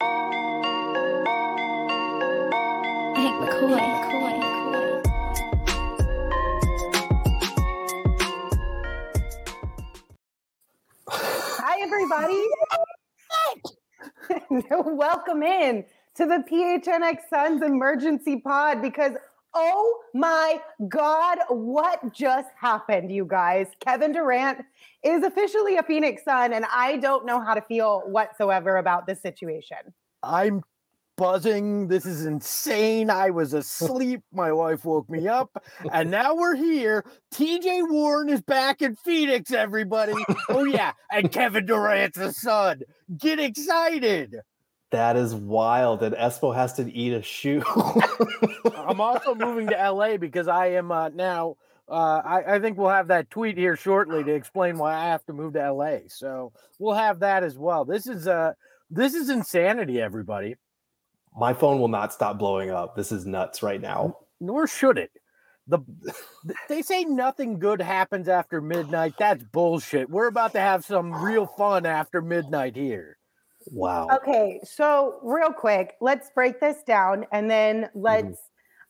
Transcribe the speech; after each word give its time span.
Hank 0.00 0.12
McCoy. 3.40 3.90
Hi, 11.08 11.76
everybody. 11.82 12.42
Welcome 14.96 15.42
in 15.42 15.84
to 16.16 16.26
the 16.26 16.44
PHNX 16.50 17.16
Suns 17.28 17.62
Emergency 17.62 18.40
Pod 18.40 18.80
because, 18.82 19.12
oh 19.54 20.00
my 20.14 20.60
God, 20.88 21.38
what 21.48 22.12
just 22.12 22.48
happened, 22.58 23.10
you 23.10 23.24
guys? 23.24 23.66
Kevin 23.80 24.12
Durant 24.12 24.64
is 25.02 25.22
officially 25.22 25.76
a 25.76 25.82
Phoenix 25.82 26.24
Sun, 26.24 26.52
and 26.52 26.64
I 26.72 26.96
don't 26.98 27.26
know 27.26 27.40
how 27.40 27.54
to 27.54 27.62
feel 27.62 28.02
whatsoever 28.06 28.76
about 28.76 29.06
this 29.06 29.20
situation. 29.20 29.78
I'm 30.22 30.62
buzzing. 31.16 31.86
This 31.88 32.06
is 32.06 32.24
insane. 32.24 33.10
I 33.10 33.28
was 33.28 33.52
asleep. 33.52 34.22
My 34.32 34.52
wife 34.52 34.86
woke 34.86 35.10
me 35.10 35.28
up, 35.28 35.62
and 35.92 36.10
now 36.10 36.34
we're 36.34 36.56
here. 36.56 37.04
TJ 37.34 37.90
Warren 37.90 38.30
is 38.30 38.40
back 38.40 38.80
in 38.80 38.96
Phoenix, 38.96 39.52
everybody. 39.52 40.14
Oh, 40.48 40.64
yeah. 40.64 40.92
And 41.12 41.30
Kevin 41.30 41.66
Durant's 41.66 42.16
a 42.18 42.32
Sun. 42.32 42.80
Get 43.18 43.38
excited. 43.38 44.36
That 44.90 45.16
is 45.16 45.34
wild. 45.34 46.02
And 46.02 46.14
Espo 46.14 46.54
has 46.54 46.72
to 46.74 46.92
eat 46.92 47.12
a 47.12 47.22
shoe. 47.22 47.62
I'm 48.76 49.00
also 49.00 49.34
moving 49.34 49.68
to 49.68 49.90
LA 49.90 50.16
because 50.16 50.48
I 50.48 50.68
am 50.68 50.90
uh, 50.90 51.10
now. 51.10 51.56
Uh, 51.88 52.22
I, 52.24 52.54
I 52.56 52.58
think 52.60 52.78
we'll 52.78 52.88
have 52.90 53.08
that 53.08 53.30
tweet 53.30 53.58
here 53.58 53.76
shortly 53.76 54.22
to 54.22 54.32
explain 54.32 54.78
why 54.78 54.94
I 54.94 55.06
have 55.06 55.24
to 55.26 55.32
move 55.32 55.54
to 55.54 55.72
LA. 55.72 55.98
So 56.08 56.52
we'll 56.78 56.94
have 56.94 57.20
that 57.20 57.42
as 57.42 57.58
well. 57.58 57.84
This 57.84 58.06
is 58.06 58.28
uh 58.28 58.52
this 58.90 59.14
is 59.14 59.28
insanity, 59.28 60.00
everybody. 60.00 60.56
My 61.36 61.54
phone 61.54 61.80
will 61.80 61.88
not 61.88 62.12
stop 62.12 62.38
blowing 62.38 62.70
up. 62.70 62.96
This 62.96 63.12
is 63.12 63.26
nuts 63.26 63.62
right 63.62 63.80
now. 63.80 64.18
Nor 64.40 64.66
should 64.66 64.98
it. 64.98 65.10
The 65.66 65.80
they 66.68 66.82
say 66.82 67.04
nothing 67.04 67.58
good 67.58 67.80
happens 67.80 68.28
after 68.28 68.60
midnight. 68.60 69.14
That's 69.18 69.42
bullshit. 69.42 70.10
We're 70.10 70.28
about 70.28 70.52
to 70.52 70.60
have 70.60 70.84
some 70.84 71.12
real 71.12 71.46
fun 71.46 71.86
after 71.86 72.22
midnight 72.22 72.76
here. 72.76 73.16
Wow. 73.66 74.08
Okay, 74.12 74.60
so 74.64 75.18
real 75.22 75.52
quick, 75.52 75.96
let's 76.00 76.30
break 76.34 76.60
this 76.60 76.82
down 76.82 77.26
and 77.32 77.50
then 77.50 77.88
let's. 77.94 78.26
Mhm. 78.26 78.36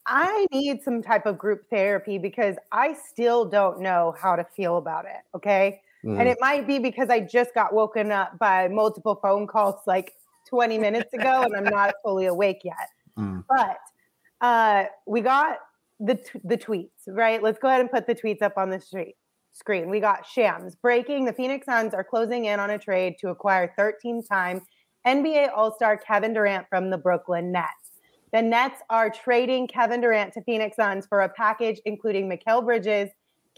I 0.07 0.47
need 0.51 0.83
some 0.83 1.03
type 1.03 1.27
of 1.27 1.37
group 1.37 1.69
therapy 1.69 2.17
because 2.17 2.57
I 2.73 2.95
still 2.95 3.45
don't 3.45 3.81
know 3.81 4.15
how 4.19 4.35
to 4.35 4.45
feel 4.45 4.79
about 4.79 5.05
it. 5.05 5.21
Okay. 5.37 5.83
And 6.03 6.17
Mhm. 6.21 6.27
it 6.27 6.39
might 6.41 6.67
be 6.67 6.79
because 6.79 7.11
I 7.11 7.21
just 7.21 7.53
got 7.55 7.75
woken 7.75 8.11
up 8.11 8.39
by 8.39 8.67
multiple 8.69 9.17
phone 9.17 9.47
calls 9.47 9.77
like 9.87 10.15
20 10.49 10.79
minutes 10.79 11.13
ago 11.13 11.43
and 11.43 11.55
I'm 11.55 11.65
not 11.65 11.95
fully 12.03 12.25
awake 12.27 12.63
yet. 12.65 12.89
Mm. 13.19 13.45
But 13.47 13.79
uh, 14.41 14.85
we 15.07 15.21
got 15.21 15.59
the, 16.01 16.15
t- 16.15 16.41
the 16.43 16.57
tweets, 16.57 16.89
right? 17.07 17.43
Let's 17.43 17.59
go 17.59 17.69
ahead 17.69 17.83
and 17.83 17.91
put 17.91 18.07
the 18.07 18.15
tweets 18.15 18.41
up 18.41 18.55
on 18.57 18.71
the 18.71 18.81
street 18.81 19.17
screen. 19.53 19.91
We 19.91 20.01
got 20.01 20.27
Shams 20.27 20.75
breaking. 20.75 21.25
The 21.25 21.33
Phoenix 21.33 21.67
Suns 21.67 21.95
are 21.95 22.05
closing 22.05 22.47
in 22.47 22.61
on 22.61 22.71
a 22.71 22.79
trade 22.79 23.17
to 23.21 23.29
acquire 23.29 23.73
13 23.77 24.23
time 24.25 24.63
NBA 25.07 25.51
All 25.55 25.75
Star 25.75 25.97
Kevin 25.97 26.33
Durant 26.33 26.67
from 26.69 26.91
the 26.91 26.99
Brooklyn 26.99 27.53
Nets. 27.53 27.69
The 28.33 28.43
Nets 28.43 28.81
are 28.91 29.11
trading 29.11 29.67
Kevin 29.67 30.01
Durant 30.01 30.33
to 30.35 30.43
Phoenix 30.43 30.77
Suns 30.77 31.07
for 31.07 31.21
a 31.21 31.29
package 31.29 31.81
including 31.85 32.31
Mikal 32.31 32.65
Bridges, 32.65 33.11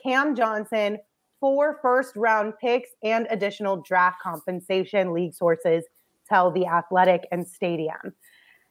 Cam 0.03 0.35
Johnson, 0.35 0.99
four 1.41 1.79
first 1.83 2.17
round 2.17 2.55
picks, 2.61 2.91
and 3.03 3.27
additional 3.31 3.83
draft 3.83 4.21
compensation, 4.23 5.13
league 5.13 5.35
sources 5.35 5.85
tell 6.29 6.51
The 6.51 6.67
Athletic 6.67 7.27
and 7.33 7.47
Stadium. 7.47 8.15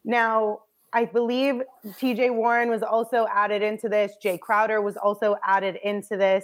Now, 0.03 0.59
I 0.93 1.05
believe 1.05 1.61
TJ 1.85 2.33
Warren 2.33 2.69
was 2.69 2.83
also 2.83 3.27
added 3.33 3.61
into 3.61 3.87
this. 3.87 4.13
Jay 4.21 4.37
Crowder 4.37 4.81
was 4.81 4.97
also 4.97 5.35
added 5.43 5.77
into 5.83 6.17
this. 6.17 6.43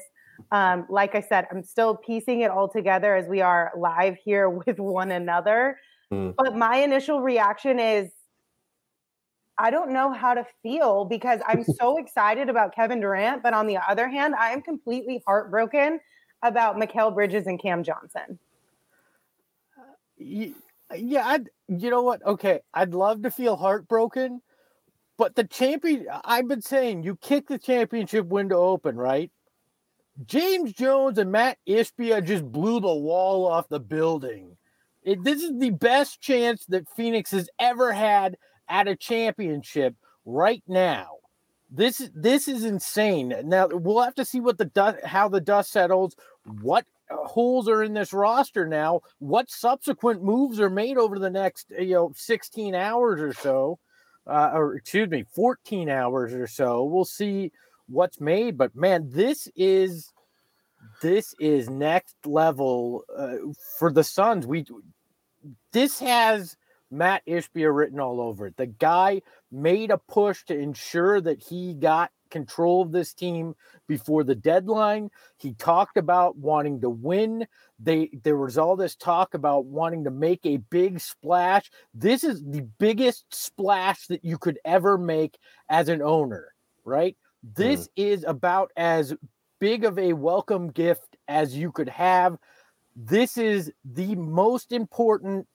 Um, 0.51 0.85
like 0.89 1.15
I 1.15 1.21
said, 1.21 1.47
I'm 1.51 1.63
still 1.63 1.95
piecing 1.95 2.41
it 2.41 2.51
all 2.51 2.69
together 2.69 3.15
as 3.15 3.27
we 3.27 3.41
are 3.41 3.71
live 3.77 4.15
here 4.23 4.49
with 4.65 4.79
one 4.79 5.11
another. 5.11 5.79
Mm. 6.11 6.35
But 6.37 6.55
my 6.55 6.77
initial 6.77 7.21
reaction 7.21 7.79
is 7.79 8.09
I 9.59 9.71
don't 9.71 9.91
know 9.91 10.11
how 10.11 10.33
to 10.35 10.45
feel 10.61 11.05
because 11.05 11.39
I'm 11.47 11.63
so 11.79 11.97
excited 11.97 12.49
about 12.49 12.75
Kevin 12.75 12.99
Durant. 12.99 13.43
But 13.43 13.53
on 13.53 13.67
the 13.67 13.77
other 13.77 14.07
hand, 14.07 14.35
I 14.35 14.51
am 14.51 14.61
completely 14.61 15.21
heartbroken 15.25 15.99
about 16.43 16.77
Mikal 16.77 17.13
Bridges 17.13 17.47
and 17.47 17.61
Cam 17.61 17.83
Johnson. 17.83 18.39
Yeah, 20.19 21.27
I'd, 21.27 21.49
you 21.67 21.89
know 21.89 22.03
what? 22.03 22.25
Okay, 22.25 22.61
I'd 22.73 22.93
love 22.93 23.23
to 23.23 23.31
feel 23.31 23.55
heartbroken, 23.55 24.41
but 25.17 25.35
the 25.35 25.43
champion, 25.43 26.05
I've 26.23 26.47
been 26.47 26.61
saying, 26.61 27.03
you 27.03 27.17
kick 27.17 27.47
the 27.47 27.57
championship 27.57 28.27
window 28.27 28.61
open, 28.61 28.95
right? 28.95 29.31
James 30.25 30.73
Jones 30.73 31.17
and 31.17 31.31
Matt 31.31 31.57
Ishbia 31.67 32.23
just 32.23 32.51
blew 32.51 32.79
the 32.79 32.93
wall 32.93 33.45
off 33.47 33.69
the 33.69 33.79
building. 33.79 34.57
It, 35.03 35.23
this 35.23 35.43
is 35.43 35.57
the 35.59 35.69
best 35.69 36.21
chance 36.21 36.65
that 36.65 36.89
Phoenix 36.95 37.31
has 37.31 37.49
ever 37.59 37.93
had 37.93 38.37
at 38.67 38.87
a 38.87 38.95
championship 38.95 39.95
right 40.25 40.63
now. 40.67 41.07
This 41.69 41.99
is 41.99 42.09
this 42.15 42.47
is 42.47 42.63
insane. 42.63 43.33
Now 43.43 43.67
we'll 43.67 44.01
have 44.01 44.15
to 44.15 44.25
see 44.25 44.39
what 44.39 44.57
the 44.57 44.65
dust, 44.65 45.03
how 45.05 45.27
the 45.27 45.41
dust 45.41 45.71
settles, 45.71 46.15
what 46.61 46.85
holes 47.09 47.67
are 47.67 47.83
in 47.83 47.93
this 47.93 48.13
roster 48.13 48.65
now, 48.65 49.01
what 49.19 49.49
subsequent 49.49 50.23
moves 50.23 50.59
are 50.59 50.69
made 50.69 50.97
over 50.97 51.19
the 51.19 51.29
next 51.29 51.71
you 51.77 51.93
know 51.93 52.11
16 52.15 52.73
hours 52.73 53.21
or 53.21 53.33
so, 53.33 53.79
uh, 54.25 54.51
or 54.53 54.75
excuse 54.75 55.09
me, 55.09 55.25
14 55.35 55.89
hours 55.89 56.33
or 56.33 56.47
so. 56.47 56.85
We'll 56.85 57.05
see 57.05 57.51
what's 57.87 58.19
made, 58.19 58.57
but 58.57 58.75
man, 58.75 59.09
this 59.09 59.47
is 59.55 60.11
this 61.01 61.33
is 61.39 61.69
next 61.69 62.15
level 62.25 63.03
uh, 63.15 63.35
for 63.77 63.91
the 63.91 64.03
Suns. 64.03 64.45
We 64.45 64.65
this 65.71 65.99
has 65.99 66.55
Matt 66.89 67.23
Ishbia 67.27 67.75
written 67.75 67.99
all 67.99 68.21
over 68.21 68.47
it. 68.47 68.57
The 68.57 68.67
guy 68.67 69.21
made 69.51 69.91
a 69.91 69.97
push 69.97 70.43
to 70.45 70.57
ensure 70.57 71.19
that 71.21 71.41
he 71.41 71.73
got 71.73 72.11
control 72.29 72.81
of 72.81 72.91
this 72.91 73.13
team 73.13 73.55
before 73.87 74.23
the 74.23 74.35
deadline. 74.35 75.09
He 75.37 75.53
talked 75.53 75.97
about 75.97 76.37
wanting 76.37 76.81
to 76.81 76.89
win. 76.89 77.47
They 77.79 78.09
there 78.23 78.37
was 78.37 78.57
all 78.57 78.75
this 78.75 78.95
talk 78.95 79.33
about 79.33 79.65
wanting 79.65 80.03
to 80.05 80.11
make 80.11 80.45
a 80.45 80.57
big 80.57 80.99
splash. 80.99 81.69
This 81.93 82.23
is 82.23 82.43
the 82.43 82.61
biggest 82.79 83.25
splash 83.33 84.07
that 84.07 84.25
you 84.25 84.37
could 84.37 84.59
ever 84.65 84.97
make 84.97 85.37
as 85.69 85.89
an 85.89 86.01
owner, 86.01 86.53
right? 86.83 87.15
This 87.43 87.89
is 87.95 88.23
about 88.23 88.71
as 88.75 89.13
big 89.59 89.85
of 89.85 89.97
a 89.97 90.13
welcome 90.13 90.69
gift 90.69 91.17
as 91.27 91.55
you 91.55 91.71
could 91.71 91.89
have. 91.89 92.37
This 92.95 93.37
is 93.37 93.71
the 93.85 94.15
most 94.15 94.71
important 94.71 95.47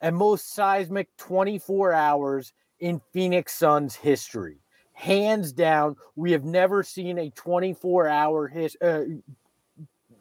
and 0.00 0.16
most 0.16 0.54
seismic 0.54 1.08
24 1.18 1.92
hours 1.92 2.52
in 2.80 3.00
Phoenix 3.12 3.54
Suns 3.54 3.94
history. 3.94 4.58
Hands 4.92 5.52
down, 5.52 5.96
we 6.14 6.32
have 6.32 6.44
never 6.44 6.82
seen 6.82 7.18
a 7.18 7.30
24 7.30 8.08
hour 8.08 8.48
his, 8.48 8.76
uh, 8.82 9.00
you 9.00 9.22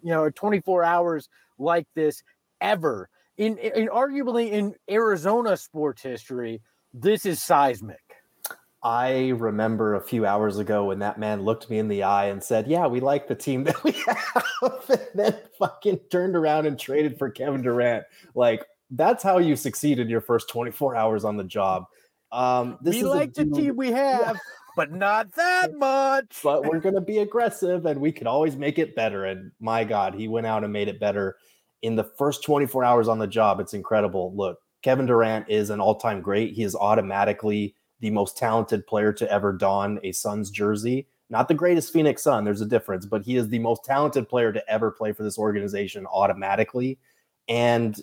know, 0.04 0.30
24 0.30 0.84
hours 0.84 1.30
like 1.58 1.88
this 1.96 2.24
ever 2.60 3.10
in, 3.38 3.58
in 3.58 3.88
arguably 3.90 4.52
in 4.52 4.76
Arizona 4.90 5.58
sports 5.58 6.02
history, 6.02 6.62
this 6.94 7.26
is 7.26 7.42
seismic. 7.42 8.05
I 8.86 9.30
remember 9.30 9.96
a 9.96 10.00
few 10.00 10.28
hours 10.28 10.60
ago 10.60 10.86
when 10.86 11.00
that 11.00 11.18
man 11.18 11.42
looked 11.42 11.72
me 11.72 11.80
in 11.80 11.88
the 11.88 12.04
eye 12.04 12.28
and 12.28 12.42
said, 12.42 12.68
"Yeah, 12.68 12.86
we 12.86 13.00
like 13.00 13.28
the 13.28 13.34
team 13.34 13.64
that 13.66 13.84
we 13.84 13.94
have," 13.94 14.46
and 14.90 15.00
then 15.16 15.36
fucking 15.58 16.02
turned 16.12 16.36
around 16.36 16.68
and 16.68 16.80
traded 16.80 17.18
for 17.18 17.32
Kevin 17.32 17.64
Durant. 17.64 18.06
Like 18.36 18.64
that's 18.92 19.24
how 19.24 19.40
you 19.40 19.56
succeed 19.56 19.98
in 19.98 20.08
your 20.08 20.22
first 20.22 20.50
24 20.50 20.96
hours 20.96 21.26
on 21.26 21.36
the 21.36 21.44
job. 21.44 21.86
Um, 22.32 22.78
we 22.84 23.02
like 23.02 23.34
the 23.34 23.46
team 23.46 23.76
we 23.76 23.92
have, 23.92 24.40
but 24.76 24.92
not 24.92 25.34
that 25.34 25.74
much. 25.74 26.42
But 26.44 26.68
we're 26.68 26.80
gonna 26.80 27.02
be 27.02 27.18
aggressive, 27.18 27.88
and 27.88 28.00
we 28.00 28.12
can 28.12 28.28
always 28.28 28.56
make 28.56 28.78
it 28.78 28.96
better. 28.96 29.26
And 29.26 29.52
my 29.60 29.84
God, 29.84 30.14
he 30.14 30.28
went 30.28 30.46
out 30.46 30.64
and 30.64 30.72
made 30.72 30.90
it 30.90 31.00
better 31.00 31.38
in 31.82 31.96
the 31.96 32.04
first 32.04 32.44
24 32.44 32.84
hours 32.84 33.08
on 33.08 33.18
the 33.18 33.26
job. 33.26 33.60
It's 33.60 33.74
incredible. 33.74 34.32
Look, 34.36 34.60
Kevin 34.84 35.08
Durant 35.08 35.50
is 35.50 35.72
an 35.72 35.80
all-time 35.80 36.22
great. 36.22 36.54
He 36.54 36.62
is 36.62 36.76
automatically 36.76 37.76
the 38.00 38.10
most 38.10 38.38
talented 38.38 38.86
player 38.88 39.14
to 39.14 39.32
ever 39.32 39.54
don 39.54 40.00
a 40.04 40.12
Suns 40.12 40.50
jersey. 40.50 41.08
Not 41.30 41.48
the 41.48 41.54
greatest 41.54 41.92
Phoenix 41.92 42.22
Sun, 42.24 42.44
there's 42.44 42.62
a 42.62 42.66
difference, 42.66 43.06
but 43.06 43.24
he 43.24 43.36
is 43.36 43.50
the 43.50 43.60
most 43.60 43.84
talented 43.84 44.30
player 44.30 44.54
to 44.54 44.70
ever 44.70 44.92
play 44.92 45.12
for 45.12 45.24
this 45.24 45.38
organization 45.40 46.06
automatically. 46.06 47.00
And 47.48 48.00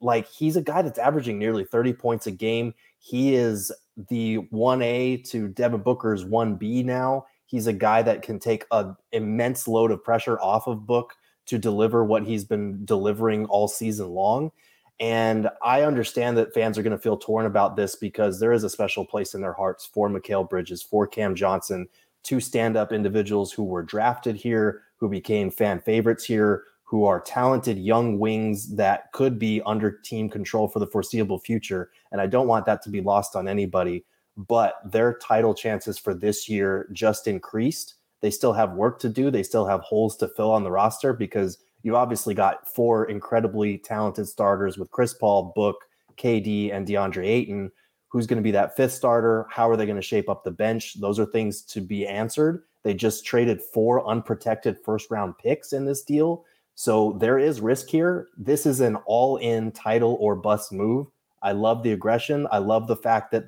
like 0.00 0.28
he's 0.28 0.56
a 0.56 0.62
guy 0.62 0.82
that's 0.82 0.98
averaging 0.98 1.38
nearly 1.38 1.64
30 1.64 1.92
points 1.94 2.26
a 2.26 2.30
game. 2.30 2.74
He 2.98 3.34
is 3.34 3.72
the 4.08 4.38
1A 4.52 5.28
to 5.30 5.48
Devin 5.48 5.82
Booker's 5.82 6.24
1B 6.24 6.84
now. 6.84 7.26
He's 7.46 7.66
a 7.66 7.72
guy 7.72 8.02
that 8.02 8.22
can 8.22 8.38
take 8.38 8.64
an 8.70 8.96
immense 9.12 9.66
load 9.66 9.90
of 9.90 10.04
pressure 10.04 10.40
off 10.40 10.66
of 10.66 10.86
Book 10.86 11.14
to 11.46 11.58
deliver 11.58 12.04
what 12.04 12.24
he's 12.24 12.44
been 12.44 12.84
delivering 12.84 13.46
all 13.46 13.66
season 13.66 14.10
long. 14.10 14.52
And 15.00 15.48
I 15.62 15.82
understand 15.82 16.36
that 16.36 16.52
fans 16.52 16.76
are 16.76 16.82
going 16.82 16.96
to 16.96 17.02
feel 17.02 17.16
torn 17.16 17.46
about 17.46 17.74
this 17.74 17.96
because 17.96 18.38
there 18.38 18.52
is 18.52 18.64
a 18.64 18.70
special 18.70 19.04
place 19.04 19.34
in 19.34 19.40
their 19.40 19.54
hearts 19.54 19.86
for 19.86 20.10
Mikal 20.10 20.48
Bridges, 20.48 20.82
for 20.82 21.06
Cam 21.06 21.34
Johnson, 21.34 21.88
two 22.22 22.38
stand 22.38 22.76
up 22.76 22.92
individuals 22.92 23.50
who 23.50 23.64
were 23.64 23.82
drafted 23.82 24.36
here, 24.36 24.82
who 24.96 25.08
became 25.08 25.50
fan 25.50 25.80
favorites 25.80 26.24
here, 26.24 26.64
who 26.84 27.04
are 27.04 27.20
talented 27.20 27.78
young 27.78 28.18
wings 28.18 28.74
that 28.76 29.10
could 29.12 29.38
be 29.38 29.62
under 29.64 29.90
team 29.90 30.28
control 30.28 30.68
for 30.68 30.80
the 30.80 30.86
foreseeable 30.86 31.38
future. 31.38 31.90
And 32.12 32.20
I 32.20 32.26
don't 32.26 32.48
want 32.48 32.66
that 32.66 32.82
to 32.82 32.90
be 32.90 33.00
lost 33.00 33.36
on 33.36 33.48
anybody. 33.48 34.04
But 34.36 34.74
their 34.84 35.14
title 35.18 35.54
chances 35.54 35.98
for 35.98 36.12
this 36.12 36.48
year 36.48 36.88
just 36.92 37.26
increased. 37.26 37.94
They 38.20 38.30
still 38.30 38.52
have 38.52 38.72
work 38.72 38.98
to 39.00 39.08
do, 39.08 39.30
they 39.30 39.42
still 39.42 39.66
have 39.66 39.80
holes 39.80 40.16
to 40.18 40.28
fill 40.28 40.50
on 40.50 40.62
the 40.62 40.70
roster 40.70 41.14
because 41.14 41.58
you 41.82 41.96
obviously 41.96 42.34
got 42.34 42.72
four 42.72 43.06
incredibly 43.06 43.78
talented 43.78 44.28
starters 44.28 44.78
with 44.78 44.90
Chris 44.90 45.14
Paul, 45.14 45.52
Book, 45.54 45.76
KD, 46.16 46.74
and 46.74 46.86
DeAndre 46.86 47.26
Ayton. 47.26 47.70
Who's 48.08 48.26
going 48.26 48.38
to 48.38 48.42
be 48.42 48.50
that 48.50 48.76
fifth 48.76 48.92
starter? 48.92 49.46
How 49.50 49.70
are 49.70 49.76
they 49.76 49.86
going 49.86 49.96
to 49.96 50.02
shape 50.02 50.28
up 50.28 50.44
the 50.44 50.50
bench? 50.50 51.00
Those 51.00 51.18
are 51.18 51.26
things 51.26 51.62
to 51.62 51.80
be 51.80 52.06
answered. 52.06 52.64
They 52.82 52.94
just 52.94 53.24
traded 53.24 53.62
four 53.62 54.06
unprotected 54.06 54.78
first 54.84 55.10
round 55.10 55.38
picks 55.38 55.72
in 55.72 55.84
this 55.84 56.02
deal. 56.02 56.44
So 56.74 57.16
there 57.20 57.38
is 57.38 57.60
risk 57.60 57.88
here. 57.88 58.28
This 58.36 58.66
is 58.66 58.80
an 58.80 58.96
all 59.06 59.36
in 59.36 59.70
title 59.72 60.16
or 60.20 60.34
bust 60.34 60.72
move. 60.72 61.06
I 61.42 61.52
love 61.52 61.82
the 61.82 61.92
aggression. 61.92 62.46
I 62.50 62.58
love 62.58 62.86
the 62.86 62.96
fact 62.96 63.30
that 63.32 63.44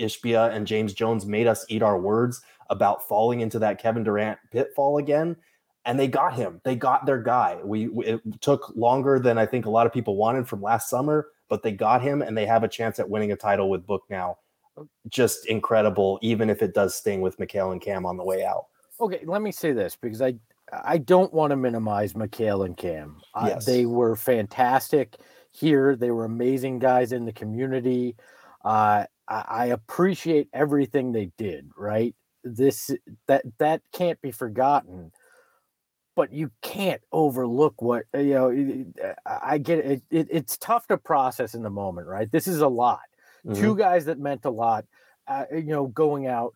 Ishbia 0.00 0.52
and 0.54 0.66
James 0.66 0.94
Jones 0.94 1.26
made 1.26 1.46
us 1.46 1.64
eat 1.68 1.82
our 1.82 1.98
words 1.98 2.42
about 2.70 3.06
falling 3.06 3.40
into 3.40 3.58
that 3.58 3.80
Kevin 3.80 4.02
Durant 4.02 4.38
pitfall 4.50 4.98
again 4.98 5.36
and 5.86 5.98
they 5.98 6.08
got 6.08 6.34
him. 6.34 6.60
They 6.64 6.74
got 6.74 7.06
their 7.06 7.22
guy. 7.22 7.58
We, 7.64 7.86
we, 7.86 8.04
it 8.04 8.20
took 8.40 8.72
longer 8.76 9.20
than 9.20 9.38
I 9.38 9.46
think 9.46 9.66
a 9.66 9.70
lot 9.70 9.86
of 9.86 9.92
people 9.92 10.16
wanted 10.16 10.48
from 10.48 10.60
last 10.60 10.90
summer, 10.90 11.28
but 11.48 11.62
they 11.62 11.72
got 11.72 12.02
him, 12.02 12.22
and 12.22 12.36
they 12.36 12.44
have 12.44 12.64
a 12.64 12.68
chance 12.68 12.98
at 12.98 13.08
winning 13.08 13.30
a 13.32 13.36
title 13.36 13.70
with 13.70 13.86
Book 13.86 14.02
now. 14.10 14.38
Just 15.08 15.46
incredible, 15.46 16.18
even 16.22 16.50
if 16.50 16.60
it 16.60 16.74
does 16.74 16.94
sting 16.94 17.20
with 17.20 17.38
Mikal 17.38 17.72
and 17.72 17.80
Cam 17.80 18.04
on 18.04 18.16
the 18.16 18.24
way 18.24 18.44
out. 18.44 18.66
Okay, 19.00 19.22
let 19.24 19.40
me 19.40 19.52
say 19.52 19.72
this 19.72 19.96
because 19.96 20.20
I 20.20 20.34
I 20.84 20.98
don't 20.98 21.32
want 21.32 21.52
to 21.52 21.56
minimize 21.56 22.12
Mikal 22.14 22.66
and 22.66 22.76
Cam. 22.76 23.22
Yes. 23.42 23.64
they 23.64 23.86
were 23.86 24.16
fantastic 24.16 25.16
here. 25.52 25.96
They 25.96 26.10
were 26.10 26.24
amazing 26.24 26.80
guys 26.80 27.12
in 27.12 27.24
the 27.24 27.32
community. 27.32 28.16
Uh, 28.64 29.04
I, 29.28 29.44
I 29.48 29.66
appreciate 29.66 30.48
everything 30.52 31.12
they 31.12 31.30
did. 31.38 31.70
Right, 31.76 32.14
this 32.44 32.90
that 33.28 33.44
that 33.58 33.80
can't 33.92 34.20
be 34.20 34.32
forgotten 34.32 35.12
but 36.16 36.32
you 36.32 36.50
can't 36.62 37.02
overlook 37.12 37.80
what 37.80 38.04
uh, 38.14 38.18
you 38.18 38.34
know. 38.34 39.14
I 39.24 39.58
get 39.58 39.78
it. 39.78 40.02
it. 40.10 40.26
It's 40.30 40.56
tough 40.56 40.88
to 40.88 40.96
process 40.96 41.54
in 41.54 41.62
the 41.62 41.70
moment, 41.70 42.08
right? 42.08 42.30
This 42.32 42.48
is 42.48 42.60
a 42.60 42.68
lot. 42.68 43.02
Mm-hmm. 43.46 43.60
Two 43.60 43.76
guys 43.76 44.06
that 44.06 44.18
meant 44.18 44.44
a 44.44 44.50
lot. 44.50 44.86
Uh, 45.28 45.44
you 45.52 45.64
know, 45.64 45.86
going 45.86 46.26
out 46.26 46.54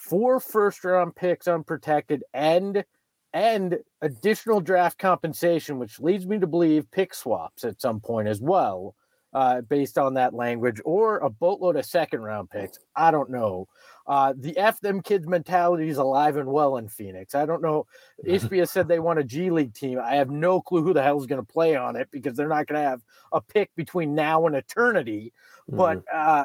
four 0.00 0.40
first 0.40 0.84
round 0.84 1.14
picks 1.14 1.48
unprotected 1.48 2.22
and 2.32 2.84
and 3.32 3.78
additional 4.00 4.60
draft 4.60 4.96
compensation, 4.98 5.78
which 5.78 5.98
leads 5.98 6.24
me 6.24 6.38
to 6.38 6.46
believe 6.46 6.90
pick 6.92 7.12
swaps 7.12 7.64
at 7.64 7.80
some 7.80 7.98
point 8.00 8.28
as 8.28 8.40
well, 8.40 8.94
uh, 9.32 9.60
based 9.62 9.98
on 9.98 10.14
that 10.14 10.32
language, 10.32 10.80
or 10.84 11.18
a 11.18 11.28
boatload 11.28 11.74
of 11.74 11.84
second 11.84 12.20
round 12.22 12.48
picks. 12.48 12.78
I 12.94 13.10
don't 13.10 13.30
know. 13.30 13.66
Uh, 14.06 14.34
the 14.36 14.56
F 14.58 14.80
them 14.80 15.00
kids 15.00 15.26
mentality 15.26 15.88
is 15.88 15.96
alive 15.96 16.36
and 16.36 16.48
well 16.48 16.76
in 16.76 16.88
Phoenix. 16.88 17.34
I 17.34 17.46
don't 17.46 17.62
know. 17.62 17.86
Ishbia 18.26 18.68
said 18.68 18.86
they 18.86 18.98
want 18.98 19.18
a 19.18 19.24
G 19.24 19.50
League 19.50 19.74
team. 19.74 19.98
I 19.98 20.16
have 20.16 20.30
no 20.30 20.60
clue 20.60 20.82
who 20.82 20.92
the 20.92 21.02
hell 21.02 21.18
is 21.18 21.26
going 21.26 21.40
to 21.40 21.52
play 21.52 21.74
on 21.76 21.96
it 21.96 22.08
because 22.10 22.36
they're 22.36 22.48
not 22.48 22.66
going 22.66 22.82
to 22.82 22.88
have 22.88 23.02
a 23.32 23.40
pick 23.40 23.70
between 23.76 24.14
now 24.14 24.46
and 24.46 24.54
eternity. 24.54 25.32
Mm-hmm. 25.70 25.76
But 25.78 26.02
uh, 26.12 26.44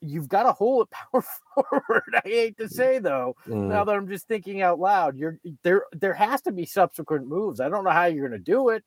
you've 0.00 0.28
got 0.28 0.46
a 0.46 0.52
hole 0.52 0.82
at 0.82 0.90
power 0.90 1.24
forward. 1.54 2.14
I 2.24 2.28
hate 2.28 2.58
to 2.58 2.68
say 2.68 2.98
though, 2.98 3.36
mm. 3.46 3.68
now 3.68 3.84
that 3.84 3.94
I'm 3.94 4.08
just 4.08 4.28
thinking 4.28 4.62
out 4.62 4.78
loud, 4.78 5.16
you're 5.16 5.38
there. 5.62 5.84
There 5.92 6.14
has 6.14 6.42
to 6.42 6.52
be 6.52 6.66
subsequent 6.66 7.26
moves. 7.26 7.60
I 7.60 7.68
don't 7.68 7.84
know 7.84 7.90
how 7.90 8.06
you're 8.06 8.28
going 8.28 8.38
to 8.38 8.44
do 8.44 8.70
it 8.70 8.84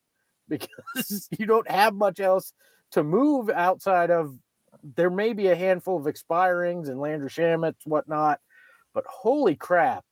because 0.47 1.27
you 1.37 1.45
don't 1.45 1.69
have 1.69 1.93
much 1.93 2.19
else 2.19 2.53
to 2.91 3.03
move 3.03 3.49
outside 3.49 4.11
of 4.11 4.37
there 4.95 5.09
may 5.09 5.33
be 5.33 5.47
a 5.47 5.55
handful 5.55 5.97
of 5.97 6.13
expirings 6.13 6.89
and 6.89 6.99
Landry 6.99 7.29
Shamet's 7.29 7.85
whatnot, 7.85 8.39
but 8.93 9.05
holy 9.07 9.55
crap! 9.55 10.03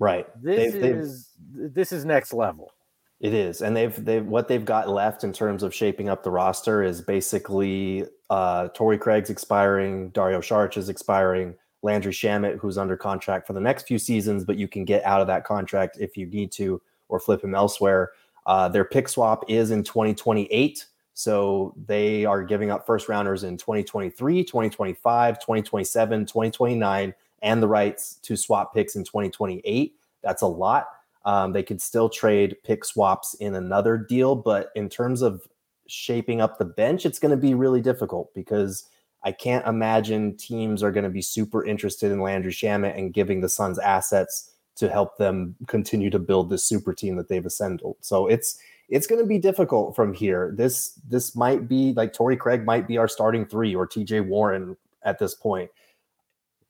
Right, 0.00 0.26
this 0.42 0.72
they've, 0.72 0.84
is 0.84 1.30
they've, 1.52 1.74
this 1.74 1.92
is 1.92 2.04
next 2.04 2.32
level. 2.32 2.72
It 3.20 3.32
is, 3.32 3.62
and 3.62 3.76
they've 3.76 4.04
they've 4.04 4.24
what 4.24 4.48
they've 4.48 4.64
got 4.64 4.88
left 4.88 5.24
in 5.24 5.32
terms 5.32 5.62
of 5.62 5.74
shaping 5.74 6.08
up 6.08 6.22
the 6.22 6.30
roster 6.30 6.82
is 6.82 7.00
basically 7.00 8.04
uh 8.30 8.68
Torrey 8.68 8.98
Craig's 8.98 9.30
expiring, 9.30 10.10
Dario 10.10 10.40
Saric 10.40 10.76
is 10.76 10.88
expiring, 10.88 11.54
Landry 11.82 12.12
Shamet, 12.12 12.58
who's 12.58 12.78
under 12.78 12.96
contract 12.96 13.46
for 13.46 13.52
the 13.52 13.60
next 13.60 13.86
few 13.86 13.98
seasons, 13.98 14.44
but 14.44 14.56
you 14.56 14.66
can 14.66 14.84
get 14.84 15.04
out 15.04 15.20
of 15.20 15.26
that 15.28 15.44
contract 15.44 15.98
if 16.00 16.16
you 16.16 16.26
need 16.26 16.50
to 16.52 16.80
or 17.08 17.20
flip 17.20 17.44
him 17.44 17.54
elsewhere. 17.54 18.12
Uh, 18.46 18.68
their 18.68 18.84
pick 18.84 19.08
swap 19.08 19.44
is 19.48 19.70
in 19.70 19.84
2028. 19.84 20.86
So 21.14 21.74
they 21.86 22.24
are 22.24 22.42
giving 22.42 22.70
up 22.70 22.86
first 22.86 23.08
rounders 23.08 23.44
in 23.44 23.56
2023, 23.56 24.44
2025, 24.44 25.38
2027, 25.38 26.26
2029, 26.26 27.14
and 27.42 27.62
the 27.62 27.68
rights 27.68 28.16
to 28.22 28.36
swap 28.36 28.74
picks 28.74 28.96
in 28.96 29.04
2028. 29.04 29.94
That's 30.22 30.42
a 30.42 30.46
lot. 30.46 30.88
Um, 31.24 31.52
they 31.52 31.62
could 31.62 31.80
still 31.80 32.08
trade 32.08 32.56
pick 32.64 32.84
swaps 32.84 33.34
in 33.34 33.54
another 33.54 33.96
deal, 33.96 34.34
but 34.34 34.70
in 34.74 34.88
terms 34.88 35.22
of 35.22 35.46
shaping 35.86 36.40
up 36.40 36.58
the 36.58 36.64
bench, 36.64 37.06
it's 37.06 37.18
going 37.18 37.30
to 37.30 37.36
be 37.36 37.54
really 37.54 37.80
difficult 37.80 38.34
because 38.34 38.88
I 39.22 39.32
can't 39.32 39.66
imagine 39.66 40.36
teams 40.36 40.82
are 40.82 40.92
going 40.92 41.04
to 41.04 41.10
be 41.10 41.22
super 41.22 41.64
interested 41.64 42.12
in 42.12 42.20
Landry 42.20 42.52
Shamet 42.52 42.98
and 42.98 43.14
giving 43.14 43.40
the 43.40 43.48
Suns 43.48 43.78
assets 43.78 44.50
to 44.76 44.90
help 44.90 45.16
them 45.16 45.54
continue 45.66 46.10
to 46.10 46.18
build 46.18 46.50
this 46.50 46.64
super 46.64 46.92
team 46.92 47.16
that 47.16 47.28
they've 47.28 47.46
assembled. 47.46 47.96
So 48.00 48.26
it's 48.26 48.58
it's 48.88 49.06
going 49.06 49.20
to 49.20 49.26
be 49.26 49.38
difficult 49.38 49.96
from 49.96 50.12
here. 50.12 50.52
This 50.56 51.00
this 51.08 51.34
might 51.34 51.68
be 51.68 51.92
like 51.94 52.12
Torrey 52.12 52.36
Craig 52.36 52.64
might 52.64 52.86
be 52.86 52.98
our 52.98 53.08
starting 53.08 53.46
three 53.46 53.74
or 53.74 53.86
TJ 53.86 54.26
Warren 54.26 54.76
at 55.04 55.18
this 55.18 55.34
point. 55.34 55.70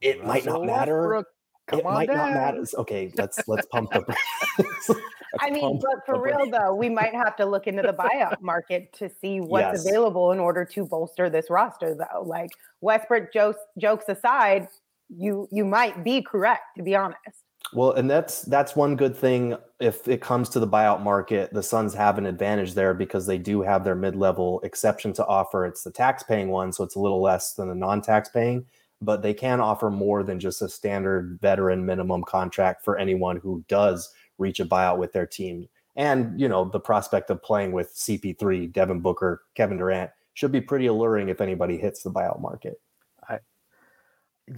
It 0.01 0.23
Russell 0.23 0.27
might 0.29 0.45
not 0.45 0.65
matter. 0.67 1.25
Come 1.67 1.79
it 1.79 1.85
might 1.85 2.07
down. 2.09 2.17
not 2.17 2.33
matter. 2.33 2.65
Okay, 2.79 3.13
let's 3.17 3.47
let's 3.49 3.67
pump 3.67 3.91
the. 3.91 5.01
I 5.41 5.51
mean, 5.51 5.81
but 5.81 6.07
for 6.07 6.21
real 6.21 6.49
though, 6.49 6.75
we 6.75 6.89
might 6.89 7.15
have 7.15 7.37
to 7.37 7.47
look 7.47 7.67
into 7.67 7.83
the 7.83 7.93
buyout 7.93 8.41
market 8.43 8.93
to 8.95 9.11
see 9.21 9.41
what's 9.41 9.79
yes. 9.79 9.89
available 9.89 10.33
in 10.33 10.39
order 10.39 10.65
to 10.65 10.85
bolster 10.85 11.29
this 11.29 11.51
roster. 11.51 11.95
Though, 11.95 12.23
like 12.23 12.51
Westbrook 12.81 13.33
jokes 13.33 13.59
jokes 13.79 14.05
aside, 14.09 14.69
you 15.09 15.49
you 15.51 15.65
might 15.65 16.05
be 16.05 16.23
correct 16.23 16.63
to 16.77 16.83
be 16.83 16.95
honest. 16.95 17.43
Well, 17.73 17.93
and 17.93 18.09
that's 18.09 18.43
that's 18.43 18.77
one 18.77 18.95
good 18.95 19.17
thing 19.17 19.57
if 19.81 20.07
it 20.07 20.21
comes 20.21 20.49
to 20.51 20.61
the 20.61 20.69
buyout 20.69 21.03
market, 21.03 21.53
the 21.53 21.63
Suns 21.63 21.93
have 21.95 22.19
an 22.19 22.27
advantage 22.27 22.75
there 22.75 22.95
because 22.95 23.27
they 23.27 23.39
do 23.39 23.63
have 23.63 23.85
their 23.85 23.95
mid-level 23.95 24.61
exception 24.63 25.13
to 25.15 25.27
offer. 25.27 25.67
It's 25.67 25.83
the 25.83 25.91
tax-paying 25.91 26.49
one, 26.49 26.73
so 26.73 26.85
it's 26.85 26.95
a 26.95 27.01
little 27.01 27.21
less 27.21 27.55
than 27.55 27.69
the 27.69 27.75
non-tax 27.75 28.31
paying, 28.31 28.65
but 29.03 29.23
they 29.23 29.35
can 29.35 29.61
offer 29.61 29.91
more 29.91 30.23
than 30.23 30.41
just 30.41 30.63
a 30.63 30.69
standard 30.69 31.39
veteran 31.41 31.85
minimum 31.85 32.23
contract 32.23 32.85
for 32.85 32.97
anyone 32.97 33.37
who 33.37 33.65
does 33.69 34.11
reach 34.39 34.61
a 34.61 34.65
buyout 34.65 34.99
with 34.99 35.13
their 35.13 35.27
team. 35.27 35.69
And, 35.97 36.41
you 36.41 36.49
know, 36.49 36.65
the 36.65 36.81
prospect 36.81 37.31
of 37.31 37.43
playing 37.43 37.73
with 37.73 37.95
CP3, 37.95 38.73
Devin 38.73 39.01
Booker, 39.01 39.43
Kevin 39.55 39.77
Durant 39.77 40.11
should 40.33 40.51
be 40.51 40.61
pretty 40.61 40.87
alluring 40.87 41.29
if 41.29 41.41
anybody 41.41 41.77
hits 41.77 42.03
the 42.03 42.11
buyout 42.11 42.41
market. 42.41 42.81
I, 43.29 43.39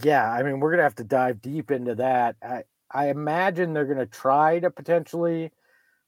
yeah, 0.03 0.31
I 0.31 0.43
mean, 0.43 0.61
we're 0.61 0.71
going 0.71 0.79
to 0.79 0.85
have 0.85 0.95
to 0.97 1.05
dive 1.05 1.43
deep 1.43 1.71
into 1.71 1.95
that. 1.97 2.37
I, 2.43 2.63
I 2.90 3.09
imagine 3.11 3.73
they're 3.73 3.85
going 3.85 3.99
to 3.99 4.07
try 4.07 4.59
to 4.61 4.71
potentially 4.71 5.50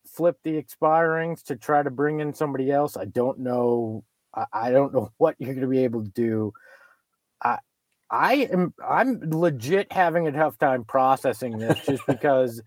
flip 0.06 0.38
the 0.42 0.62
expirings 0.62 1.42
to 1.44 1.56
try 1.56 1.82
to 1.82 1.90
bring 1.90 2.20
in 2.20 2.34
somebody 2.34 2.70
else. 2.70 2.96
I 2.96 3.04
don't 3.04 3.40
know. 3.40 4.04
I, 4.52 4.70
don't 4.70 4.92
know 4.92 5.10
what 5.18 5.36
you're 5.38 5.54
going 5.54 5.62
to 5.62 5.70
be 5.70 5.84
able 5.84 6.04
to 6.04 6.10
do. 6.10 6.52
I, 7.42 7.58
I 8.10 8.34
am 8.52 8.72
I'm 8.86 9.20
legit 9.30 9.92
having 9.92 10.26
a 10.26 10.32
tough 10.32 10.58
time 10.58 10.84
processing 10.84 11.58
this 11.58 11.78
just 11.84 12.04
because 12.06 12.62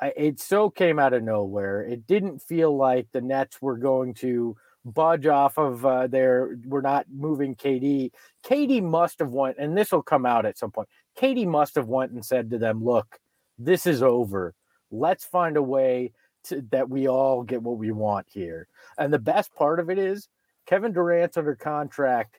I, 0.00 0.12
it 0.16 0.40
so 0.40 0.70
came 0.70 0.98
out 0.98 1.12
of 1.12 1.22
nowhere. 1.22 1.82
It 1.82 2.06
didn't 2.06 2.40
feel 2.40 2.76
like 2.76 3.08
the 3.12 3.20
Nets 3.20 3.60
were 3.60 3.78
going 3.78 4.14
to 4.14 4.56
budge 4.84 5.26
off 5.26 5.58
of 5.58 5.84
uh, 5.84 6.06
their. 6.06 6.56
We're 6.64 6.82
not 6.82 7.06
moving 7.12 7.56
KD. 7.56 8.12
KD 8.44 8.82
must 8.82 9.18
have 9.18 9.32
went, 9.32 9.56
and 9.58 9.76
this 9.76 9.90
will 9.90 10.02
come 10.02 10.24
out 10.24 10.46
at 10.46 10.58
some 10.58 10.70
point. 10.70 10.88
KD 11.18 11.46
must 11.46 11.74
have 11.74 11.88
went 11.88 12.12
and 12.12 12.24
said 12.24 12.50
to 12.50 12.58
them, 12.58 12.84
"Look, 12.84 13.18
this 13.58 13.86
is 13.86 14.02
over. 14.02 14.54
Let's 14.90 15.24
find 15.24 15.56
a 15.56 15.62
way 15.62 16.12
to, 16.44 16.62
that 16.70 16.88
we 16.88 17.08
all 17.08 17.42
get 17.42 17.62
what 17.62 17.78
we 17.78 17.90
want 17.92 18.26
here." 18.30 18.68
And 18.98 19.12
the 19.12 19.18
best 19.18 19.54
part 19.54 19.80
of 19.80 19.90
it 19.90 19.98
is 19.98 20.28
Kevin 20.66 20.92
Durant's 20.92 21.36
under 21.36 21.54
contract 21.54 22.38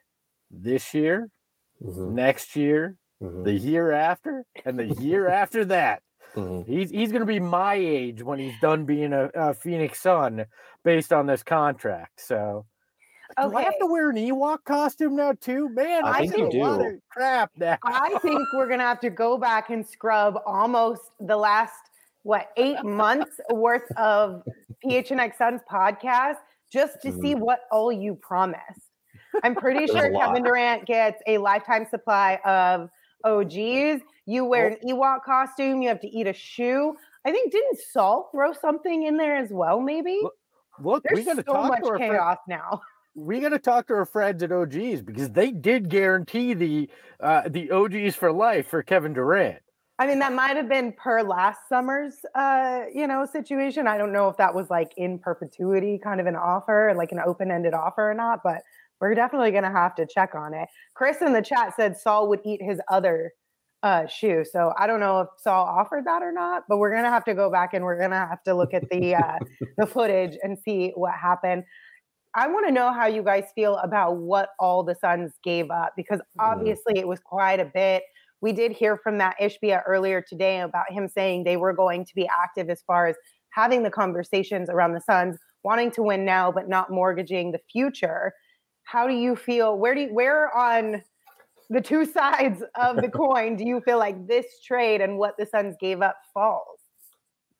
this 0.49 0.93
year 0.93 1.29
mm-hmm. 1.83 2.15
next 2.15 2.55
year, 2.55 2.95
mm-hmm. 3.21 3.43
the 3.43 3.53
year 3.53 3.91
after, 3.91 4.45
and 4.65 4.77
the 4.77 4.87
year 5.01 5.27
after 5.29 5.65
that. 5.65 6.01
Mm-hmm. 6.35 6.71
He's 6.71 6.91
he's 6.91 7.11
going 7.11 7.21
to 7.21 7.25
be 7.25 7.39
my 7.39 7.75
age 7.75 8.21
when 8.21 8.37
he's 8.37 8.59
done 8.61 8.85
being 8.85 9.13
a, 9.13 9.29
a, 9.33 9.53
Phoenix 9.53 10.01
Sun 10.01 10.45
based 10.83 11.13
on 11.13 11.25
this 11.25 11.41
contract. 11.41 12.21
So, 12.21 12.65
okay. 13.39 13.49
do 13.49 13.57
I 13.57 13.63
have 13.63 13.77
to 13.79 13.85
wear 13.85 14.09
an 14.09 14.15
Ewok 14.15 14.59
costume 14.65 15.15
now 15.15 15.33
too? 15.39 15.69
Man, 15.69 16.05
I, 16.05 16.09
I 16.09 16.27
think 16.27 16.53
you 16.53 16.61
do. 16.61 17.01
crap 17.09 17.51
now. 17.57 17.77
I 17.83 18.17
think 18.21 18.41
we're 18.53 18.67
going 18.67 18.79
to 18.79 18.85
have 18.85 18.99
to 19.01 19.09
go 19.09 19.37
back 19.37 19.69
and 19.69 19.85
scrub 19.85 20.39
almost 20.45 21.01
the 21.19 21.37
last 21.37 21.73
what 22.23 22.49
eight 22.57 22.83
months 22.83 23.39
worth 23.51 23.89
of 23.95 24.43
PHNX 24.85 25.37
Suns 25.37 25.61
podcast 25.69 26.37
just 26.71 27.01
to 27.01 27.11
see 27.11 27.33
mm-hmm. 27.33 27.39
what 27.39 27.61
all 27.71 27.91
you 27.91 28.15
promised. 28.15 28.81
I'm 29.43 29.55
pretty 29.55 29.87
sure 29.87 30.11
Kevin 30.11 30.43
Durant 30.43 30.85
gets 30.85 31.21
a 31.27 31.37
lifetime 31.37 31.85
supply 31.89 32.39
of 32.45 32.89
OGs. 33.23 34.01
You 34.25 34.45
wear 34.45 34.67
an 34.67 34.77
Ewok 34.85 35.23
costume, 35.23 35.81
you 35.81 35.89
have 35.89 36.01
to 36.01 36.07
eat 36.07 36.27
a 36.27 36.33
shoe. 36.33 36.95
I 37.25 37.31
think 37.31 37.51
didn't 37.51 37.79
Saul 37.91 38.29
throw 38.31 38.53
something 38.53 39.03
in 39.03 39.17
there 39.17 39.37
as 39.37 39.49
well? 39.51 39.79
Maybe. 39.79 40.19
Look, 40.21 40.33
look 40.81 41.03
There's 41.03 41.19
we 41.19 41.25
got 41.25 41.37
to 41.37 41.43
so 41.45 41.53
talk 41.53 41.67
much 41.69 41.81
to 41.81 41.89
our 41.89 41.97
chaos 41.97 42.37
friend, 42.45 42.61
now. 42.61 42.81
We 43.17 43.39
got 43.39 43.49
to 43.49 43.57
talk 43.57 43.87
to 43.87 43.95
our 43.95 44.05
friends 44.05 44.43
at 44.43 44.51
OGs 44.51 45.01
because 45.01 45.31
they 45.31 45.49
did 45.49 45.89
guarantee 45.89 46.53
the 46.53 46.87
uh, 47.19 47.49
the 47.49 47.71
OGs 47.71 48.15
for 48.15 48.31
life 48.31 48.67
for 48.67 48.83
Kevin 48.83 49.13
Durant. 49.13 49.57
I 49.97 50.05
mean, 50.05 50.19
that 50.19 50.33
might 50.33 50.55
have 50.55 50.69
been 50.69 50.93
per 50.93 51.23
last 51.23 51.61
summer's, 51.67 52.13
uh, 52.35 52.81
you 52.93 53.07
know, 53.07 53.25
situation. 53.25 53.87
I 53.87 53.97
don't 53.97 54.13
know 54.13 54.29
if 54.29 54.37
that 54.37 54.53
was 54.53 54.69
like 54.69 54.91
in 54.97 55.17
perpetuity, 55.17 55.99
kind 56.01 56.21
of 56.21 56.27
an 56.27 56.35
offer, 56.35 56.93
like 56.95 57.11
an 57.11 57.19
open-ended 57.25 57.73
offer 57.73 58.11
or 58.11 58.13
not. 58.13 58.41
But 58.43 58.61
we're 59.01 59.15
definitely 59.15 59.49
going 59.49 59.63
to 59.63 59.71
have 59.71 59.95
to 59.95 60.05
check 60.05 60.35
on 60.35 60.53
it. 60.53 60.69
Chris 60.93 61.17
in 61.21 61.33
the 61.33 61.41
chat 61.41 61.73
said 61.75 61.97
Saul 61.97 62.29
would 62.29 62.41
eat 62.45 62.61
his 62.61 62.79
other 62.87 63.31
uh, 63.81 64.05
shoe. 64.05 64.43
So 64.51 64.73
I 64.77 64.85
don't 64.85 64.99
know 64.99 65.21
if 65.21 65.27
Saul 65.39 65.65
offered 65.65 66.05
that 66.05 66.21
or 66.21 66.31
not, 66.31 66.63
but 66.69 66.77
we're 66.77 66.91
going 66.91 67.03
to 67.03 67.09
have 67.09 67.25
to 67.25 67.33
go 67.33 67.49
back 67.49 67.73
and 67.73 67.83
we're 67.83 67.97
going 67.97 68.11
to 68.11 68.17
have 68.17 68.43
to 68.43 68.53
look 68.53 68.75
at 68.75 68.87
the 68.91 69.15
uh, 69.15 69.37
the 69.79 69.87
footage 69.87 70.37
and 70.43 70.57
see 70.63 70.91
what 70.95 71.13
happened. 71.13 71.63
I 72.35 72.47
want 72.47 72.67
to 72.67 72.73
know 72.73 72.93
how 72.93 73.07
you 73.07 73.23
guys 73.23 73.45
feel 73.55 73.77
about 73.77 74.17
what 74.17 74.49
all 74.59 74.83
the 74.83 74.95
Suns 74.95 75.33
gave 75.43 75.71
up 75.71 75.93
because 75.95 76.19
mm-hmm. 76.19 76.41
obviously 76.41 76.95
mm. 76.95 76.99
it 76.99 77.07
was 77.07 77.19
quite 77.19 77.59
a 77.59 77.65
bit. 77.65 78.03
We 78.41 78.53
did 78.53 78.71
hear 78.71 78.97
from 78.97 79.17
Matt 79.17 79.35
Ishbia 79.41 79.81
earlier 79.87 80.23
today 80.27 80.59
about 80.59 80.91
him 80.91 81.07
saying 81.07 81.43
they 81.43 81.57
were 81.57 81.73
going 81.73 82.05
to 82.05 82.15
be 82.15 82.29
active 82.43 82.69
as 82.69 82.83
far 82.85 83.07
as 83.07 83.15
having 83.51 83.81
the 83.81 83.89
conversations 83.89 84.69
around 84.69 84.93
the 84.93 85.01
Suns 85.01 85.37
wanting 85.63 85.89
to 85.91 86.03
win 86.03 86.23
now 86.23 86.51
but 86.51 86.69
not 86.69 86.91
mortgaging 86.91 87.51
the 87.51 87.59
future 87.71 88.33
how 88.87 89.05
do 89.05 89.13
you 89.13 89.35
feel? 89.35 89.77
Where 89.77 89.93
do 89.93 90.01
you, 90.01 90.13
where 90.13 90.55
on 90.57 91.03
the 91.69 91.81
two 91.81 92.05
sides 92.11 92.63
of 92.81 92.95
the 92.95 93.09
coin 93.13 93.55
do 93.57 93.65
you 93.65 93.81
feel 93.81 93.99
like 93.99 94.27
this 94.27 94.45
trade 94.65 95.01
and 95.01 95.17
what 95.17 95.35
the 95.37 95.45
Suns 95.45 95.75
gave 95.79 96.01
up 96.01 96.17
falls? 96.33 96.76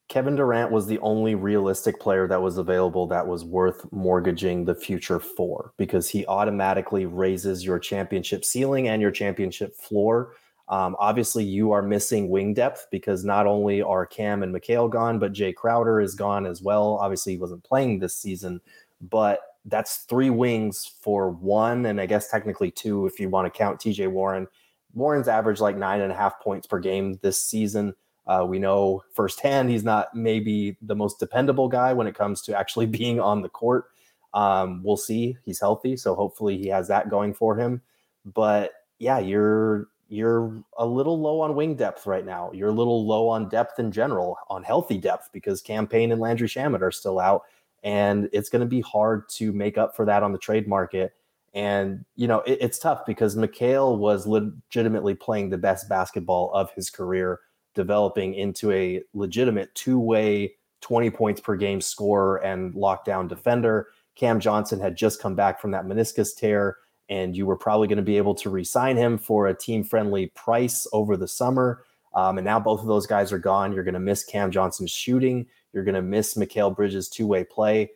Kevin 0.10 0.36
Durant 0.38 0.72
was 0.72 0.88
the 0.88 1.00
only 1.00 1.36
realistic 1.36 2.00
player 2.00 2.28
that 2.28 2.42
was 2.42 2.58
available 2.58 3.08
that 3.08 3.28
was 3.28 3.44
worth 3.44 3.92
mortgaging 3.92 4.64
the 4.64 4.76
future 4.76 5.20
for 5.20 5.74
because 5.78 6.08
he 6.08 6.26
automatically 6.28 7.06
raises 7.06 7.66
your 7.66 7.78
championship 7.78 8.46
ceiling 8.46 8.88
and 8.88 9.02
your 9.02 9.12
championship 9.12 9.76
floor. 9.76 10.34
Um, 10.70 10.96
obviously, 11.00 11.44
you 11.44 11.72
are 11.72 11.82
missing 11.82 12.30
wing 12.30 12.54
depth 12.54 12.88
because 12.90 13.26
not 13.26 13.48
only 13.48 13.82
are 13.82 14.06
Cam 14.06 14.44
and 14.44 14.56
Mikal 14.56 14.90
gone, 14.90 15.20
but 15.20 15.34
Jay 15.34 15.52
Crowder 15.52 16.00
is 16.00 16.16
gone 16.16 16.46
as 16.46 16.62
well. 16.62 16.98
Obviously, 17.02 17.34
he 17.34 17.38
wasn't 17.38 17.64
playing 17.64 18.00
this 18.00 18.18
season, 18.18 18.62
but 19.02 19.40
that's 19.66 19.98
three 20.10 20.30
wings 20.30 20.90
for 21.02 21.30
one, 21.30 21.86
and 21.86 22.00
I 22.00 22.06
guess 22.06 22.30
technically 22.30 22.72
two 22.72 23.06
if 23.06 23.20
you 23.20 23.30
want 23.30 23.52
to 23.52 23.58
count 23.58 23.80
TJ 23.80 24.10
Warren. 24.10 24.48
Warren's 24.94 25.28
averaged 25.28 25.62
like 25.62 25.78
nine 25.78 26.02
and 26.02 26.12
a 26.12 26.16
half 26.16 26.40
points 26.40 26.66
per 26.66 26.80
game 26.80 27.20
this 27.22 27.42
season. 27.42 27.94
Uh, 28.28 28.46
we 28.48 28.60
know 28.60 29.04
firsthand 29.14 29.70
he's 29.70 29.84
not 29.84 30.14
maybe 30.14 30.78
the 30.82 30.96
most 30.96 31.20
dependable 31.20 31.70
guy 31.70 31.94
when 31.94 32.08
it 32.08 32.16
comes 32.16 32.42
to 32.42 32.58
actually 32.58 32.86
being 33.00 33.20
on 33.20 33.42
the 33.42 33.50
court. 33.50 33.86
Um, 34.34 34.82
we'll 34.84 34.98
see. 34.98 35.38
He's 35.44 35.60
healthy, 35.60 35.98
so 35.98 36.14
hopefully 36.14 36.58
he 36.58 36.68
has 36.68 36.88
that 36.90 37.10
going 37.10 37.34
for 37.34 37.56
him. 37.56 37.82
But 38.26 38.74
yeah, 39.00 39.20
you're 39.20 39.88
you're 40.10 40.64
a 40.78 40.86
little 40.86 41.20
low 41.20 41.42
on 41.42 41.56
wing 41.56 41.76
depth 41.76 42.06
right 42.06 42.26
now. 42.26 42.52
You're 42.54 42.70
a 42.70 42.74
little 42.74 43.06
low 43.06 43.28
on 43.28 43.50
depth 43.50 43.80
in 43.80 43.92
general, 43.92 44.38
on 44.50 44.64
healthy 44.64 44.98
depth 44.98 45.30
because 45.34 45.62
Cam 45.62 45.86
Payne 45.88 46.12
and 46.12 46.22
Landry 46.22 46.48
Shamet 46.48 46.82
are 46.82 46.92
still 46.92 47.20
out 47.20 47.44
and 47.84 48.30
it's 48.34 48.50
going 48.50 48.60
to 48.62 48.66
be 48.68 48.82
hard 48.82 49.30
to 49.30 49.52
make 49.52 49.78
up 49.78 49.96
for 49.96 50.06
that 50.06 50.24
on 50.24 50.32
the 50.32 50.38
trade 50.38 50.68
market. 50.68 51.14
And 51.54 52.06
you 52.16 52.28
know, 52.28 52.40
it, 52.42 52.58
it's 52.62 52.80
tough 52.80 53.06
because 53.06 53.36
Mikal 53.36 53.98
was 53.98 54.28
legitimately 54.28 55.16
playing 55.16 55.50
the 55.50 55.58
best 55.58 55.90
basketball 55.90 56.52
of 56.54 56.72
his 56.72 56.90
career, 56.90 57.40
developing 57.78 58.34
into 58.34 58.72
a 58.72 59.04
legitimate 59.14 59.74
two-way 59.76 60.52
20 60.82 61.12
points 61.12 61.40
per 61.40 61.56
game 61.56 61.80
scorer 61.80 62.38
and 62.38 62.74
lockdown 62.74 63.30
defender. 63.30 63.88
Cam 64.16 64.40
Johnson 64.40 64.80
had 64.80 64.98
just 64.98 65.22
come 65.22 65.36
back 65.36 65.62
from 65.62 65.70
that 65.72 65.86
meniscus 65.86 66.36
tear, 66.36 66.78
and 67.08 67.38
you 67.38 67.46
were 67.46 67.56
probably 67.56 67.88
going 67.88 67.98
to 67.98 68.04
be 68.04 68.18
able 68.18 68.34
to 68.34 68.50
re-sign 68.50 68.98
him 68.98 69.20
for 69.20 69.46
a 69.46 69.56
team-friendly 69.56 70.32
price 70.36 70.88
over 70.92 71.16
the 71.16 71.28
summer. 71.28 71.84
Um, 72.16 72.40
and 72.40 72.46
now 72.46 72.60
both 72.60 72.82
of 72.82 72.88
those 72.88 73.06
guys 73.06 73.32
are 73.32 73.38
gone. 73.38 73.72
You're 73.74 73.84
going 73.84 73.94
to 73.94 74.00
miss 74.00 74.24
Cam 74.24 74.50
Johnson's 74.50 74.90
shooting. 74.90 75.46
You're 75.72 75.84
going 75.84 75.94
to 75.94 76.02
miss 76.02 76.34
Mikal 76.34 76.76
Bridges' 76.76 77.10
two 77.10 77.28
way 77.28 77.44
play. 77.44 77.92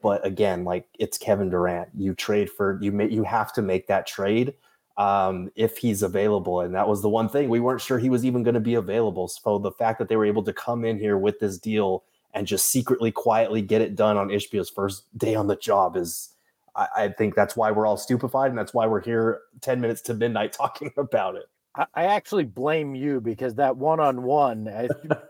But 0.00 0.24
again, 0.26 0.64
like 0.64 0.86
it's 0.98 1.18
Kevin 1.18 1.50
Durant. 1.50 1.90
You 1.94 2.14
trade 2.14 2.48
for 2.48 2.78
you. 2.80 2.98
You 3.02 3.22
have 3.24 3.52
to 3.52 3.62
make 3.62 3.86
that 3.88 4.06
trade 4.06 4.54
um, 4.96 5.50
if 5.54 5.78
he's 5.78 6.02
available. 6.02 6.60
And 6.60 6.74
that 6.74 6.88
was 6.88 7.02
the 7.02 7.08
one 7.08 7.28
thing 7.28 7.48
we 7.48 7.60
weren't 7.60 7.80
sure 7.80 7.98
he 7.98 8.10
was 8.10 8.24
even 8.24 8.42
going 8.42 8.54
to 8.54 8.60
be 8.60 8.74
available. 8.74 9.28
So 9.28 9.58
the 9.58 9.72
fact 9.72 9.98
that 9.98 10.08
they 10.08 10.16
were 10.16 10.24
able 10.24 10.42
to 10.44 10.52
come 10.52 10.84
in 10.84 10.98
here 10.98 11.18
with 11.18 11.38
this 11.38 11.58
deal 11.58 12.04
and 12.32 12.46
just 12.46 12.70
secretly, 12.70 13.10
quietly 13.10 13.62
get 13.62 13.80
it 13.80 13.96
done 13.96 14.16
on 14.16 14.28
Ishbia's 14.28 14.70
first 14.70 15.04
day 15.18 15.34
on 15.34 15.46
the 15.46 15.56
job 15.56 15.96
is, 15.96 16.30
I, 16.74 16.88
I 16.96 17.08
think 17.08 17.34
that's 17.34 17.56
why 17.56 17.70
we're 17.70 17.86
all 17.86 17.96
stupefied, 17.96 18.50
and 18.50 18.58
that's 18.58 18.74
why 18.74 18.86
we're 18.86 19.02
here 19.02 19.40
ten 19.62 19.80
minutes 19.80 20.02
to 20.02 20.14
midnight 20.14 20.52
talking 20.60 20.92
about 20.96 21.36
it. 21.36 21.46
I 21.94 22.04
actually 22.04 22.44
blame 22.44 22.94
you 22.94 23.20
because 23.20 23.54
that 23.56 23.76
one 23.76 24.00
on 24.00 24.22
one 24.22 24.88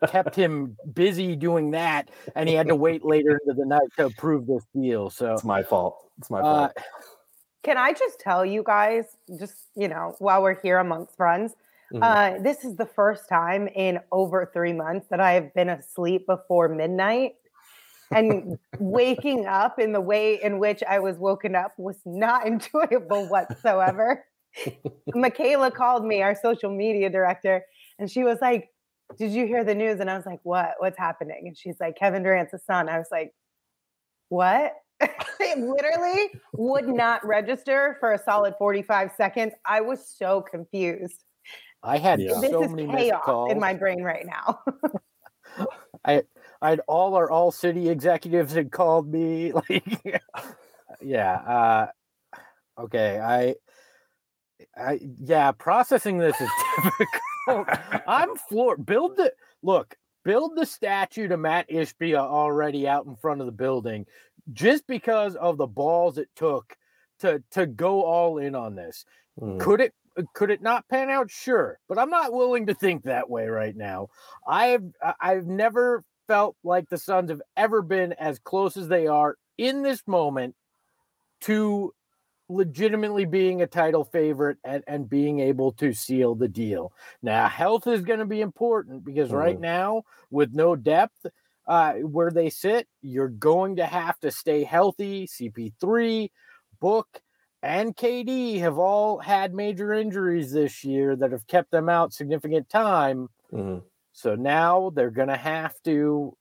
kept 0.08 0.36
him 0.36 0.76
busy 0.94 1.34
doing 1.34 1.72
that, 1.72 2.10
and 2.36 2.48
he 2.48 2.54
had 2.54 2.68
to 2.68 2.76
wait 2.76 3.04
later 3.04 3.40
into 3.44 3.58
the 3.58 3.66
night 3.66 3.88
to 3.96 4.06
approve 4.06 4.46
this 4.46 4.62
deal. 4.74 5.10
So 5.10 5.32
it's 5.34 5.44
my 5.44 5.62
fault. 5.62 6.08
It's 6.18 6.30
my 6.30 6.40
fault. 6.40 6.72
Uh, 6.76 6.82
can 7.66 7.76
I 7.76 7.92
just 7.92 8.20
tell 8.20 8.46
you 8.46 8.62
guys, 8.64 9.16
just 9.38 9.56
you 9.74 9.88
know, 9.88 10.14
while 10.20 10.40
we're 10.40 10.58
here 10.60 10.78
amongst 10.78 11.16
friends, 11.16 11.52
mm-hmm. 11.92 12.00
uh, 12.00 12.40
this 12.40 12.64
is 12.64 12.76
the 12.76 12.86
first 12.86 13.28
time 13.28 13.66
in 13.66 13.98
over 14.12 14.48
three 14.54 14.72
months 14.72 15.08
that 15.10 15.18
I 15.18 15.32
have 15.32 15.52
been 15.52 15.68
asleep 15.68 16.26
before 16.26 16.68
midnight. 16.68 17.34
and 18.12 18.56
waking 18.78 19.46
up 19.62 19.80
in 19.80 19.92
the 19.92 20.00
way 20.00 20.40
in 20.40 20.60
which 20.60 20.80
I 20.88 21.00
was 21.00 21.18
woken 21.18 21.56
up 21.56 21.72
was 21.76 21.98
not 22.06 22.46
enjoyable 22.52 23.26
whatsoever. 23.26 24.24
Michaela 25.12 25.72
called 25.72 26.04
me, 26.04 26.22
our 26.22 26.36
social 26.40 26.70
media 26.70 27.10
director, 27.10 27.64
and 27.98 28.08
she 28.08 28.22
was 28.22 28.38
like, 28.40 28.68
Did 29.18 29.32
you 29.32 29.44
hear 29.48 29.64
the 29.64 29.74
news? 29.74 29.98
And 29.98 30.08
I 30.08 30.16
was 30.16 30.24
like, 30.24 30.40
What? 30.44 30.76
What's 30.78 30.98
happening? 30.98 31.42
And 31.48 31.58
she's 31.58 31.80
like, 31.80 31.98
Kevin 31.98 32.22
Durant's 32.22 32.54
a 32.54 32.60
Sun. 32.60 32.88
I 32.88 32.98
was 32.98 33.08
like, 33.10 33.34
What? 34.28 34.72
it 35.40 35.58
literally 35.58 36.30
would 36.54 36.88
not 36.88 37.24
register 37.26 37.96
for 38.00 38.12
a 38.12 38.18
solid 38.18 38.54
45 38.58 39.12
seconds. 39.16 39.52
I 39.64 39.80
was 39.80 40.06
so 40.06 40.40
confused. 40.42 41.22
I 41.82 41.98
had 41.98 42.20
yeah. 42.20 42.38
this 42.40 42.50
so 42.50 42.64
is 42.64 42.70
many 42.70 42.88
chaos 42.88 43.50
in 43.50 43.60
my 43.60 43.74
brain 43.74 44.02
right 44.02 44.26
now. 44.26 44.60
I 46.04 46.22
I 46.60 46.70
had 46.70 46.80
all 46.88 47.14
our 47.14 47.30
all 47.30 47.52
city 47.52 47.88
executives 47.88 48.54
had 48.54 48.72
called 48.72 49.10
me. 49.10 49.52
Like, 49.68 50.22
yeah. 51.00 51.34
Uh, 51.34 51.86
okay. 52.78 53.20
I, 53.20 53.54
I, 54.76 55.00
yeah, 55.18 55.52
processing 55.52 56.18
this 56.18 56.40
is 56.40 56.48
difficult. 56.76 57.78
I'm 58.06 58.34
floored. 58.48 58.86
Build 58.86 59.16
the 59.16 59.32
look, 59.62 59.94
build 60.24 60.56
the 60.56 60.66
statue 60.66 61.28
to 61.28 61.36
Matt 61.36 61.68
Ishbia 61.70 62.18
already 62.18 62.88
out 62.88 63.06
in 63.06 63.16
front 63.16 63.40
of 63.40 63.46
the 63.46 63.52
building 63.52 64.06
just 64.52 64.86
because 64.86 65.34
of 65.36 65.56
the 65.56 65.66
balls 65.66 66.18
it 66.18 66.28
took 66.36 66.76
to 67.20 67.42
to 67.52 67.66
go 67.66 68.04
all 68.04 68.38
in 68.38 68.54
on 68.54 68.74
this. 68.74 69.04
Mm. 69.40 69.60
Could 69.60 69.80
it 69.80 69.94
could 70.32 70.50
it 70.50 70.62
not 70.62 70.88
pan 70.88 71.10
out? 71.10 71.30
Sure, 71.30 71.78
but 71.88 71.98
I'm 71.98 72.10
not 72.10 72.32
willing 72.32 72.66
to 72.66 72.74
think 72.74 73.04
that 73.04 73.28
way 73.28 73.46
right 73.48 73.76
now. 73.76 74.08
I've 74.46 74.84
I've 75.20 75.46
never 75.46 76.04
felt 76.26 76.56
like 76.64 76.88
the 76.88 76.98
Suns 76.98 77.30
have 77.30 77.42
ever 77.56 77.82
been 77.82 78.12
as 78.14 78.38
close 78.38 78.76
as 78.76 78.88
they 78.88 79.06
are 79.06 79.36
in 79.58 79.82
this 79.82 80.02
moment 80.06 80.54
to 81.42 81.92
legitimately 82.48 83.24
being 83.24 83.60
a 83.60 83.66
title 83.66 84.04
favorite 84.04 84.58
and, 84.64 84.82
and 84.86 85.08
being 85.08 85.40
able 85.40 85.72
to 85.72 85.92
seal 85.92 86.34
the 86.34 86.48
deal. 86.48 86.92
Now, 87.22 87.48
health 87.48 87.86
is 87.86 88.02
going 88.02 88.20
to 88.20 88.24
be 88.24 88.40
important 88.40 89.04
because 89.04 89.30
mm. 89.30 89.34
right 89.34 89.58
now, 89.58 90.02
with 90.30 90.54
no 90.54 90.76
depth 90.76 91.26
uh, 91.66 91.94
where 91.94 92.30
they 92.30 92.50
sit, 92.50 92.86
you're 93.02 93.28
going 93.28 93.76
to 93.76 93.86
have 93.86 94.18
to 94.20 94.30
stay 94.30 94.64
healthy. 94.64 95.26
CP3, 95.26 96.30
Book, 96.80 97.20
and 97.62 97.96
KD 97.96 98.60
have 98.60 98.78
all 98.78 99.18
had 99.18 99.54
major 99.54 99.92
injuries 99.92 100.52
this 100.52 100.84
year 100.84 101.16
that 101.16 101.32
have 101.32 101.46
kept 101.46 101.70
them 101.70 101.88
out 101.88 102.12
significant 102.12 102.68
time. 102.68 103.28
Mm-hmm. 103.52 103.78
So 104.12 104.34
now 104.34 104.92
they're 104.94 105.10
going 105.10 105.28
to 105.28 105.36
have 105.36 105.74
to 105.84 106.36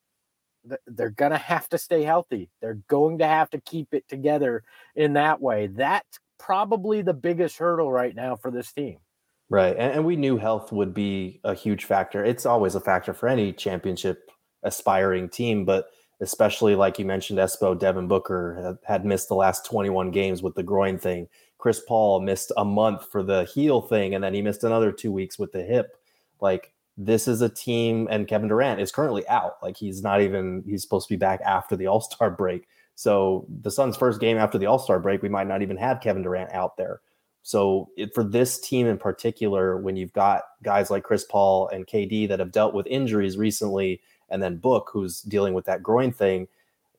they're 0.88 1.12
going 1.12 1.32
to 1.32 1.38
have 1.38 1.70
to 1.70 1.78
stay 1.78 2.04
healthy. 2.04 2.50
They're 2.60 2.80
going 2.88 3.20
to 3.20 3.28
have 3.28 3.50
to 3.52 3.62
keep 3.62 3.94
it 3.94 4.08
together 4.08 4.64
in 4.96 5.14
that 5.14 5.40
way. 5.40 5.68
That's 5.68 6.20
probably 6.40 7.02
the 7.02 7.14
biggest 7.14 7.58
hurdle 7.58 7.92
right 7.92 8.16
now 8.16 8.36
for 8.36 8.50
this 8.50 8.72
team. 8.72 8.98
Right. 9.50 9.76
And, 9.78 9.94
and 9.94 10.06
we 10.06 10.16
knew 10.16 10.38
health 10.38 10.72
would 10.72 10.94
be 10.94 11.40
a 11.44 11.54
huge 11.54 11.86
factor. 11.86 12.24
It's 12.24 12.46
always 12.46 12.76
a 12.76 12.80
factor 12.80 13.14
for 13.14 13.28
any 13.28 13.54
championship 13.54 14.32
aspiring 14.66 15.30
team, 15.30 15.64
but 15.64 15.88
especially 16.22 16.76
like 16.76 17.00
you 17.00 17.06
mentioned, 17.06 17.40
Espo, 17.40 17.78
Devin 17.78 18.08
Booker 18.08 18.62
uh, 18.66 18.88
had 18.88 19.06
missed 19.06 19.28
the 19.28 19.36
last 19.36 19.66
21 19.66 20.12
games 20.12 20.42
with 20.42 20.56
the 20.56 20.64
groin 20.64 20.98
thing. 20.98 21.28
Chris 21.58 21.82
Paul 21.88 22.20
missed 22.20 22.52
a 22.58 22.66
month 22.66 23.10
for 23.12 23.24
the 23.24 23.46
heel 23.46 23.82
thing, 23.82 24.14
and 24.14 24.24
then 24.24 24.34
he 24.34 24.42
missed 24.42 24.64
another 24.64 24.92
two 24.92 25.12
weeks 25.12 25.40
with 25.40 25.52
the 25.52 25.64
hip. 25.64 25.98
Like 26.42 26.74
this 26.98 27.28
is 27.28 27.42
a 27.42 27.50
team, 27.50 28.08
and 28.10 28.28
Kevin 28.28 28.48
Durant 28.48 28.80
is 28.80 28.92
currently 28.92 29.28
out. 29.28 29.58
Like 29.64 29.78
he's 29.78 30.02
not 30.02 30.22
even 30.22 30.64
he's 30.66 30.82
supposed 30.82 31.08
to 31.08 31.14
be 31.14 31.18
back 31.18 31.42
after 31.42 31.76
the 31.76 31.88
All 31.88 32.02
Star 32.02 32.30
break. 32.30 32.68
So 32.96 33.46
the 33.62 33.72
Suns' 33.72 33.98
first 33.98 34.22
game 34.22 34.38
after 34.38 34.58
the 34.58 34.68
All 34.68 34.80
Star 34.80 35.00
break, 35.00 35.22
we 35.22 35.30
might 35.30 35.48
not 35.48 35.62
even 35.62 35.78
have 35.78 36.02
Kevin 36.02 36.24
Durant 36.24 36.52
out 36.54 36.78
there. 36.78 37.02
So 37.42 37.90
it, 37.96 38.12
for 38.16 38.24
this 38.24 38.60
team 38.60 38.88
in 38.88 38.98
particular, 38.98 39.78
when 39.78 39.96
you've 39.96 40.14
got 40.14 40.44
guys 40.64 40.90
like 40.90 41.04
Chris 41.04 41.24
Paul 41.24 41.68
and 41.68 41.86
KD 41.86 42.28
that 42.30 42.40
have 42.40 42.52
dealt 42.52 42.74
with 42.74 42.88
injuries 42.88 43.38
recently, 43.38 44.02
and 44.30 44.42
then 44.42 44.58
Book 44.58 44.90
who's 44.92 45.22
dealing 45.22 45.54
with 45.54 45.66
that 45.66 45.84
groin 45.84 46.12
thing, 46.12 46.48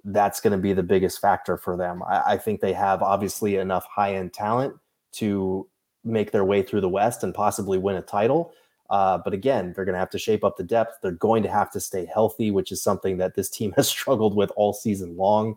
that's 0.05 0.41
going 0.41 0.53
to 0.53 0.59
be 0.59 0.73
the 0.73 0.83
biggest 0.83 1.21
factor 1.21 1.57
for 1.57 1.77
them. 1.77 2.03
I, 2.05 2.23
I 2.27 2.37
think 2.39 2.61
they 2.61 2.73
have 2.73 3.03
obviously 3.03 3.57
enough 3.57 3.87
high 3.87 4.15
end 4.15 4.33
talent 4.33 4.75
to 5.13 5.67
make 6.05 6.31
their 6.31 6.45
way 6.45 6.63
through 6.63 6.81
the 6.81 6.89
West 6.89 7.25
and 7.25 7.35
possibly 7.35 7.79
win 7.79 7.97
a 7.97 8.03
title. 8.03 8.53
Uh, 8.89 9.19
but 9.19 9.33
again, 9.33 9.73
they're 9.75 9.85
going 9.85 9.95
to 9.95 9.99
have 9.99 10.11
to 10.11 10.19
shape 10.19 10.45
up 10.45 10.57
the 10.57 10.63
depth. 10.63 10.99
They're 11.03 11.11
going 11.11 11.43
to 11.43 11.51
have 11.51 11.71
to 11.73 11.81
stay 11.81 12.07
healthy, 12.07 12.53
which 12.53 12.71
is 12.71 12.81
something 12.81 13.17
that 13.19 13.35
this 13.35 13.51
team 13.51 13.73
has 13.77 13.89
struggled 13.89 14.37
with 14.37 14.53
all 14.57 14.73
season 14.73 15.17
long. 15.17 15.57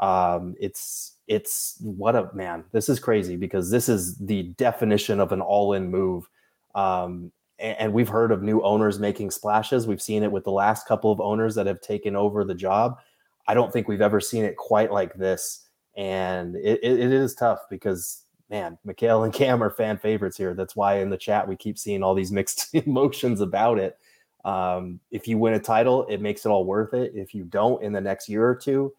Um, 0.00 0.54
it's 0.60 1.14
it's 1.26 1.78
what 1.80 2.14
a 2.14 2.30
man. 2.34 2.64
This 2.70 2.88
is 2.88 3.00
crazy 3.00 3.34
because 3.36 3.70
this 3.70 3.88
is 3.88 4.16
the 4.18 4.44
definition 4.44 5.18
of 5.18 5.32
an 5.32 5.40
all-in 5.40 5.90
move. 5.90 6.28
Um, 6.74 7.32
and, 7.58 7.92
we've 7.92 8.08
heard 8.08 8.32
of 8.32 8.42
new 8.42 8.60
owners 8.62 8.98
making 8.98 9.30
splashes. 9.30 9.86
We've 9.86 10.02
seen 10.02 10.22
it 10.22 10.30
with 10.30 10.44
the 10.44 10.50
last 10.50 10.86
couple 10.86 11.10
of 11.10 11.20
owners 11.20 11.54
that 11.54 11.66
have 11.66 11.80
taken 11.80 12.14
over 12.14 12.44
the 12.44 12.54
job. 12.54 12.98
I 13.48 13.54
don't 13.54 13.72
think 13.72 13.88
we've 13.88 14.00
ever 14.00 14.20
seen 14.20 14.44
it 14.44 14.56
quite 14.56 14.92
like 14.92 15.14
this, 15.14 15.66
and 15.96 16.56
it, 16.56 16.80
it, 16.82 17.00
it 17.00 17.12
is 17.12 17.34
tough 17.34 17.60
because 17.70 18.22
man, 18.50 18.78
Mikal 18.86 19.24
and 19.24 19.32
Cam 19.32 19.62
are 19.62 19.70
fan 19.70 19.98
favorites 19.98 20.36
here. 20.36 20.54
That's 20.54 20.76
why 20.76 20.98
in 20.98 21.10
the 21.10 21.16
chat 21.16 21.48
we 21.48 21.56
keep 21.56 21.78
seeing 21.78 22.02
all 22.02 22.14
these 22.14 22.32
mixed 22.32 22.74
emotions 22.74 23.40
about 23.40 23.78
it. 23.78 23.98
Um, 24.44 25.00
if 25.10 25.26
you 25.26 25.38
win 25.38 25.54
a 25.54 25.60
title, 25.60 26.06
it 26.06 26.20
makes 26.20 26.46
it 26.46 26.50
all 26.50 26.64
worth 26.64 26.94
it. 26.94 27.12
If 27.14 27.34
you 27.34 27.44
don't 27.44 27.82
in 27.82 27.92
the 27.92 28.00
next 28.00 28.28
year 28.28 28.48
or 28.48 28.54
two, 28.54 28.92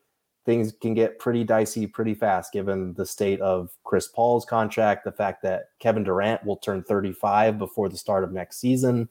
things 0.48 0.74
can 0.82 0.94
get 0.94 1.20
pretty 1.20 1.44
dicey 1.44 1.86
pretty 1.86 2.16
fast 2.16 2.54
given 2.54 2.94
the 2.94 3.06
state 3.06 3.42
of 3.42 3.70
Chris 3.84 4.08
Paul's 4.08 4.46
contract, 4.46 5.04
the 5.04 5.12
fact 5.12 5.44
that 5.44 5.72
Kevin 5.80 6.06
Durant 6.06 6.46
will 6.46 6.56
turn 6.56 6.84
35 6.84 7.60
before 7.60 7.90
the 7.90 7.98
start 7.98 8.24
of 8.24 8.32
next 8.32 8.58
season. 8.58 9.10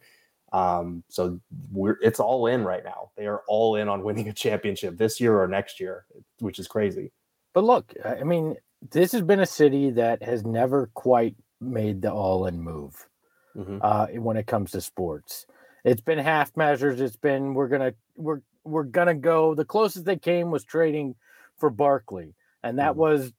Um, 0.55 1.05
so 1.11 1.38
we're 1.70 1.99
it's 2.01 2.20
all 2.20 2.46
in 2.46 2.64
right 2.64 2.83
now. 2.83 3.11
They 3.18 3.27
are 3.27 3.42
all 3.49 3.77
in 3.77 3.87
on 3.87 4.03
winning 4.03 4.31
a 4.31 4.33
championship 4.33 4.96
this 4.96 5.20
year 5.20 5.38
or 5.38 5.46
next 5.46 5.79
year, 5.79 6.07
which 6.38 6.59
is 6.59 6.66
crazy. 6.66 7.12
But 7.53 7.64
look, 7.64 7.92
I 8.03 8.22
mean, 8.22 8.57
this 8.90 9.12
has 9.12 9.20
been 9.20 9.40
a 9.40 9.46
city 9.46 9.90
that 9.90 10.22
has 10.22 10.42
never 10.46 10.90
quite 10.94 11.37
made 11.61 12.01
the 12.01 12.12
all-in 12.12 12.61
move 12.61 13.09
mm-hmm. 13.55 13.79
uh, 13.83 14.07
when 14.07 14.38
it 14.38 14.46
comes 14.46 14.70
to 14.70 14.81
sports. 14.81 15.44
It's 15.85 16.01
been 16.01 16.18
half 16.18 16.57
measures. 16.57 16.99
It's 16.99 17.16
been 17.16 17.53
we're 17.53 17.68
gonna 17.68 17.92
we're 18.16 18.40
we're 18.64 18.85
gonna 18.85 19.14
go. 19.14 19.55
The 19.55 19.66
closest 19.66 20.07
they 20.07 20.16
came 20.16 20.51
was 20.51 20.64
trading 20.64 21.14
for 21.59 21.71
Barkley, 21.71 22.35
and 22.62 22.79
that 22.79 22.92
mm-hmm. 22.92 23.01
was 23.01 23.33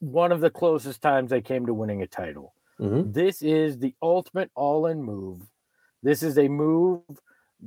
one 0.00 0.32
of 0.32 0.40
the 0.40 0.50
closest 0.50 1.02
times 1.02 1.30
they 1.30 1.40
came 1.40 1.66
to 1.66 1.74
winning 1.74 2.02
a 2.02 2.06
title. 2.06 2.54
Mm-hmm. 2.80 3.12
This 3.12 3.42
is 3.42 3.78
the 3.78 3.94
ultimate 4.00 4.50
all-in 4.54 5.02
move. 5.02 5.42
This 6.02 6.22
is 6.22 6.38
a 6.38 6.48
move 6.48 7.02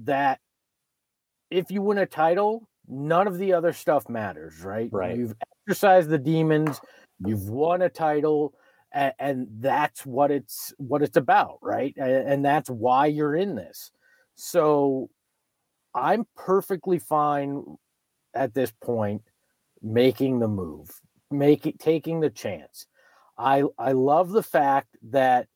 that 0.03 0.39
if 1.49 1.69
you 1.69 1.81
win 1.81 1.97
a 1.97 2.05
title, 2.05 2.69
none 2.87 3.27
of 3.27 3.37
the 3.37 3.53
other 3.53 3.73
stuff 3.73 4.07
matters, 4.07 4.61
right? 4.63 4.89
Right. 4.91 5.17
You've 5.17 5.35
exercised 5.67 6.09
the 6.09 6.17
demons. 6.17 6.79
You've 7.25 7.49
won 7.49 7.81
a 7.81 7.89
title, 7.89 8.53
and, 8.93 9.13
and 9.19 9.47
that's 9.59 10.05
what 10.05 10.31
it's 10.31 10.73
what 10.77 11.01
it's 11.01 11.17
about, 11.17 11.57
right? 11.61 11.93
And, 11.97 12.11
and 12.11 12.45
that's 12.45 12.69
why 12.69 13.07
you're 13.07 13.35
in 13.35 13.55
this. 13.55 13.91
So 14.35 15.09
I'm 15.93 16.25
perfectly 16.37 16.99
fine 16.99 17.63
at 18.33 18.53
this 18.53 18.71
point 18.81 19.23
making 19.81 20.39
the 20.39 20.47
move, 20.47 20.89
making 21.29 21.77
taking 21.79 22.19
the 22.19 22.29
chance. 22.29 22.87
I 23.37 23.63
I 23.77 23.93
love 23.93 24.31
the 24.31 24.43
fact 24.43 24.97
that 25.03 25.47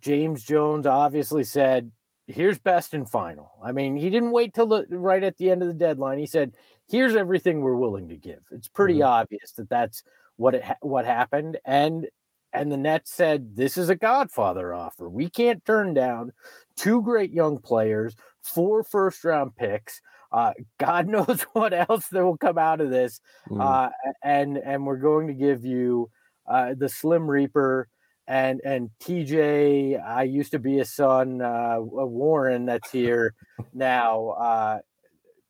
James 0.00 0.42
Jones 0.42 0.86
obviously 0.86 1.44
said, 1.44 1.92
"Here's 2.26 2.58
best 2.58 2.94
and 2.94 3.08
final." 3.08 3.52
I 3.62 3.72
mean, 3.72 3.96
he 3.96 4.10
didn't 4.10 4.32
wait 4.32 4.54
till 4.54 4.66
the 4.66 4.86
right 4.90 5.22
at 5.22 5.36
the 5.36 5.50
end 5.50 5.62
of 5.62 5.68
the 5.68 5.74
deadline. 5.74 6.18
He 6.18 6.26
said, 6.26 6.54
"Here's 6.88 7.16
everything 7.16 7.60
we're 7.60 7.76
willing 7.76 8.08
to 8.08 8.16
give." 8.16 8.40
It's 8.50 8.68
pretty 8.68 8.94
mm-hmm. 8.94 9.12
obvious 9.12 9.52
that 9.52 9.68
that's 9.68 10.02
what 10.36 10.54
it 10.54 10.64
what 10.80 11.04
happened 11.04 11.58
and 11.64 12.08
and 12.54 12.70
the 12.70 12.76
Nets 12.76 13.12
said 13.12 13.56
this 13.56 13.76
is 13.76 13.88
a 13.88 13.96
Godfather 13.96 14.72
offer. 14.72 15.08
We 15.08 15.28
can't 15.28 15.64
turn 15.64 15.92
down 15.92 16.32
two 16.76 17.02
great 17.02 17.32
young 17.32 17.58
players, 17.58 18.14
four 18.42 18.84
first 18.84 19.24
round 19.24 19.56
picks. 19.56 20.00
Uh, 20.34 20.52
God 20.78 21.06
knows 21.14 21.42
what 21.52 21.72
else 21.72 22.08
that 22.08 22.24
will 22.24 22.36
come 22.36 22.58
out 22.58 22.80
of 22.80 22.90
this, 22.90 23.20
mm. 23.48 23.62
uh, 23.62 23.90
and 24.22 24.58
and 24.58 24.84
we're 24.84 24.96
going 24.96 25.28
to 25.28 25.34
give 25.34 25.64
you 25.64 26.10
uh, 26.48 26.74
the 26.76 26.88
Slim 26.88 27.30
Reaper 27.30 27.88
and 28.26 28.60
and 28.64 28.90
TJ. 29.00 30.04
I 30.04 30.24
used 30.24 30.50
to 30.50 30.58
be 30.58 30.80
a 30.80 30.84
Sun, 30.84 31.40
uh, 31.40 31.76
Warren. 31.78 32.66
That's 32.66 32.90
here 32.90 33.34
now. 33.72 34.30
Uh, 34.30 34.78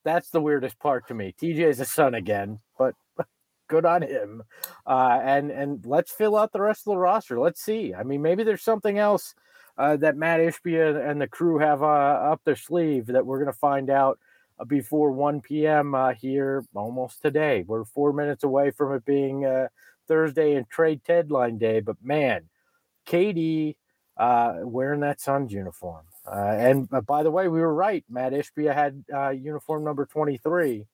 that's 0.04 0.28
the 0.28 0.40
weirdest 0.40 0.78
part 0.78 1.08
to 1.08 1.14
me. 1.14 1.34
TJ 1.40 1.60
is 1.60 1.80
a 1.80 1.86
Sun 1.86 2.14
again, 2.14 2.60
but 2.78 2.94
good 3.68 3.86
on 3.86 4.02
him. 4.02 4.42
Uh, 4.86 5.18
and 5.24 5.50
and 5.50 5.86
let's 5.86 6.12
fill 6.12 6.36
out 6.36 6.52
the 6.52 6.60
rest 6.60 6.86
of 6.86 6.92
the 6.92 6.98
roster. 6.98 7.40
Let's 7.40 7.62
see. 7.62 7.94
I 7.94 8.02
mean, 8.02 8.20
maybe 8.20 8.44
there's 8.44 8.62
something 8.62 8.98
else 8.98 9.34
uh, 9.78 9.96
that 9.96 10.16
Matt 10.18 10.40
Ishbia 10.40 11.08
and 11.08 11.22
the 11.22 11.26
crew 11.26 11.58
have 11.58 11.82
uh, 11.82 11.86
up 11.86 12.42
their 12.44 12.54
sleeve 12.54 13.06
that 13.06 13.24
we're 13.24 13.38
going 13.38 13.52
to 13.52 13.58
find 13.58 13.88
out 13.88 14.18
before 14.66 15.12
1 15.12 15.40
p.m. 15.40 15.94
Uh, 15.94 16.14
here 16.14 16.64
almost 16.74 17.22
today. 17.22 17.64
We're 17.66 17.84
four 17.84 18.12
minutes 18.12 18.44
away 18.44 18.70
from 18.70 18.94
it 18.94 19.04
being 19.04 19.44
uh, 19.44 19.68
Thursday 20.08 20.54
and 20.54 20.68
trade 20.68 21.02
deadline 21.06 21.58
day. 21.58 21.80
But 21.80 21.96
man, 22.02 22.48
KD 23.06 23.76
wearing 24.18 25.00
that 25.00 25.20
Suns 25.20 25.52
uniform. 25.52 26.04
and 26.30 26.88
by 27.06 27.22
the 27.22 27.30
way, 27.30 27.48
we 27.48 27.60
were 27.60 27.74
right. 27.74 28.04
Matt 28.08 28.32
Ishbia 28.32 28.74
had 28.74 29.04
uniform 29.36 29.84
number 29.84 30.06
23. 30.06 30.86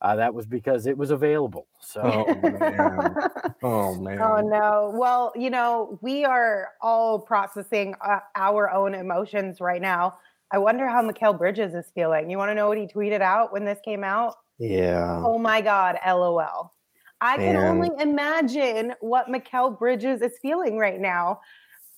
Uh, 0.00 0.16
that 0.16 0.32
was 0.32 0.46
because 0.46 0.86
it 0.86 0.96
was 0.96 1.10
available. 1.10 1.66
So, 1.80 2.00
oh 2.02 2.34
man. 2.40 3.14
oh 3.62 3.94
man. 4.00 4.20
Oh 4.22 4.40
no. 4.40 4.92
Well, 4.94 5.32
you 5.34 5.50
know, 5.50 5.98
we 6.02 6.24
are 6.24 6.68
all 6.80 7.18
processing 7.18 7.94
uh, 8.00 8.20
our 8.36 8.70
own 8.70 8.94
emotions 8.94 9.60
right 9.60 9.82
now. 9.82 10.18
I 10.50 10.58
wonder 10.58 10.88
how 10.88 11.02
Mikal 11.02 11.36
Bridges 11.36 11.74
is 11.74 11.90
feeling. 11.94 12.30
You 12.30 12.38
want 12.38 12.50
to 12.50 12.54
know 12.54 12.68
what 12.68 12.78
he 12.78 12.86
tweeted 12.86 13.20
out 13.20 13.52
when 13.52 13.64
this 13.64 13.78
came 13.84 14.02
out? 14.02 14.34
Yeah. 14.58 15.22
Oh 15.24 15.38
my 15.38 15.60
God, 15.60 15.96
LOL. 16.06 16.72
I 17.20 17.36
can 17.36 17.56
only 17.56 17.90
imagine 18.00 18.94
what 19.00 19.26
Mikal 19.26 19.76
Bridges 19.78 20.22
is 20.22 20.32
feeling 20.40 20.78
right 20.78 21.00
now. 21.00 21.40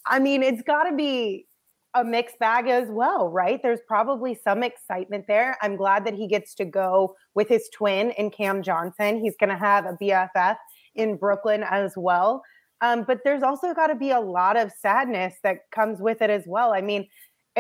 I 0.07 0.19
mean, 0.19 0.43
it's 0.43 0.63
got 0.63 0.85
to 0.85 0.97
be 0.97 1.47
a 1.95 2.05
mixed 2.05 2.39
bag 2.39 2.69
as 2.69 2.89
well, 2.89 3.29
right? 3.29 3.61
There's 3.63 3.81
probably 3.87 4.35
some 4.35 4.63
excitement 4.63 5.27
there. 5.29 5.59
I'm 5.61 5.77
glad 5.77 6.07
that 6.07 6.15
he 6.15 6.27
gets 6.27 6.55
to 6.57 6.65
go 6.65 7.17
with 7.35 7.49
his 7.49 7.69
twin 7.75 8.13
in 8.13 8.31
Cam 8.31 8.63
Johnson. 8.63 9.21
He's 9.21 9.37
going 9.37 9.51
to 9.51 9.57
have 9.57 9.85
a 9.85 9.97
BFF 10.01 10.57
in 10.95 11.17
Brooklyn 11.17 11.65
as 11.69 11.93
well. 11.97 12.43
Um, 12.81 13.05
but 13.07 13.21
there's 13.25 13.43
also 13.43 13.75
got 13.75 13.89
to 13.89 13.95
be 13.95 14.11
a 14.11 14.21
lot 14.21 14.57
of 14.57 14.73
sadness 14.73 15.35
that 15.43 15.71
comes 15.75 16.01
with 16.01 16.23
it 16.23 16.31
as 16.31 16.45
well. 16.47 16.73
I 16.73 16.81
mean, 16.81 17.07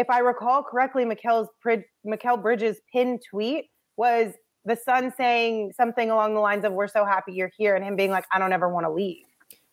if 0.01 0.09
I 0.11 0.19
recall 0.21 0.63
correctly, 0.63 1.05
Mikal's 1.05 1.49
Mikal 2.07 2.43
Bridges' 2.43 2.81
pinned 2.93 3.21
tweet 3.31 3.67
was 3.97 4.33
the 4.65 4.77
son 4.77 5.13
saying 5.17 5.73
something 5.77 6.11
along 6.11 6.35
the 6.35 6.41
lines 6.41 6.65
of 6.65 6.73
"We're 6.73 6.89
so 6.89 7.05
happy 7.05 7.33
you're 7.35 7.53
here," 7.57 7.77
and 7.77 7.85
him 7.85 7.97
being 7.97 8.11
like, 8.11 8.25
"I 8.33 8.39
don't 8.39 8.53
ever 8.53 8.69
want 8.69 8.85
to 8.87 8.91
leave." 8.91 9.25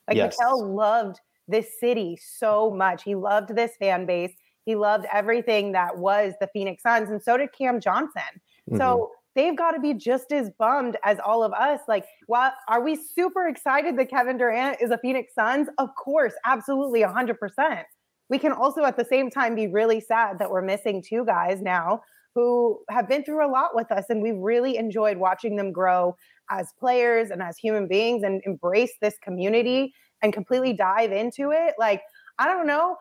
Like 0.07 0.17
Yes. 0.17 0.37
Mikal 0.37 0.75
loved 0.75 1.19
this 1.47 1.79
city 1.79 2.17
so 2.21 2.69
much. 2.69 3.03
He 3.03 3.15
loved 3.15 3.55
this 3.55 3.75
fan 3.77 4.05
base. 4.05 4.33
He 4.65 4.75
loved 4.75 5.05
everything 5.13 5.71
that 5.71 5.97
was 5.97 6.33
the 6.41 6.47
Phoenix 6.47 6.83
Suns, 6.83 7.09
and 7.09 7.23
so 7.23 7.37
did 7.37 7.53
Cam 7.53 7.79
Johnson. 7.79 8.41
Mhm. 8.69 8.77
So 8.77 9.11
they've 9.33 9.55
got 9.55 9.71
to 9.71 9.79
be 9.79 9.93
just 9.93 10.33
as 10.33 10.49
bummed 10.51 10.97
as 11.05 11.19
all 11.19 11.43
of 11.43 11.53
us. 11.53 11.79
Like, 11.87 12.05
what 12.25 12.55
are 12.67 12.81
we 12.81 12.95
super 12.95 13.47
excited 13.47 13.97
that 13.97 14.09
Kevin 14.09 14.37
Durant 14.37 14.81
is 14.81 14.91
a 14.91 14.97
Phoenix 14.97 15.33
Suns? 15.33 15.69
Of 15.77 15.95
course, 15.95 16.33
absolutely, 16.45 17.01
hundred 17.01 17.39
percent. 17.39 17.87
We 18.29 18.39
can 18.39 18.51
also 18.51 18.83
at 18.83 18.97
the 18.97 19.05
same 19.05 19.29
time 19.29 19.55
be 19.55 19.67
really 19.67 19.99
sad 20.01 20.39
that 20.39 20.51
we're 20.51 20.61
missing 20.61 21.03
two 21.07 21.25
guys 21.25 21.61
now 21.61 22.01
who 22.35 22.79
have 22.89 23.07
been 23.07 23.23
through 23.23 23.45
a 23.45 23.49
lot 23.49 23.71
with 23.73 23.91
us, 23.91 24.05
and 24.09 24.21
we've 24.21 24.37
really 24.37 24.77
enjoyed 24.77 25.17
watching 25.17 25.55
them 25.55 25.71
grow 25.71 26.15
as 26.51 26.71
players 26.79 27.31
and 27.31 27.41
as 27.41 27.57
human 27.57 27.87
beings 27.87 28.23
and 28.23 28.41
embrace 28.45 28.93
this 29.01 29.15
community 29.23 29.93
and 30.21 30.33
completely 30.33 30.73
dive 30.73 31.11
into 31.11 31.51
it. 31.51 31.73
Like, 31.79 32.01
I 32.37 32.45
don't 32.45 32.67
know 32.67 32.97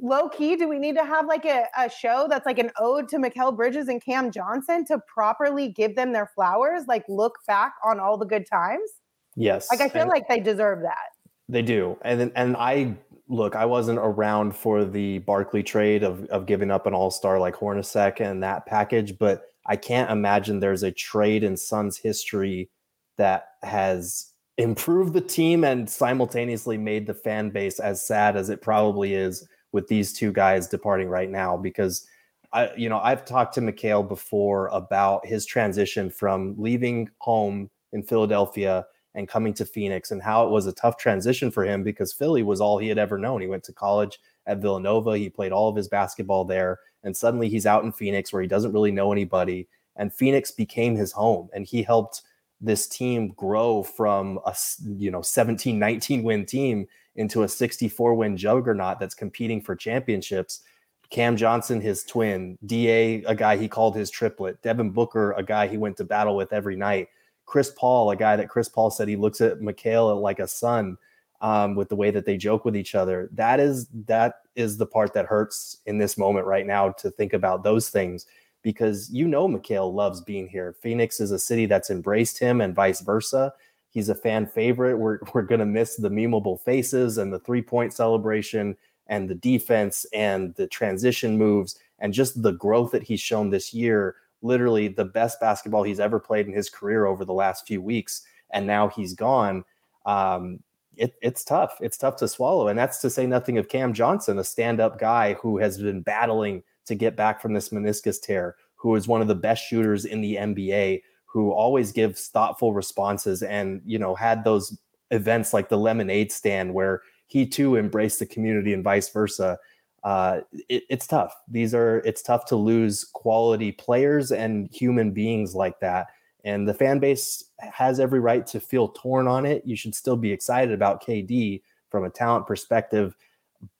low 0.00 0.28
key, 0.28 0.56
do 0.56 0.68
we 0.68 0.78
need 0.78 0.96
to 0.96 1.04
have 1.04 1.26
like 1.26 1.44
a, 1.44 1.66
a 1.76 1.88
show 1.88 2.26
that's 2.28 2.46
like 2.46 2.58
an 2.58 2.70
ode 2.78 3.08
to 3.08 3.18
Mikal 3.18 3.56
Bridges 3.56 3.88
and 3.88 4.02
Cam 4.02 4.30
Johnson 4.30 4.84
to 4.86 4.98
properly 5.12 5.68
give 5.68 5.96
them 5.96 6.12
their 6.12 6.30
flowers? 6.34 6.84
Like 6.86 7.04
look 7.08 7.34
back 7.46 7.72
on 7.84 8.00
all 8.00 8.18
the 8.18 8.26
good 8.26 8.46
times? 8.50 8.90
yes. 9.36 9.68
Like 9.70 9.80
I 9.80 9.88
feel 9.88 10.02
and 10.02 10.10
like 10.10 10.28
they 10.28 10.40
deserve 10.40 10.82
that. 10.82 11.10
they 11.48 11.62
do. 11.62 11.96
And 12.02 12.32
and 12.34 12.56
I 12.56 12.96
look, 13.28 13.56
I 13.56 13.64
wasn't 13.64 13.98
around 13.98 14.54
for 14.54 14.84
the 14.84 15.18
Barkley 15.20 15.62
trade 15.62 16.02
of 16.02 16.26
of 16.26 16.46
giving 16.46 16.70
up 16.70 16.86
an 16.86 16.94
all-star 16.94 17.38
like 17.38 17.56
Hornacek 17.56 18.20
and 18.20 18.42
that 18.42 18.66
package, 18.66 19.18
but 19.18 19.42
I 19.66 19.76
can't 19.76 20.10
imagine 20.10 20.60
there's 20.60 20.84
a 20.84 20.92
trade 20.92 21.42
in 21.42 21.56
Suns 21.56 21.98
history 21.98 22.70
that 23.18 23.48
has 23.62 24.32
improved 24.58 25.12
the 25.12 25.20
team 25.20 25.64
and 25.64 25.90
simultaneously 25.90 26.78
made 26.78 27.06
the 27.06 27.14
fan 27.14 27.50
base 27.50 27.78
as 27.80 28.06
sad 28.06 28.36
as 28.36 28.48
it 28.48 28.62
probably 28.62 29.14
is 29.14 29.46
with 29.72 29.88
these 29.88 30.12
two 30.12 30.32
guys 30.32 30.68
departing 30.68 31.08
right 31.08 31.30
now. 31.30 31.56
Because 31.56 32.06
I 32.52 32.70
you 32.76 32.88
know 32.88 33.00
I've 33.00 33.24
talked 33.24 33.54
to 33.54 33.60
Mikal 33.60 34.06
before 34.06 34.68
about 34.68 35.26
his 35.26 35.46
transition 35.46 36.10
from 36.10 36.54
leaving 36.58 37.08
home 37.18 37.70
in 37.92 38.02
Philadelphia 38.02 38.86
and 39.16 39.26
coming 39.26 39.54
to 39.54 39.64
Phoenix 39.64 40.12
and 40.12 40.22
how 40.22 40.46
it 40.46 40.50
was 40.50 40.66
a 40.66 40.72
tough 40.72 40.98
transition 40.98 41.50
for 41.50 41.64
him 41.64 41.82
because 41.82 42.12
Philly 42.12 42.42
was 42.42 42.60
all 42.60 42.78
he 42.78 42.86
had 42.86 42.98
ever 42.98 43.18
known. 43.18 43.40
He 43.40 43.46
went 43.48 43.64
to 43.64 43.72
college 43.72 44.20
at 44.46 44.58
Villanova, 44.58 45.18
he 45.18 45.28
played 45.28 45.50
all 45.50 45.68
of 45.68 45.74
his 45.74 45.88
basketball 45.88 46.44
there. 46.44 46.78
And 47.02 47.16
suddenly 47.16 47.48
he's 47.48 47.66
out 47.66 47.82
in 47.82 47.90
Phoenix 47.90 48.32
where 48.32 48.42
he 48.42 48.48
doesn't 48.48 48.72
really 48.72 48.92
know 48.92 49.10
anybody. 49.10 49.66
And 49.96 50.12
Phoenix 50.12 50.50
became 50.50 50.94
his 50.94 51.12
home. 51.12 51.48
And 51.54 51.66
he 51.66 51.82
helped 51.82 52.22
this 52.60 52.86
team 52.86 53.28
grow 53.36 53.82
from 53.82 54.38
a 54.46 54.54
you 54.96 55.10
know 55.10 55.20
17 55.20 55.78
19 55.78 56.22
win 56.22 56.46
team 56.46 56.86
into 57.16 57.42
a 57.42 57.48
64 57.48 58.14
win 58.14 58.36
juggernaut 58.36 58.98
that's 58.98 59.14
competing 59.14 59.60
for 59.60 59.74
championships. 59.74 60.62
Cam 61.10 61.36
Johnson 61.36 61.80
his 61.80 62.04
twin 62.04 62.58
DA 62.66 63.22
a 63.24 63.34
guy 63.34 63.56
he 63.56 63.68
called 63.68 63.96
his 63.96 64.10
triplet. 64.10 64.60
Devin 64.62 64.90
Booker 64.90 65.32
a 65.32 65.42
guy 65.42 65.66
he 65.66 65.76
went 65.76 65.96
to 65.98 66.04
battle 66.04 66.36
with 66.36 66.52
every 66.52 66.76
night 66.76 67.08
Chris 67.46 67.72
Paul 67.76 68.10
a 68.10 68.16
guy 68.16 68.36
that 68.36 68.48
Chris 68.48 68.68
Paul 68.68 68.90
said 68.90 69.08
he 69.08 69.16
looks 69.16 69.40
at 69.40 69.60
Mikal 69.60 70.20
like 70.20 70.38
a 70.38 70.48
son 70.48 70.98
um, 71.40 71.74
with 71.74 71.88
the 71.88 71.96
way 71.96 72.10
that 72.10 72.26
they 72.26 72.36
joke 72.36 72.64
with 72.64 72.76
each 72.76 72.94
other 72.94 73.28
that 73.32 73.60
is 73.60 73.88
that 74.06 74.34
is 74.54 74.76
the 74.76 74.86
part 74.86 75.12
that 75.14 75.26
hurts 75.26 75.78
in 75.86 75.98
this 75.98 76.18
moment 76.18 76.46
right 76.46 76.66
now 76.66 76.90
to 76.90 77.10
think 77.10 77.32
about 77.32 77.62
those 77.62 77.88
things 77.88 78.26
because 78.66 79.08
you 79.12 79.28
know 79.28 79.46
Mikal 79.46 79.94
loves 79.94 80.20
being 80.20 80.48
here. 80.48 80.74
Phoenix 80.82 81.20
is 81.20 81.30
a 81.30 81.38
city 81.38 81.66
that's 81.66 81.88
embraced 81.88 82.36
him 82.36 82.60
and 82.60 82.74
vice 82.74 83.00
versa. 83.00 83.54
He's 83.90 84.08
a 84.08 84.14
fan 84.16 84.44
favorite. 84.44 84.96
We're, 84.96 85.20
we're 85.32 85.42
going 85.42 85.60
to 85.60 85.66
miss 85.66 85.94
the 85.94 86.10
memeable 86.10 86.60
faces 86.60 87.18
and 87.18 87.32
the 87.32 87.38
three 87.38 87.62
point 87.62 87.92
celebration 87.92 88.76
and 89.06 89.30
the 89.30 89.36
defense 89.36 90.04
and 90.12 90.52
the 90.56 90.66
transition 90.66 91.38
moves 91.38 91.78
and 92.00 92.12
just 92.12 92.42
the 92.42 92.54
growth 92.54 92.90
that 92.90 93.04
he's 93.04 93.20
shown 93.20 93.50
this 93.50 93.72
year. 93.72 94.16
Literally 94.42 94.88
the 94.88 95.04
best 95.04 95.40
basketball 95.40 95.82
he's 95.82 96.00
ever 96.00 96.20
played 96.20 96.46
in 96.46 96.52
his 96.52 96.70
career 96.70 97.06
over 97.06 97.24
the 97.24 97.32
last 97.32 97.66
few 97.66 97.80
weeks. 97.82 98.22
And 98.52 98.66
now 98.66 98.88
he's 98.88 99.14
gone. 99.14 99.64
Um, 100.04 100.60
it, 100.96 101.14
it's 101.20 101.44
tough. 101.44 101.76
It's 101.80 101.98
tough 101.98 102.16
to 102.16 102.28
swallow. 102.28 102.68
And 102.68 102.78
that's 102.78 102.98
to 102.98 103.10
say 103.10 103.26
nothing 103.26 103.58
of 103.58 103.68
Cam 103.68 103.92
Johnson, 103.92 104.38
a 104.38 104.44
stand 104.44 104.80
up 104.80 104.98
guy 104.98 105.34
who 105.34 105.58
has 105.58 105.78
been 105.78 106.00
battling 106.00 106.62
to 106.86 106.94
get 106.94 107.16
back 107.16 107.40
from 107.40 107.52
this 107.52 107.70
meniscus 107.70 108.20
tear, 108.20 108.56
who 108.76 108.94
is 108.94 109.08
one 109.08 109.20
of 109.20 109.28
the 109.28 109.34
best 109.34 109.64
shooters 109.64 110.04
in 110.04 110.20
the 110.20 110.36
NBA, 110.36 111.02
who 111.26 111.50
always 111.50 111.92
gives 111.92 112.28
thoughtful 112.28 112.72
responses 112.72 113.42
and, 113.42 113.82
you 113.84 113.98
know, 113.98 114.14
had 114.14 114.44
those 114.44 114.78
events 115.10 115.52
like 115.52 115.68
the 115.68 115.76
lemonade 115.76 116.32
stand 116.32 116.72
where 116.72 117.02
he 117.26 117.46
too 117.46 117.76
embraced 117.76 118.18
the 118.18 118.26
community 118.26 118.72
and 118.72 118.84
vice 118.84 119.08
versa. 119.08 119.58
Uh, 120.04 120.40
it, 120.68 120.84
it's 120.88 121.06
tough. 121.06 121.34
These 121.48 121.74
are, 121.74 121.98
it's 121.98 122.22
tough 122.22 122.44
to 122.46 122.56
lose 122.56 123.04
quality 123.04 123.72
players 123.72 124.30
and 124.32 124.68
human 124.72 125.10
beings 125.10 125.54
like 125.54 125.80
that. 125.80 126.08
And 126.44 126.68
the 126.68 126.74
fan 126.74 127.00
base 127.00 127.44
has 127.58 127.98
every 127.98 128.20
right 128.20 128.46
to 128.48 128.60
feel 128.60 128.88
torn 128.88 129.26
on 129.26 129.44
it. 129.46 129.62
You 129.66 129.76
should 129.76 129.94
still 129.94 130.16
be 130.16 130.32
excited 130.32 130.72
about 130.72 131.02
KD 131.04 131.62
from 131.90 132.04
a 132.04 132.10
talent 132.10 132.46
perspective 132.46 133.16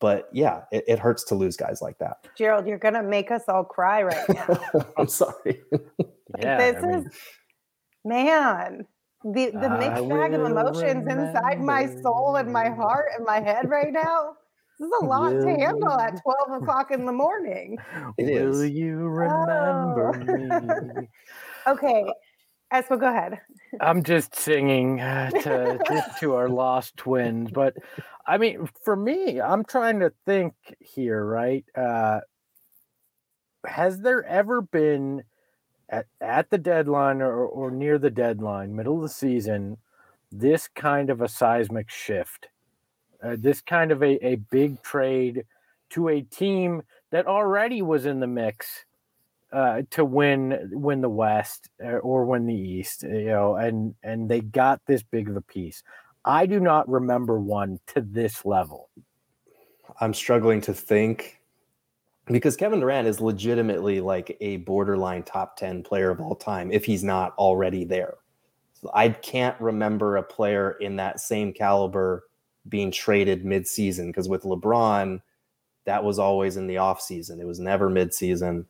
but 0.00 0.29
yeah, 0.33 0.62
it, 0.72 0.85
it, 0.87 0.98
hurts 0.98 1.24
to 1.24 1.35
lose 1.35 1.57
guys 1.57 1.83
like 1.83 1.98
that. 1.98 2.26
Gerald, 2.37 2.66
you're 2.66 2.79
gonna 2.79 3.02
make 3.02 3.31
us 3.31 3.42
all 3.48 3.64
cry 3.64 4.02
right 4.02 4.29
now. 4.35 4.59
I'm 4.96 5.09
sorry. 5.09 5.62
yeah, 6.38 6.72
this 6.72 6.85
I 6.85 6.98
is 6.98 7.05
man. 8.05 8.87
The 9.24 9.50
the 9.50 9.66
I 9.66 9.79
mixed 9.79 10.09
bag 10.09 10.35
of 10.35 10.40
will 10.42 10.46
emotions 10.46 11.07
inside 11.09 11.61
my 11.61 11.87
soul 12.02 12.37
and 12.37 12.52
my 12.52 12.68
heart 12.70 13.07
and 13.16 13.26
my 13.26 13.40
head 13.40 13.68
right 13.68 13.92
now. 13.92 14.37
This 14.79 14.87
is 14.89 14.93
a 15.03 15.07
lot 15.07 15.31
to 15.31 15.37
Will 15.39 15.59
handle 15.59 16.01
at 16.01 16.23
12 16.23 16.62
o'clock 16.62 16.91
in 16.91 17.07
the 17.07 17.12
morning. 17.12 17.79
It 18.19 18.25
Will 18.27 18.61
is. 18.61 18.71
you 18.71 18.97
remember 18.99 20.09
Oh. 20.09 20.12
me? 20.12 21.09
Okay. 21.67 22.05
Espo, 22.73 22.99
go 23.01 23.09
ahead. 23.09 23.41
I'm 23.81 24.03
just 24.05 24.35
singing 24.37 25.01
uh, 25.01 25.31
to 25.31 25.79
just 25.89 26.19
to 26.21 26.35
our 26.35 26.49
lost 26.49 26.97
twins, 26.97 27.51
but 27.51 27.75
I 28.27 28.39
mean, 28.39 28.69
for 28.85 28.95
me, 28.97 29.41
I'm 29.41 29.65
trying 29.65 30.01
to 30.01 30.12
think 30.27 30.55
here, 30.81 31.25
right? 31.25 31.65
Uh, 31.77 32.21
has 33.67 34.01
there 34.01 34.25
ever 34.25 34.61
been 34.62 35.25
at 35.89 36.07
at 36.21 36.51
the 36.51 36.59
deadline 36.59 37.23
or, 37.23 37.35
or 37.47 37.71
near 37.71 37.99
the 37.99 38.11
deadline, 38.11 38.75
middle 38.77 38.97
of 38.97 39.03
the 39.03 39.09
season, 39.09 39.79
this 40.33 40.69
kind 40.69 41.11
of 41.11 41.21
a 41.21 41.29
seismic 41.29 41.91
shift, 41.91 42.49
uh, 43.22 43.37
this 43.38 43.61
kind 43.61 43.92
of 43.92 44.02
a, 44.02 44.24
a 44.24 44.37
big 44.37 44.83
trade 44.83 45.44
to 45.90 46.09
a 46.09 46.22
team 46.22 46.83
that 47.11 47.26
already 47.26 47.83
was 47.83 48.07
in 48.07 48.20
the 48.20 48.26
mix 48.26 48.85
uh, 49.52 49.83
to 49.90 50.05
win 50.05 50.68
win 50.72 51.00
the 51.00 51.09
West 51.09 51.68
uh, 51.85 51.98
or 51.98 52.24
win 52.24 52.46
the 52.46 52.55
East, 52.55 53.02
you 53.02 53.26
know, 53.26 53.57
and 53.57 53.94
and 54.02 54.29
they 54.29 54.40
got 54.40 54.81
this 54.87 55.02
big 55.02 55.29
of 55.29 55.37
a 55.37 55.40
piece. 55.40 55.83
I 56.24 56.46
do 56.46 56.59
not 56.59 56.88
remember 56.88 57.38
one 57.38 57.79
to 57.94 58.00
this 58.00 58.44
level. 58.44 58.90
I'm 60.00 60.12
struggling 60.12 60.61
to 60.62 60.74
think 60.74 61.40
because 62.26 62.57
Kevin 62.57 62.81
Durant 62.81 63.07
is 63.07 63.20
legitimately 63.20 64.00
like 64.00 64.37
a 64.40 64.59
borderline 64.59 65.22
top 65.22 65.57
10 65.57 65.85
player 65.85 66.11
of 66.11 66.20
all 66.20 66.35
time 66.35 66.72
if 66.72 66.85
he's 66.85 67.05
not 67.05 67.33
already 67.38 67.85
there. 67.85 68.14
So 68.74 68.90
I 68.92 69.11
can't 69.11 69.59
remember 69.61 70.16
a 70.16 70.22
player 70.22 70.72
in 70.81 70.96
that 70.96 71.20
same 71.20 71.52
caliber 71.52 72.24
being 72.68 72.90
traded 72.90 73.44
mid-season 73.44 74.09
because 74.09 74.29
with 74.29 74.42
LeBron 74.42 75.20
that 75.87 76.02
was 76.05 76.18
always 76.18 76.57
in 76.57 76.66
the 76.66 76.74
offseason. 76.74 77.40
It 77.40 77.46
was 77.46 77.61
never 77.61 77.88
mid-season. 77.88 78.66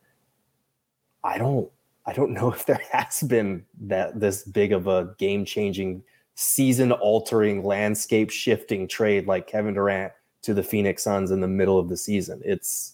I 1.23 1.37
don't 1.37 1.69
I 2.05 2.13
don't 2.13 2.31
know 2.31 2.51
if 2.53 2.65
there 2.65 2.81
has 2.91 3.21
been 3.23 3.65
that 3.81 4.19
this 4.19 4.43
big 4.43 4.71
of 4.71 4.87
a 4.87 5.13
game-changing 5.17 6.03
season 6.35 6.91
altering 6.91 7.63
landscape 7.63 8.29
shifting 8.29 8.87
trade 8.87 9.27
like 9.27 9.47
Kevin 9.47 9.73
Durant 9.73 10.13
to 10.43 10.53
the 10.53 10.63
Phoenix 10.63 11.03
Suns 11.03 11.31
in 11.31 11.41
the 11.41 11.47
middle 11.47 11.79
of 11.79 11.89
the 11.89 11.97
season. 11.97 12.41
It's 12.45 12.93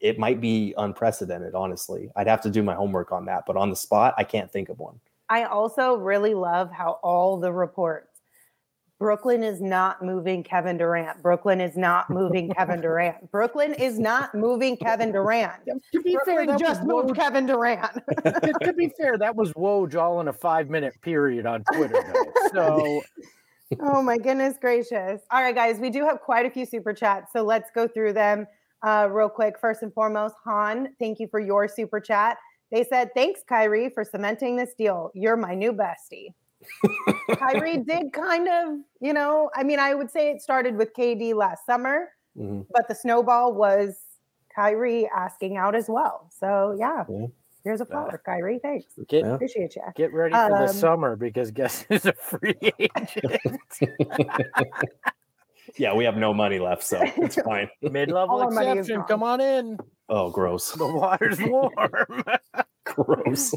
it 0.00 0.18
might 0.18 0.40
be 0.40 0.74
unprecedented. 0.76 1.54
Honestly, 1.54 2.10
I'd 2.14 2.26
have 2.26 2.42
to 2.42 2.50
do 2.50 2.62
my 2.62 2.74
homework 2.74 3.10
on 3.10 3.24
that, 3.24 3.44
but 3.46 3.56
on 3.56 3.70
the 3.70 3.76
spot, 3.76 4.14
I 4.18 4.24
can't 4.24 4.52
think 4.52 4.68
of 4.68 4.78
one. 4.78 5.00
I 5.30 5.44
also 5.44 5.96
really 5.96 6.34
love 6.34 6.70
how 6.70 6.98
all 7.02 7.38
the 7.38 7.52
reports 7.52 8.13
Brooklyn 9.04 9.42
is 9.42 9.60
not 9.60 10.02
moving 10.02 10.42
Kevin 10.42 10.78
Durant. 10.78 11.22
Brooklyn 11.22 11.60
is 11.60 11.76
not 11.76 12.08
moving 12.08 12.50
Kevin 12.54 12.80
Durant. 12.80 13.30
Brooklyn 13.30 13.74
is 13.74 13.98
not 13.98 14.34
moving 14.34 14.78
Kevin 14.78 15.12
Durant. 15.12 15.52
To 15.92 16.00
be 16.00 16.16
fair, 16.24 16.36
Brooklyn 16.36 16.46
that 16.46 16.58
just 16.58 16.80
was 16.80 16.88
moved 16.88 17.10
Woj, 17.10 17.16
Kevin 17.16 17.44
Durant. 17.44 17.92
to, 18.24 18.54
to 18.62 18.72
be 18.72 18.88
fair, 18.98 19.18
that 19.18 19.36
was 19.36 19.52
Woj 19.52 19.94
all 19.94 20.22
in 20.22 20.28
a 20.28 20.32
five 20.32 20.70
minute 20.70 20.94
period 21.02 21.44
on 21.44 21.64
Twitter. 21.74 22.02
Though. 22.14 22.50
So 22.54 23.02
oh 23.80 24.00
my 24.00 24.16
goodness 24.16 24.56
gracious. 24.58 25.20
All 25.30 25.42
right, 25.42 25.54
guys, 25.54 25.78
we 25.78 25.90
do 25.90 26.06
have 26.06 26.22
quite 26.22 26.46
a 26.46 26.50
few 26.50 26.64
super 26.64 26.94
chats. 26.94 27.30
So 27.30 27.42
let's 27.42 27.70
go 27.74 27.86
through 27.86 28.14
them 28.14 28.46
uh, 28.82 29.08
real 29.12 29.28
quick. 29.28 29.56
First 29.60 29.82
and 29.82 29.92
foremost, 29.92 30.34
Han, 30.46 30.94
thank 30.98 31.20
you 31.20 31.28
for 31.30 31.40
your 31.40 31.68
super 31.68 32.00
chat. 32.00 32.38
They 32.72 32.84
said, 32.84 33.10
Thanks, 33.14 33.42
Kyrie, 33.46 33.90
for 33.90 34.02
cementing 34.02 34.56
this 34.56 34.72
deal. 34.78 35.10
You're 35.12 35.36
my 35.36 35.54
new 35.54 35.74
bestie. 35.74 36.32
Kyrie 37.36 37.78
did 37.78 38.12
kind 38.12 38.48
of, 38.48 38.78
you 39.00 39.12
know, 39.12 39.50
I 39.54 39.62
mean, 39.64 39.78
I 39.78 39.94
would 39.94 40.10
say 40.10 40.30
it 40.30 40.40
started 40.42 40.76
with 40.76 40.92
KD 40.94 41.34
last 41.34 41.64
summer, 41.66 42.08
Mhm. 42.36 42.66
but 42.70 42.88
the 42.88 42.94
snowball 42.94 43.52
was 43.54 43.98
Kyrie 44.54 45.08
asking 45.14 45.56
out 45.56 45.74
as 45.74 45.88
well. 45.88 46.28
So, 46.30 46.76
yeah, 46.78 47.04
Yeah. 47.08 47.26
here's 47.64 47.80
a 47.80 47.86
flower, 47.86 48.20
Kyrie. 48.24 48.58
Thanks. 48.60 48.86
get 49.08 49.24
Appreciate 49.26 49.74
you. 49.76 49.82
get 49.96 50.12
ready 50.12 50.34
for 50.34 50.48
the 50.50 50.54
Um, 50.62 50.68
summer 50.68 51.16
because 51.16 51.50
guess 51.50 51.82
who's 51.88 52.06
a 52.06 52.12
free 52.12 52.54
agent? 52.78 53.40
Yeah, 55.76 55.94
we 55.94 56.04
have 56.04 56.16
no 56.16 56.32
money 56.34 56.58
left, 56.58 56.82
so 56.84 57.00
it's 57.02 57.36
fine. 57.42 57.68
Mid 57.82 58.10
level 58.10 58.36
All 58.36 58.42
our 58.42 58.50
money 58.50 58.78
is 58.78 58.88
exception. 58.88 59.02
Come 59.08 59.22
on 59.22 59.40
in. 59.40 59.78
Oh, 60.08 60.30
gross. 60.30 60.72
The 60.72 60.86
water's 60.86 61.40
warm. 61.40 61.72
Gross. 62.84 63.54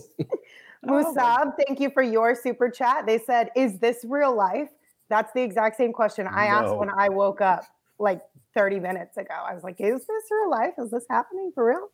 Oh 0.88 1.14
Musab, 1.16 1.54
thank 1.66 1.80
you 1.80 1.90
for 1.90 2.04
your 2.04 2.36
super 2.36 2.70
chat. 2.70 3.06
They 3.06 3.18
said, 3.20 3.50
Is 3.56 3.80
this 3.80 4.06
real 4.08 4.36
life? 4.36 4.70
That's 5.10 5.32
the 5.34 5.42
exact 5.42 5.78
same 5.78 5.94
question 5.94 6.28
I 6.28 6.48
asked 6.48 6.76
when 6.76 6.90
I 6.90 7.10
woke 7.10 7.42
up 7.42 7.64
like 8.00 8.22
30 8.56 8.80
minutes 8.80 9.18
ago. 9.18 9.34
I 9.34 9.54
was 9.54 9.64
like, 9.64 9.80
Is 9.80 10.06
this 10.06 10.24
real 10.32 10.52
life? 10.52 10.74
Is 10.78 10.92
this 10.92 11.06
happening 11.10 11.52
for 11.54 11.68
real? 11.68 11.90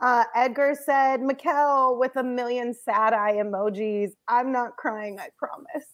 Uh, 0.00 0.24
Edgar 0.34 0.74
said, 0.74 1.20
Mikal 1.20 1.98
with 1.98 2.16
a 2.16 2.24
million 2.24 2.74
sad 2.74 3.12
eye 3.12 3.34
emojis. 3.34 4.10
I'm 4.26 4.50
not 4.50 4.76
crying, 4.76 5.20
I 5.20 5.28
promise. 5.38 5.86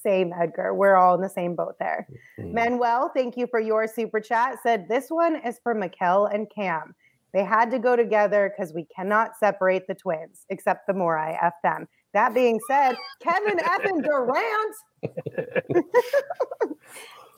Same, 0.00 0.32
Edgar. 0.32 0.74
We're 0.74 0.94
all 0.94 1.16
in 1.16 1.20
the 1.20 1.28
same 1.28 1.56
boat 1.56 1.74
there. 1.80 2.06
Mm. 2.38 2.52
Manuel, 2.52 3.10
thank 3.14 3.36
you 3.36 3.48
for 3.48 3.58
your 3.58 3.88
super 3.88 4.20
chat. 4.20 4.58
Said 4.62 4.86
this 4.88 5.06
one 5.08 5.36
is 5.44 5.58
for 5.62 5.74
Mikal 5.74 6.32
and 6.32 6.48
Cam. 6.54 6.94
They 7.32 7.44
had 7.44 7.70
to 7.70 7.78
go 7.78 7.96
together 7.96 8.52
because 8.54 8.74
we 8.74 8.86
cannot 8.94 9.36
separate 9.38 9.86
the 9.86 9.94
twins, 9.94 10.44
except 10.50 10.86
the 10.86 10.94
more 10.94 11.18
I 11.18 11.32
F 11.42 11.54
them. 11.62 11.86
That 12.12 12.34
being 12.34 12.60
said, 12.68 12.94
Kevin 13.22 13.58
and 13.58 14.04
Durant. 14.04 14.76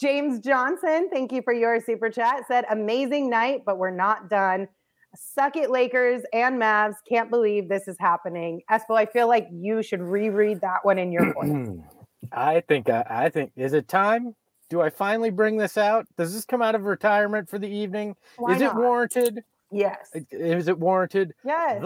James 0.00 0.40
Johnson, 0.40 1.09
thank 1.12 1.30
you 1.33 1.42
for 1.42 1.52
your 1.52 1.80
super 1.80 2.11
chat. 2.11 2.42
Said 2.48 2.64
amazing 2.70 3.30
night, 3.30 3.61
but 3.64 3.78
we're 3.78 3.94
not 3.94 4.28
done. 4.28 4.66
Suck 5.16 5.57
it, 5.57 5.70
Lakers 5.70 6.22
and 6.33 6.61
Mavs. 6.61 6.94
Can't 7.09 7.30
believe 7.30 7.68
this 7.68 7.87
is 7.87 7.96
happening. 8.00 8.62
Espo, 8.68 8.96
I 8.96 9.07
feel 9.07 9.28
like 9.28 9.46
you 9.52 9.83
should 9.83 10.02
reread 10.02 10.61
that 10.62 10.78
one 10.83 10.98
in 10.98 11.12
your 11.12 11.33
voice. 11.33 11.68
I 12.33 12.61
think 12.61 12.88
I, 12.88 13.04
I 13.09 13.28
think 13.28 13.52
is 13.54 13.74
it 13.74 13.87
time? 13.87 14.35
Do 14.70 14.80
I 14.80 14.90
finally 14.90 15.30
bring 15.30 15.57
this 15.57 15.78
out? 15.78 16.07
Does 16.16 16.35
this 16.35 16.44
come 16.44 16.62
out 16.62 16.74
of 16.74 16.83
retirement 16.83 17.48
for 17.48 17.59
the 17.59 17.68
evening? 17.68 18.16
Why 18.37 18.54
is 18.54 18.61
not? 18.61 18.74
it 18.74 18.78
warranted? 18.78 19.44
Yes. 19.74 20.08
Is 20.30 20.68
it 20.68 20.78
warranted? 20.78 21.34
Yes. 21.44 21.82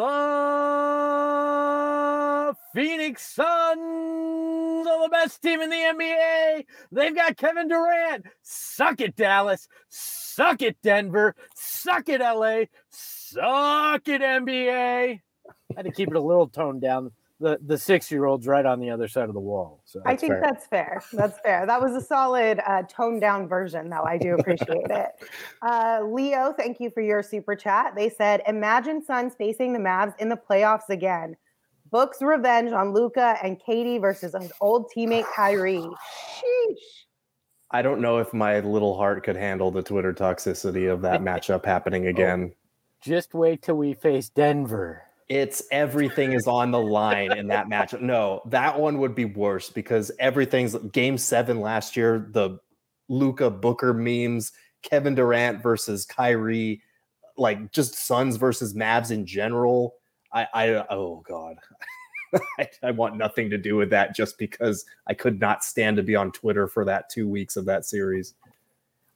The 2.49 2.55
Phoenix 2.75 3.27
Suns 3.27 4.87
are 4.87 5.03
the 5.05 5.09
best 5.11 5.41
team 5.41 5.63
in 5.63 5.71
the 5.71 5.77
NBA. 5.77 6.67
They've 6.93 7.15
got 7.15 7.39
Kevin 7.39 7.69
Durant. 7.69 8.27
Suck 8.43 9.01
it, 9.01 9.17
Dallas. 9.17 9.69
Suck 9.89 10.61
it, 10.61 10.77
Denver. 10.83 11.35
Suck 11.55 12.11
it, 12.11 12.21
LA. 12.21 12.65
Suck 12.91 14.07
it, 14.07 14.21
NBA. 14.21 15.21
I 15.49 15.75
had 15.75 15.87
to 15.87 15.91
keep 15.91 16.11
it 16.11 16.17
a 16.17 16.21
little 16.21 16.49
toned 16.49 16.83
down. 16.83 17.13
The 17.41 17.59
the 17.65 17.79
six 17.79 18.11
year 18.11 18.25
old's 18.25 18.47
right 18.49 18.67
on 18.67 18.81
the 18.81 18.91
other 18.91 19.07
side 19.07 19.29
of 19.29 19.35
the 19.35 19.41
wall. 19.41 19.81
So 19.85 20.03
I 20.05 20.17
think 20.17 20.33
fair. 20.33 20.41
that's 20.43 20.67
fair. 20.67 21.03
That's 21.13 21.39
fair. 21.41 21.67
That 21.67 21.81
was 21.81 21.95
a 21.95 22.01
solid 22.01 22.61
uh, 22.67 22.83
toned 22.89 23.21
down 23.21 23.47
version, 23.47 23.89
though. 23.89 24.03
I 24.03 24.19
do 24.19 24.35
appreciate 24.35 24.91
it. 24.91 25.09
Uh, 25.63 26.01
Leo, 26.05 26.53
thank 26.57 26.79
you 26.79 26.89
for 26.91 27.01
your 27.01 27.23
super 27.23 27.57
chat. 27.57 27.95
They 27.97 28.09
said, 28.09 28.43
"Imagine 28.47 29.05
Suns 29.05 29.35
facing 29.37 29.73
the 29.73 29.79
Mavs 29.79 30.15
in 30.21 30.29
the 30.29 30.37
playoffs 30.37 30.89
again. 30.89 31.37
Books 31.91 32.21
revenge 32.23 32.73
on 32.73 32.93
Luka 32.93 33.37
and 33.43 33.61
KD 33.61 34.01
versus 34.01 34.35
his 34.39 34.53
old 34.61 34.91
teammate 34.95 35.25
Kyrie. 35.35 35.79
Sheesh. 35.79 36.77
I 37.71 37.83
don't 37.83 38.01
know 38.01 38.19
if 38.19 38.33
my 38.33 38.61
little 38.61 38.97
heart 38.97 39.25
could 39.25 39.37
handle 39.37 39.71
the 39.71 39.83
Twitter 39.83 40.13
toxicity 40.13 40.91
of 40.91 41.03
that 41.03 41.21
matchup 41.29 41.65
happening 41.65 42.07
again. 42.07 42.53
just 43.01 43.35
wait 43.35 43.63
till 43.63 43.77
we 43.77 43.95
face 43.95 44.29
Denver. 44.29 45.03
It's 45.29 45.63
everything 45.71 46.33
is 46.33 46.47
on 46.47 46.71
the 46.71 46.81
line 46.81 47.37
in 47.37 47.49
that 47.49 47.67
matchup. 47.67 48.01
No, 48.01 48.41
that 48.47 48.79
one 48.79 48.99
would 48.99 49.15
be 49.15 49.27
worse 49.27 49.69
because 49.69 50.11
everything's 50.19 50.75
game 50.93 51.19
seven 51.19 51.61
last 51.61 51.97
year. 51.97 52.31
The 52.33 52.59
Luka 53.09 53.51
Booker 53.51 53.93
memes, 53.93 54.53
Kevin 54.83 55.15
Durant 55.15 55.63
versus 55.63 56.07
Kyrie, 56.07 56.81
like 57.37 57.73
just 57.73 57.95
Suns 57.95 58.37
versus 58.37 58.75
Mavs 58.75 59.11
in 59.11 59.27
general. 59.27 59.95
I, 60.33 60.47
I 60.55 60.69
oh 60.91 61.23
god, 61.29 61.57
I, 62.59 62.69
I 62.83 62.91
want 62.93 63.17
nothing 63.17 63.51
to 63.51 63.59
do 63.59 63.77
with 63.77 63.91
that 63.91 64.15
just 64.15 64.39
because 64.39 64.85
I 65.07 65.15
could 65.15 65.41
not 65.41 65.63
stand 65.63 65.99
to 65.99 66.03
be 66.03 66.17
on 66.17 66.33
Twitter 66.33 66.69
for 66.69 66.87
that 66.87 67.11
two 67.11 67.29
weeks 67.29 67.57
of 67.57 67.67
that 67.67 67.85
series. 67.85 68.35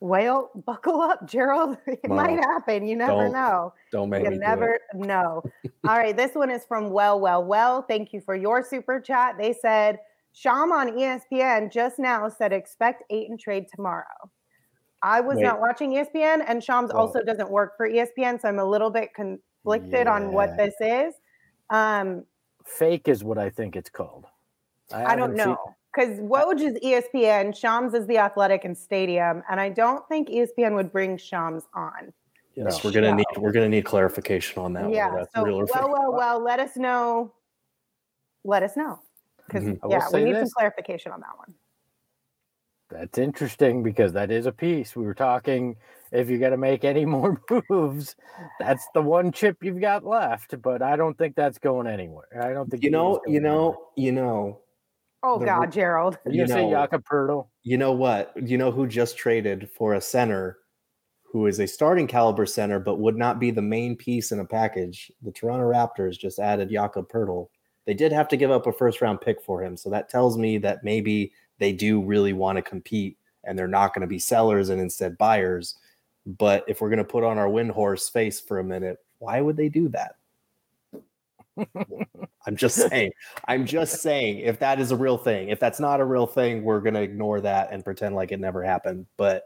Well, 0.02 0.50
buckle 0.66 1.00
up, 1.00 1.28
Gerald. 1.28 1.78
It 1.86 2.00
Well, 2.08 2.16
might 2.24 2.40
happen. 2.40 2.84
You 2.88 2.96
never 2.96 3.12
don't 3.12 3.32
know. 3.32 3.72
Don't 3.92 4.10
make 4.10 4.24
You 4.24 4.30
me 4.30 4.36
do 4.36 4.40
never 4.40 4.80
know. 4.94 5.44
All 5.88 5.96
right, 5.96 6.16
this 6.16 6.34
one 6.34 6.50
is 6.50 6.64
from 6.66 6.90
Well, 6.90 7.20
Well, 7.20 7.44
Well. 7.44 7.82
Thank 7.82 8.12
you 8.12 8.20
for 8.20 8.34
your 8.34 8.64
super 8.64 8.98
chat. 8.98 9.36
They 9.38 9.52
said 9.52 10.00
Sham 10.32 10.72
on 10.72 10.88
ESPN 10.98 11.70
just 11.70 12.00
now 12.00 12.28
said 12.28 12.52
expect 12.52 13.04
Ayton 13.10 13.38
trade 13.38 13.66
tomorrow. 13.72 14.04
I 15.02 15.20
was 15.20 15.36
Wait. 15.36 15.44
not 15.44 15.60
watching 15.60 15.92
ESPN, 15.92 16.42
and 16.48 16.64
Shams 16.64 16.90
Oh. 16.92 16.98
also 16.98 17.22
doesn't 17.22 17.48
work 17.50 17.76
for 17.76 17.88
ESPN, 17.88 18.40
so 18.40 18.48
I'm 18.48 18.58
a 18.58 18.64
little 18.64 18.90
bit 18.90 19.14
conflicted 19.14 20.08
on 20.08 20.32
what 20.32 20.56
this 20.56 20.74
is. 20.80 21.14
Um, 21.70 22.24
Fake 22.64 23.06
is 23.06 23.22
what 23.22 23.38
I 23.38 23.50
think 23.50 23.76
it's 23.76 23.90
called. 23.90 24.26
I 24.92 25.14
don't 25.14 25.36
haven't 25.36 25.38
seen- 25.38 25.46
know 25.48 25.74
because 25.94 26.18
Woj 26.20 26.60
is 26.60 26.74
ESPN, 26.82 27.54
Shams 27.56 27.94
is 27.94 28.06
the 28.06 28.18
Athletic 28.18 28.64
and 28.64 28.76
Stadium, 28.76 29.42
and 29.50 29.60
I 29.60 29.68
don't 29.68 30.06
think 30.08 30.28
ESPN 30.28 30.74
would 30.74 30.90
bring 30.92 31.16
Shams 31.18 31.64
on. 31.74 32.12
Yes, 32.54 32.82
No. 32.84 32.88
we're 32.88 32.94
gonna 32.94 33.10
No. 33.10 33.16
need 33.16 33.26
we're 33.38 33.52
gonna 33.52 33.68
need 33.68 33.84
clarification 33.84 34.62
on 34.62 34.72
that. 34.74 34.84
whether 34.84 34.94
yeah. 34.94 35.10
that's 35.14 35.32
So 35.34 35.42
real 35.42 35.60
or 35.60 35.66
well, 35.74 35.90
well, 35.90 36.12
well. 36.12 36.40
Let 36.40 36.60
us 36.60 36.76
know. 36.76 37.32
Let 38.44 38.62
us 38.62 38.76
know 38.76 38.98
because 39.46 39.64
Mhm. 39.64 39.78
Yeah, 39.88 39.98
we 40.06 40.10
say 40.10 40.24
need 40.24 40.36
some 40.36 40.50
clarification 40.50 41.12
on 41.12 41.20
that 41.20 41.36
one. 41.38 41.54
That's 42.90 43.16
interesting 43.16 43.82
because 43.82 44.12
that 44.12 44.30
is 44.30 44.44
a 44.44 44.52
piece. 44.52 44.94
We 44.94 45.04
were 45.06 45.14
talking 45.14 45.76
if 46.10 46.28
you 46.28 46.38
got 46.38 46.50
to 46.50 46.58
make 46.58 46.84
any 46.84 47.06
more 47.06 47.40
moves, 47.70 48.16
that's 48.60 48.86
the 48.92 49.00
one 49.00 49.32
chip 49.32 49.62
you've 49.62 49.80
got 49.80 50.04
left. 50.04 50.60
But 50.60 50.82
I 50.82 50.94
don't 50.96 51.16
think 51.16 51.34
that's 51.34 51.58
going 51.58 51.86
anywhere. 51.86 52.26
I 52.38 52.52
don't 52.52 52.68
think 52.70 52.82
You 52.84 52.90
know, 52.90 53.14
going 53.24 53.32
you 53.32 53.36
anywhere. 53.40 53.52
know, 53.54 53.88
you 53.96 54.12
know, 54.12 54.60
Oh 55.22 55.38
The- 55.38 55.46
God, 55.46 55.72
Gerald. 55.72 56.18
You 56.26 56.40
you 56.42 56.46
say 56.46 56.64
know- 56.64 56.70
Jakob 56.70 57.04
Poeltl? 57.04 57.46
you 57.62 57.76
know 57.76 57.92
what? 57.92 58.32
You 58.36 58.58
know 58.58 58.70
who 58.70 58.86
just 58.86 59.16
traded 59.16 59.70
for 59.70 59.94
a 59.94 60.00
center 60.00 60.58
who 61.24 61.46
is 61.46 61.60
a 61.60 61.66
starting 61.66 62.06
caliber 62.06 62.44
center, 62.44 62.78
but 62.78 62.98
would 62.98 63.16
not 63.16 63.40
be 63.40 63.50
the 63.50 63.62
main 63.62 63.96
piece 63.96 64.32
in 64.32 64.40
a 64.40 64.44
package. 64.44 65.10
The 65.22 65.32
Toronto 65.32 65.64
Raptors 65.70 66.18
just 66.18 66.38
added 66.38 66.68
Jakob 66.70 67.08
Poeltl. 67.10 67.48
They 67.86 67.94
did 67.94 68.12
have 68.12 68.28
to 68.28 68.36
give 68.36 68.50
up 68.50 68.66
a 68.66 68.72
first 68.72 69.00
round 69.00 69.20
pick 69.22 69.40
for 69.42 69.62
him. 69.62 69.76
So 69.76 69.88
that 69.90 70.10
tells 70.10 70.36
me 70.36 70.58
that 70.58 70.84
maybe 70.84 71.32
they 71.58 71.72
do 71.72 72.02
really 72.02 72.32
want 72.34 72.56
to 72.56 72.62
compete 72.62 73.16
and 73.44 73.58
they're 73.58 73.66
not 73.66 73.94
going 73.94 74.02
to 74.02 74.06
be 74.06 74.18
sellers 74.18 74.68
and 74.68 74.80
instead 74.80 75.16
buyers. 75.16 75.76
But 76.26 76.64
if 76.68 76.80
we're 76.80 76.90
going 76.90 76.98
to 76.98 77.04
put 77.04 77.24
on 77.24 77.38
our 77.38 77.48
wind 77.48 77.70
horse 77.70 78.08
face 78.08 78.38
for 78.40 78.58
a 78.58 78.64
minute, 78.64 78.98
why 79.18 79.40
would 79.40 79.56
they 79.56 79.68
do 79.70 79.88
that? 79.88 80.16
I'm 82.46 82.56
just 82.56 82.76
saying. 82.88 83.12
I'm 83.48 83.66
just 83.66 84.00
saying 84.02 84.38
if 84.40 84.58
that 84.60 84.80
is 84.80 84.90
a 84.90 84.96
real 84.96 85.18
thing. 85.18 85.48
If 85.50 85.60
that's 85.60 85.80
not 85.80 86.00
a 86.00 86.04
real 86.04 86.26
thing, 86.26 86.62
we're 86.64 86.80
going 86.80 86.94
to 86.94 87.02
ignore 87.02 87.40
that 87.40 87.68
and 87.72 87.84
pretend 87.84 88.14
like 88.14 88.32
it 88.32 88.40
never 88.40 88.62
happened. 88.64 89.06
But 89.16 89.44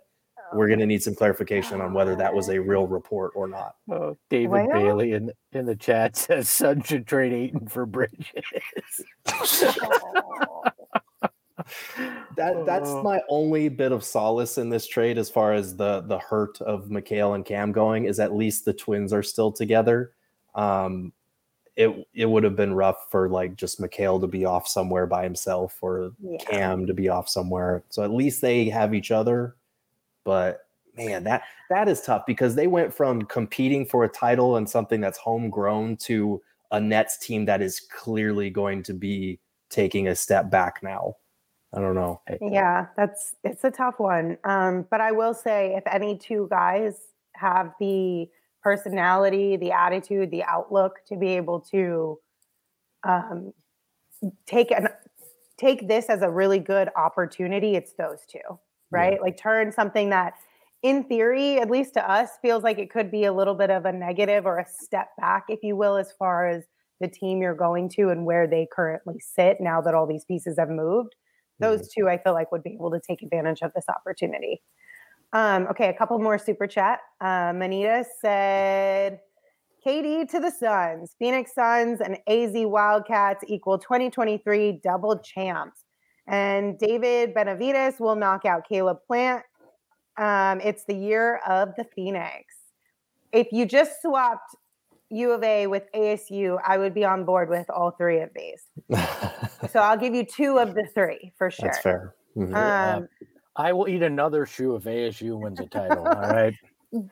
we're 0.55 0.69
going 0.69 0.79
to 0.79 0.87
need 0.87 1.03
some 1.03 1.15
clarification 1.17 1.81
on 1.81 1.93
whether 1.93 2.15
that 2.15 2.33
was 2.33 2.49
a 2.49 2.61
real 2.61 2.87
report 2.87 3.33
or 3.35 3.49
not. 3.49 3.75
Oh, 3.91 4.17
David 4.31 4.51
Well- 4.51 4.69
Bailey 4.73 5.13
in 5.15 5.33
in 5.53 5.67
the 5.67 5.75
chat 5.77 6.17
says 6.17 6.49
Sun 6.49 6.83
should 6.83 7.07
trade 7.07 7.33
Ayton 7.33 7.67
for 7.67 7.85
Bridges. 7.87 8.31
that 12.37 12.65
that's 12.67 12.91
Oh. 12.91 13.03
my 13.03 13.21
only 13.29 13.69
bit 13.69 13.91
of 13.93 14.05
solace 14.05 14.59
in 14.59 14.69
this 14.71 14.87
trade 14.87 15.19
as 15.19 15.29
far 15.31 15.53
as 15.53 15.77
the 15.77 16.03
the 16.03 16.19
hurt 16.19 16.61
of 16.61 16.87
Mikal 16.87 17.35
and 17.35 17.45
Cam 17.45 17.73
going 17.73 18.05
is 18.05 18.21
at 18.21 18.35
least 18.35 18.65
the 18.65 18.73
twins 18.73 19.13
are 19.13 19.23
still 19.23 19.51
together. 19.51 20.13
Um 20.55 21.13
it 21.77 22.09
it 22.15 22.27
would 22.27 22.43
have 22.45 22.57
been 22.57 22.75
rough 22.75 23.11
for 23.11 23.29
like 23.29 23.57
just 23.57 23.81
Mikal 23.81 24.21
to 24.21 24.27
be 24.27 24.45
off 24.45 24.67
somewhere 24.67 25.07
by 25.07 25.23
himself 25.23 25.77
or 25.83 26.13
Yeah. 26.21 26.39
Cam 26.39 26.87
to 26.87 26.95
be 26.95 27.09
off 27.09 27.29
somewhere. 27.29 27.85
So 27.91 28.03
at 28.03 28.11
least 28.11 28.41
they 28.41 28.69
have 28.71 28.95
each 28.95 29.11
other. 29.11 29.57
But 30.25 30.67
man, 30.97 31.25
that 31.25 31.43
that 31.69 31.89
is 31.89 32.01
tough 32.01 32.25
because 32.27 32.55
they 32.55 32.67
went 32.67 32.95
from 32.95 33.23
competing 33.23 33.85
for 33.85 34.05
a 34.05 34.09
title 34.09 34.57
and 34.57 34.69
something 34.69 35.01
that's 35.01 35.19
homegrown 35.19 35.99
to 35.99 36.43
a 36.71 36.81
Nets 36.81 37.19
team 37.19 37.45
that 37.45 37.61
is 37.61 37.79
clearly 37.81 38.51
going 38.51 38.83
to 38.85 38.95
be 38.95 39.39
taking 39.69 40.09
a 40.09 40.17
step 40.17 40.51
back 40.51 40.83
now. 40.83 41.17
I 41.75 41.81
don't 41.81 41.95
know. 41.95 42.23
Yeah, 42.41 42.87
that's 42.97 43.35
it's 43.45 43.65
a 43.65 43.71
tough 43.71 43.99
one. 43.99 44.39
Um, 44.45 44.87
but 44.91 45.03
I 45.03 45.13
will 45.13 45.35
say, 45.35 45.75
if 45.77 45.83
any 45.93 46.17
two 46.17 46.47
guys 46.51 47.09
have 47.35 47.75
the 47.79 48.29
personality, 48.67 49.57
the 49.57 49.71
attitude, 49.71 50.29
the 50.33 50.43
outlook 50.43 50.95
to 51.07 51.17
be 51.17 51.29
able 51.29 51.61
to 51.61 52.19
um, 53.07 53.53
take 54.45 54.73
an 54.73 54.89
take 55.57 55.87
this 55.87 56.07
as 56.07 56.23
a 56.23 56.29
really 56.29 56.59
good 56.59 56.89
opportunity, 56.97 57.77
it's 57.77 57.93
those 57.93 58.19
two, 58.29 58.59
right? 58.91 59.23
Like 59.23 59.37
turn 59.37 59.71
something 59.71 60.11
that, 60.11 60.33
in 60.83 61.05
theory, 61.05 61.61
at 61.61 61.71
least 61.71 61.95
to 61.95 62.11
us, 62.11 62.31
feels 62.43 62.65
like 62.65 62.81
it 62.81 62.91
could 62.91 63.09
be 63.09 63.25
a 63.25 63.33
little 63.33 63.55
bit 63.55 63.71
of 63.71 63.85
a 63.85 63.93
negative 63.93 64.47
or 64.47 64.59
a 64.59 64.67
step 64.69 65.11
back, 65.17 65.45
if 65.49 65.61
you 65.63 65.77
will, 65.77 65.97
as 65.97 66.13
far 66.19 66.49
as 66.49 66.65
the 67.01 67.07
team 67.07 67.41
you're 67.41 67.55
going 67.55 67.89
to 67.91 68.09
and 68.09 68.27
where 68.27 68.49
they 68.49 68.67
currently 68.73 69.21
sit 69.21 69.59
now 69.61 69.81
that 69.81 69.95
all 69.95 70.09
these 70.09 70.25
pieces 70.25 70.57
have 70.59 70.71
moved 70.71 71.15
those 71.59 71.89
two 71.89 72.09
I 72.09 72.19
feel 72.19 72.35
like 72.35 72.53
would 72.53 72.63
be 72.63 72.75
able 72.75 72.91
to 72.91 73.01
take 73.01 73.23
advantage 73.23 73.63
of 73.63 73.73
this 73.75 73.87
opportunity. 73.89 74.63
Um, 75.37 75.67
okay, 75.69 75.91
a 75.91 75.93
couple 75.93 76.19
more 76.19 76.39
super 76.39 76.67
chat. 76.67 77.01
Uh, 77.21 77.53
Manita 77.55 78.07
said, 78.23 79.21
KD 79.87 80.27
to 80.31 80.41
the 80.41 80.51
Suns, 80.51 81.15
Phoenix 81.19 81.55
Suns 81.55 82.01
and 82.01 82.17
AZ 82.27 82.53
Wildcats 82.55 83.45
equal 83.47 83.79
2023 83.79 84.81
double 84.83 85.19
champs. 85.19 85.83
And 86.27 86.79
David 86.79 87.35
Benavidez 87.35 88.01
will 88.01 88.17
knock 88.17 88.47
out 88.47 88.67
Caleb 88.67 88.99
Plant. 89.07 89.43
Um, 90.17 90.63
it's 90.63 90.85
the 90.85 90.95
year 90.95 91.41
of 91.47 91.75
the 91.77 91.85
Phoenix. 91.95 92.55
If 93.31 93.49
you 93.53 93.67
just 93.67 94.01
swapped 94.01 94.57
U 95.11 95.33
of 95.33 95.43
A 95.43 95.67
with 95.67 95.83
ASU, 95.95 96.59
I 96.67 96.79
would 96.79 96.95
be 96.95 97.05
on 97.05 97.27
board 97.27 97.51
with 97.51 97.69
all 97.69 97.91
three 97.91 98.21
of 98.21 98.31
these. 98.35 98.63
So 99.73 99.81
I'll 99.81 99.97
give 99.97 100.15
you 100.15 100.25
two 100.25 100.59
of 100.59 100.75
the 100.75 100.87
three 100.95 101.33
for 101.37 101.51
sure. 101.51 101.69
That's 101.69 101.81
fair. 101.81 102.15
Mhm. 102.37 102.55
Um, 102.55 103.09
I 103.57 103.73
will 103.73 103.89
eat 103.89 104.03
another 104.03 104.47
shoe 104.47 104.77
if 104.77 104.85
ASU 104.85 105.39
wins 105.41 105.61
a 105.61 105.67
title. 105.67 106.07
All 106.07 106.21
right. 106.21 106.55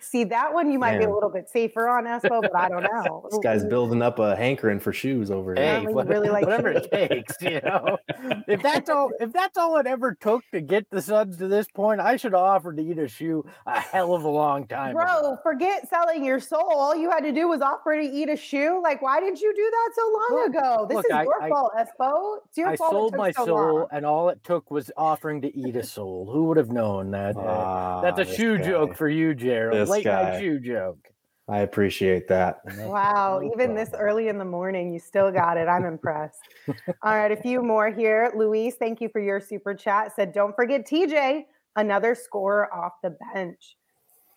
See 0.00 0.24
that 0.24 0.54
one 0.54 0.70
you 0.70 0.78
might 0.78 0.98
be 0.98 1.04
a 1.04 1.12
little 1.12 1.28
bit 1.30 1.48
safer 1.48 1.88
on 1.88 2.04
Espo, 2.04 2.40
but 2.42 2.54
I 2.56 2.68
don't 2.68 2.82
know. 2.82 3.26
this 3.30 3.38
guy's 3.42 3.64
building 3.64 4.02
up 4.02 4.18
a 4.18 4.36
hankering 4.36 4.78
for 4.80 4.92
shoes 4.92 5.30
over 5.30 5.54
here. 5.54 5.80
Hey, 5.80 5.86
what- 5.86 6.08
really 6.08 6.28
like 6.28 6.44
whatever 6.46 6.68
it 6.70 6.90
takes, 6.92 7.34
you 7.40 7.60
know. 7.60 7.98
if 8.48 8.62
that's 8.62 8.88
all, 8.88 9.10
if 9.20 9.32
that's 9.32 9.58
all 9.58 9.76
it 9.78 9.86
ever 9.86 10.14
took 10.20 10.42
to 10.52 10.60
get 10.60 10.88
the 10.90 11.02
Suns 11.02 11.36
to 11.38 11.48
this 11.48 11.66
point, 11.74 12.00
I 12.00 12.16
should 12.16 12.32
have 12.32 12.40
offered 12.42 12.76
to 12.76 12.82
eat 12.82 12.98
a 12.98 13.08
shoe 13.08 13.44
a 13.66 13.80
hell 13.80 14.14
of 14.14 14.24
a 14.24 14.28
long 14.28 14.66
time. 14.66 14.96
ago. 14.96 15.04
Bro, 15.04 15.38
forget 15.42 15.88
selling 15.88 16.24
your 16.24 16.40
soul. 16.40 16.70
All 16.72 16.94
you 16.96 17.10
had 17.10 17.20
to 17.24 17.32
do 17.32 17.48
was 17.48 17.60
offer 17.60 17.96
to 17.96 18.02
eat 18.02 18.28
a 18.28 18.36
shoe. 18.36 18.80
Like, 18.82 19.02
why 19.02 19.20
did 19.20 19.40
you 19.40 19.52
do 19.54 19.70
that 19.70 19.90
so 19.94 20.02
long 20.12 20.42
Look, 20.42 20.54
ago? 20.54 20.86
This 20.88 20.96
look, 20.96 21.04
is 21.06 21.10
I- 21.12 21.22
your 21.24 21.42
I- 21.42 21.48
fault, 21.48 21.72
Espo. 21.76 22.36
It's 22.48 22.58
your 22.58 22.68
I 22.68 22.76
fault. 22.76 22.92
it 22.92 22.94
sold 22.94 23.16
my 23.16 23.30
so 23.32 23.44
soul, 23.46 23.74
long. 23.80 23.86
and 23.92 24.06
all 24.06 24.28
it 24.28 24.42
took 24.44 24.70
was 24.70 24.90
offering 24.96 25.42
to 25.42 25.56
eat 25.56 25.76
a 25.76 25.82
soul. 25.82 26.30
Who 26.32 26.44
would 26.44 26.56
have 26.56 26.70
known 26.70 27.10
that? 27.10 27.36
uh, 27.36 27.40
Ah, 27.40 28.00
that's 28.00 28.18
a 28.20 28.24
shoe 28.36 28.58
guy. 28.58 28.64
joke 28.64 28.96
for 28.96 29.08
you, 29.08 29.34
Gerald. 29.64 29.80
This 29.80 29.90
Late 29.90 30.04
guy. 30.04 30.22
night 30.22 30.40
shoe 30.40 30.60
joke. 30.60 30.98
I 31.46 31.58
appreciate 31.58 32.26
that. 32.28 32.60
Wow, 32.78 33.42
even 33.52 33.74
this 33.74 33.90
early 33.92 34.28
in 34.28 34.38
the 34.38 34.46
morning, 34.46 34.92
you 34.92 34.98
still 34.98 35.30
got 35.30 35.58
it. 35.58 35.68
I'm 35.68 35.84
impressed. 35.84 36.40
All 37.02 37.14
right, 37.14 37.30
a 37.30 37.36
few 37.36 37.62
more 37.62 37.90
here. 37.90 38.32
Luis, 38.34 38.76
thank 38.76 39.00
you 39.02 39.10
for 39.10 39.20
your 39.20 39.40
super 39.40 39.74
chat. 39.74 40.16
Said, 40.16 40.32
don't 40.32 40.56
forget 40.56 40.86
TJ, 40.86 41.42
another 41.76 42.14
scorer 42.14 42.72
off 42.72 42.92
the 43.02 43.16
bench. 43.34 43.76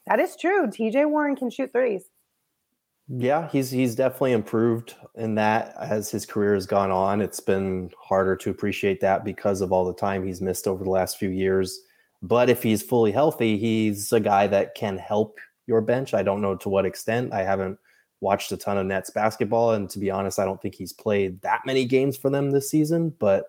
That 0.05 0.19
is 0.19 0.35
true. 0.35 0.67
TJ 0.67 1.09
Warren 1.09 1.37
can 1.37 1.49
shoot 1.49 1.71
threes. 1.71 2.03
Yeah, 3.09 3.47
he's 3.49 3.71
he's 3.71 3.95
definitely 3.95 4.33
improved 4.33 4.95
in 5.15 5.35
that 5.35 5.75
as 5.79 6.11
his 6.11 6.25
career 6.25 6.55
has 6.55 6.65
gone 6.65 6.91
on. 6.91 7.21
It's 7.21 7.39
been 7.39 7.89
harder 7.97 8.35
to 8.35 8.49
appreciate 8.49 8.99
that 8.99 9.23
because 9.23 9.61
of 9.61 9.71
all 9.71 9.85
the 9.85 9.93
time 9.93 10.25
he's 10.25 10.41
missed 10.41 10.67
over 10.67 10.83
the 10.83 10.89
last 10.89 11.17
few 11.17 11.29
years. 11.29 11.79
But 12.21 12.49
if 12.49 12.63
he's 12.63 12.81
fully 12.81 13.11
healthy, 13.11 13.57
he's 13.57 14.11
a 14.11 14.19
guy 14.19 14.47
that 14.47 14.75
can 14.75 14.97
help 14.97 15.39
your 15.67 15.81
bench. 15.81 16.13
I 16.13 16.23
don't 16.23 16.41
know 16.41 16.55
to 16.55 16.69
what 16.69 16.85
extent. 16.85 17.33
I 17.33 17.43
haven't 17.43 17.77
watched 18.21 18.51
a 18.51 18.57
ton 18.57 18.77
of 18.77 18.85
Nets 18.85 19.09
basketball, 19.09 19.73
and 19.73 19.89
to 19.91 19.99
be 19.99 20.09
honest, 20.09 20.39
I 20.39 20.45
don't 20.45 20.61
think 20.61 20.75
he's 20.75 20.93
played 20.93 21.41
that 21.41 21.61
many 21.65 21.85
games 21.85 22.17
for 22.17 22.29
them 22.29 22.51
this 22.51 22.69
season. 22.69 23.13
But 23.19 23.45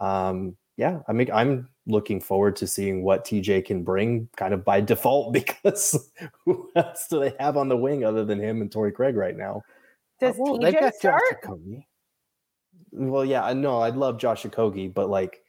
um, 0.00 0.56
yeah, 0.76 1.00
I 1.06 1.12
mean, 1.12 1.30
I'm 1.32 1.68
looking 1.86 2.20
forward 2.20 2.56
to 2.56 2.66
seeing 2.66 3.02
what 3.02 3.24
TJ 3.24 3.66
can 3.66 3.84
bring, 3.84 4.28
kind 4.36 4.54
of 4.54 4.64
by 4.64 4.80
default, 4.80 5.32
because 5.32 6.10
who 6.44 6.70
else 6.74 7.06
do 7.08 7.20
they 7.20 7.34
have 7.38 7.56
on 7.56 7.68
the 7.68 7.76
wing 7.76 8.04
other 8.04 8.24
than 8.24 8.40
him 8.40 8.60
and 8.60 8.72
Torrey 8.72 8.92
Craig 8.92 9.16
right 9.16 9.36
now? 9.36 9.62
Does 10.20 10.36
Well, 10.36 10.58
TJ 10.58 10.92
start? 10.94 11.22
Well, 12.92 13.24
yeah, 13.24 13.44
I 13.44 13.52
know. 13.52 13.78
I 13.78 13.90
love 13.90 14.18
Josh 14.18 14.42
Okogie, 14.42 14.92
but 14.92 15.08
like 15.08 15.42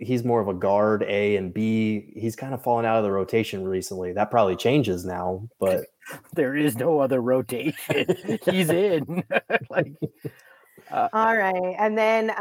he's 0.00 0.24
more 0.24 0.40
of 0.40 0.48
a 0.48 0.54
guard 0.54 1.04
A 1.06 1.36
and 1.36 1.52
B. 1.54 2.12
He's 2.16 2.34
kind 2.34 2.54
of 2.54 2.62
fallen 2.62 2.84
out 2.84 2.98
of 2.98 3.04
the 3.04 3.12
rotation 3.12 3.66
recently. 3.66 4.12
That 4.12 4.30
probably 4.30 4.56
changes 4.56 5.04
now, 5.04 5.48
but 5.58 5.86
There 6.34 6.56
is 6.56 6.76
no 6.76 7.00
other 7.00 7.20
rotation. 7.20 8.06
He's 8.44 8.70
in. 8.70 9.24
like 9.70 9.92
All 10.90 11.36
right. 11.36 11.74
And 11.78 11.96
then 11.96 12.30
uh, 12.30 12.34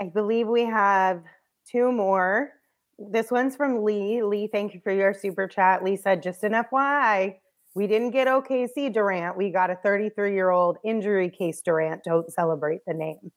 I 0.00 0.10
believe 0.12 0.48
we 0.48 0.64
have 0.64 1.22
two 1.70 1.92
more. 1.92 2.50
This 2.98 3.30
one's 3.30 3.56
from 3.56 3.84
Lee. 3.84 4.22
Lee, 4.22 4.48
thank 4.50 4.74
you 4.74 4.80
for 4.82 4.92
your 4.92 5.14
super 5.14 5.48
chat. 5.48 5.82
Lee 5.82 5.96
said, 5.96 6.22
just 6.22 6.44
an 6.44 6.52
FYI, 6.52 7.36
we 7.74 7.86
didn't 7.86 8.10
get 8.10 8.28
OKC 8.28 8.92
Durant. 8.92 9.36
We 9.36 9.50
got 9.50 9.70
a 9.70 9.76
33 9.76 10.34
year 10.34 10.50
old 10.50 10.78
injury 10.84 11.30
case 11.30 11.62
Durant. 11.62 12.04
Don't 12.04 12.30
celebrate 12.30 12.80
the 12.86 12.94
name. 12.94 13.32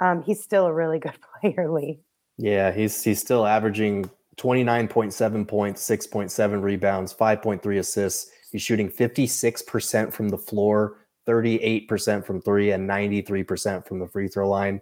Um, 0.00 0.22
he's 0.22 0.42
still 0.42 0.66
a 0.66 0.72
really 0.72 0.98
good 0.98 1.18
player, 1.40 1.70
Lee. 1.72 2.00
Yeah, 2.38 2.72
he's 2.72 3.02
he's 3.02 3.20
still 3.20 3.46
averaging 3.46 4.10
29.7 4.36 5.48
points, 5.48 5.88
6.7 5.88 6.62
rebounds, 6.62 7.14
5.3 7.14 7.78
assists. 7.78 8.30
He's 8.52 8.62
shooting 8.62 8.90
56% 8.90 10.12
from 10.12 10.28
the 10.28 10.38
floor, 10.38 10.98
38% 11.26 12.24
from 12.24 12.40
three, 12.40 12.70
and 12.70 12.88
93% 12.88 13.86
from 13.86 13.98
the 13.98 14.06
free 14.06 14.28
throw 14.28 14.48
line. 14.48 14.80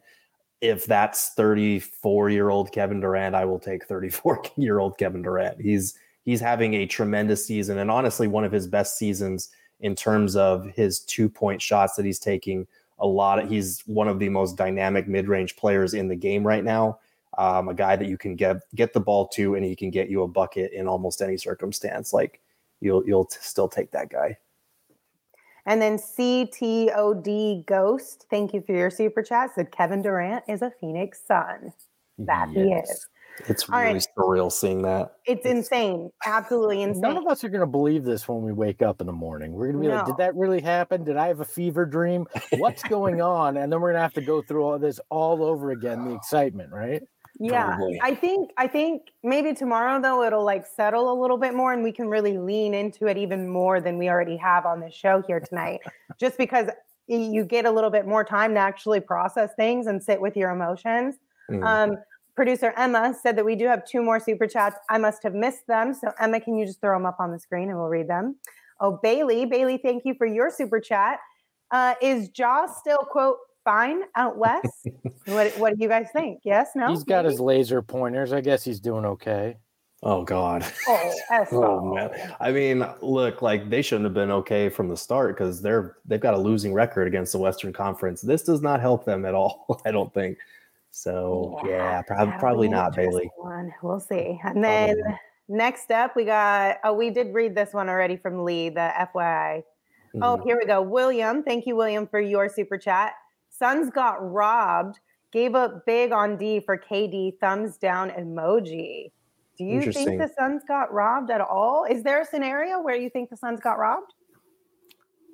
If 0.61 0.87
that's 0.87 1.31
34 1.31 2.31
year 2.31 2.51
old 2.51 2.73
Kevin 2.73 3.01
Durant, 3.01 3.35
I 3.35 3.45
will 3.45 3.59
take 3.59 3.87
34 3.87 4.43
year 4.57 4.79
old 4.79 4.99
Kevin 4.99 5.23
Durant. 5.23 5.61
He's 5.61 5.95
he's 6.25 6.41
having 6.41 6.75
a 6.75 6.87
tremendous 6.87 7.47
season 7.47 7.79
and 7.79 7.91
honestly 7.91 8.27
one 8.27 8.45
of 8.45 8.53
his 8.53 8.67
best 8.67 8.97
seasons 8.97 9.51
in 9.81 9.95
terms 9.95 10.37
of 10.37 10.67
his 10.75 11.01
two 11.01 11.29
point 11.29 11.61
shots 11.61 11.97
that 11.97 12.07
he's 12.07 12.19
taking. 12.19 12.67
A 12.99 13.07
lot 13.07 13.39
of 13.39 13.49
he's 13.49 13.83
one 13.87 14.09
of 14.09 14.19
the 14.19 14.29
most 14.29 14.57
dynamic 14.57 15.07
mid 15.07 15.29
range 15.29 15.57
players 15.57 15.95
in 15.95 16.09
the 16.09 16.17
game 16.17 16.47
right 16.47 16.65
now. 16.65 16.99
Um, 17.39 17.69
a 17.69 17.75
guy 17.75 17.97
that 17.97 18.09
you 18.09 18.17
can 18.17 18.37
get 18.37 18.59
get 18.75 18.93
the 18.93 19.01
ball 19.01 19.29
to 19.29 19.55
and 19.55 19.65
he 19.65 19.75
can 19.75 19.91
get 19.91 20.09
you 20.09 20.23
a 20.23 20.29
bucket 20.29 20.73
in 20.73 20.87
almost 20.87 21.23
any 21.23 21.37
circumstance. 21.37 22.13
Like 22.13 22.41
you'll 22.81 23.07
you'll 23.07 23.27
t- 23.27 23.39
still 23.41 23.69
take 23.69 23.91
that 23.93 24.11
guy. 24.11 24.37
And 25.67 25.81
then 25.81 25.97
CTOD 25.97 27.65
Ghost, 27.67 28.27
thank 28.31 28.53
you 28.53 28.61
for 28.61 28.73
your 28.73 28.91
super 28.91 29.23
chat. 29.23 29.51
Said 29.55 29.73
Kevin 29.73 30.03
Durant 30.03 30.45
is 30.47 30.61
a 30.61 30.71
Phoenix 30.81 31.23
Sun. 31.27 31.73
That 32.19 32.51
he 32.51 32.61
is. 32.61 33.07
It's 33.49 33.69
All 33.69 33.81
really 33.81 33.95
right. 33.95 34.07
surreal 34.17 34.53
seeing 34.53 34.83
that. 34.83 35.17
It's 35.27 35.45
insane. 35.45 36.11
Absolutely 36.25 36.83
insane. 36.83 37.01
none 37.01 37.17
of 37.17 37.27
us 37.27 37.43
are 37.43 37.49
going 37.49 37.63
to 37.63 37.67
believe 37.67 38.05
this 38.05 38.29
when 38.29 38.43
we 38.43 38.53
wake 38.53 38.81
up 38.81 39.01
in 39.01 39.07
the 39.07 39.13
morning. 39.13 39.53
We're 39.53 39.73
going 39.73 39.83
to 39.83 39.89
be 39.89 39.95
like, 39.95 40.07
"Did 40.07 40.17
that 40.19 40.37
really 40.37 40.61
happen? 40.61 41.03
Did 41.03 41.17
I 41.17 41.27
have 41.29 41.41
a 41.41 41.45
fever 41.45 41.85
dream? 41.85 42.27
What's 42.53 42.83
going 42.89 43.21
on?" 43.21 43.57
And 43.57 43.73
then 43.73 43.81
we're 43.81 43.91
going 43.91 43.99
to 43.99 44.03
have 44.03 44.13
to 44.15 44.23
go 44.23 44.41
through 44.41 44.63
all 44.63 44.79
this 44.79 45.01
all 45.11 45.43
over 45.43 45.73
again. 45.73 46.05
The 46.05 46.15
excitement, 46.15 46.73
right? 46.73 47.03
Yeah, 47.41 47.67
Probably. 47.67 48.01
I 48.03 48.15
think 48.15 48.51
I 48.57 48.67
think 48.69 49.11
maybe 49.23 49.55
tomorrow 49.55 50.01
though 50.01 50.23
it'll 50.23 50.45
like 50.45 50.65
settle 50.67 51.13
a 51.13 51.17
little 51.21 51.37
bit 51.37 51.55
more 51.55 51.73
and 51.73 51.83
we 51.83 51.91
can 51.91 52.09
really 52.09 52.39
lean 52.39 52.75
into 52.75 53.07
it 53.07 53.17
even 53.17 53.49
more 53.49 53.81
than 53.81 53.99
we 53.99 54.09
already 54.09 54.37
have 54.37 54.67
on 54.67 54.81
this 54.81 54.95
show 54.95 55.23
here 55.27 55.41
tonight. 55.41 55.81
Just 56.19 56.39
because 56.39 56.69
you 57.07 57.45
get 57.45 57.67
a 57.67 57.71
little 57.71 57.91
bit 57.91 58.07
more 58.07 58.25
time 58.25 58.55
to 58.55 58.61
actually 58.61 59.01
process 59.01 59.51
things 59.57 59.87
and 59.87 60.03
sit 60.03 60.21
with 60.21 60.37
your 60.37 60.51
emotions. 60.51 61.17
Mm. 61.51 61.65
Um, 61.65 61.99
producer 62.37 62.73
Emma 62.77 63.15
said 63.21 63.37
that 63.37 63.45
we 63.45 63.57
do 63.57 63.67
have 63.67 63.85
two 63.85 64.01
more 64.01 64.21
super 64.21 64.47
chats. 64.47 64.77
I 64.89 64.99
must 64.99 65.23
have 65.23 65.35
missed 65.35 65.67
them. 65.67 65.93
So 65.93 66.13
Emma, 66.21 66.41
can 66.41 66.57
you 66.57 66.65
just 66.65 66.81
throw 66.81 66.97
them 66.97 67.05
up 67.05 67.17
on 67.19 67.33
the 67.33 67.39
screen 67.39 67.69
and 67.69 67.79
we'll 67.79 67.89
read 67.89 68.09
them? 68.09 68.37
Oh, 68.81 68.99
Bailey, 69.03 69.45
Bailey, 69.45 69.79
thank 69.79 70.05
you 70.05 70.15
for 70.15 70.27
your 70.27 70.51
super 70.51 70.81
chat. 70.81 71.19
Uh, 71.71 71.95
is 72.01 72.29
Jaw 72.29 72.67
still 72.67 72.99
quote 72.99 73.39
fine 73.65 74.03
out 74.17 74.37
west? 74.37 74.89
what 75.27 75.53
What 75.59 75.77
do 75.77 75.83
you 75.83 75.89
guys 75.89 76.09
think? 76.13 76.41
Yes, 76.45 76.71
no. 76.75 76.89
He's 76.89 77.05
got 77.05 77.25
his 77.25 77.41
laser 77.41 77.83
pointers. 77.83 78.33
I 78.33 78.41
guess 78.41 78.65
he's 78.65 78.81
doing 78.81 79.05
okay. 79.05 79.57
Oh 80.05 80.23
God. 80.23 80.65
Oh, 80.87 81.13
oh 81.53 81.95
man. 81.95 82.37
I 82.39 82.53
mean, 82.53 82.87
look, 83.01 83.41
like 83.41 83.71
they 83.71 83.81
shouldn't 83.81 84.05
have 84.05 84.15
been 84.15 84.31
okay 84.31 84.69
from 84.69 84.89
the 84.89 84.97
start 84.97 85.35
because 85.35 85.63
they're 85.63 85.97
they've 86.05 86.21
got 86.21 86.35
a 86.35 86.39
losing 86.39 86.75
record 86.75 87.09
against 87.09 87.33
the 87.33 87.39
Western 87.39 87.73
Conference. 87.73 88.21
This 88.21 88.43
does 88.43 88.61
not 88.61 88.81
help 88.81 89.07
them 89.07 89.25
at 89.25 89.35
all. 89.35 89.81
I 89.87 89.91
don't 89.91 90.13
think. 90.13 90.39
So 90.91 91.59
yeah, 91.65 91.71
yeah 91.71 92.03
prob- 92.03 92.39
probably 92.39 92.69
not 92.69 92.95
Bailey. 92.95 93.31
One. 93.37 93.73
We'll 93.83 93.99
see. 93.99 94.39
And 94.45 94.63
then 94.63 95.03
next 95.49 95.91
up, 95.91 96.15
we 96.15 96.27
got. 96.27 96.77
Oh, 96.85 96.93
we 96.93 97.09
did 97.09 97.33
read 97.33 97.55
this 97.55 97.73
one 97.73 97.89
already 97.89 98.17
from 98.17 98.45
Lee. 98.45 98.69
The 98.69 98.93
FYI. 99.15 99.63
Mm-hmm. 100.15 100.23
Oh, 100.23 100.37
here 100.45 100.59
we 100.59 100.67
go. 100.67 100.83
William, 100.83 101.43
thank 101.43 101.67
you, 101.67 101.77
William, 101.77 102.07
for 102.07 102.21
your 102.21 102.49
super 102.49 102.79
chat. 102.79 103.15
Suns 103.65 103.91
got 103.91 104.17
robbed. 104.21 105.01
Gave 105.33 105.55
up 105.55 105.87
big 105.87 106.13
on 106.13 106.37
D 106.37 106.61
for 106.61 106.77
KD. 106.77 107.39
Thumbs 107.41 107.79
down 107.79 108.11
emoji. 108.11 109.11
Do 109.57 109.65
you 109.65 109.91
think 109.91 110.21
the 110.21 110.31
Suns 110.39 110.63
got 110.69 110.93
robbed 110.93 111.31
at 111.31 111.41
all? 111.41 111.87
Is 111.89 112.03
there 112.03 112.21
a 112.21 112.27
scenario 112.27 112.83
where 112.83 112.95
you 112.95 113.09
think 113.09 113.31
the 113.31 113.37
Suns 113.39 113.61
got 113.61 113.79
robbed? 113.79 114.13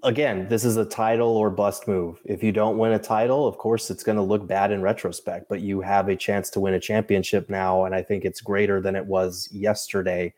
Again, 0.04 0.48
this 0.48 0.64
is 0.64 0.76
a 0.76 0.84
title 0.84 1.36
or 1.36 1.50
bust 1.50 1.88
move. 1.88 2.20
If 2.24 2.42
you 2.42 2.52
don't 2.52 2.78
win 2.78 2.92
a 2.92 2.98
title, 3.00 3.48
of 3.48 3.58
course, 3.58 3.90
it's 3.90 4.04
going 4.04 4.16
to 4.16 4.22
look 4.22 4.46
bad 4.46 4.70
in 4.70 4.80
retrospect, 4.80 5.48
but 5.48 5.60
you 5.60 5.80
have 5.80 6.08
a 6.08 6.14
chance 6.14 6.50
to 6.50 6.60
win 6.60 6.74
a 6.74 6.80
championship 6.80 7.50
now. 7.50 7.84
And 7.84 7.94
I 7.94 8.02
think 8.02 8.24
it's 8.24 8.40
greater 8.40 8.80
than 8.80 8.94
it 8.94 9.04
was 9.04 9.48
yesterday. 9.50 10.32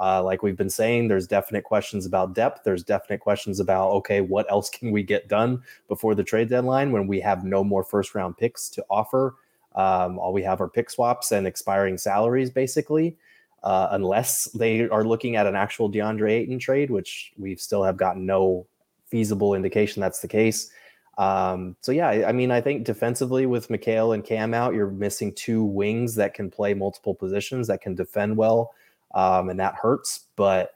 Uh, 0.00 0.22
like 0.22 0.42
we've 0.42 0.56
been 0.56 0.70
saying, 0.70 1.08
there's 1.08 1.26
definite 1.26 1.64
questions 1.64 2.06
about 2.06 2.34
depth. 2.34 2.62
There's 2.64 2.84
definite 2.84 3.20
questions 3.20 3.60
about, 3.60 3.90
okay, 3.90 4.20
what 4.20 4.50
else 4.50 4.70
can 4.70 4.90
we 4.90 5.02
get 5.02 5.28
done 5.28 5.62
before 5.88 6.14
the 6.14 6.24
trade 6.24 6.48
deadline 6.48 6.92
when 6.92 7.06
we 7.06 7.20
have 7.20 7.44
no 7.44 7.64
more 7.64 7.82
first 7.82 8.14
round 8.14 8.36
picks 8.36 8.68
to 8.70 8.84
offer? 8.88 9.36
Um, 9.74 10.18
all 10.18 10.32
we 10.32 10.42
have 10.42 10.60
are 10.60 10.68
pick 10.68 10.90
swaps 10.90 11.32
and 11.32 11.46
expiring 11.46 11.98
salaries, 11.98 12.50
basically 12.50 13.16
uh, 13.62 13.88
unless 13.92 14.44
they 14.54 14.88
are 14.88 15.04
looking 15.04 15.36
at 15.36 15.46
an 15.46 15.56
actual 15.56 15.90
DeAndre 15.90 16.32
Ayton 16.32 16.58
trade, 16.58 16.90
which 16.90 17.32
we 17.36 17.56
still 17.56 17.82
have 17.82 17.96
gotten 17.96 18.26
no 18.26 18.66
feasible 19.06 19.54
indication 19.54 20.00
that's 20.00 20.20
the 20.20 20.28
case. 20.28 20.70
Um, 21.16 21.74
so 21.80 21.90
yeah, 21.90 22.08
I, 22.28 22.30
mean, 22.30 22.52
I 22.52 22.60
think 22.60 22.84
defensively 22.84 23.46
with 23.46 23.68
Mikal 23.68 24.14
and 24.14 24.22
Cam 24.22 24.54
out, 24.54 24.74
you're 24.74 24.90
missing 24.90 25.32
two 25.32 25.64
wings 25.64 26.14
that 26.14 26.32
can 26.32 26.48
play 26.48 26.74
multiple 26.74 27.14
positions 27.14 27.66
that 27.66 27.80
can 27.80 27.96
defend 27.96 28.36
well, 28.36 28.72
um, 29.14 29.48
and 29.48 29.60
that 29.60 29.74
hurts. 29.74 30.26
But 30.36 30.72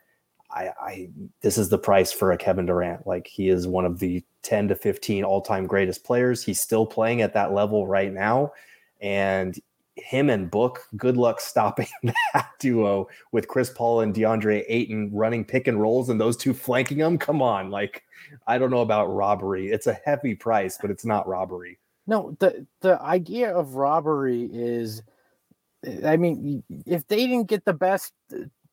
I, 0.51 0.71
I, 0.81 1.09
this 1.41 1.59
is 1.59 1.69
the 1.69 1.79
price 1.79 2.13
for 2.13 2.33
a 2.33 2.39
Kevin 2.39 2.67
Durant. 2.67 3.07
Like 3.07 3.27
he 3.27 3.49
is 3.49 3.67
one 3.67 3.85
of 3.85 3.99
the 3.99 4.25
10 4.43 4.69
to 4.69 4.75
15 4.75 5.25
all-time 5.25 5.67
greatest 5.67 6.05
players. 6.05 6.43
He's 6.43 6.61
still 6.61 6.87
playing 6.87 7.23
at 7.23 7.35
that 7.35 7.53
level 7.53 7.87
right 7.87 8.13
now, 8.13 8.53
and 9.01 9.59
him 9.97 10.31
and 10.31 10.51
Book, 10.51 10.89
good 10.97 11.17
luck 11.17 11.41
stopping 11.41 11.87
that 12.03 12.51
duo 12.59 13.09
with 13.31 13.49
Chris 13.49 13.71
Paul 13.71 14.01
and 14.01 14.15
DeAndre 14.15 14.65
Ayton 14.69 15.11
running 15.13 15.45
pick 15.45 15.69
and 15.69 15.81
rolls 15.81 16.09
and 16.09 16.21
those 16.21 16.37
two 16.37 16.55
flanking 16.55 16.99
them. 16.99 17.19
Come 17.19 17.43
on, 17.43 17.71
like 17.71 18.03
I 18.47 18.59
don't 18.59 18.71
know 18.71 18.81
about 18.81 19.13
robbery. 19.13 19.71
It's 19.71 19.87
a 19.87 19.99
heavy 20.05 20.35
price, 20.35 20.79
but 20.81 20.91
it's 20.91 21.05
not 21.05 21.29
robbery. 21.29 21.79
No, 22.07 22.37
the 22.41 22.67
the 22.81 23.01
idea 23.03 23.55
of 23.55 23.75
robbery 23.75 24.49
is, 24.53 25.03
I 26.05 26.17
mean, 26.17 26.63
if 26.87 27.07
they 27.07 27.27
didn't 27.27 27.49
get 27.49 27.65
the 27.65 27.73
best 27.73 28.13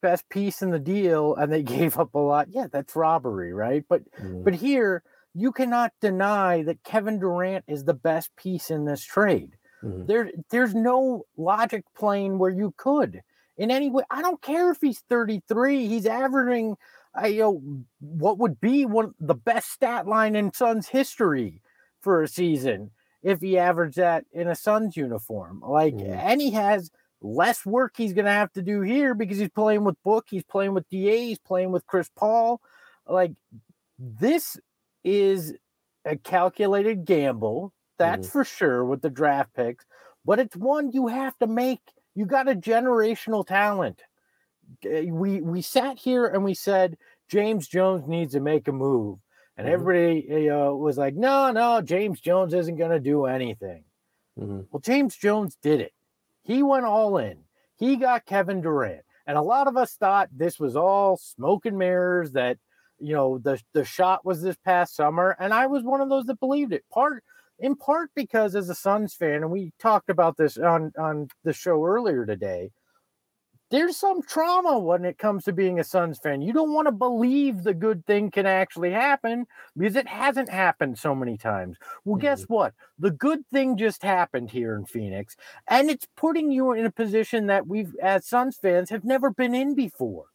best 0.02 0.30
piece 0.30 0.62
in 0.62 0.70
the 0.70 0.80
deal 0.80 1.36
and 1.36 1.52
they 1.52 1.64
gave 1.78 1.98
up 1.98 2.14
a 2.16 2.20
lot, 2.20 2.48
yeah, 2.50 2.68
that's 2.72 2.96
robbery, 2.96 3.54
right? 3.54 3.84
But 3.88 4.04
mm. 4.20 4.44
but 4.44 4.56
here 4.56 5.04
you 5.34 5.52
cannot 5.52 5.94
deny 6.02 6.64
that 6.64 6.84
Kevin 6.84 7.20
Durant 7.20 7.66
is 7.68 7.84
the 7.84 7.94
best 7.94 8.36
piece 8.36 8.72
in 8.72 8.86
this 8.86 9.04
trade. 9.04 9.56
Mm-hmm. 9.84 10.06
There, 10.08 10.32
there's 10.50 10.76
no 10.76 11.24
logic 11.38 11.86
plane 11.96 12.38
where 12.40 12.52
you 12.52 12.74
could 12.78 13.22
in 13.58 13.72
any 13.72 13.90
way. 13.90 14.04
I 14.10 14.22
don't 14.22 14.42
care 14.42 14.72
if 14.72 14.80
he's 14.82 15.00
33. 15.10 15.88
He's 15.88 16.06
averaging, 16.06 16.78
uh, 17.22 17.28
you 17.28 17.40
know, 17.40 17.84
what 18.00 18.38
would 18.40 18.60
be 18.60 18.86
one 18.86 19.14
the 19.20 19.36
best 19.36 19.72
stat 19.72 20.08
line 20.08 20.36
in 20.36 20.54
Suns 20.54 20.88
history 20.88 21.62
for 22.02 22.24
a 22.24 22.28
season 22.28 22.92
if 23.22 23.42
he 23.42 23.58
averaged 23.58 23.98
that 23.98 24.26
in 24.32 24.48
a 24.48 24.56
Suns 24.56 24.98
uniform. 24.98 25.62
Like, 25.66 25.96
mm-hmm. 25.96 26.12
and 26.12 26.42
he 26.42 26.52
has 26.52 26.92
less 27.22 27.66
work 27.66 27.94
he's 27.98 28.14
going 28.14 28.26
to 28.26 28.32
have 28.32 28.52
to 28.54 28.62
do 28.62 28.82
here 28.82 29.14
because 29.14 29.38
he's 29.38 29.50
playing 29.50 29.84
with 29.84 30.02
Book, 30.04 30.28
he's 30.30 30.44
playing 30.44 30.74
with 30.74 30.88
Da, 30.90 31.28
he's 31.28 31.40
playing 31.40 31.72
with 31.72 31.86
Chris 31.86 32.10
Paul. 32.16 32.62
Like, 33.08 33.34
this 33.98 34.58
is 35.04 35.54
a 36.06 36.16
calculated 36.16 37.06
gamble 37.06 37.74
that's 37.98 38.28
mm-hmm. 38.28 38.32
for 38.32 38.46
sure 38.46 38.86
with 38.86 39.02
the 39.02 39.10
draft 39.10 39.54
picks, 39.54 39.86
but 40.26 40.40
it's 40.40 40.56
one 40.56 40.92
you 40.92 41.08
have 41.08 41.38
to 41.40 41.48
make. 41.48 41.82
You 42.16 42.26
got 42.26 42.50
a 42.50 42.56
generational 42.56 43.46
talent. 43.46 44.02
We 44.84 45.42
we 45.42 45.62
sat 45.62 46.00
here 46.00 46.26
and 46.26 46.44
we 46.44 46.54
said 46.54 46.98
James 47.28 47.68
Jones 47.68 48.08
needs 48.08 48.34
to 48.34 48.40
make 48.40 48.68
a 48.68 48.72
move, 48.72 49.20
and 49.58 49.66
mm-hmm. 49.66 49.74
everybody 49.74 50.26
you 50.30 50.50
know, 50.50 50.76
was 50.76 50.98
like, 50.98 51.16
"No, 51.16 51.52
no, 51.52 51.82
James 51.82 52.22
Jones 52.22 52.54
isn't 52.54 52.78
going 52.78 52.92
to 52.92 53.00
do 53.00 53.26
anything." 53.26 53.84
Mm-hmm. 54.40 54.62
Well, 54.72 54.80
James 54.80 55.16
Jones 55.16 55.58
did 55.62 55.82
it. 55.82 55.92
He 56.50 56.64
went 56.64 56.86
all 56.86 57.20
in. 57.20 57.38
He 57.78 57.96
got 57.96 58.26
Kevin 58.26 58.60
Durant, 58.62 59.04
and 59.28 59.38
a 59.38 59.42
lot 59.42 59.68
of 59.68 59.78
us 59.78 59.94
thought 59.94 60.30
this 60.36 60.60
was 60.60 60.76
all 60.76 61.16
smoke 61.16 61.68
and 61.68 61.78
mirrors. 61.78 62.32
That 62.32 62.58
you 62.98 63.14
know 63.14 63.38
the 63.38 63.62
the 63.74 63.86
shot 63.86 64.26
was 64.26 64.42
this 64.42 64.58
past 64.66 64.96
summer, 64.96 65.38
and 65.40 65.54
I 65.54 65.68
was 65.68 65.84
one 65.84 66.02
of 66.02 66.10
those 66.10 66.26
that 66.26 66.40
believed 66.40 66.74
it. 66.74 66.84
Part 66.92 67.24
in 67.60 67.76
part 67.76 68.10
because 68.16 68.56
as 68.56 68.68
a 68.68 68.74
Suns 68.74 69.14
fan, 69.14 69.44
and 69.44 69.52
we 69.52 69.74
talked 69.80 70.10
about 70.10 70.38
this 70.38 70.58
on 70.58 70.92
on 70.98 71.28
the 71.44 71.54
show 71.54 71.86
earlier 71.86 72.26
today, 72.26 72.72
there's 73.70 73.98
some 73.98 74.22
trauma 74.24 74.80
when 74.80 75.06
it 75.06 75.18
comes 75.18 75.44
to 75.44 75.54
being 75.54 75.80
a 75.80 75.84
Suns 75.84 76.18
fan. 76.18 76.42
You 76.42 76.54
don't 76.54 76.74
want 76.74 76.88
to 76.88 76.92
believe 76.92 77.64
the 77.64 77.74
good 77.74 78.06
thing 78.06 78.32
can 78.32 78.46
actually 78.46 78.92
happen 78.92 79.46
because 79.78 79.96
it 79.96 80.08
hasn't 80.08 80.50
happened 80.50 80.98
so 80.98 81.14
many 81.14 81.38
times. 81.38 81.78
Well, 82.04 82.16
mm-hmm. 82.16 82.22
guess 82.22 82.44
what? 82.44 82.74
The 82.98 83.12
good 83.12 83.46
thing 83.52 83.78
just 83.78 84.02
happened 84.04 84.50
here 84.50 84.76
in 84.76 84.86
Phoenix, 84.86 85.36
and 85.68 85.90
it's 85.90 86.08
putting 86.16 86.52
you 86.52 86.72
in 86.74 86.86
a 86.86 86.92
position 86.92 87.48
that 87.48 87.68
we've, 87.68 87.96
as 88.02 88.26
Suns 88.26 88.58
fans, 88.58 88.90
have 88.90 89.04
never 89.04 89.30
been 89.30 89.54
in 89.54 89.76
before. 89.76 90.26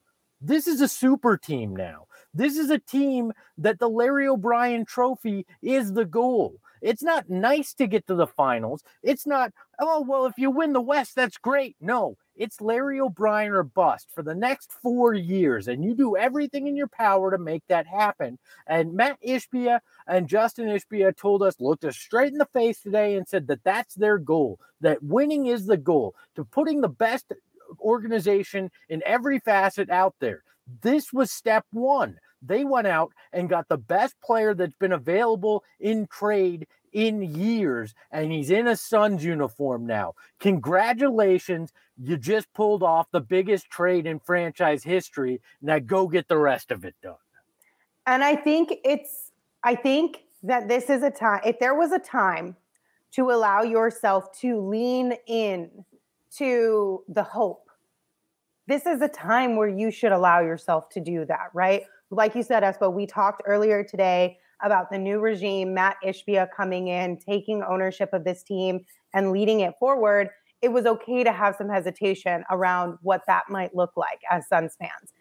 This 0.41 0.67
is 0.67 0.81
a 0.81 0.89
super 0.89 1.37
team 1.37 1.75
now. 1.75 2.07
This 2.35 2.59
is 2.59 2.69
a 2.69 2.79
team 2.79 3.33
that 3.59 3.79
the 3.79 3.89
Larry 3.89 4.29
O'Brien 4.29 4.85
trophy 4.85 5.47
is 5.63 5.93
the 5.93 6.05
goal. 6.05 6.57
It's 6.83 7.03
not 7.03 7.31
nice 7.31 7.73
to 7.75 7.87
get 7.87 8.07
to 8.09 8.15
the 8.15 8.27
finals. 8.27 8.83
It's 9.03 9.27
not, 9.27 9.53
oh, 9.81 10.05
well, 10.07 10.27
if 10.27 10.35
you 10.37 10.51
win 10.51 10.75
the 10.75 10.83
West, 10.83 11.15
that's 11.15 11.39
great. 11.39 11.77
No, 11.81 12.19
it's 12.37 12.61
Larry 12.61 13.01
O'Brien 13.01 13.53
or 13.53 13.63
bust 13.63 14.09
for 14.15 14.23
the 14.23 14.35
next 14.35 14.73
four 14.73 15.15
years. 15.15 15.69
And 15.69 15.85
you 15.85 15.95
do 15.95 16.17
everything 16.17 16.67
in 16.67 16.77
your 16.77 16.89
power 16.89 17.31
to 17.31 17.39
make 17.39 17.63
that 17.69 17.87
happen. 17.87 18.39
And 18.67 18.95
Matt 18.95 19.19
Ishbia 19.27 19.81
and 20.07 20.29
Justin 20.29 20.67
Ishbia 20.67 21.17
told 21.17 21.43
us, 21.43 21.61
looked 21.61 21.85
us 21.85 21.97
straight 21.97 22.33
in 22.33 22.39
the 22.39 22.47
face 22.47 22.81
today 22.81 23.17
and 23.17 23.27
said 23.29 23.47
that 23.49 23.65
that's 23.65 23.95
their 23.95 24.19
goal, 24.19 24.59
that 24.81 25.03
winning 25.03 25.47
is 25.47 25.67
the 25.67 25.77
goal, 25.77 26.15
to 26.37 26.45
putting 26.45 26.81
the 26.81 26.89
best 26.89 27.33
organization 27.81 28.71
in 28.89 29.03
every 29.07 29.39
facet 29.39 29.91
out 29.91 30.15
there. 30.21 30.43
This 30.83 31.13
was 31.13 31.31
step 31.31 31.65
one 31.73 32.19
they 32.47 32.65
went 32.65 32.87
out 32.87 33.13
and 33.33 33.49
got 33.49 33.69
the 33.69 33.79
best 33.79 34.15
player 34.23 34.55
that's 34.55 34.75
been 34.75 34.93
available 34.93 35.65
in 35.81 36.07
trade 36.09 36.67
in 36.95 37.21
years, 37.23 37.95
and 38.11 38.33
he's 38.33 38.51
in 38.51 38.67
a 38.67 38.77
Suns 38.77 39.23
uniform 39.23 39.87
now. 39.87 40.15
Congratulations. 40.41 41.73
You 42.03 42.17
just 42.17 42.53
pulled 42.55 42.83
off 42.83 43.11
the 43.11 43.21
biggest 43.21 43.69
trade 43.69 44.07
in 44.07 44.19
franchise 44.21 44.83
history. 44.83 45.41
Now 45.61 45.81
go 45.81 46.09
get 46.09 46.29
the 46.29 46.39
rest 46.39 46.71
of 46.71 46.85
it 46.85 46.95
done. 47.03 47.17
And 48.07 48.25
I 48.25 48.37
think 48.37 48.75
it's, 48.85 49.33
I 49.63 49.75
think 49.75 50.21
that 50.43 50.69
this 50.69 50.89
is 50.89 51.03
a 51.03 51.11
time, 51.11 51.41
if 51.45 51.59
there 51.59 51.75
was 51.75 51.93
a 51.93 51.99
time 51.99 52.57
to 53.13 53.31
allow 53.31 53.63
yourself 53.63 54.33
to 54.41 54.61
lean 54.61 55.15
in 55.27 55.71
to 56.37 57.03
the 57.09 57.23
hope, 57.23 57.69
this 58.67 58.87
is 58.87 59.03
a 59.03 59.09
time 59.09 59.57
where 59.57 59.69
you 59.69 59.91
should 59.91 60.13
allow 60.13 60.41
yourself 60.41 60.89
to 60.91 61.01
do 61.01 61.25
that, 61.27 61.51
right? 61.53 61.83
like 62.15 62.35
you 62.35 62.43
said, 62.43 62.63
Espo, 62.63 62.93
we 62.93 63.07
talked 63.07 63.43
earlier 63.47 63.83
today 63.83 64.39
about 64.63 64.91
the 64.91 64.99
new 64.99 65.19
regime, 65.19 65.75
Matt 65.75 65.97
Ishbia 66.05 66.49
coming 66.57 66.89
in, 66.89 67.19
taking 67.19 67.63
ownership 67.63 68.11
of 68.13 68.25
this 68.25 68.43
team 68.43 68.85
and 69.13 69.33
leading 69.33 69.61
it 69.61 69.75
forward. 69.79 70.29
It 70.63 70.73
was 70.73 70.87
okay 70.87 71.25
to 71.25 71.33
have 71.33 71.57
some 71.57 71.69
hesitation 71.69 72.45
around 72.51 72.99
what 73.03 73.23
that 73.27 73.45
might 73.49 73.75
look 73.75 73.97
like 73.97 74.21
as 74.31 74.49
Suns 74.49 74.77
fans. 74.79 75.13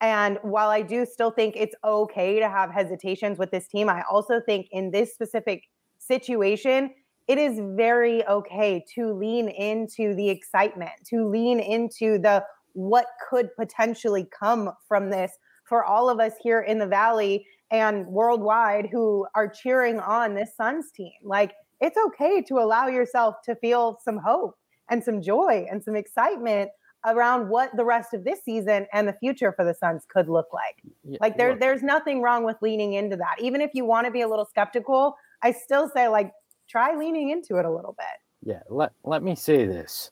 And 0.00 0.38
while 0.42 0.70
I 0.70 0.82
do 0.82 1.04
still 1.04 1.30
think 1.30 1.56
it's 1.56 1.74
okay 1.84 2.38
to 2.38 2.48
have 2.48 2.70
hesitations 2.70 3.38
with 3.38 3.50
this 3.50 3.66
team, 3.66 3.88
I 3.88 4.02
also 4.10 4.40
think 4.40 4.68
in 4.70 4.90
this 4.90 5.12
specific 5.12 5.64
situation, 5.98 6.90
it 7.26 7.38
is 7.38 7.60
very 7.76 8.26
okay 8.26 8.84
to 8.94 9.12
lean 9.12 9.48
into 9.48 10.14
the 10.14 10.30
excitement, 10.30 10.92
to 11.10 11.28
lean 11.28 11.60
into 11.60 12.18
the 12.18 12.44
what 12.72 13.06
could 13.28 13.54
potentially 13.56 14.26
come 14.38 14.70
from 14.86 15.10
this 15.10 15.32
for 15.64 15.84
all 15.84 16.08
of 16.08 16.20
us 16.20 16.32
here 16.42 16.60
in 16.60 16.78
the 16.78 16.86
Valley 16.86 17.46
and 17.70 18.06
worldwide 18.06 18.88
who 18.90 19.26
are 19.34 19.48
cheering 19.48 20.00
on 20.00 20.34
this 20.34 20.56
Suns 20.56 20.90
team. 20.90 21.12
Like 21.22 21.52
it's 21.80 21.98
okay 22.06 22.42
to 22.42 22.54
allow 22.58 22.88
yourself 22.88 23.36
to 23.44 23.54
feel 23.56 23.98
some 24.04 24.18
hope 24.18 24.56
and 24.90 25.02
some 25.02 25.20
joy 25.20 25.66
and 25.70 25.82
some 25.82 25.96
excitement 25.96 26.70
around 27.06 27.48
what 27.48 27.70
the 27.76 27.84
rest 27.84 28.12
of 28.12 28.24
this 28.24 28.42
season 28.44 28.86
and 28.92 29.06
the 29.06 29.12
future 29.14 29.52
for 29.52 29.64
the 29.64 29.74
Suns 29.74 30.04
could 30.08 30.28
look 30.28 30.48
like. 30.52 30.82
Yeah, 31.04 31.18
like 31.20 31.36
there, 31.36 31.56
there's 31.56 31.82
nothing 31.82 32.22
wrong 32.22 32.44
with 32.44 32.56
leaning 32.60 32.94
into 32.94 33.16
that. 33.16 33.36
Even 33.40 33.60
if 33.60 33.70
you 33.74 33.84
want 33.84 34.06
to 34.06 34.10
be 34.10 34.22
a 34.22 34.28
little 34.28 34.46
skeptical, 34.46 35.14
I 35.42 35.52
still 35.52 35.88
say 35.94 36.08
like 36.08 36.32
try 36.68 36.96
leaning 36.96 37.30
into 37.30 37.56
it 37.58 37.64
a 37.64 37.70
little 37.70 37.94
bit. 37.96 38.50
Yeah, 38.50 38.62
let 38.68 38.92
let 39.04 39.22
me 39.22 39.34
say 39.34 39.66
this. 39.66 40.10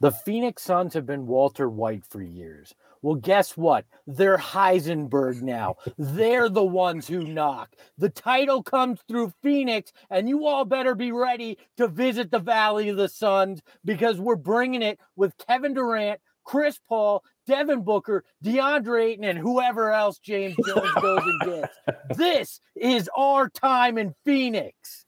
The 0.00 0.10
Phoenix 0.10 0.62
Suns 0.62 0.94
have 0.94 1.06
been 1.06 1.26
Walter 1.26 1.68
White 1.68 2.04
for 2.08 2.22
years. 2.22 2.74
Well, 3.02 3.14
guess 3.14 3.56
what? 3.56 3.86
They're 4.06 4.36
Heisenberg 4.36 5.40
now. 5.40 5.76
They're 5.96 6.48
the 6.48 6.64
ones 6.64 7.08
who 7.08 7.24
knock. 7.24 7.74
The 7.96 8.10
title 8.10 8.62
comes 8.62 9.00
through 9.08 9.32
Phoenix, 9.42 9.92
and 10.10 10.28
you 10.28 10.46
all 10.46 10.64
better 10.64 10.94
be 10.94 11.12
ready 11.12 11.58
to 11.78 11.88
visit 11.88 12.30
the 12.30 12.38
Valley 12.38 12.90
of 12.90 12.96
the 12.96 13.08
Suns 13.08 13.60
because 13.84 14.20
we're 14.20 14.36
bringing 14.36 14.82
it 14.82 14.98
with 15.16 15.34
Kevin 15.46 15.72
Durant, 15.72 16.20
Chris 16.44 16.78
Paul, 16.88 17.24
Devin 17.46 17.82
Booker, 17.82 18.24
DeAndre 18.44 19.04
Ayton, 19.04 19.24
and 19.24 19.38
whoever 19.38 19.92
else 19.92 20.18
James 20.18 20.56
Jones 20.66 20.92
goes 21.00 21.22
and 21.24 21.40
gets. 21.40 21.76
This 22.16 22.60
is 22.76 23.08
our 23.16 23.48
time 23.48 23.98
in 23.98 24.14
Phoenix. 24.24 25.06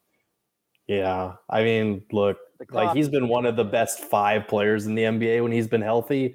Yeah. 0.87 1.35
I 1.49 1.63
mean, 1.63 2.03
look, 2.13 2.39
like 2.71 2.95
he's 2.97 3.09
been 3.09 3.29
one 3.29 3.47
of 3.47 3.57
the 3.57 3.65
best 3.65 4.01
five 4.01 4.47
players 4.47 4.87
in 4.87 4.95
the 4.95 5.03
NBA 5.03 5.43
when 5.43 5.53
he's 5.53 5.69
been 5.69 5.83
healthy. 5.83 6.35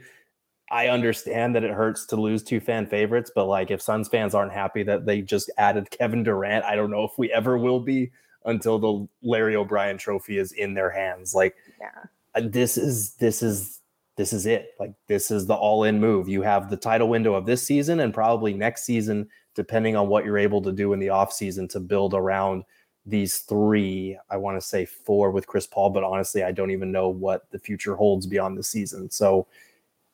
I 0.69 0.87
understand 0.89 1.55
that 1.55 1.63
it 1.63 1.71
hurts 1.71 2.05
to 2.07 2.15
lose 2.17 2.43
two 2.43 2.59
fan 2.59 2.87
favorites, 2.87 3.31
but 3.33 3.45
like 3.45 3.71
if 3.71 3.81
Suns 3.81 4.09
fans 4.09 4.35
aren't 4.35 4.51
happy 4.51 4.83
that 4.83 5.05
they 5.05 5.21
just 5.21 5.49
added 5.57 5.89
Kevin 5.91 6.23
Durant, 6.23 6.65
I 6.65 6.75
don't 6.75 6.91
know 6.91 7.03
if 7.03 7.11
we 7.17 7.31
ever 7.31 7.57
will 7.57 7.79
be 7.79 8.11
until 8.45 8.79
the 8.79 9.07
Larry 9.21 9.55
O'Brien 9.55 9.97
trophy 9.97 10.37
is 10.37 10.51
in 10.51 10.73
their 10.73 10.89
hands. 10.89 11.33
Like 11.33 11.55
yeah. 11.79 12.05
Uh, 12.35 12.41
this 12.43 12.77
is 12.77 13.13
this 13.15 13.41
is 13.41 13.79
this 14.17 14.33
is 14.33 14.45
it. 14.45 14.73
Like 14.79 14.93
this 15.07 15.31
is 15.31 15.45
the 15.45 15.55
all-in 15.55 15.99
move. 15.99 16.27
You 16.27 16.41
have 16.41 16.69
the 16.69 16.77
title 16.77 17.07
window 17.07 17.33
of 17.33 17.45
this 17.45 17.65
season 17.65 17.99
and 17.99 18.13
probably 18.13 18.53
next 18.53 18.83
season 18.83 19.29
depending 19.55 19.95
on 19.95 20.07
what 20.07 20.23
you're 20.23 20.37
able 20.37 20.61
to 20.61 20.71
do 20.71 20.93
in 20.93 20.99
the 20.99 21.07
offseason 21.07 21.67
to 21.69 21.79
build 21.79 22.13
around 22.13 22.63
these 23.07 23.39
three. 23.39 24.17
I 24.29 24.37
want 24.37 24.59
to 24.59 24.65
say 24.65 24.85
four 24.85 25.31
with 25.31 25.47
Chris 25.47 25.65
Paul, 25.65 25.89
but 25.89 26.03
honestly, 26.03 26.43
I 26.43 26.51
don't 26.51 26.71
even 26.71 26.91
know 26.91 27.09
what 27.09 27.49
the 27.51 27.57
future 27.57 27.95
holds 27.95 28.27
beyond 28.27 28.57
the 28.57 28.63
season. 28.63 29.09
So 29.09 29.47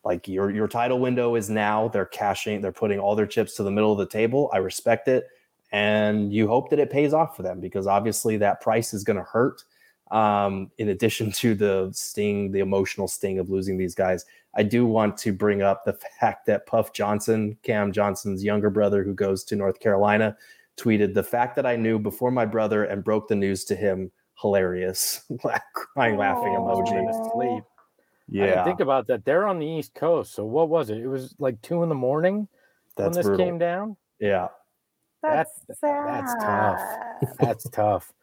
like 0.04 0.28
your 0.28 0.52
your 0.52 0.68
title 0.68 1.00
window 1.00 1.36
is 1.36 1.50
now 1.50 1.88
they're 1.88 2.06
cashing 2.06 2.62
they're 2.62 2.72
putting 2.72 3.00
all 3.00 3.16
their 3.16 3.28
chips 3.28 3.56
to 3.56 3.64
the 3.64 3.72
middle 3.72 3.92
of 3.92 3.98
the 3.98 4.06
table. 4.06 4.50
I 4.54 4.58
respect 4.58 5.08
it 5.08 5.28
and 5.72 6.32
you 6.32 6.48
hope 6.48 6.70
that 6.70 6.80
it 6.80 6.92
pays 6.92 7.14
off 7.14 7.36
for 7.36 7.44
them 7.44 7.60
because 7.60 7.88
obviously 7.88 8.38
that 8.38 8.62
price 8.62 8.94
is 8.94 9.04
going 9.04 9.18
to 9.18 9.24
hurt 9.24 9.64
um, 10.12 10.70
in 10.78 10.90
addition 10.90 11.32
to 11.32 11.56
the 11.56 11.90
sting 11.94 12.52
the 12.52 12.60
emotional 12.60 13.08
sting 13.08 13.40
of 13.40 13.50
losing 13.50 13.78
these 13.78 13.96
guys. 13.96 14.26
I 14.56 14.64
do 14.64 14.86
want 14.86 15.18
to 15.18 15.34
bring 15.34 15.64
up 15.64 15.84
the 15.84 15.98
fact 16.20 16.46
that 16.46 16.68
puff 16.68 16.94
johnson 16.94 17.58
cam 17.64 17.92
johnson's 17.92 18.44
younger 18.44 18.70
brother 18.70 19.04
who 19.04 19.14
goes 19.14 19.44
to 19.46 19.56
north 19.56 19.80
carolina 19.80 20.38
tweeted 20.78 21.14
the 21.16 21.24
fact 21.24 21.56
that 21.56 21.66
i 21.66 21.76
knew 21.76 21.98
before 21.98 22.30
my 22.30 22.46
brother 22.46 22.84
and 22.84 23.04
broke 23.04 23.28
the 23.28 23.36
news 23.36 23.64
to 23.66 23.76
him 23.76 24.12
hilarious. 24.40 25.22
Crying 25.74 26.18
laughing 26.18 26.54
emoji. 26.54 27.32
Sleep 27.34 27.64
yeah. 28.30 28.64
think 28.64 28.80
about 28.80 29.08
that. 29.08 29.26
They're 29.26 29.48
on 29.48 29.60
the 29.60 29.68
East 29.68 29.94
Coast. 29.94 30.34
So 30.34 30.46
what 30.46 30.70
was 30.70 30.90
it? 30.90 30.98
It 30.98 31.08
was 31.08 31.36
like 31.40 31.62
two 31.62 31.84
in 31.84 31.90
the 31.90 31.96
morning 31.96 32.48
that's 32.96 33.06
when 33.06 33.12
this 33.14 33.26
brutal. 33.26 33.46
came 33.46 33.58
down. 33.58 33.98
Yeah. 34.20 34.48
That's 35.22 35.52
that's, 35.68 35.80
that's 35.82 36.34
tough. 36.44 36.82
That's 37.40 37.70
tough. 37.70 38.14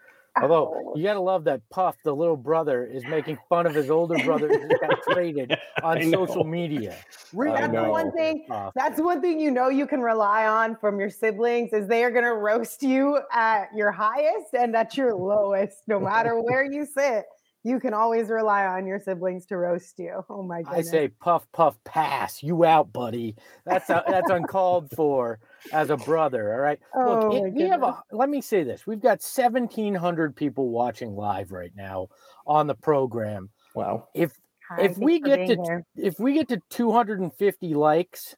Although 0.40 0.92
you 0.94 1.02
gotta 1.02 1.20
love 1.20 1.44
that 1.44 1.60
Puff, 1.70 1.96
the 2.04 2.14
little 2.14 2.36
brother, 2.36 2.84
is 2.84 3.04
making 3.04 3.38
fun 3.48 3.66
of 3.66 3.74
his 3.74 3.90
older 3.90 4.16
brother 4.24 4.48
who 4.48 4.68
got 4.68 5.02
traded 5.10 5.56
on 5.82 6.02
social 6.10 6.44
media. 6.44 6.96
That's 7.32 7.72
one 7.72 8.12
thing. 8.12 8.46
That's 8.74 9.00
one 9.00 9.20
thing 9.20 9.40
you 9.40 9.50
know 9.50 9.68
you 9.68 9.86
can 9.86 10.00
rely 10.00 10.46
on 10.46 10.76
from 10.76 11.00
your 11.00 11.10
siblings 11.10 11.72
is 11.72 11.88
they 11.88 12.04
are 12.04 12.10
gonna 12.10 12.34
roast 12.34 12.82
you 12.82 13.18
at 13.32 13.70
your 13.74 13.90
highest 13.90 14.54
and 14.56 14.76
at 14.76 14.96
your 14.96 15.14
lowest, 15.14 15.78
no 15.88 15.98
matter 15.98 16.40
where 16.40 16.64
you 16.64 16.86
sit 16.86 17.24
you 17.62 17.78
can 17.78 17.92
always 17.92 18.28
rely 18.28 18.64
on 18.66 18.86
your 18.86 18.98
siblings 18.98 19.46
to 19.46 19.56
roast 19.56 19.98
you. 19.98 20.24
Oh 20.30 20.42
my 20.42 20.62
god! 20.62 20.74
I 20.74 20.82
say 20.82 21.08
puff 21.08 21.46
puff 21.52 21.76
pass. 21.84 22.42
You 22.42 22.64
out, 22.64 22.92
buddy. 22.92 23.36
That's 23.66 23.90
uh, 23.90 24.02
that's 24.06 24.30
uncalled 24.30 24.90
for 24.94 25.38
as 25.72 25.90
a 25.90 25.96
brother. 25.96 26.54
All 26.54 26.60
right. 26.60 26.78
Oh 26.94 27.28
Look, 27.28 27.54
we 27.54 27.62
have 27.62 27.82
a 27.82 28.00
let 28.12 28.30
me 28.30 28.40
say 28.40 28.62
this. 28.62 28.86
We've 28.86 29.00
got 29.00 29.22
1700 29.22 30.36
people 30.36 30.70
watching 30.70 31.14
live 31.14 31.52
right 31.52 31.72
now 31.76 32.08
on 32.46 32.66
the 32.66 32.74
program. 32.74 33.50
Wow. 33.74 34.08
If 34.14 34.32
Hi, 34.70 34.82
if 34.82 34.98
we 34.98 35.20
get 35.20 35.48
to 35.48 35.56
here. 35.56 35.84
if 35.96 36.18
we 36.20 36.34
get 36.34 36.48
to 36.48 36.60
250 36.70 37.74
likes, 37.74 38.36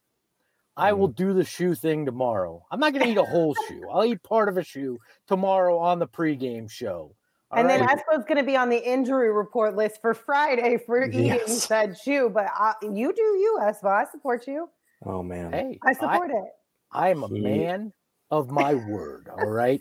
I 0.77 0.95
will 0.95 1.09
mm-hmm. 1.09 1.29
do 1.29 1.33
the 1.35 1.45
shoe 1.45 1.75
thing 1.75 2.07
tomorrow. 2.07 2.65
I'm 2.71 2.81
not 2.81 2.95
going 2.95 3.05
to 3.05 3.11
eat 3.11 3.19
a 3.19 3.25
whole 3.25 3.55
shoe. 3.69 3.83
I'll 3.93 4.05
eat 4.05 4.23
part 4.23 4.49
of 4.49 4.57
a 4.57 4.65
shoe 4.65 4.99
tomorrow 5.29 5.79
on 5.79 5.99
the 5.99 6.09
pregame 6.09 6.71
show. 6.71 7.15
All 7.53 7.59
and 7.59 7.69
right. 7.69 7.81
then 7.81 7.99
Espo's 7.99 8.25
going 8.25 8.39
to 8.39 8.45
be 8.45 8.57
on 8.57 8.71
the 8.71 8.83
injury 8.83 9.31
report 9.31 9.77
list 9.77 10.01
for 10.01 10.15
Friday 10.15 10.79
for 10.87 11.05
eating 11.09 11.27
yes. 11.27 11.65
said 11.65 11.97
shoe. 11.99 12.31
But 12.33 12.47
I, 12.55 12.75
you 12.83 13.13
do 13.13 13.23
you, 13.23 13.59
Espo. 13.61 13.89
I 13.89 14.11
support 14.11 14.47
you. 14.47 14.69
Oh 15.05 15.23
man, 15.23 15.53
hey, 15.53 15.79
I 15.85 15.93
support 15.93 16.31
I, 16.31 16.39
it. 16.39 16.45
I 16.93 17.09
am 17.11 17.25
a 17.25 17.29
man 17.29 17.93
of 18.31 18.51
my 18.51 18.75
word. 18.75 19.29
All 19.31 19.51
right. 19.51 19.81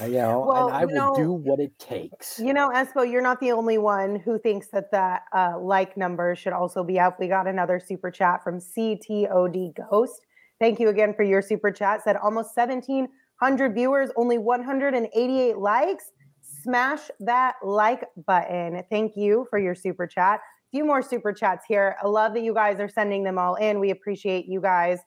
Uh, 0.00 0.06
you 0.06 0.12
know, 0.12 0.44
well, 0.46 0.68
and 0.68 0.76
I 0.76 0.84
will 0.84 0.94
know, 0.94 1.14
do 1.16 1.32
what 1.32 1.58
it 1.58 1.76
takes. 1.78 2.38
You 2.38 2.54
know, 2.54 2.70
Espo, 2.70 3.10
you're 3.10 3.22
not 3.22 3.40
the 3.40 3.50
only 3.50 3.78
one 3.78 4.20
who 4.24 4.38
thinks 4.38 4.68
that 4.68 4.92
that 4.92 5.22
uh, 5.34 5.58
like 5.60 5.96
number 5.96 6.36
should 6.36 6.52
also 6.52 6.84
be 6.84 7.00
up. 7.00 7.18
We 7.18 7.26
got 7.26 7.48
another 7.48 7.80
super 7.84 8.10
chat 8.10 8.44
from 8.44 8.60
CTOD 8.60 9.74
Ghost. 9.90 10.20
Thank 10.60 10.78
you 10.78 10.88
again 10.88 11.14
for 11.14 11.24
your 11.24 11.42
super 11.42 11.72
chat. 11.72 12.04
Said 12.04 12.16
almost 12.16 12.56
1,700 12.56 13.74
viewers, 13.74 14.10
only 14.16 14.38
188 14.38 15.58
likes 15.58 16.04
smash 16.62 17.00
that 17.20 17.54
like 17.62 18.04
button. 18.26 18.82
Thank 18.90 19.16
you 19.16 19.46
for 19.50 19.58
your 19.58 19.74
super 19.74 20.06
chat. 20.06 20.40
A 20.40 20.70
few 20.70 20.84
more 20.84 21.02
super 21.02 21.32
chats 21.32 21.64
here. 21.68 21.96
I 22.02 22.06
love 22.06 22.34
that 22.34 22.42
you 22.42 22.54
guys 22.54 22.80
are 22.80 22.88
sending 22.88 23.24
them 23.24 23.38
all 23.38 23.56
in. 23.56 23.80
We 23.80 23.90
appreciate 23.90 24.46
you 24.46 24.60
guys 24.60 25.00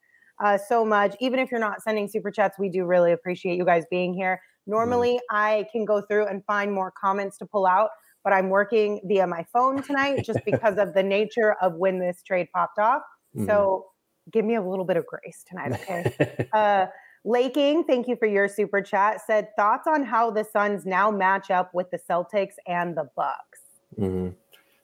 uh, 0.43 0.57
so 0.57 0.85
much. 0.85 1.15
Even 1.19 1.39
if 1.39 1.51
you're 1.51 1.59
not 1.59 1.81
sending 1.81 2.07
super 2.07 2.31
chats, 2.31 2.59
we 2.59 2.69
do 2.69 2.85
really 2.85 3.11
appreciate 3.11 3.57
you 3.57 3.65
guys 3.65 3.85
being 3.89 4.13
here. 4.13 4.41
Normally, 4.67 5.15
mm. 5.15 5.19
I 5.31 5.65
can 5.71 5.85
go 5.85 6.01
through 6.01 6.27
and 6.27 6.43
find 6.45 6.71
more 6.71 6.91
comments 6.99 7.37
to 7.39 7.45
pull 7.45 7.65
out, 7.65 7.89
but 8.23 8.33
I'm 8.33 8.49
working 8.49 9.01
via 9.05 9.27
my 9.27 9.45
phone 9.53 9.81
tonight 9.81 10.23
just 10.25 10.39
because 10.45 10.77
of 10.77 10.93
the 10.93 11.03
nature 11.03 11.55
of 11.61 11.75
when 11.75 11.99
this 11.99 12.21
trade 12.23 12.47
popped 12.53 12.79
off. 12.79 13.01
Mm. 13.35 13.45
So 13.45 13.85
give 14.31 14.45
me 14.45 14.55
a 14.55 14.61
little 14.61 14.85
bit 14.85 14.97
of 14.97 15.05
grace 15.05 15.43
tonight, 15.47 15.73
okay? 15.73 16.47
uh, 16.53 16.87
Laking, 17.27 17.83
thank 17.85 18.07
you 18.07 18.15
for 18.15 18.27
your 18.27 18.47
super 18.47 18.81
chat. 18.81 19.19
Said 19.25 19.47
thoughts 19.55 19.87
on 19.87 20.03
how 20.03 20.29
the 20.29 20.43
Suns 20.43 20.85
now 20.85 21.09
match 21.09 21.49
up 21.49 21.73
with 21.73 21.89
the 21.89 21.97
Celtics 21.97 22.53
and 22.67 22.95
the 22.95 23.09
Bucks. 23.15 23.59
Mm-hmm. 23.99 24.29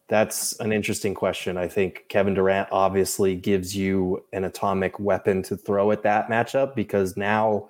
That's 0.08 0.60
an 0.60 0.74
interesting 0.74 1.14
question. 1.14 1.56
I 1.56 1.68
think 1.68 2.06
Kevin 2.10 2.34
Durant 2.34 2.68
obviously 2.72 3.36
gives 3.36 3.78
you 3.78 4.26
an 4.34 4.44
atomic 4.44 5.00
weapon 5.00 5.44
to 5.44 5.56
throw 5.56 5.92
at 5.92 6.04
that 6.04 6.30
matchup 6.30 6.76
because 6.76 7.16
now 7.16 7.70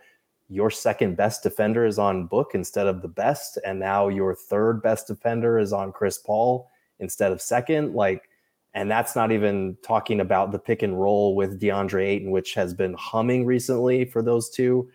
your 0.50 0.72
second 0.72 1.18
best 1.18 1.44
defender 1.44 1.86
is 1.86 2.00
on 2.00 2.26
Book 2.26 2.52
instead 2.54 2.88
of 2.88 3.02
the 3.02 3.08
best, 3.08 3.60
and 3.66 3.78
now 3.78 4.08
your 4.08 4.34
third 4.34 4.82
best 4.82 5.06
defender 5.06 5.60
is 5.60 5.72
on 5.72 5.92
Chris 5.92 6.18
Paul 6.18 6.72
instead 7.00 7.32
of 7.32 7.42
second. 7.42 7.94
Like 7.94 8.30
and 8.74 8.90
that's 8.90 9.16
not 9.16 9.32
even 9.32 9.78
talking 9.84 10.20
about 10.20 10.52
the 10.52 10.60
pick 10.60 10.82
and 10.82 11.00
roll 11.00 11.36
with 11.36 11.60
DeAndre 11.60 12.06
Ayton, 12.06 12.32
which 12.32 12.54
has 12.54 12.74
been 12.74 12.94
humming 12.94 13.46
recently 13.46 14.06
for 14.06 14.22
those 14.22 14.50
two. 14.50 14.90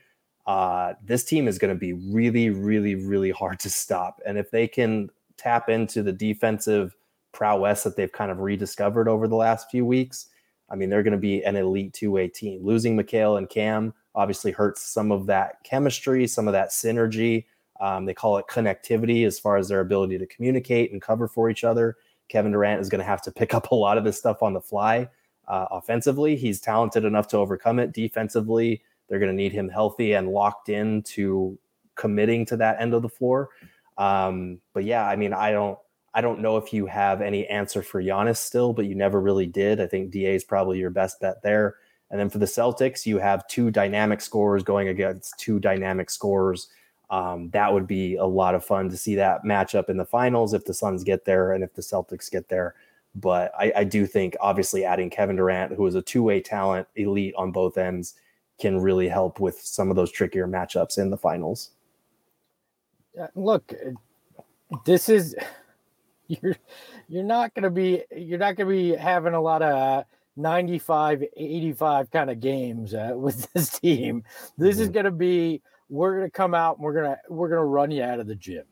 Uh, 0.47 0.95
this 1.05 1.24
team 1.24 1.49
is 1.49 1.59
going 1.59 1.74
to 1.74 1.79
be 1.79 1.93
really, 1.93 2.51
really, 2.51 2.95
really 2.95 3.31
hard 3.31 3.59
to 3.61 3.70
stop. 3.70 4.20
And 4.24 4.39
if 4.39 4.51
they 4.51 4.66
can 4.66 5.11
tap 5.37 5.68
into 5.68 6.03
the 6.03 6.12
defensive 6.12 6.97
prowess 7.33 7.83
that 7.83 7.97
they've 7.97 8.12
kind 8.12 8.31
of 8.31 8.39
rediscovered 8.39 9.09
over 9.09 9.29
the 9.29 9.37
last 9.37 9.70
few 9.70 9.85
weeks, 9.85 10.29
I 10.70 10.77
mean, 10.77 10.89
they're 10.89 11.03
going 11.03 11.12
to 11.12 11.18
be 11.18 11.45
an 11.45 11.57
elite 11.57 11.93
two 11.93 12.11
way 12.11 12.29
team. 12.29 12.64
Losing 12.64 12.97
Mikal 12.97 13.39
and 13.39 13.49
Cam 13.49 13.93
obviously 14.14 14.53
hurts 14.53 14.83
some 14.83 15.12
of 15.12 15.27
that 15.27 15.62
chemistry, 15.64 16.27
some 16.27 16.49
of 16.49 16.53
that 16.53 16.70
synergy. 16.70 17.45
Um, 17.79 18.07
they 18.07 18.14
call 18.14 18.39
it 18.39 18.47
connectivity 18.49 19.27
as 19.27 19.39
far 19.39 19.59
as 19.59 19.68
their 19.68 19.81
ability 19.81 20.16
to 20.18 20.27
communicate 20.27 20.93
and 20.93 21.03
cover 21.03 21.29
for 21.29 21.51
each 21.51 21.62
other. 21.62 21.97
Kevin 22.29 22.53
Durant 22.53 22.81
is 22.81 22.89
going 22.89 23.01
to 23.01 23.05
have 23.05 23.22
to 23.22 23.33
pick 23.33 23.55
up 23.55 23.70
a 23.70 23.74
lot 23.74 23.99
of 23.99 24.05
this 24.05 24.18
stuff 24.18 24.43
on 24.43 24.53
the 24.53 24.61
fly. 24.61 25.09
Uh, 25.49 25.66
offensively, 25.70 26.37
he's 26.37 26.61
talented 26.61 27.05
enough 27.05 27.29
to 27.29 27.37
overcome 27.37 27.79
it. 27.79 27.93
Defensively, 27.93 28.83
they're 29.09 29.20
going 29.20 29.31
to 29.31 29.37
need 29.37 29.53
him 29.53 29.68
healthy 29.68 30.14
and 30.14 30.29
locked 30.29 30.68
in 30.68 31.03
to 31.03 31.59
committing 31.95 32.45
to 32.47 32.57
that 32.57 32.81
end 32.81 32.95
of 32.95 33.03
the 33.03 33.09
floor. 33.09 33.51
Um, 33.97 34.61
but 34.74 34.85
yeah, 34.85 35.07
I 35.07 35.16
mean, 35.16 35.33
I 35.33 35.53
don't, 35.53 35.79
I 36.12 36.20
don't 36.20 36.41
know 36.41 36.57
if 36.57 36.72
you 36.72 36.87
have 36.87 37.20
any 37.20 37.47
answer 37.47 37.83
for 37.83 38.03
Giannis 38.03 38.39
still, 38.39 38.72
but 38.72 38.87
you 38.87 38.95
never 38.95 39.20
really 39.20 39.47
did. 39.47 39.81
I 39.81 39.87
think 39.87 40.11
Da 40.11 40.35
is 40.35 40.45
probably 40.45 40.79
your 40.79 40.91
best 40.91 41.20
bet 41.20 41.43
there. 41.43 41.77
And 42.11 42.18
then 42.18 42.31
for 42.31 42.39
the 42.39 42.47
Celtics, 42.47 43.05
you 43.05 43.18
have 43.18 43.47
two 43.49 43.70
dynamic 43.70 44.20
scorers 44.20 44.62
going 44.62 44.89
against 44.89 45.39
two 45.39 45.59
dynamic 45.59 46.11
scorers. 46.11 46.68
Um, 47.09 47.50
that 47.50 47.72
would 47.72 47.86
be 47.86 48.16
a 48.16 48.24
lot 48.24 48.54
of 48.54 48.64
fun 48.64 48.90
to 48.90 48.96
see 48.96 49.14
that 49.14 49.44
matchup 49.44 49.88
in 49.88 49.96
the 49.96 50.04
finals 50.04 50.54
if 50.54 50.64
the 50.64 50.74
Suns 50.74 51.04
get 51.04 51.24
there 51.24 51.52
and 51.52 51.62
if 51.62 51.74
the 51.74 51.82
Celtics 51.82 52.30
get 52.30 52.48
there. 52.48 52.74
But 53.14 53.52
I, 53.59 53.72
I 53.76 53.84
do 53.84 54.07
think 54.07 54.36
obviously 54.40 54.84
adding 54.84 55.09
Kevin 55.09 55.36
Durant, 55.36 55.72
who 55.72 55.86
is 55.86 55.94
a 55.94 56.02
two 56.02 56.22
way 56.22 56.40
talent, 56.40 56.88
elite 56.96 57.34
on 57.36 57.52
both 57.52 57.78
ends, 57.78 58.14
can 58.59 58.80
really 58.80 59.09
help 59.09 59.40
with 59.40 59.61
some 59.61 59.90
of 59.90 59.96
those 59.96 60.11
trickier 60.11 60.46
matchups 60.46 60.98
in 60.98 61.11
the 61.11 61.16
finals. 61.16 61.70
Uh, 63.18 63.28
look, 63.34 63.72
this 64.84 65.09
is 65.09 65.34
you're 66.28 66.57
you're 67.09 67.24
not 67.24 67.54
going 67.54 67.62
to 67.62 67.70
be 67.70 68.02
you're 68.14 68.38
not 68.38 68.57
going 68.57 68.68
to 68.68 68.74
be 68.74 68.96
having 68.96 69.34
a 69.34 69.40
lot 69.40 69.62
of 69.62 69.74
uh, 69.74 70.04
95 70.36 71.24
85 71.36 72.11
kind 72.11 72.30
of 72.30 72.40
games 72.40 72.94
uh, 72.94 73.12
with 73.16 73.50
this 73.52 73.78
team. 73.78 74.24
This 74.59 74.74
mm-hmm. 74.74 74.82
is 74.82 74.88
going 74.90 75.04
to 75.04 75.11
be 75.11 75.62
we're 75.89 76.16
going 76.16 76.26
to 76.26 76.30
come 76.30 76.55
out 76.55 76.76
and 76.76 76.84
we're 76.84 76.93
going 76.93 77.11
to 77.11 77.18
we're 77.28 77.49
going 77.49 77.61
to 77.61 77.64
run 77.64 77.91
you 77.91 78.03
out 78.03 78.20
of 78.20 78.26
the 78.26 78.34
gym. 78.34 78.64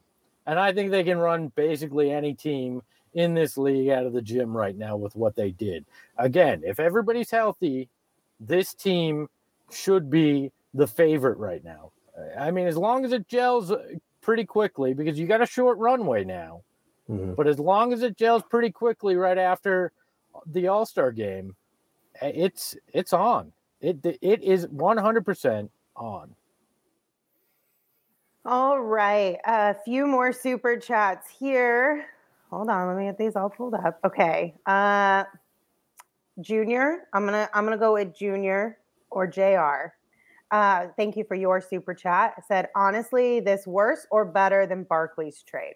And 0.47 0.59
I 0.59 0.73
think 0.73 0.91
they 0.91 1.05
can 1.05 1.19
run 1.19 1.49
basically 1.55 2.11
any 2.11 2.35
team 2.35 2.83
in 3.15 3.35
this 3.35 3.57
league 3.57 3.89
out 3.89 4.07
of 4.07 4.13
the 4.13 4.21
gym 4.21 4.57
right 4.57 4.77
now 4.77 4.97
with 4.97 5.15
what 5.17 5.37
they 5.37 5.53
did. 5.53 5.85
Again, 6.19 6.63
if 6.65 6.81
everybody's 6.81 7.31
healthy, 7.31 7.89
this 8.41 8.75
team 8.75 9.29
should 9.71 10.11
be 10.11 10.53
the 10.75 10.87
favorite 10.87 11.39
right 11.39 11.65
now. 11.65 11.93
I 12.39 12.51
mean, 12.51 12.67
as 12.67 12.77
long 12.77 13.05
as 13.05 13.13
it 13.13 13.27
gels 13.29 13.71
uh, 13.71 13.83
pretty 14.21 14.45
quickly, 14.45 14.95
because 14.95 15.19
you 15.19 15.27
got 15.27 15.43
a 15.43 15.47
short 15.47 15.79
runway 15.79 16.25
now, 16.25 16.63
mm-hmm. 17.09 17.35
but 17.35 17.47
as 17.47 17.59
long 17.59 17.93
as 17.93 18.03
it 18.03 18.17
gels 18.17 18.43
pretty 18.49 18.71
quickly 18.71 19.17
right 19.17 19.39
after 19.39 19.93
the 20.47 20.69
All 20.69 20.87
Star 20.87 21.11
game, 21.13 21.55
eh, 22.21 22.33
it's 22.35 22.77
it's 22.93 23.13
on. 23.13 23.53
It 23.81 23.99
it 24.21 24.43
is 24.43 24.67
one 24.69 24.97
hundred 24.97 25.25
percent 25.25 25.71
on. 25.97 26.35
All 28.47 28.79
right, 28.79 29.39
a 29.47 29.75
few 29.85 30.07
more 30.07 30.33
super 30.33 30.77
chats 30.77 31.31
here. 31.31 32.05
Hold 32.51 32.69
on, 32.69 32.89
let 32.89 32.97
me 32.97 33.05
get 33.05 33.17
these 33.17 33.37
all 33.37 33.49
pulled 33.49 33.73
up. 33.75 33.99
Okay, 34.05 34.55
uh, 34.67 35.25
Junior, 36.41 37.09
I'm 37.15 37.25
gonna 37.25 37.49
I'm 37.55 37.65
gonna 37.65 37.79
go 37.79 37.95
with 37.95 38.15
Junior 38.15 38.79
or 39.11 39.27
JR. 39.27 39.95
Uh, 40.51 40.89
thank 40.97 41.17
you 41.17 41.25
for 41.25 41.35
your 41.35 41.61
super 41.61 41.95
chat. 41.95 42.35
It 42.39 42.45
said, 42.47 42.69
honestly, 42.77 43.41
this 43.41 43.67
worse 43.67 44.07
or 44.11 44.25
better 44.25 44.67
than 44.67 44.85
Barkley's 44.85 45.43
trade? 45.43 45.75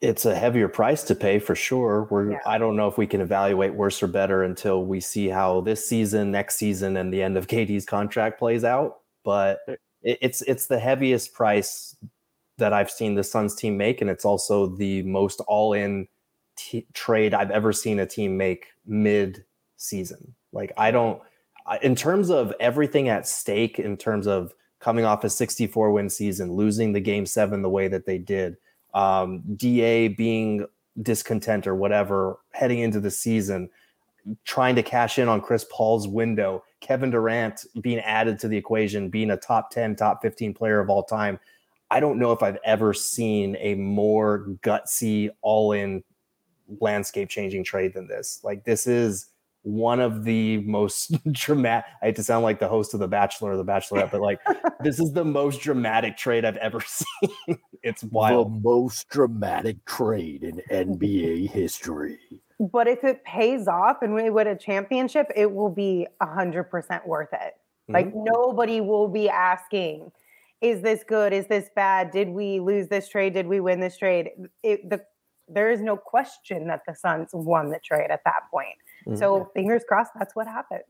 It's 0.00 0.26
a 0.26 0.34
heavier 0.34 0.68
price 0.68 1.02
to 1.04 1.14
pay 1.14 1.38
for 1.38 1.54
sure. 1.54 2.06
We're 2.10 2.32
yeah. 2.32 2.38
I 2.46 2.58
don't 2.58 2.76
know 2.76 2.88
if 2.88 2.98
we 2.98 3.06
can 3.06 3.20
evaluate 3.20 3.74
worse 3.74 4.02
or 4.02 4.06
better 4.06 4.42
until 4.42 4.84
we 4.84 5.00
see 5.00 5.28
how 5.28 5.62
this 5.62 5.88
season, 5.88 6.30
next 6.30 6.56
season, 6.56 6.96
and 6.98 7.12
the 7.12 7.22
end 7.22 7.38
of 7.38 7.46
KD's 7.48 7.86
contract 7.86 8.38
plays 8.38 8.64
out. 8.64 8.98
But 9.24 9.60
it's 10.04 10.42
it's 10.42 10.66
the 10.66 10.78
heaviest 10.78 11.32
price 11.32 11.96
that 12.58 12.72
I've 12.72 12.90
seen 12.90 13.14
the 13.14 13.24
Suns 13.24 13.54
team 13.54 13.76
make, 13.76 14.00
and 14.00 14.08
it's 14.08 14.24
also 14.24 14.66
the 14.66 15.02
most 15.02 15.40
all-in 15.40 16.06
t- 16.56 16.86
trade 16.92 17.34
I've 17.34 17.50
ever 17.50 17.72
seen 17.72 17.98
a 17.98 18.06
team 18.06 18.36
make 18.36 18.66
mid-season. 18.86 20.34
Like 20.52 20.72
I 20.76 20.90
don't 20.90 21.20
in 21.82 21.94
terms 21.94 22.30
of 22.30 22.52
everything 22.60 23.08
at 23.08 23.26
stake, 23.26 23.78
in 23.78 23.96
terms 23.96 24.26
of 24.26 24.54
coming 24.80 25.04
off 25.04 25.24
a 25.24 25.30
64 25.30 25.92
win 25.92 26.10
season, 26.10 26.52
losing 26.52 26.92
the 26.92 27.00
game 27.00 27.24
seven 27.24 27.62
the 27.62 27.70
way 27.70 27.88
that 27.88 28.04
they 28.04 28.18
did, 28.18 28.56
um, 28.92 29.42
DA 29.56 30.08
being 30.08 30.66
discontent 31.00 31.66
or 31.66 31.74
whatever 31.74 32.38
heading 32.52 32.80
into 32.80 33.00
the 33.00 33.10
season, 33.10 33.70
trying 34.44 34.74
to 34.74 34.82
cash 34.82 35.18
in 35.18 35.28
on 35.28 35.40
Chris 35.40 35.64
Paul's 35.72 36.06
window, 36.06 36.62
Kevin 36.84 37.10
Durant 37.10 37.64
being 37.80 37.98
added 38.00 38.38
to 38.40 38.48
the 38.48 38.58
equation, 38.58 39.08
being 39.08 39.30
a 39.30 39.38
top 39.38 39.70
10, 39.70 39.96
top 39.96 40.20
15 40.20 40.52
player 40.52 40.80
of 40.80 40.90
all 40.90 41.02
time. 41.02 41.40
I 41.90 41.98
don't 41.98 42.18
know 42.18 42.30
if 42.30 42.42
I've 42.42 42.58
ever 42.62 42.92
seen 42.92 43.56
a 43.58 43.74
more 43.74 44.46
gutsy, 44.62 45.30
all 45.40 45.72
in 45.72 46.04
landscape 46.80 47.30
changing 47.30 47.64
trade 47.64 47.94
than 47.94 48.06
this. 48.06 48.40
Like, 48.44 48.64
this 48.64 48.86
is 48.86 49.30
one 49.62 49.98
of 49.98 50.24
the 50.24 50.58
most 50.58 51.16
dramatic 51.32 51.86
I 52.02 52.06
hate 52.06 52.16
to 52.16 52.22
sound 52.22 52.42
like 52.42 52.60
the 52.60 52.68
host 52.68 52.92
of 52.92 53.00
The 53.00 53.08
Bachelor 53.08 53.52
or 53.52 53.56
The 53.56 53.64
Bachelorette, 53.64 54.10
but 54.10 54.20
like 54.20 54.40
this 54.80 55.00
is 55.00 55.12
the 55.12 55.24
most 55.24 55.62
dramatic 55.62 56.18
trade 56.18 56.44
I've 56.44 56.58
ever 56.58 56.80
seen. 56.86 57.58
it's 57.82 58.04
wild. 58.04 58.56
The 58.56 58.60
most 58.60 59.08
dramatic 59.08 59.82
trade 59.86 60.44
in 60.44 60.60
NBA 60.70 61.48
history. 61.48 62.18
But 62.72 62.88
if 62.88 63.04
it 63.04 63.22
pays 63.24 63.68
off 63.68 64.02
and 64.02 64.14
we 64.14 64.30
win 64.30 64.46
a 64.46 64.56
championship, 64.56 65.30
it 65.36 65.52
will 65.52 65.70
be 65.70 66.06
a 66.20 66.26
hundred 66.26 66.64
percent 66.64 67.06
worth 67.06 67.32
it. 67.32 67.54
Like 67.88 68.06
mm-hmm. 68.06 68.24
nobody 68.24 68.80
will 68.80 69.08
be 69.08 69.28
asking, 69.28 70.10
is 70.60 70.80
this 70.80 71.04
good? 71.06 71.32
Is 71.32 71.46
this 71.46 71.68
bad? 71.76 72.10
Did 72.10 72.28
we 72.28 72.60
lose 72.60 72.88
this 72.88 73.08
trade? 73.08 73.34
Did 73.34 73.46
we 73.46 73.60
win 73.60 73.80
this 73.80 73.98
trade? 73.98 74.30
It, 74.62 74.88
the, 74.88 75.04
there 75.48 75.70
is 75.70 75.82
no 75.82 75.96
question 75.96 76.66
that 76.68 76.80
the 76.86 76.94
Suns 76.94 77.30
won 77.34 77.68
the 77.68 77.78
trade 77.80 78.10
at 78.10 78.22
that 78.24 78.50
point. 78.50 78.76
Mm-hmm. 79.06 79.18
So 79.18 79.50
fingers 79.54 79.82
crossed, 79.86 80.12
that's 80.18 80.34
what 80.34 80.46
happens. 80.46 80.84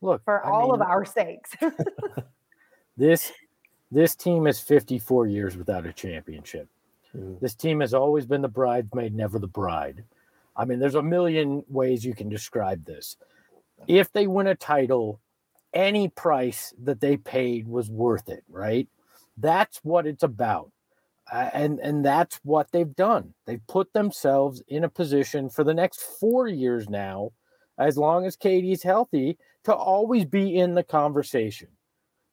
Look, 0.00 0.24
for 0.24 0.46
I 0.46 0.50
all 0.50 0.72
mean, 0.72 0.74
of 0.76 0.82
our 0.82 1.04
sakes. 1.04 1.50
this 2.96 3.32
this 3.90 4.14
team 4.14 4.46
is 4.46 4.60
54 4.60 5.26
years 5.26 5.56
without 5.56 5.86
a 5.86 5.92
championship. 5.92 6.68
Mm-hmm. 7.16 7.34
This 7.40 7.54
team 7.54 7.80
has 7.80 7.94
always 7.94 8.26
been 8.26 8.42
the 8.42 8.48
bridesmaid, 8.48 9.14
never 9.14 9.38
the 9.38 9.46
bride. 9.46 10.04
I 10.58 10.66
mean, 10.66 10.80
there's 10.80 10.96
a 10.96 11.02
million 11.02 11.64
ways 11.68 12.04
you 12.04 12.14
can 12.14 12.28
describe 12.28 12.84
this. 12.84 13.16
If 13.86 14.12
they 14.12 14.26
win 14.26 14.48
a 14.48 14.56
title, 14.56 15.20
any 15.72 16.08
price 16.08 16.74
that 16.82 17.00
they 17.00 17.16
paid 17.16 17.68
was 17.68 17.90
worth 17.90 18.28
it, 18.28 18.44
right? 18.48 18.88
That's 19.38 19.78
what 19.84 20.06
it's 20.06 20.24
about. 20.24 20.72
Uh, 21.32 21.50
and 21.54 21.78
and 21.80 22.04
that's 22.04 22.40
what 22.42 22.72
they've 22.72 22.96
done. 22.96 23.34
They've 23.46 23.66
put 23.68 23.92
themselves 23.92 24.62
in 24.68 24.84
a 24.84 24.88
position 24.88 25.50
for 25.50 25.64
the 25.64 25.74
next 25.74 26.00
4 26.20 26.48
years 26.48 26.88
now 26.88 27.32
as 27.78 27.96
long 27.96 28.26
as 28.26 28.36
KD's 28.36 28.82
healthy, 28.82 29.38
to 29.64 29.74
always 29.74 30.24
be 30.24 30.58
in 30.58 30.74
the 30.74 30.82
conversation. 30.82 31.68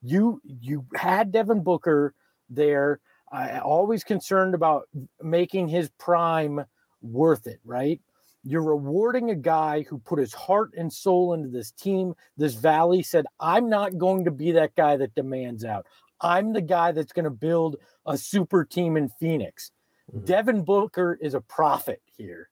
You 0.02 0.42
you 0.44 0.86
had 0.96 1.32
Devin 1.32 1.64
Booker 1.64 2.14
there, 2.50 3.00
uh, 3.32 3.60
always 3.64 4.04
concerned 4.04 4.56
about 4.56 4.90
making 5.22 5.68
his 5.68 5.90
prime 6.00 6.66
worth 7.02 7.48
it, 7.48 7.60
right? 7.66 8.02
You're 8.48 8.62
rewarding 8.62 9.32
a 9.32 9.36
guy 9.36 9.82
who 9.89 9.98
put 9.98 10.20
his 10.20 10.34
heart 10.34 10.72
and 10.78 10.93
soul 10.93 11.34
into 11.34 11.50
this 11.50 11.72
team. 11.72 12.14
This 12.38 12.54
valley 12.54 13.02
said, 13.02 13.26
I'm 13.39 13.70
not 13.70 13.98
going 13.98 14.24
to 14.26 14.32
be 14.32 14.52
that 14.52 14.76
guy 14.76 14.98
that 14.98 15.16
demands 15.16 15.66
out. 15.66 15.88
I'm 16.22 16.54
the 16.54 16.62
guy 16.62 16.91
that's 16.91 17.12
going 17.12 17.26
to 17.26 17.32
build 17.32 17.78
a 18.06 18.16
super 18.16 18.64
team 18.64 18.98
in 18.98 19.10
Phoenix. 19.20 19.72
Mm-hmm. 20.12 20.26
Devin 20.26 20.64
Booker 20.64 21.18
is 21.20 21.34
a 21.34 21.41
prophet 21.41 22.04
here. 22.06 22.50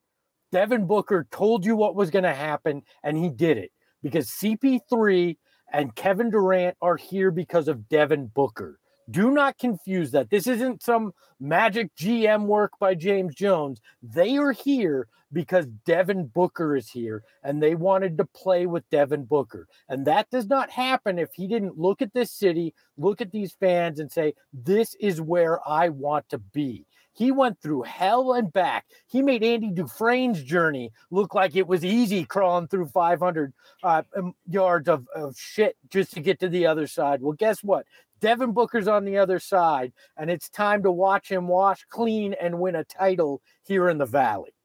Devin 0.52 0.88
Booker 0.88 1.28
told 1.32 1.64
you 1.64 1.76
what 1.76 1.96
was 1.96 2.10
going 2.10 2.24
to 2.24 2.34
happen, 2.34 2.82
and 3.04 3.16
he 3.16 3.30
did 3.30 3.60
it 3.60 3.72
because 4.02 4.30
CP3 4.30 5.38
and 5.72 5.96
Kevin 5.96 6.32
Durant 6.32 6.76
are 6.82 6.98
here 6.98 7.30
because 7.30 7.68
of 7.68 7.88
Devin 7.88 8.28
Booker. 8.28 8.80
Do 9.10 9.32
not 9.32 9.58
confuse 9.58 10.12
that. 10.12 10.30
This 10.30 10.48
isn't 10.48 10.82
some 10.82 11.14
magic 11.40 11.94
GM 11.96 12.46
work 12.46 12.74
by 12.80 12.96
James 12.96 13.36
Jones. 13.36 13.80
They 14.02 14.38
are 14.38 14.52
here 14.52 15.08
because 15.34 15.66
Devin 15.86 16.28
Booker 16.28 16.76
is 16.76 16.90
here 16.90 17.24
and 17.44 17.62
they 17.62 17.76
wanted 17.76 18.18
to 18.18 18.26
play 18.26 18.66
with 18.66 18.90
Devin 18.90 19.26
Booker. 19.26 19.68
And 19.90 20.06
that 20.06 20.30
does 20.30 20.48
not 20.48 20.70
happen 20.70 21.20
if 21.20 21.34
he 21.34 21.48
didn't 21.48 21.78
look 21.78 22.02
at 22.02 22.14
this 22.14 22.32
city, 22.32 22.74
look 22.98 23.20
at 23.20 23.32
these 23.32 23.54
fans, 23.60 24.00
and 24.00 24.12
say, 24.12 24.36
This 24.54 24.96
is 25.00 25.20
where 25.20 25.68
I 25.68 25.90
want 25.90 26.30
to 26.30 26.38
be. 26.38 26.86
He 27.16 27.32
went 27.32 27.62
through 27.62 27.84
hell 27.84 28.34
and 28.34 28.52
back. 28.52 28.86
He 29.06 29.22
made 29.22 29.44
Andy 29.44 29.70
Dufresne's 29.70 30.44
journey 30.44 30.92
look 31.12 31.36
like 31.36 31.56
it 31.56 31.68
was 31.68 31.86
easy 31.86 32.26
crawling 32.26 32.68
through 32.68 32.88
500 32.88 33.54
uh, 33.84 34.02
um, 34.18 34.34
yards 34.50 34.90
of, 34.90 35.08
of 35.16 35.38
shit 35.38 35.78
just 35.90 36.14
to 36.14 36.22
get 36.22 36.40
to 36.40 36.50
the 36.50 36.66
other 36.66 36.88
side. 36.88 37.22
Well, 37.22 37.34
guess 37.34 37.64
what? 37.64 37.86
Devin 38.24 38.54
Booker's 38.54 38.88
on 38.88 39.04
the 39.04 39.18
other 39.18 39.38
side, 39.38 39.92
and 40.16 40.32
it's 40.32 40.48
time 40.48 40.82
to 40.84 40.92
watch 40.92 41.30
him 41.30 41.50
wash 41.50 41.84
clean 41.90 42.34
and 42.40 42.58
win 42.58 42.74
a 42.74 42.86
title 42.86 43.42
here 43.64 43.90
in 43.90 43.98
the 43.98 44.06
Valley. 44.06 44.56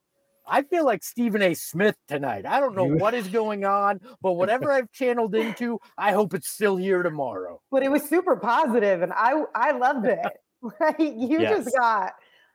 I 0.46 0.62
feel 0.62 0.84
like 0.84 1.02
Stephen 1.02 1.42
A. 1.42 1.54
Smith 1.54 1.96
tonight. 2.06 2.46
I 2.46 2.60
don't 2.60 2.76
know 2.76 2.86
what 2.86 3.14
is 3.14 3.26
going 3.26 3.64
on, 3.64 4.00
but 4.22 4.34
whatever 4.34 4.70
I've 4.70 4.92
channeled 4.92 5.34
into, 5.34 5.80
I 5.98 6.12
hope 6.12 6.34
it's 6.34 6.48
still 6.48 6.76
here 6.76 7.02
tomorrow. 7.02 7.60
But 7.72 7.82
it 7.82 7.90
was 7.90 8.08
super 8.08 8.36
positive, 8.36 9.02
and 9.02 9.12
I 9.12 9.42
I 9.56 9.72
loved 9.72 10.06
it. 10.06 10.20
Like 10.80 10.98
you 10.98 11.40
yes. 11.40 11.64
just 11.64 11.76
got 11.76 12.14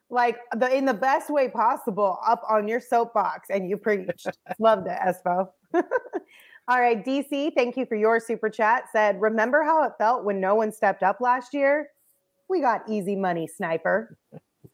like 0.09 0.37
the 0.55 0.75
in 0.75 0.85
the 0.85 0.93
best 0.93 1.29
way 1.29 1.47
possible 1.47 2.19
up 2.25 2.41
on 2.49 2.67
your 2.67 2.79
soapbox 2.79 3.49
and 3.49 3.69
you 3.69 3.77
preached. 3.77 4.27
Loved 4.59 4.87
it, 4.87 4.97
Espo. 4.99 5.47
All 6.69 6.79
right, 6.79 7.03
DC, 7.03 7.53
thank 7.55 7.75
you 7.75 7.85
for 7.85 7.95
your 7.95 8.21
super 8.21 8.49
chat. 8.49 8.85
Said, 8.93 9.19
remember 9.19 9.63
how 9.63 9.83
it 9.83 9.93
felt 9.97 10.23
when 10.23 10.39
no 10.39 10.55
one 10.55 10.71
stepped 10.71 11.03
up 11.03 11.19
last 11.19 11.53
year? 11.53 11.89
We 12.49 12.61
got 12.61 12.83
easy 12.87 13.17
money, 13.17 13.47
sniper. 13.47 14.17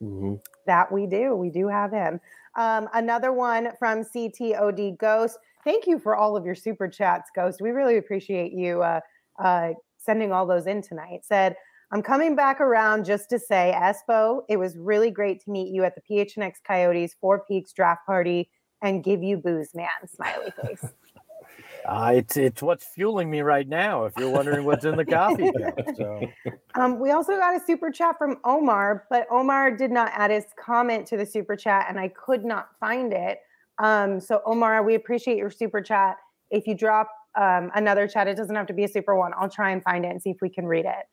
Mm-hmm. 0.02 0.36
That 0.68 0.92
we 0.92 1.08
do. 1.08 1.36
We 1.36 1.50
do 1.50 1.68
have 1.68 1.92
him. 1.92 2.22
Um, 2.56 2.90
another 2.94 3.34
one 3.34 3.70
from 3.80 4.04
CTOD 4.04 5.00
Ghost. 5.00 5.40
Thank 5.64 5.88
you 5.88 5.98
for 5.98 6.16
all 6.16 6.38
of 6.38 6.46
your 6.46 6.56
super 6.56 6.88
chats, 6.88 7.32
Ghost. 7.36 7.60
We 7.60 7.72
really 7.72 7.98
appreciate 7.98 8.54
you 8.54 8.84
uh, 8.84 9.00
uh, 9.44 9.70
sending 9.98 10.32
all 10.32 10.46
those 10.46 10.68
in 10.68 10.84
tonight. 10.84 11.22
Said, 11.24 11.56
I'm 11.92 12.04
coming 12.04 12.36
back 12.36 12.62
around 12.62 13.06
just 13.06 13.32
to 13.32 13.40
say, 13.40 13.74
Espo, 13.76 14.42
it 14.48 14.58
was 14.58 14.78
really 14.78 15.10
great 15.10 15.44
to 15.46 15.50
meet 15.50 15.74
you 15.74 15.84
at 15.84 15.96
the 15.96 16.02
PHNX 16.02 16.58
Coyotes 16.64 17.16
Four 17.20 17.46
Peaks 17.48 17.74
draft 17.74 18.06
party 18.06 18.52
and 18.84 19.04
give 19.04 19.24
you 19.24 19.38
booze, 19.38 19.74
man. 19.74 19.90
Smiley 20.08 20.54
face. 20.62 20.86
Uh, 21.86 22.14
it's 22.16 22.38
it's 22.38 22.62
what's 22.62 22.86
fueling 22.86 23.30
me 23.30 23.42
right 23.42 23.68
now. 23.68 24.06
If 24.06 24.14
you're 24.18 24.30
wondering 24.30 24.66
what's 24.66 24.86
in 24.86 24.96
the 24.96 25.06
coffee 25.06 25.52
cup, 25.58 25.80
so 25.96 26.22
Um, 26.76 27.00
we 27.00 27.12
also 27.12 27.38
got 27.38 27.56
a 27.56 27.66
super 27.66 27.92
chat 27.92 28.18
from 28.18 28.38
Omar, 28.44 29.06
but 29.10 29.28
Omar 29.32 29.72
did 29.72 29.92
not 29.92 30.12
add 30.14 30.32
his 30.32 30.46
comment 30.58 31.08
to 31.08 31.18
the 31.18 31.26
super 31.26 31.56
chat, 31.56 31.86
and 31.90 32.00
I 32.00 32.10
could 32.10 32.46
not 32.46 32.70
find 32.80 33.14
it. 33.14 33.40
Um, 33.80 34.20
so 34.20 34.42
Omar, 34.46 34.84
we 34.84 34.96
appreciate 34.96 35.38
your 35.38 35.50
super 35.50 35.82
chat. 35.82 36.18
If 36.52 36.68
you 36.68 36.76
drop 36.76 37.10
um, 37.36 37.72
another 37.76 38.08
chat, 38.08 38.28
it 38.28 38.36
doesn't 38.36 38.56
have 38.56 38.68
to 38.68 38.74
be 38.74 38.84
a 38.84 38.88
super 38.88 39.16
one. 39.16 39.32
I'll 39.38 39.50
try 39.50 39.72
and 39.72 39.84
find 39.84 40.06
it 40.06 40.10
and 40.10 40.22
see 40.22 40.32
if 40.32 40.38
we 40.42 40.50
can 40.50 40.66
read 40.66 40.86
it. 40.86 41.06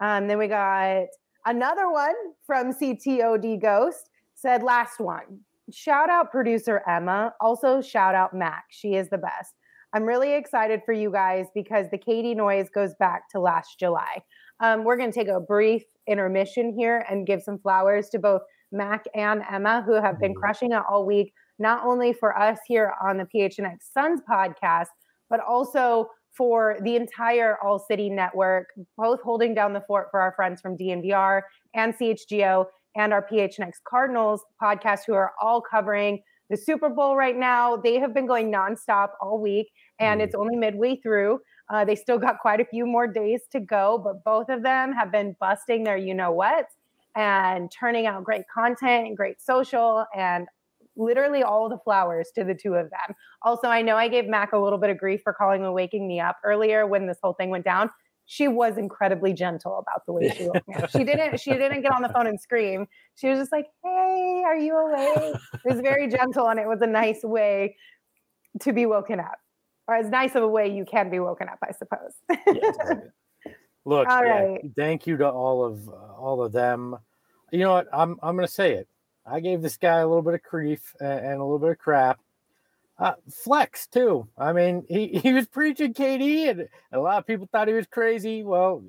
Um, 0.00 0.28
then 0.28 0.38
we 0.38 0.48
got 0.48 1.06
another 1.46 1.90
one 1.90 2.14
from 2.46 2.74
CTOD 2.74 3.60
Ghost 3.60 4.10
said 4.34 4.62
last 4.62 5.00
one. 5.00 5.40
Shout 5.72 6.10
out 6.10 6.30
producer 6.30 6.82
Emma. 6.88 7.34
Also 7.40 7.80
shout 7.80 8.14
out 8.14 8.34
Mac. 8.34 8.64
She 8.70 8.94
is 8.94 9.08
the 9.08 9.18
best. 9.18 9.54
I'm 9.92 10.04
really 10.04 10.34
excited 10.34 10.82
for 10.86 10.92
you 10.92 11.10
guys 11.10 11.46
because 11.54 11.86
the 11.90 11.98
KD 11.98 12.36
noise 12.36 12.68
goes 12.72 12.94
back 12.94 13.28
to 13.30 13.40
last 13.40 13.78
July. 13.78 14.22
Um, 14.60 14.84
we're 14.84 14.96
going 14.96 15.10
to 15.10 15.18
take 15.18 15.28
a 15.28 15.40
brief 15.40 15.82
intermission 16.06 16.72
here 16.76 17.04
and 17.10 17.26
give 17.26 17.42
some 17.42 17.58
flowers 17.58 18.08
to 18.10 18.18
both 18.18 18.42
Mac 18.70 19.04
and 19.14 19.42
Emma, 19.50 19.82
who 19.84 19.94
have 19.94 20.20
been 20.20 20.34
crushing 20.34 20.70
it 20.72 20.82
all 20.88 21.04
week, 21.04 21.32
not 21.58 21.84
only 21.84 22.12
for 22.12 22.38
us 22.38 22.58
here 22.68 22.92
on 23.02 23.16
the 23.16 23.26
PHNX 23.34 23.78
Suns 23.92 24.20
podcast, 24.30 24.88
but 25.28 25.40
also 25.40 26.08
for 26.36 26.76
the 26.82 26.94
entire 26.94 27.58
All 27.60 27.80
City 27.80 28.08
network, 28.08 28.68
both 28.96 29.20
holding 29.22 29.54
down 29.54 29.72
the 29.72 29.80
fort 29.80 30.06
for 30.12 30.20
our 30.20 30.32
friends 30.36 30.60
from 30.60 30.76
DNVR 30.76 31.42
and 31.74 31.94
CHGO 31.94 32.66
and 32.96 33.12
our 33.12 33.26
PHNX 33.26 33.72
Cardinals 33.88 34.44
podcast, 34.62 35.00
who 35.06 35.14
are 35.14 35.32
all 35.40 35.60
covering 35.60 36.20
the 36.50 36.56
Super 36.56 36.90
Bowl 36.90 37.16
right 37.16 37.36
now. 37.36 37.76
They 37.76 37.98
have 37.98 38.12
been 38.12 38.26
going 38.26 38.52
nonstop 38.52 39.10
all 39.20 39.40
week, 39.40 39.70
and 39.98 40.20
it's 40.20 40.34
only 40.34 40.56
midway 40.56 40.96
through. 40.96 41.38
Uh, 41.70 41.84
they 41.84 41.94
still 41.94 42.18
got 42.18 42.40
quite 42.40 42.60
a 42.60 42.64
few 42.64 42.84
more 42.84 43.06
days 43.06 43.42
to 43.52 43.60
go, 43.60 44.00
but 44.02 44.24
both 44.24 44.48
of 44.48 44.62
them 44.62 44.92
have 44.92 45.12
been 45.12 45.36
busting 45.38 45.84
their 45.84 45.96
you 45.96 46.12
know 46.12 46.32
what 46.32 46.66
and 47.16 47.70
turning 47.70 48.06
out 48.06 48.24
great 48.24 48.42
content 48.52 49.06
and 49.06 49.16
great 49.16 49.40
social 49.40 50.04
and 50.14 50.46
literally 50.96 51.42
all 51.42 51.68
the 51.68 51.78
flowers 51.78 52.30
to 52.34 52.44
the 52.44 52.54
two 52.54 52.74
of 52.74 52.90
them. 52.90 53.14
Also, 53.42 53.68
I 53.68 53.82
know 53.82 53.96
I 53.96 54.08
gave 54.08 54.26
Mac 54.26 54.52
a 54.52 54.58
little 54.58 54.78
bit 54.78 54.90
of 54.90 54.98
grief 54.98 55.20
for 55.22 55.32
calling 55.32 55.64
and 55.64 55.72
waking 55.72 56.06
me 56.06 56.20
up 56.20 56.36
earlier 56.44 56.86
when 56.86 57.06
this 57.06 57.18
whole 57.22 57.32
thing 57.32 57.50
went 57.50 57.64
down. 57.64 57.90
She 58.30 58.46
was 58.46 58.78
incredibly 58.78 59.32
gentle 59.32 59.76
about 59.76 60.06
the 60.06 60.12
way 60.12 60.30
she 60.30 60.48
up. 60.48 60.62
She 60.92 61.02
didn't 61.02 61.40
she 61.40 61.50
didn't 61.50 61.82
get 61.82 61.90
on 61.90 62.00
the 62.00 62.08
phone 62.10 62.28
and 62.28 62.40
scream. 62.40 62.86
She 63.16 63.26
was 63.26 63.40
just 63.40 63.50
like, 63.50 63.66
"Hey, 63.82 64.44
are 64.46 64.56
you 64.56 64.76
awake?" 64.76 65.34
It 65.52 65.60
was 65.64 65.80
very 65.80 66.06
gentle 66.06 66.48
and 66.48 66.60
it 66.60 66.68
was 66.68 66.80
a 66.80 66.86
nice 66.86 67.24
way 67.24 67.74
to 68.60 68.72
be 68.72 68.86
woken 68.86 69.18
up. 69.18 69.40
Or 69.88 69.96
as 69.96 70.08
nice 70.10 70.36
of 70.36 70.44
a 70.44 70.48
way 70.48 70.72
you 70.72 70.84
can 70.84 71.10
be 71.10 71.18
woken 71.18 71.48
up, 71.48 71.58
I 71.60 71.72
suppose. 71.72 72.12
look. 73.84 74.06
All 74.08 74.24
yeah, 74.24 74.42
right. 74.42 74.60
Thank 74.76 75.08
you 75.08 75.16
to 75.16 75.28
all 75.28 75.64
of 75.64 75.88
uh, 75.88 75.92
all 75.92 76.40
of 76.40 76.52
them. 76.52 76.96
You 77.50 77.58
know 77.58 77.72
what? 77.72 77.88
I'm 77.92 78.16
I'm 78.22 78.36
going 78.36 78.46
to 78.46 78.52
say 78.52 78.74
it. 78.74 78.86
I 79.26 79.40
gave 79.40 79.60
this 79.60 79.76
guy 79.76 79.98
a 79.98 80.06
little 80.06 80.22
bit 80.22 80.34
of 80.34 80.42
grief 80.44 80.94
and, 81.00 81.18
and 81.18 81.40
a 81.40 81.42
little 81.42 81.58
bit 81.58 81.70
of 81.70 81.78
crap. 81.78 82.20
Uh, 83.00 83.14
flex 83.44 83.86
too. 83.86 84.28
I 84.36 84.52
mean, 84.52 84.84
he, 84.88 85.08
he 85.24 85.32
was 85.32 85.46
preaching 85.46 85.94
KD, 85.94 86.50
and 86.50 86.68
a 86.92 86.98
lot 86.98 87.18
of 87.18 87.26
people 87.26 87.48
thought 87.50 87.66
he 87.68 87.74
was 87.74 87.86
crazy. 87.86 88.44
Well, 88.44 88.82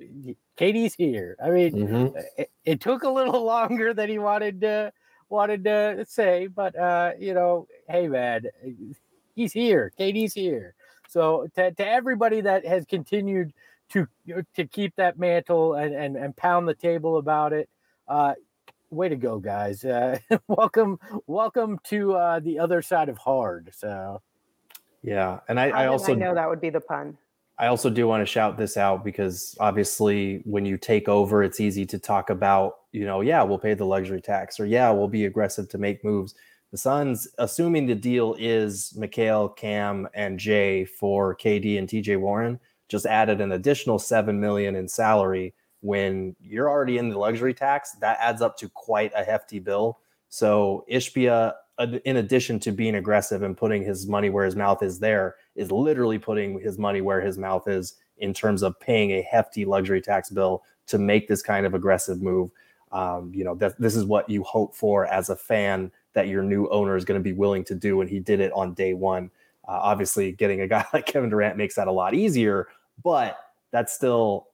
KD's 0.58 0.94
here. 0.94 1.36
I 1.42 1.50
mean, 1.50 1.72
Mhm. 1.72 2.24
it, 2.36 2.50
it 2.64 2.80
took 2.80 3.04
a 3.04 3.08
little 3.10 3.42
longer 3.54 3.94
than 3.94 4.08
he 4.10 4.18
wanted 4.18 4.60
to 4.60 4.92
wanted 5.30 5.64
to 5.64 6.04
say, 6.06 6.46
but 6.46 6.76
uh, 6.78 7.12
you 7.18 7.32
know, 7.32 7.66
hey 7.88 8.06
man, 8.06 8.42
he's 9.34 9.52
here. 9.52 9.90
KD's 9.98 10.34
here. 10.34 10.74
So 11.08 11.48
to, 11.56 11.72
to 11.72 11.86
everybody 11.86 12.42
that 12.42 12.66
has 12.66 12.84
continued 12.84 13.52
to 13.90 14.06
to 14.56 14.66
keep 14.66 14.94
that 14.96 15.18
mantle 15.18 15.74
and, 15.74 15.94
and, 15.94 16.16
and 16.16 16.36
pound 16.36 16.68
the 16.68 16.74
table 16.74 17.16
about 17.16 17.54
it, 17.54 17.68
uh, 18.08 18.34
way 18.92 19.08
to 19.08 19.16
go, 19.16 19.38
guys. 19.38 19.84
Uh, 19.84 20.18
welcome, 20.48 20.98
welcome 21.26 21.78
to 21.84 22.14
uh, 22.14 22.40
the 22.40 22.58
other 22.58 22.82
side 22.82 23.08
of 23.08 23.18
hard. 23.18 23.70
So 23.74 24.22
Yeah, 25.02 25.40
and 25.48 25.58
I, 25.58 25.70
How 25.70 25.78
I 25.78 25.86
also 25.86 26.12
I 26.12 26.16
know 26.16 26.34
that 26.34 26.48
would 26.48 26.60
be 26.60 26.70
the 26.70 26.80
pun. 26.80 27.16
I 27.58 27.66
also 27.66 27.90
do 27.90 28.08
want 28.08 28.22
to 28.22 28.26
shout 28.26 28.56
this 28.56 28.76
out 28.76 29.04
because 29.04 29.56
obviously 29.60 30.42
when 30.44 30.64
you 30.64 30.76
take 30.76 31.08
over, 31.08 31.42
it's 31.42 31.60
easy 31.60 31.86
to 31.86 31.98
talk 31.98 32.30
about, 32.30 32.78
you 32.92 33.04
know, 33.04 33.20
yeah, 33.20 33.42
we'll 33.42 33.58
pay 33.58 33.74
the 33.74 33.84
luxury 33.84 34.20
tax 34.20 34.58
or 34.58 34.66
yeah, 34.66 34.90
we'll 34.90 35.08
be 35.08 35.26
aggressive 35.26 35.68
to 35.68 35.78
make 35.78 36.02
moves. 36.02 36.34
The 36.72 36.78
Suns, 36.78 37.28
assuming 37.38 37.86
the 37.86 37.94
deal 37.94 38.34
is 38.38 38.96
Mikal, 38.98 39.54
Cam, 39.54 40.08
and 40.14 40.40
Jae 40.40 40.88
for 40.88 41.36
KD 41.36 41.78
and 41.78 41.86
TJ 41.86 42.18
Warren, 42.18 42.58
just 42.88 43.04
added 43.04 43.40
an 43.40 43.52
additional 43.52 43.98
seven 43.98 44.40
million 44.40 44.74
in 44.74 44.88
salary. 44.88 45.54
When 45.82 46.34
you're 46.40 46.70
already 46.70 46.98
in 46.98 47.08
the 47.08 47.18
luxury 47.18 47.54
tax, 47.54 47.92
that 48.00 48.16
adds 48.20 48.40
up 48.40 48.56
to 48.58 48.68
quite 48.68 49.12
a 49.14 49.22
hefty 49.22 49.58
bill. 49.58 49.98
So 50.28 50.84
Ishbia, 50.90 51.52
in 52.04 52.16
addition 52.16 52.58
to 52.60 52.72
being 52.72 52.94
aggressive 52.94 53.42
and 53.42 53.56
putting 53.56 53.82
his 53.82 54.06
money 54.06 54.30
where 54.30 54.44
his 54.44 54.56
mouth 54.56 54.82
is 54.82 54.98
there, 54.98 55.36
is 55.56 55.70
literally 55.70 56.18
putting 56.18 56.58
his 56.60 56.78
money 56.78 57.00
where 57.00 57.20
his 57.20 57.36
mouth 57.36 57.68
is 57.68 57.96
in 58.18 58.32
terms 58.32 58.62
of 58.62 58.78
paying 58.80 59.10
a 59.10 59.22
hefty 59.22 59.64
luxury 59.64 60.00
tax 60.00 60.30
bill 60.30 60.62
to 60.86 60.98
make 60.98 61.28
this 61.28 61.42
kind 61.42 61.66
of 61.66 61.74
aggressive 61.74 62.22
move. 62.22 62.50
Um, 62.92 63.32
you 63.34 63.42
know, 63.44 63.54
this 63.54 63.96
is 63.96 64.04
what 64.04 64.28
you 64.28 64.42
hope 64.44 64.74
for 64.74 65.06
as 65.06 65.30
a 65.30 65.36
fan 65.36 65.90
that 66.12 66.28
your 66.28 66.42
new 66.42 66.68
owner 66.68 66.96
is 66.96 67.04
going 67.04 67.18
to 67.18 67.24
be 67.24 67.32
willing 67.32 67.64
to 67.64 67.74
do, 67.74 68.00
and 68.00 68.08
he 68.08 68.20
did 68.20 68.40
it 68.40 68.52
on 68.52 68.74
day 68.74 68.94
one. 68.94 69.30
Uh, 69.66 69.78
obviously, 69.82 70.32
getting 70.32 70.60
a 70.60 70.68
guy 70.68 70.84
like 70.92 71.06
Kevin 71.06 71.30
Durant 71.30 71.56
makes 71.56 71.74
that 71.74 71.88
a 71.88 71.92
lot 71.92 72.14
easier, 72.14 72.68
but 73.02 73.38
that's 73.70 73.92
still 73.92 74.48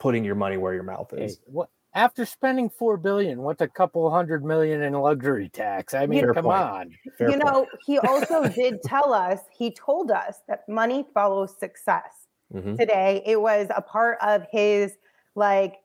putting 0.00 0.24
your 0.24 0.34
money 0.34 0.56
where 0.56 0.74
your 0.74 0.82
mouth 0.82 1.12
hey, 1.16 1.26
is. 1.26 1.40
what 1.46 1.68
after 1.94 2.24
spending 2.24 2.70
four 2.70 2.96
billion, 2.96 3.42
what's 3.42 3.60
a 3.60 3.68
couple 3.68 4.08
hundred 4.10 4.44
million 4.44 4.82
in 4.82 4.92
luxury 4.92 5.48
tax? 5.48 5.92
I 5.92 6.06
mean, 6.06 6.20
Fair 6.20 6.34
come 6.34 6.44
point. 6.44 6.56
on. 6.56 6.90
Fair 7.18 7.30
you 7.30 7.38
point. 7.38 7.44
know, 7.44 7.66
he 7.84 7.98
also 7.98 8.48
did 8.54 8.80
tell 8.82 9.12
us, 9.12 9.40
he 9.56 9.72
told 9.72 10.10
us 10.12 10.40
that 10.46 10.68
money 10.68 11.04
follows 11.12 11.56
success. 11.58 12.26
Mhm. 12.54 12.78
Today, 12.78 13.22
it 13.26 13.40
was 13.40 13.68
a 13.74 13.82
part 13.82 14.18
of 14.22 14.44
his 14.50 14.92
like 15.34 15.76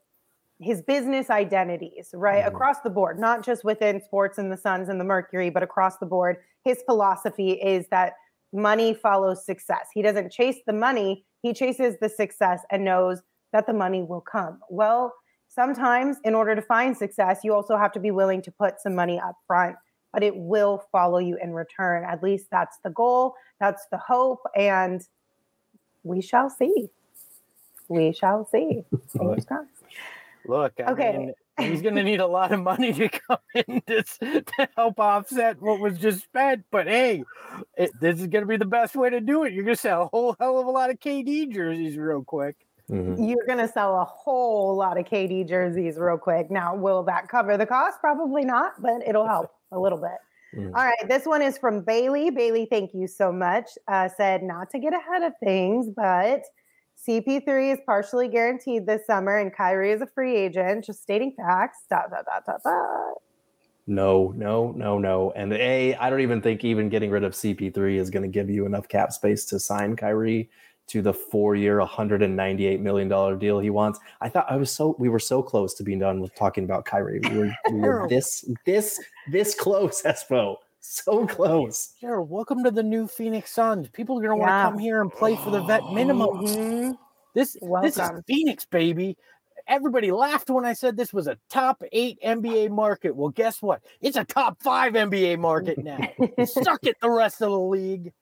his 0.60 0.82
business 0.82 1.30
identities, 1.30 2.12
right? 2.14 2.44
Mhm. 2.44 2.48
Across 2.48 2.82
the 2.82 2.90
board, 2.90 3.20
not 3.20 3.44
just 3.44 3.64
within 3.64 4.00
sports 4.02 4.38
and 4.38 4.52
the 4.52 4.58
Suns 4.58 4.90
and 4.90 5.00
the 5.00 5.04
Mercury, 5.04 5.50
but 5.50 5.64
across 5.64 5.98
the 5.98 6.06
board. 6.06 6.38
His 6.64 6.82
philosophy 6.84 7.52
is 7.54 7.88
that 7.90 8.14
money 8.54 8.94
follows 8.94 9.46
success. 9.46 9.88
He 9.94 10.02
doesn't 10.02 10.32
chase 10.32 10.58
the 10.66 10.74
money, 10.74 11.26
he 11.42 11.54
chases 11.54 11.98
the 12.00 12.10
success 12.10 12.62
and 12.72 12.86
knows 12.86 13.22
that 13.56 13.66
the 13.68 13.74
money 13.74 14.04
will 14.04 14.20
come. 14.20 14.60
Well, 14.70 15.14
sometimes 15.48 16.18
in 16.26 16.36
order 16.36 16.56
to 16.56 16.62
find 16.62 16.96
success, 16.98 17.40
you 17.42 17.54
also 17.54 17.78
have 17.78 17.94
to 17.94 18.02
be 18.02 18.12
willing 18.12 18.42
to 18.42 18.52
put 18.52 18.82
some 18.82 18.94
money 18.94 19.18
up 19.18 19.38
front, 19.48 19.78
but 20.12 20.24
it 20.24 20.36
will 20.36 20.84
follow 20.92 21.20
you 21.20 21.38
in 21.42 21.54
return. 21.54 22.04
At 22.04 22.22
least 22.22 22.48
that's 22.52 22.78
the 22.84 22.90
goal, 22.90 23.34
that's 23.62 23.88
the 23.94 23.98
hope, 23.98 24.42
and 24.58 25.02
we 26.04 26.22
shall 26.22 26.50
see. 26.50 26.90
We 27.88 28.12
shall 28.12 28.46
see. 28.52 28.84
Fingers 29.14 29.46
crossed. 29.48 29.70
Look, 30.46 30.74
I 30.86 30.92
Okay. 30.92 31.18
mean, 31.18 31.34
he's 31.58 31.82
going 31.82 31.96
to 31.96 32.04
need 32.04 32.20
a 32.20 32.28
lot 32.28 32.52
of 32.52 32.60
money 32.60 32.92
to 32.92 33.08
come 33.28 33.38
in 33.54 33.82
to, 33.88 34.04
to 34.04 34.70
help 34.76 35.00
offset 35.00 35.62
what 35.62 35.80
was 35.80 35.98
just 35.98 36.24
spent. 36.24 36.66
But 36.72 36.88
hey, 36.88 37.24
it, 37.78 37.92
this 38.02 38.20
is 38.20 38.28
going 38.28 38.42
to 38.44 38.48
be 38.48 38.58
the 38.58 38.66
best 38.66 38.98
way 38.98 39.10
to 39.12 39.22
do 39.22 39.46
it. 39.46 39.54
You're 39.54 39.64
going 39.64 39.78
to 39.78 39.82
sell 39.82 40.02
a 40.04 40.08
whole 40.08 40.36
hell 40.42 40.60
of 40.60 40.68
a 40.68 40.72
lot 40.72 40.90
of 40.90 41.00
KD 41.00 41.54
jerseys 41.54 41.98
real 41.98 42.22
quick. 42.22 42.58
Mhm. 42.90 43.28
You're 43.28 43.46
going 43.46 43.60
to 43.60 43.68
sell 43.68 44.00
a 44.00 44.06
whole 44.06 44.76
lot 44.76 44.98
of 45.00 45.06
KD 45.06 45.44
jerseys 45.48 45.98
real 45.98 46.18
quick. 46.18 46.52
Now, 46.52 46.76
will 46.76 47.04
that 47.04 47.28
cover 47.28 47.58
the 47.58 47.66
cost? 47.66 48.00
Probably 48.00 48.46
not, 48.46 48.82
but 48.82 49.02
it'll 49.08 49.28
help 49.28 49.52
a 49.72 49.80
little 49.80 49.98
bit. 49.98 50.18
Mhm. 50.60 50.68
All 50.76 50.86
right, 50.86 51.08
this 51.10 51.26
one 51.26 51.42
is 51.42 51.58
from 51.58 51.82
Bailey. 51.82 52.30
Bailey, 52.30 52.68
thank 52.70 52.94
you 52.94 53.08
so 53.08 53.32
much. 53.32 53.70
Uh, 53.88 54.08
said 54.08 54.44
not 54.44 54.70
to 54.70 54.80
get 54.80 54.94
ahead 54.94 55.24
of 55.24 55.34
things, 55.44 55.90
but 55.90 56.44
CP3 56.96 57.72
is 57.72 57.80
partially 57.86 58.28
guaranteed 58.28 58.86
this 58.86 59.06
summer, 59.06 59.38
and 59.38 59.54
Kyrie 59.54 59.92
is 59.92 60.02
a 60.02 60.08
free 60.08 60.36
agent. 60.36 60.86
Just 60.86 61.02
stating 61.02 61.34
facts. 61.36 61.86
Dot, 61.90 62.10
dot, 62.10 62.26
dot, 62.26 62.46
dot, 62.46 62.62
dot. 62.64 63.14
No, 63.88 64.34
no, 64.36 64.72
no, 64.72 64.98
no. 64.98 65.32
And 65.32 65.54
A, 65.54 65.96
I 65.96 66.10
don't 66.10 66.22
even 66.22 66.42
think 66.42 66.64
even 66.64 66.90
getting 66.90 67.12
rid 67.12 67.24
of 67.24 67.34
CP3 67.34 67.98
is 67.98 68.10
going 68.10 68.24
to 68.24 68.30
give 68.30 68.50
you 68.50 68.66
enough 68.66 68.88
cap 68.88 69.12
space 69.12 69.46
to 69.46 69.60
sign 69.60 69.96
Kyrie 69.96 70.50
to 70.88 71.02
the 71.02 71.14
four-year, 71.14 71.80
$198 71.80 72.80
million 72.80 73.40
deal 73.40 73.60
he 73.60 73.70
wants. 73.70 74.00
I 74.22 74.30
thought 74.30 74.46
I 74.50 74.56
was 74.56 74.72
so 74.72 74.96
we 75.00 75.10
were 75.10 75.20
so 75.20 75.42
close 75.42 75.74
to 75.76 75.84
being 75.84 76.00
done 76.00 76.20
with 76.22 76.36
talking 76.36 76.64
about 76.64 76.86
Kyrie. 76.86 77.20
We 77.30 77.38
were, 77.38 77.56
we 77.72 77.80
were 77.80 78.08
this, 78.10 78.46
this, 78.66 79.00
this 79.32 79.56
close, 79.56 80.04
Espo. 80.04 80.58
So 80.80 81.26
close. 81.26 81.94
Sure. 82.00 82.22
Welcome 82.22 82.64
to 82.64 82.70
the 82.70 82.84
new 82.84 83.08
Phoenix 83.08 83.52
Suns. 83.52 83.90
People 83.90 84.20
are 84.20 84.22
going 84.22 84.32
to 84.32 84.36
want 84.38 84.50
to 84.50 84.54
Yeah. 84.54 84.70
come 84.70 84.78
here 84.78 85.02
and 85.02 85.12
play 85.12 85.36
for 85.36 85.50
the 85.50 85.64
vet 85.64 85.82
minimum. 85.92 86.30
Mhm. 86.46 86.98
This 87.34 87.54
this 87.54 87.56
is 87.56 87.62
Welcome. 87.98 88.24
Phoenix, 88.28 88.66
baby. 88.66 89.18
Everybody 89.68 90.12
laughed 90.12 90.50
when 90.50 90.66
I 90.66 90.74
said 90.74 90.98
this 90.98 91.14
was 91.14 91.28
a 91.28 91.38
top 91.50 91.82
eight 91.92 92.20
NBA 92.24 92.70
market. 92.72 93.16
Well, 93.16 93.30
guess 93.30 93.62
what? 93.62 93.82
It's 94.02 94.18
a 94.18 94.24
top 94.24 94.62
five 94.62 94.94
NBA 94.94 95.40
market 95.40 95.78
now. 95.78 96.00
Suck 96.46 96.84
it, 96.84 96.98
the 97.02 97.10
rest 97.10 97.42
of 97.42 97.52
the 97.52 97.60
league. 97.60 98.14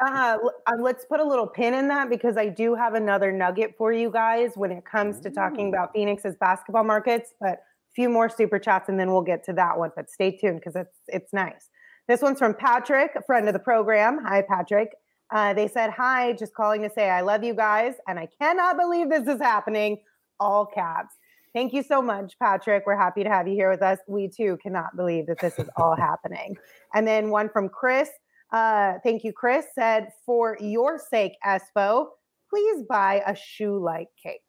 Uh, 0.00 0.38
let's 0.78 1.04
put 1.04 1.20
a 1.20 1.24
little 1.24 1.46
pin 1.46 1.74
in 1.74 1.88
that 1.88 2.08
because 2.08 2.36
I 2.36 2.48
do 2.48 2.74
have 2.74 2.94
another 2.94 3.32
nugget 3.32 3.74
for 3.76 3.92
you 3.92 4.10
guys 4.10 4.52
when 4.54 4.70
it 4.70 4.84
comes 4.84 5.20
to 5.20 5.30
talking 5.30 5.68
about 5.68 5.92
Phoenix's 5.94 6.36
basketball 6.36 6.84
markets. 6.84 7.34
But 7.40 7.52
a 7.52 7.92
few 7.94 8.08
more 8.08 8.28
super 8.28 8.58
chats 8.58 8.88
and 8.88 8.98
then 8.98 9.10
we'll 9.10 9.22
get 9.22 9.44
to 9.44 9.52
that 9.54 9.78
one. 9.78 9.90
But 9.94 10.10
stay 10.10 10.36
tuned 10.36 10.60
because 10.60 10.76
it's 10.76 10.98
it's 11.08 11.32
nice. 11.32 11.68
This 12.08 12.22
one's 12.22 12.38
from 12.38 12.54
Patrick, 12.54 13.12
a 13.16 13.22
friend 13.22 13.46
of 13.46 13.52
the 13.52 13.60
program. 13.60 14.18
Hi, 14.24 14.42
Patrick. 14.42 14.90
Uh, 15.32 15.54
they 15.54 15.68
said, 15.68 15.90
Hi, 15.90 16.32
just 16.32 16.54
calling 16.54 16.82
to 16.82 16.90
say 16.90 17.08
I 17.08 17.20
love 17.20 17.44
you 17.44 17.54
guys. 17.54 17.94
And 18.08 18.18
I 18.18 18.28
cannot 18.40 18.76
believe 18.76 19.08
this 19.08 19.28
is 19.28 19.40
happening. 19.40 19.98
All 20.40 20.66
caps. 20.66 21.14
Thank 21.52 21.72
you 21.72 21.82
so 21.82 22.00
much, 22.00 22.38
Patrick. 22.38 22.84
We're 22.86 22.96
happy 22.96 23.24
to 23.24 23.28
have 23.28 23.46
you 23.46 23.54
here 23.54 23.70
with 23.70 23.82
us. 23.82 23.98
We 24.06 24.28
too 24.28 24.58
cannot 24.62 24.96
believe 24.96 25.26
that 25.26 25.40
this 25.40 25.58
is 25.58 25.68
all 25.76 25.96
happening. 25.98 26.56
And 26.94 27.06
then 27.06 27.30
one 27.30 27.48
from 27.48 27.68
Chris. 27.68 28.08
Uh, 28.52 28.94
thank 29.04 29.24
you, 29.24 29.32
Chris. 29.32 29.66
Said, 29.74 30.08
For 30.24 30.56
your 30.60 30.98
sake, 30.98 31.32
Espo, 31.46 32.06
please 32.48 32.84
buy 32.88 33.22
a 33.26 33.34
shoe 33.34 33.78
like 33.78 34.08
cake. 34.22 34.40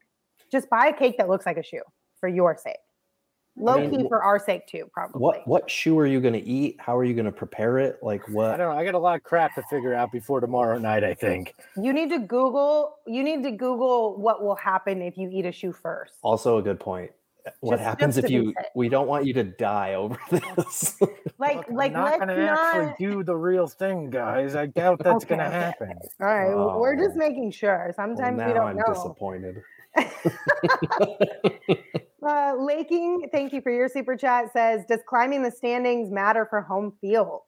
Just 0.51 0.69
buy 0.69 0.87
a 0.87 0.93
cake 0.93 1.17
that 1.17 1.29
looks 1.29 1.45
like 1.45 1.57
a 1.57 1.63
shoe 1.63 1.81
for 2.19 2.29
your 2.29 2.55
sake. 2.55 2.77
Low 3.57 3.73
I 3.73 3.87
mean, 3.87 4.03
key 4.03 4.07
for 4.07 4.23
our 4.23 4.39
sake 4.39 4.65
too, 4.65 4.89
probably. 4.93 5.19
What 5.19 5.45
what 5.47 5.69
shoe 5.69 5.99
are 5.99 6.05
you 6.05 6.21
going 6.21 6.33
to 6.33 6.43
eat? 6.43 6.77
How 6.79 6.97
are 6.97 7.03
you 7.03 7.13
going 7.13 7.25
to 7.25 7.31
prepare 7.31 7.79
it? 7.79 7.99
Like 8.01 8.27
what? 8.29 8.51
I 8.51 8.57
don't 8.57 8.73
know. 8.73 8.79
I 8.79 8.85
got 8.85 8.93
a 8.93 8.99
lot 8.99 9.15
of 9.17 9.23
crap 9.23 9.55
to 9.55 9.63
figure 9.69 9.93
out 9.93 10.11
before 10.11 10.39
tomorrow 10.39 10.79
night. 10.79 11.03
I 11.03 11.13
think 11.13 11.53
you 11.75 11.91
need 11.91 12.09
to 12.09 12.19
Google. 12.19 12.95
You 13.05 13.23
need 13.23 13.43
to 13.43 13.51
Google 13.51 14.17
what 14.17 14.41
will 14.41 14.55
happen 14.55 15.01
if 15.01 15.17
you 15.17 15.29
eat 15.31 15.45
a 15.45 15.51
shoe 15.51 15.73
first. 15.73 16.15
Also, 16.21 16.57
a 16.57 16.61
good 16.61 16.79
point. 16.79 17.11
What 17.59 17.77
just, 17.77 17.83
happens 17.83 18.15
just 18.15 18.25
if 18.25 18.31
you? 18.31 18.53
We 18.75 18.87
don't 18.87 19.07
want 19.07 19.25
you 19.25 19.33
to 19.33 19.43
die 19.43 19.95
over 19.95 20.17
this. 20.31 21.01
like, 21.37 21.57
Look, 21.57 21.71
like, 21.71 21.95
I'm 21.95 22.03
not 22.03 22.19
going 22.19 22.29
to 22.29 22.45
not... 22.45 22.59
actually 22.59 22.93
do 22.99 23.23
the 23.23 23.35
real 23.35 23.67
thing, 23.67 24.09
guys. 24.09 24.55
I 24.55 24.67
doubt 24.67 24.99
that's 25.03 25.25
okay, 25.25 25.35
going 25.35 25.39
to 25.39 25.49
happen. 25.49 25.93
All 26.19 26.27
right, 26.27 26.53
oh. 26.53 26.79
we're 26.79 26.95
just 26.95 27.15
oh. 27.15 27.19
making 27.19 27.51
sure. 27.51 27.91
Sometimes 27.95 28.37
well, 28.37 28.47
we 28.47 28.53
don't 28.53 28.67
I'm 28.67 28.77
know. 28.77 28.93
disappointed. 28.93 29.61
Uh, 32.21 32.53
Laking, 32.57 33.29
thank 33.31 33.53
you 33.53 33.61
for 33.61 33.71
your 33.71 33.89
super 33.89 34.15
chat. 34.15 34.51
Says, 34.53 34.85
does 34.87 34.99
climbing 35.07 35.43
the 35.43 35.51
standings 35.51 36.11
matter 36.11 36.45
for 36.49 36.61
home 36.61 36.93
field? 37.01 37.41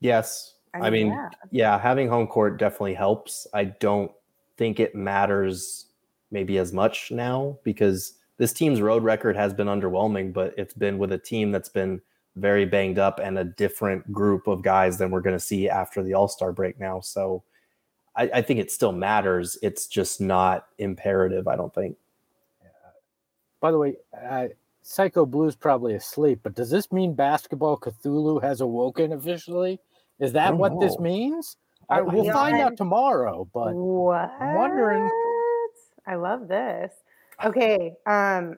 Yes. 0.00 0.54
I 0.74 0.78
mean, 0.78 0.84
I 0.84 0.90
mean 0.90 1.06
yeah. 1.08 1.28
yeah, 1.50 1.78
having 1.78 2.08
home 2.08 2.26
court 2.26 2.58
definitely 2.58 2.94
helps. 2.94 3.46
I 3.54 3.64
don't 3.64 4.10
think 4.56 4.80
it 4.80 4.94
matters 4.94 5.86
maybe 6.30 6.58
as 6.58 6.72
much 6.72 7.10
now 7.10 7.58
because 7.62 8.14
this 8.38 8.52
team's 8.52 8.80
road 8.80 9.02
record 9.02 9.36
has 9.36 9.54
been 9.54 9.68
underwhelming, 9.68 10.32
but 10.32 10.54
it's 10.58 10.74
been 10.74 10.98
with 10.98 11.12
a 11.12 11.18
team 11.18 11.50
that's 11.50 11.68
been 11.68 12.00
very 12.36 12.66
banged 12.66 12.98
up 12.98 13.18
and 13.18 13.38
a 13.38 13.44
different 13.44 14.12
group 14.12 14.46
of 14.46 14.62
guys 14.62 14.98
than 14.98 15.10
we're 15.10 15.22
going 15.22 15.36
to 15.36 15.40
see 15.40 15.68
after 15.68 16.02
the 16.02 16.12
All 16.12 16.28
Star 16.28 16.52
break 16.52 16.78
now. 16.78 17.00
So 17.00 17.42
I, 18.14 18.30
I, 18.34 18.42
think 18.42 18.60
it 18.60 18.70
still 18.70 18.92
matters. 18.92 19.56
It's 19.62 19.86
just 19.86 20.20
not 20.20 20.66
imperative. 20.78 21.48
I 21.48 21.56
don't 21.56 21.74
think. 21.74 21.96
By 23.60 23.70
the 23.70 23.78
way, 23.78 23.96
uh, 24.28 24.48
Psycho 24.82 25.26
Blue's 25.26 25.56
probably 25.56 25.94
asleep, 25.94 26.40
but 26.42 26.54
does 26.54 26.70
this 26.70 26.92
mean 26.92 27.14
Basketball 27.14 27.76
Cthulhu 27.76 28.42
has 28.42 28.60
awoken 28.60 29.12
officially? 29.12 29.80
Is 30.20 30.32
that 30.32 30.56
what 30.56 30.74
know. 30.74 30.80
this 30.80 30.98
means? 30.98 31.56
I, 31.88 32.00
we'll 32.00 32.32
find 32.32 32.58
out 32.58 32.76
tomorrow, 32.76 33.48
but 33.52 33.74
what? 33.74 34.32
I'm 34.40 34.54
wondering. 34.54 35.08
I 36.06 36.14
love 36.14 36.48
this. 36.48 36.92
Okay, 37.44 37.92
um, 38.06 38.56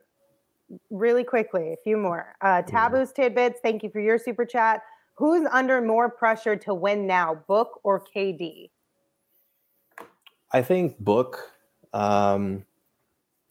really 0.90 1.24
quickly, 1.24 1.72
a 1.72 1.76
few 1.82 1.96
more. 1.96 2.36
Uh, 2.40 2.62
Taboo's 2.62 3.12
tidbits. 3.12 3.60
Thank 3.62 3.82
you 3.82 3.90
for 3.90 4.00
your 4.00 4.18
super 4.18 4.44
chat. 4.44 4.82
Who's 5.14 5.46
under 5.50 5.80
more 5.80 6.08
pressure 6.08 6.56
to 6.56 6.74
win 6.74 7.06
now, 7.06 7.42
Book 7.48 7.80
or 7.82 8.04
KD? 8.14 8.70
I 10.52 10.62
think 10.62 10.98
Book, 10.98 11.50
um, 11.92 12.64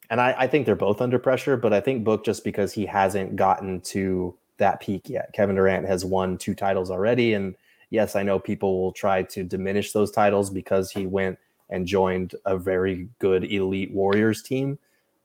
and 0.10 0.22
I, 0.22 0.36
I, 0.38 0.48
think 0.48 0.66
they're 0.66 0.76
both 0.76 1.02
under 1.02 1.20
pressure, 1.20 1.58
but 1.58 1.74
I 1.74 1.82
think 1.82 2.04
Book 2.04 2.24
just 2.24 2.44
because 2.44 2.74
he 2.74 2.86
hasn't 2.86 3.36
gotten 3.36 3.82
to 3.82 4.36
that 4.58 4.80
peak 4.80 5.10
yet. 5.10 5.34
Kevin 5.34 5.56
Durant 5.56 5.88
has 5.88 6.06
won 6.06 6.38
two 6.38 6.56
titles 6.56 6.90
already. 6.90 7.34
And 7.34 7.56
yes, 7.90 8.16
I 8.16 8.24
know 8.24 8.40
people 8.40 8.82
will 8.82 8.92
try 8.92 9.24
to 9.24 9.44
diminish 9.44 9.92
those 9.92 10.12
titles 10.12 10.50
because 10.50 10.92
he 10.92 11.06
went 11.06 11.38
and 11.70 11.86
joined 11.86 12.36
a 12.46 12.58
very 12.58 13.10
good 13.20 13.44
elite 13.44 13.92
Warriors 13.92 14.42
team. 14.42 14.80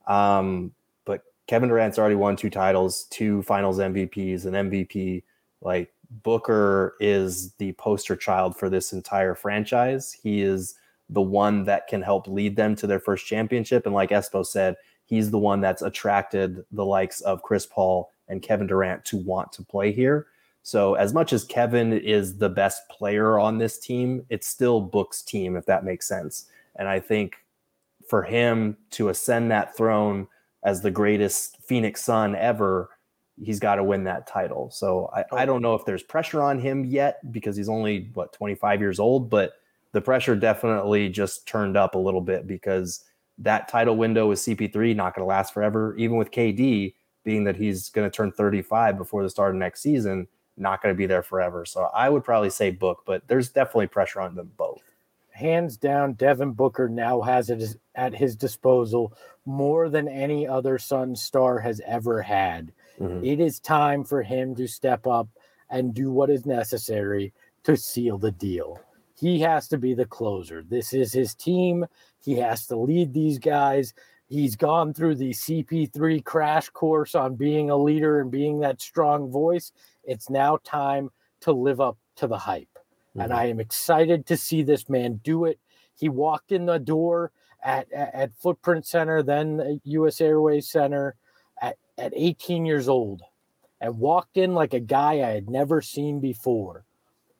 Um, 0.07 0.73
but 1.05 1.23
Kevin 1.47 1.69
Durant's 1.69 1.99
already 1.99 2.17
won 2.17 2.37
two 2.37 2.51
titles, 2.51 3.05
two 3.11 3.43
finals 3.43 3.79
MVPs, 3.79 4.45
an 4.47 4.71
MVP. 4.71 5.23
Like 5.61 5.93
Booker 6.11 6.97
is 7.01 7.53
the 7.55 7.73
poster 7.73 8.17
child 8.17 8.57
for 8.57 8.69
this 8.69 8.93
entire 8.93 9.35
franchise. 9.35 10.13
He 10.13 10.43
is 10.43 10.75
the 11.13 11.23
one 11.23 11.65
that 11.65 11.87
can 11.89 12.03
help 12.03 12.27
lead 12.27 12.57
them 12.57 12.75
to 12.77 12.87
their 12.87 13.01
first 13.01 13.27
championship. 13.27 13.87
And 13.87 13.95
like 13.95 14.11
Espo 14.11 14.45
said, 14.45 14.77
he's 15.05 15.31
the 15.31 15.39
one 15.39 15.61
that's 15.61 15.83
attracted 15.83 16.65
the 16.73 16.85
likes 16.85 17.21
of 17.21 17.43
Chris 17.43 17.67
Paul 17.67 18.11
and 18.29 18.43
Kevin 18.43 18.67
Durant 18.67 19.05
to 19.07 19.19
want 19.19 19.53
to 19.53 19.63
play 19.63 19.93
here. 19.93 20.27
So 20.63 20.95
as 20.95 21.13
much 21.13 21.33
as 21.33 21.45
Kevin 21.45 21.93
is 21.93 22.39
the 22.39 22.49
best 22.49 22.89
player 22.89 23.39
on 23.39 23.59
this 23.59 23.79
team, 23.79 24.25
it's 24.31 24.47
still 24.47 24.81
Book's 24.81 25.23
team, 25.23 25.57
if 25.57 25.67
that 25.67 25.85
makes 25.85 26.07
sense. 26.07 26.47
And 26.77 26.89
I 26.89 27.01
think 27.01 27.35
for 28.09 28.23
him 28.23 28.77
to 28.93 29.09
ascend 29.09 29.51
that 29.51 29.77
throne 29.77 30.29
as 30.63 30.81
the 30.81 30.91
greatest 30.91 31.59
Phoenix 31.63 32.03
Sun 32.03 32.37
ever, 32.37 32.91
he's 33.43 33.59
got 33.59 33.75
to 33.75 33.85
win 33.85 34.05
that 34.05 34.27
title. 34.27 34.71
So 34.71 35.11
I, 35.15 35.21
I 35.21 35.43
oh. 35.43 35.47
don't 35.47 35.63
know 35.63 35.75
if 35.75 35.85
there's 35.85 36.03
pressure 36.03 36.41
on 36.41 36.61
him 36.61 36.85
yet 36.85 37.33
because 37.33 37.57
he's 37.57 37.69
only 37.69 38.11
what 38.15 38.33
25 38.33 38.81
years 38.81 39.01
old, 39.01 39.29
but 39.29 39.55
the 39.93 40.01
pressure 40.01 40.35
definitely 40.35 41.09
just 41.09 41.47
turned 41.47 41.77
up 41.77 41.95
a 41.95 41.99
little 41.99 42.21
bit 42.21 42.47
because 42.47 43.05
that 43.39 43.69
title 43.69 43.97
window 43.97 44.29
with 44.29 44.39
CP3 44.39 44.97
not 44.97 45.15
going 45.15 45.23
to 45.23 45.29
last 45.29 45.53
forever. 45.53 45.97
Even 45.97 46.17
with 46.17 46.31
KD 46.31 46.95
being 47.25 47.45
that 47.45 47.57
he's 47.57 47.89
going 47.91 48.11
to 48.11 48.15
turn 48.15 48.33
35 48.33 48.97
before 48.97 49.23
the 49.23 49.31
start 49.31 49.55
of 49.55 49.59
next 49.59 49.81
season, 49.81 50.27
not 50.57 50.83
going 50.83 50.95
to 50.95 50.99
be 50.99 51.07
there 51.07 51.23
forever. 51.23 51.65
So 51.65 51.89
I 51.95 52.09
would 52.09 52.25
probably 52.25 52.51
say 52.51 52.71
Book, 52.71 53.03
but 53.07 53.27
there's 53.29 53.51
definitely 53.51 53.87
pressure 53.87 54.21
on 54.21 54.35
them 54.35 54.51
both. 54.57 54.83
Hands 55.31 55.75
down, 55.77 56.13
Devin 56.15 56.53
Booker 56.53 56.89
now 56.89 57.23
has 57.23 57.49
it 57.49 57.77
at 57.95 58.15
his 58.15 58.37
disposal 58.37 59.15
more 59.47 59.89
than 59.89 60.07
any 60.09 60.47
other 60.47 60.79
Sun 60.79 61.17
star 61.17 61.59
has 61.59 61.81
ever 61.87 62.21
had. 62.21 62.73
Mm-hmm. 63.01 63.25
It 63.25 63.41
is 63.41 63.59
time 63.59 64.05
for 64.05 64.23
him 64.23 64.55
to 64.57 64.67
step 64.67 65.07
up 65.07 65.29
and 65.71 65.95
do 65.95 66.11
what 66.11 66.29
is 66.29 66.45
necessary 66.45 67.33
to 67.65 67.77
seal 67.77 68.19
the 68.19 68.33
deal 68.33 68.79
he 69.23 69.39
has 69.39 69.69
to 69.69 69.79
be 69.79 69.95
the 69.95 70.05
closer. 70.05 70.65
This 70.69 70.93
is 70.93 71.13
his 71.13 71.33
team. 71.33 71.87
He 72.25 72.35
has 72.39 72.67
to 72.67 72.77
lead 72.77 73.15
these 73.15 73.39
guys. 73.39 73.95
He's 74.27 74.57
gone 74.57 74.93
through 74.93 75.15
the 75.15 75.31
CP3 75.31 76.25
crash 76.25 76.69
course 76.71 77.15
on 77.15 77.37
being 77.37 77.71
a 77.71 77.77
leader 77.77 78.21
and 78.21 78.33
being 78.33 78.59
that 78.61 78.83
strong 78.83 79.31
voice. 79.31 79.71
It's 80.03 80.29
now 80.29 80.59
time 80.65 81.11
to 81.43 81.53
live 81.53 81.81
up 81.81 81.99
to 82.17 82.27
the 82.27 82.37
hype. 82.37 82.67
Mm-hmm. 82.75 83.21
And 83.21 83.33
I 83.33 83.45
am 83.45 83.61
excited 83.61 84.27
to 84.27 84.37
see 84.37 84.65
this 84.65 84.89
man 84.89 85.21
do 85.23 85.45
it. 85.45 85.61
He 85.95 86.09
walked 86.09 86.51
in 86.51 86.67
the 86.67 86.81
door 86.81 87.31
at, 87.63 87.93
at, 87.93 88.13
at 88.13 88.35
Footprint 88.35 88.89
Center, 88.89 89.23
then 89.23 89.81
US 89.85 90.21
Airways 90.21 90.69
Center 90.69 91.15
at, 91.61 91.77
at 91.97 92.13
18 92.17 92.67
years 92.67 92.89
old 92.89 93.23
and 93.81 94.01
walked 94.01 94.37
in 94.37 94.53
like 94.53 94.75
a 94.75 94.81
guy 94.81 95.21
I 95.21 95.31
had 95.31 95.49
never 95.49 95.81
seen 95.81 96.19
before 96.19 96.85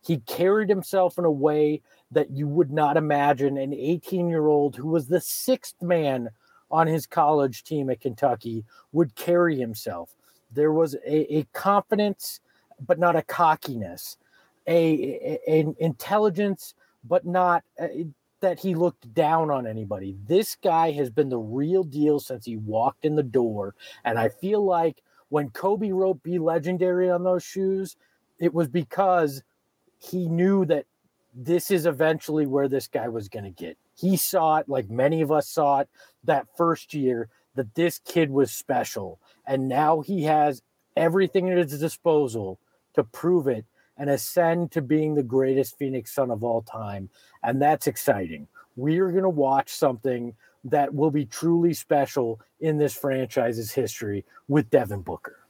he 0.03 0.19
carried 0.19 0.69
himself 0.69 1.19
in 1.19 1.25
a 1.25 1.31
way 1.31 1.81
that 2.11 2.31
you 2.31 2.47
would 2.47 2.71
not 2.71 2.97
imagine 2.97 3.57
an 3.57 3.73
18 3.73 4.29
year 4.29 4.47
old 4.47 4.77
who 4.77 4.89
was 4.89 5.09
the 5.09 5.21
sixth 5.21 5.81
man 5.81 6.29
on 6.71 6.87
his 6.87 7.07
college 7.07 7.65
team 7.65 7.91
at 7.91 8.01
Kentucky 8.01 8.65
would 8.93 9.15
carry 9.15 9.59
himself. 9.59 10.15
There 10.51 10.73
was 10.73 10.95
a, 11.07 11.39
a 11.39 11.45
confidence, 11.53 12.41
but 12.85 12.99
not 12.99 13.17
a 13.17 13.23
cockiness, 13.23 14.17
a, 14.67 15.39
a 15.47 15.61
an 15.61 15.77
intelligence, 15.79 16.75
but 17.05 17.27
not 17.27 17.63
uh, 17.79 17.89
that 18.41 18.59
he 18.59 18.75
looked 18.75 19.15
down 19.15 19.51
on 19.51 19.67
anybody. 19.67 20.17
This 20.27 20.57
guy 20.57 20.91
has 20.93 21.11
been 21.11 21.29
the 21.29 21.39
real 21.39 21.85
deal 21.85 22.21
since 22.21 22.45
he 22.45 22.57
walked 22.57 23.05
in 23.05 23.17
the 23.17 23.23
door. 23.23 23.75
And 24.05 24.19
I 24.19 24.29
feel 24.29 24.65
like 24.65 25.03
when 25.29 25.51
Kobe 25.51 25.93
wrote 25.93 26.23
Be 26.23 26.39
Legendary 26.39 27.09
on 27.09 27.23
those 27.23 27.45
shoes, 27.45 27.97
it 28.39 28.53
was 28.53 28.69
because 28.69 29.43
he 30.03 30.29
knew 30.29 30.65
that 30.67 30.87
this 31.35 31.71
is 31.71 31.87
eventually 31.87 32.47
where 32.47 32.69
this 32.69 32.89
guy 32.89 33.09
was 33.09 33.29
going 33.29 33.45
to 33.45 33.51
get. 33.51 33.77
He 33.95 34.17
saw 34.17 34.57
it 34.57 34.69
like 34.69 34.91
many 34.91 35.23
of 35.23 35.31
us 35.31 35.49
saw 35.49 35.81
it 35.81 35.89
that 36.25 36.47
first 36.57 36.93
year 36.93 37.29
that 37.55 37.75
this 37.75 38.01
kid 38.05 38.31
was 38.31 38.51
special. 38.51 39.21
And 39.47 39.69
now 39.69 40.01
he 40.01 40.25
has 40.25 40.63
everything 40.97 41.51
at 41.51 41.59
his 41.59 41.79
disposal 41.79 42.59
to 42.95 43.05
prove 43.05 43.49
it 43.49 43.65
and 43.97 44.11
ascend 44.11 44.73
to 44.73 44.83
being 44.83 45.15
the 45.15 45.23
greatest 45.23 45.79
Phoenix 45.79 46.13
Sun 46.13 46.31
of 46.31 46.43
all 46.43 46.63
time. 46.63 47.09
And 47.43 47.61
that's 47.61 47.87
exciting. 47.87 48.49
We 48.77 48.99
are 48.99 49.11
going 49.11 49.23
to 49.23 49.29
watch 49.29 49.71
something 49.71 50.35
that 50.65 50.95
will 50.95 51.11
be 51.11 51.27
truly 51.27 51.75
special 51.75 52.41
in 52.61 52.79
this 52.79 52.95
franchise's 52.95 53.73
history 53.73 54.25
with 54.49 54.71
Devin 54.71 55.03
Booker. 55.03 55.42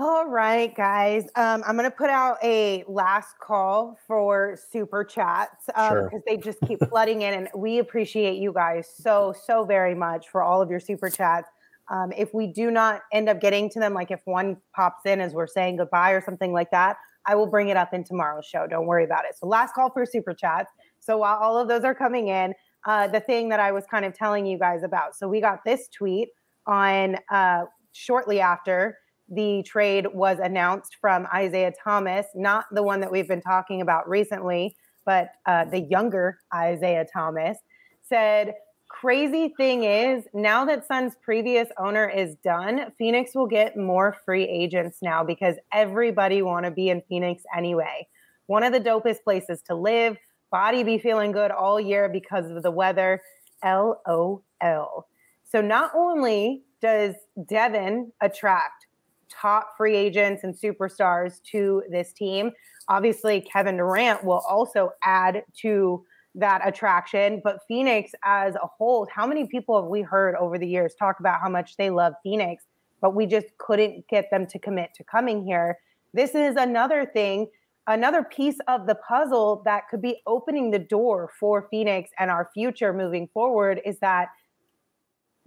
All 0.00 0.28
right, 0.28 0.72
guys. 0.76 1.24
Um, 1.34 1.64
I'm 1.66 1.76
going 1.76 1.90
to 1.90 1.96
put 1.96 2.08
out 2.08 2.36
a 2.40 2.84
last 2.86 3.36
call 3.40 3.98
for 4.06 4.56
super 4.70 5.02
chats 5.02 5.66
because 5.66 5.90
um, 5.90 6.08
sure. 6.10 6.22
they 6.24 6.36
just 6.36 6.60
keep 6.68 6.78
flooding 6.88 7.22
in. 7.22 7.34
And 7.34 7.48
we 7.52 7.80
appreciate 7.80 8.38
you 8.38 8.52
guys 8.52 8.88
so, 8.88 9.34
so 9.44 9.64
very 9.64 9.96
much 9.96 10.28
for 10.28 10.44
all 10.44 10.62
of 10.62 10.70
your 10.70 10.78
super 10.78 11.10
chats. 11.10 11.48
Um, 11.90 12.12
if 12.16 12.32
we 12.32 12.46
do 12.46 12.70
not 12.70 13.00
end 13.12 13.28
up 13.28 13.40
getting 13.40 13.68
to 13.70 13.80
them, 13.80 13.92
like 13.92 14.12
if 14.12 14.20
one 14.24 14.58
pops 14.72 15.04
in 15.04 15.20
as 15.20 15.32
we're 15.32 15.48
saying 15.48 15.78
goodbye 15.78 16.12
or 16.12 16.22
something 16.24 16.52
like 16.52 16.70
that, 16.70 16.96
I 17.26 17.34
will 17.34 17.48
bring 17.48 17.68
it 17.68 17.76
up 17.76 17.92
in 17.92 18.04
tomorrow's 18.04 18.46
show. 18.46 18.68
Don't 18.68 18.86
worry 18.86 19.04
about 19.04 19.24
it. 19.24 19.36
So, 19.36 19.48
last 19.48 19.74
call 19.74 19.90
for 19.90 20.06
super 20.06 20.32
chats. 20.32 20.70
So, 21.00 21.18
while 21.18 21.38
all 21.38 21.58
of 21.58 21.66
those 21.66 21.82
are 21.82 21.94
coming 21.94 22.28
in, 22.28 22.54
uh, 22.86 23.08
the 23.08 23.20
thing 23.20 23.48
that 23.48 23.58
I 23.58 23.72
was 23.72 23.84
kind 23.90 24.04
of 24.04 24.14
telling 24.14 24.46
you 24.46 24.60
guys 24.60 24.84
about. 24.84 25.16
So, 25.16 25.26
we 25.26 25.40
got 25.40 25.64
this 25.64 25.88
tweet 25.88 26.28
on 26.68 27.16
uh, 27.32 27.64
shortly 27.92 28.40
after 28.40 28.96
the 29.28 29.62
trade 29.64 30.06
was 30.12 30.38
announced 30.42 30.96
from 31.00 31.26
Isaiah 31.34 31.72
Thomas, 31.84 32.26
not 32.34 32.64
the 32.72 32.82
one 32.82 33.00
that 33.00 33.10
we've 33.10 33.28
been 33.28 33.42
talking 33.42 33.80
about 33.80 34.08
recently, 34.08 34.76
but 35.04 35.30
uh, 35.46 35.64
the 35.66 35.80
younger 35.80 36.38
Isaiah 36.54 37.06
Thomas, 37.12 37.58
said, 38.02 38.54
Crazy 38.88 39.52
thing 39.56 39.84
is, 39.84 40.24
now 40.32 40.64
that 40.64 40.86
Suns' 40.86 41.14
previous 41.22 41.68
owner 41.78 42.08
is 42.08 42.36
done, 42.36 42.90
Phoenix 42.96 43.34
will 43.34 43.46
get 43.46 43.76
more 43.76 44.16
free 44.24 44.44
agents 44.44 44.98
now 45.02 45.22
because 45.22 45.56
everybody 45.72 46.40
want 46.40 46.64
to 46.64 46.70
be 46.70 46.88
in 46.88 47.02
Phoenix 47.06 47.42
anyway. 47.56 48.08
One 48.46 48.62
of 48.62 48.72
the 48.72 48.80
dopest 48.80 49.22
places 49.22 49.60
to 49.66 49.74
live, 49.74 50.16
body 50.50 50.82
be 50.82 50.98
feeling 50.98 51.32
good 51.32 51.50
all 51.50 51.78
year 51.78 52.08
because 52.08 52.50
of 52.50 52.62
the 52.62 52.70
weather. 52.70 53.20
LOL. 53.64 55.06
So 55.44 55.60
not 55.60 55.90
only 55.94 56.62
does 56.80 57.14
Devin 57.46 58.12
attract 58.20 58.86
top 59.28 59.74
free 59.76 59.94
agents 59.94 60.44
and 60.44 60.54
superstars 60.54 61.42
to 61.50 61.82
this 61.90 62.12
team. 62.12 62.50
Obviously, 62.88 63.40
Kevin 63.40 63.76
Durant 63.76 64.24
will 64.24 64.42
also 64.48 64.90
add 65.02 65.44
to 65.62 66.04
that 66.34 66.66
attraction. 66.66 67.40
But 67.42 67.60
Phoenix 67.66 68.12
as 68.24 68.54
a 68.54 68.66
whole, 68.66 69.06
how 69.12 69.26
many 69.26 69.46
people 69.46 69.80
have 69.80 69.90
we 69.90 70.02
heard 70.02 70.34
over 70.36 70.58
the 70.58 70.66
years 70.66 70.94
talk 70.98 71.20
about 71.20 71.40
how 71.40 71.48
much 71.48 71.76
they 71.76 71.90
love 71.90 72.14
Phoenix, 72.22 72.64
but 73.00 73.14
we 73.14 73.26
just 73.26 73.46
couldn't 73.58 74.06
get 74.08 74.30
them 74.30 74.46
to 74.46 74.58
commit 74.58 74.90
to 74.96 75.04
coming 75.04 75.44
here? 75.44 75.78
This 76.14 76.34
is 76.34 76.56
another 76.56 77.04
thing, 77.04 77.48
another 77.86 78.22
piece 78.22 78.56
of 78.68 78.86
the 78.86 78.94
puzzle 78.94 79.62
that 79.64 79.88
could 79.90 80.00
be 80.00 80.20
opening 80.26 80.70
the 80.70 80.78
door 80.78 81.30
for 81.38 81.68
Phoenix 81.70 82.10
and 82.18 82.30
our 82.30 82.50
future 82.54 82.92
moving 82.92 83.28
forward 83.34 83.80
is 83.84 83.98
that 84.00 84.28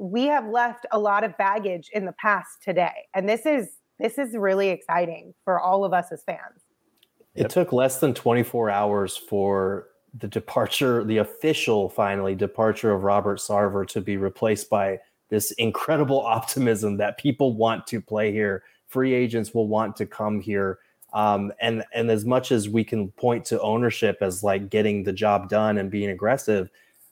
we 0.01 0.25
have 0.25 0.47
left 0.47 0.87
a 0.91 0.97
lot 0.97 1.23
of 1.23 1.37
baggage 1.37 1.91
in 1.93 2.05
the 2.05 2.11
past 2.13 2.63
today. 2.63 3.07
And 3.13 3.29
this 3.29 3.45
is 3.45 3.69
this 3.99 4.17
is 4.17 4.35
really 4.35 4.69
exciting 4.69 5.35
for 5.45 5.59
all 5.59 5.85
of 5.85 5.93
us 5.93 6.07
as 6.11 6.23
fans. 6.23 6.63
It 7.35 7.41
yep. 7.41 7.49
took 7.49 7.71
less 7.71 7.99
than 7.99 8.15
24 8.15 8.71
hours 8.71 9.15
for 9.15 9.89
the 10.17 10.27
departure, 10.27 11.03
the 11.03 11.17
official 11.17 11.87
finally 11.87 12.33
departure 12.33 12.91
of 12.91 13.03
Robert 13.03 13.37
Sarver 13.37 13.87
to 13.89 14.01
be 14.01 14.17
replaced 14.17 14.71
by 14.71 14.99
this 15.29 15.51
incredible 15.51 16.19
optimism 16.25 16.97
that 16.97 17.19
people 17.19 17.53
want 17.53 17.85
to 17.87 18.01
play 18.01 18.31
here. 18.31 18.63
Free 18.87 19.13
agents 19.13 19.53
will 19.53 19.67
want 19.67 19.95
to 19.97 20.07
come 20.07 20.41
here. 20.41 20.79
Um, 21.13 21.53
and 21.61 21.83
and 21.93 22.09
as 22.09 22.25
much 22.25 22.51
as 22.51 22.67
we 22.67 22.83
can 22.83 23.09
point 23.11 23.45
to 23.45 23.61
ownership 23.61 24.17
as 24.21 24.43
like 24.43 24.71
getting 24.71 25.03
the 25.03 25.13
job 25.13 25.47
done 25.47 25.77
and 25.77 25.91
being 25.91 26.09
aggressive, 26.09 26.71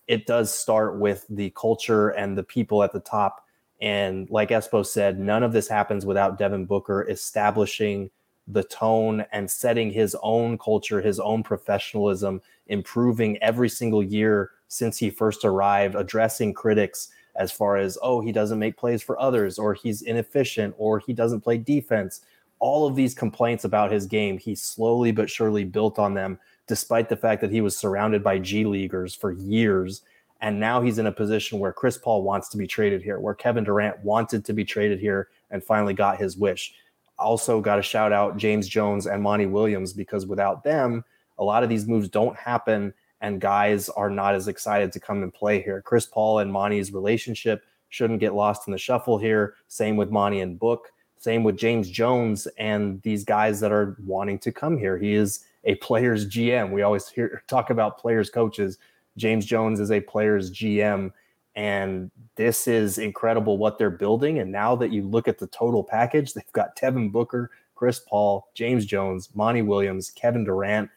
it 0.10 0.26
does 0.26 0.52
start 0.52 0.98
with 0.98 1.24
the 1.30 1.52
culture 1.52 2.10
and 2.10 2.36
the 2.36 2.44
people 2.44 2.82
at 2.82 2.92
the 2.92 3.00
top. 3.00 3.46
And 3.80 4.28
like 4.32 4.50
Espo 4.50 4.84
said, 4.84 5.20
none 5.20 5.44
of 5.44 5.54
this 5.54 5.68
happens 5.68 6.04
without 6.04 6.40
Devin 6.40 6.66
Booker 6.66 7.08
establishing 7.08 8.10
the 8.48 8.64
tone 8.64 9.24
and 9.32 9.50
setting 9.50 9.92
his 9.92 10.18
own 10.24 10.58
culture, 10.58 11.00
his 11.00 11.20
own 11.20 11.44
professionalism, 11.44 12.42
improving 12.66 13.38
every 13.44 13.70
single 13.70 14.02
year 14.02 14.50
since 14.68 14.98
he 14.98 15.12
first 15.12 15.46
arrived, 15.46 15.94
addressing 15.94 16.56
critics 16.56 17.10
as 17.36 17.52
far 17.52 17.78
as, 17.78 17.96
oh, 18.02 18.20
he 18.20 18.32
doesn't 18.32 18.58
make 18.58 18.78
plays 18.78 19.04
for 19.04 19.20
others, 19.22 19.60
or 19.60 19.76
he's 19.76 20.02
inefficient, 20.02 20.74
or 20.80 20.98
he 20.98 21.14
doesn't 21.14 21.42
play 21.42 21.60
defense. 21.60 22.22
All 22.58 22.88
of 22.88 22.96
these 22.96 23.14
complaints 23.14 23.64
about 23.64 23.92
his 23.92 24.08
game, 24.08 24.40
he 24.40 24.56
slowly 24.56 25.12
but 25.12 25.30
surely 25.30 25.66
built 25.66 26.00
on 26.00 26.16
them 26.16 26.40
despite 26.70 27.10
the 27.10 27.18
fact 27.18 27.42
that 27.42 27.52
he 27.52 27.62
was 27.62 27.76
surrounded 27.76 28.24
by 28.24 28.38
G 28.38 28.64
Leaguers 28.64 29.16
for 29.16 29.32
years. 29.32 30.04
And 30.40 30.60
now 30.60 30.82
he's 30.82 31.00
in 31.00 31.08
a 31.08 31.12
position 31.12 31.60
where 31.60 31.74
Chris 31.74 31.98
Paul 31.98 32.22
wants 32.22 32.48
to 32.50 32.58
be 32.58 32.68
traded 32.68 33.02
here, 33.02 33.20
where 33.20 33.34
Kevin 33.34 33.66
Durant 33.66 34.02
wanted 34.06 34.46
to 34.46 34.54
be 34.54 34.64
traded 34.64 35.00
here 35.00 35.30
and 35.50 35.64
finally 35.64 35.96
got 35.96 36.20
his 36.20 36.38
wish. 36.38 36.74
Also, 37.18 37.60
got 37.60 37.76
to 37.78 37.82
shout 37.82 38.14
out 38.14 38.38
James 38.38 38.68
Jones 38.68 39.08
and 39.08 39.22
Monty 39.22 39.48
Williams 39.48 39.92
because 39.92 40.28
without 40.28 40.64
them, 40.64 41.04
a 41.40 41.44
lot 41.44 41.64
of 41.64 41.70
these 41.70 41.88
moves 41.88 42.08
don't 42.08 42.38
happen 42.38 42.94
and 43.20 43.42
guys 43.42 43.90
are 43.90 44.10
not 44.10 44.36
as 44.36 44.48
excited 44.48 44.92
to 44.92 45.00
come 45.00 45.24
and 45.24 45.34
play 45.34 45.62
here. 45.62 45.82
Chris 45.82 46.06
Paul 46.06 46.40
and 46.40 46.54
Monty's 46.54 46.94
relationship 46.94 47.66
shouldn't 47.90 48.20
get 48.20 48.36
lost 48.36 48.68
in 48.68 48.72
the 48.72 48.78
shuffle 48.78 49.18
here. 49.18 49.56
Same 49.68 49.98
with 49.98 50.12
Monty 50.12 50.40
and 50.40 50.58
Book. 50.58 50.92
Same 51.18 51.44
with 51.44 51.58
James 51.58 51.90
Jones 51.90 52.48
and 52.58 53.02
these 53.02 53.26
guys 53.26 53.60
that 53.60 53.74
are 53.74 53.98
wanting 54.06 54.40
to 54.40 54.52
come 54.52 54.78
here. 54.78 54.98
He 54.98 55.16
is 55.16 55.44
a 55.70 55.76
player's 55.76 56.28
GM. 56.28 56.72
We 56.72 56.82
always 56.82 57.08
hear 57.08 57.44
talk 57.48 57.70
about 57.70 58.00
players 58.00 58.32
coaches. 58.32 58.80
James 59.18 59.46
Jones 59.46 59.80
is 59.80 59.92
a 59.92 60.02
player's 60.02 60.52
GM 60.52 61.12
and 61.56 62.10
this 62.36 62.68
is 62.68 62.98
incredible 62.98 63.60
what 63.60 63.78
they're 63.78 63.92
building 63.92 64.40
and 64.40 64.52
now 64.52 64.76
that 64.76 64.92
you 64.92 65.04
look 65.04 65.28
at 65.28 65.38
the 65.38 65.46
total 65.48 65.84
package, 65.84 66.34
they've 66.34 66.52
got 66.54 66.76
Devin 66.76 67.12
Booker, 67.12 67.52
Chris 67.76 68.00
Paul, 68.00 68.50
James 68.56 68.84
Jones, 68.84 69.30
Monty 69.36 69.62
Williams, 69.62 70.10
Kevin 70.10 70.44
Durant. 70.44 70.90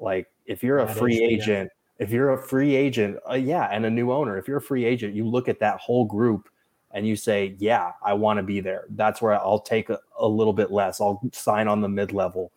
Like 0.00 0.28
if 0.46 0.62
you're 0.62 0.78
a 0.78 0.86
that 0.86 0.96
free 0.96 1.22
agent, 1.22 1.70
if 1.98 2.10
you're 2.10 2.32
a 2.32 2.42
free 2.42 2.74
agent, 2.74 3.18
uh, 3.28 3.34
yeah, 3.34 3.68
and 3.70 3.84
a 3.84 3.90
new 3.90 4.12
owner, 4.12 4.38
if 4.38 4.48
you're 4.48 4.58
a 4.58 4.62
free 4.62 4.86
agent, 4.86 5.14
you 5.14 5.26
look 5.26 5.46
at 5.46 5.60
that 5.60 5.78
whole 5.78 6.06
group 6.06 6.48
and 6.92 7.06
you 7.06 7.16
say, 7.16 7.54
"Yeah, 7.58 7.92
I 8.04 8.12
want 8.14 8.38
to 8.38 8.42
be 8.42 8.60
there." 8.60 8.84
That's 8.90 9.22
where 9.22 9.34
I'll 9.34 9.60
take 9.60 9.88
a, 9.88 9.98
a 10.18 10.28
little 10.28 10.52
bit 10.52 10.70
less. 10.70 11.00
I'll 11.00 11.22
sign 11.32 11.68
on 11.68 11.80
the 11.80 11.88
mid 11.88 12.12
level 12.12 12.52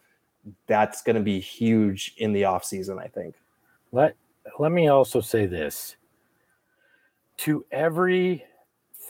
that's 0.67 1.01
going 1.01 1.15
to 1.15 1.21
be 1.21 1.39
huge 1.39 2.13
in 2.17 2.33
the 2.33 2.43
offseason, 2.43 3.01
I 3.01 3.07
think. 3.07 3.35
Let 3.91 4.15
let 4.59 4.71
me 4.71 4.87
also 4.87 5.21
say 5.21 5.45
this 5.45 5.95
to 7.37 7.65
every 7.71 8.43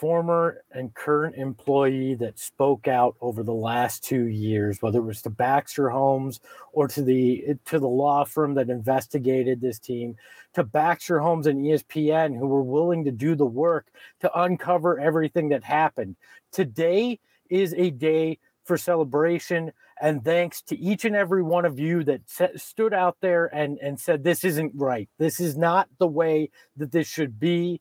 former 0.00 0.62
and 0.72 0.94
current 0.94 1.34
employee 1.36 2.14
that 2.14 2.38
spoke 2.38 2.88
out 2.88 3.14
over 3.20 3.42
the 3.42 3.52
last 3.52 4.02
two 4.02 4.28
years, 4.28 4.80
whether 4.80 4.98
it 4.98 5.04
was 5.04 5.20
to 5.20 5.28
Baxter 5.28 5.90
Holmes 5.90 6.40
or 6.72 6.88
to 6.88 7.02
the 7.02 7.44
to 7.66 7.78
the 7.78 7.88
law 7.88 8.24
firm 8.24 8.54
that 8.54 8.70
investigated 8.70 9.60
this 9.60 9.78
team, 9.78 10.16
to 10.54 10.64
Baxter 10.64 11.20
Holmes 11.20 11.46
and 11.46 11.60
ESPN, 11.60 12.38
who 12.38 12.46
were 12.46 12.62
willing 12.62 13.04
to 13.04 13.10
do 13.10 13.34
the 13.34 13.44
work 13.44 13.88
to 14.20 14.40
uncover 14.40 14.98
everything 14.98 15.50
that 15.50 15.62
happened. 15.62 16.16
Today 16.50 17.20
is 17.50 17.74
a 17.74 17.90
day 17.90 18.38
for 18.64 18.78
celebration 18.78 19.70
and 20.00 20.24
thanks 20.24 20.62
to 20.62 20.78
each 20.78 21.04
and 21.04 21.14
every 21.14 21.42
one 21.42 21.64
of 21.64 21.78
you 21.78 22.02
that 22.04 22.22
stood 22.56 22.94
out 22.94 23.18
there 23.20 23.46
and, 23.54 23.78
and 23.78 24.00
said, 24.00 24.24
This 24.24 24.44
isn't 24.44 24.72
right. 24.74 25.08
This 25.18 25.40
is 25.40 25.56
not 25.56 25.88
the 25.98 26.06
way 26.06 26.50
that 26.76 26.92
this 26.92 27.06
should 27.06 27.38
be. 27.38 27.80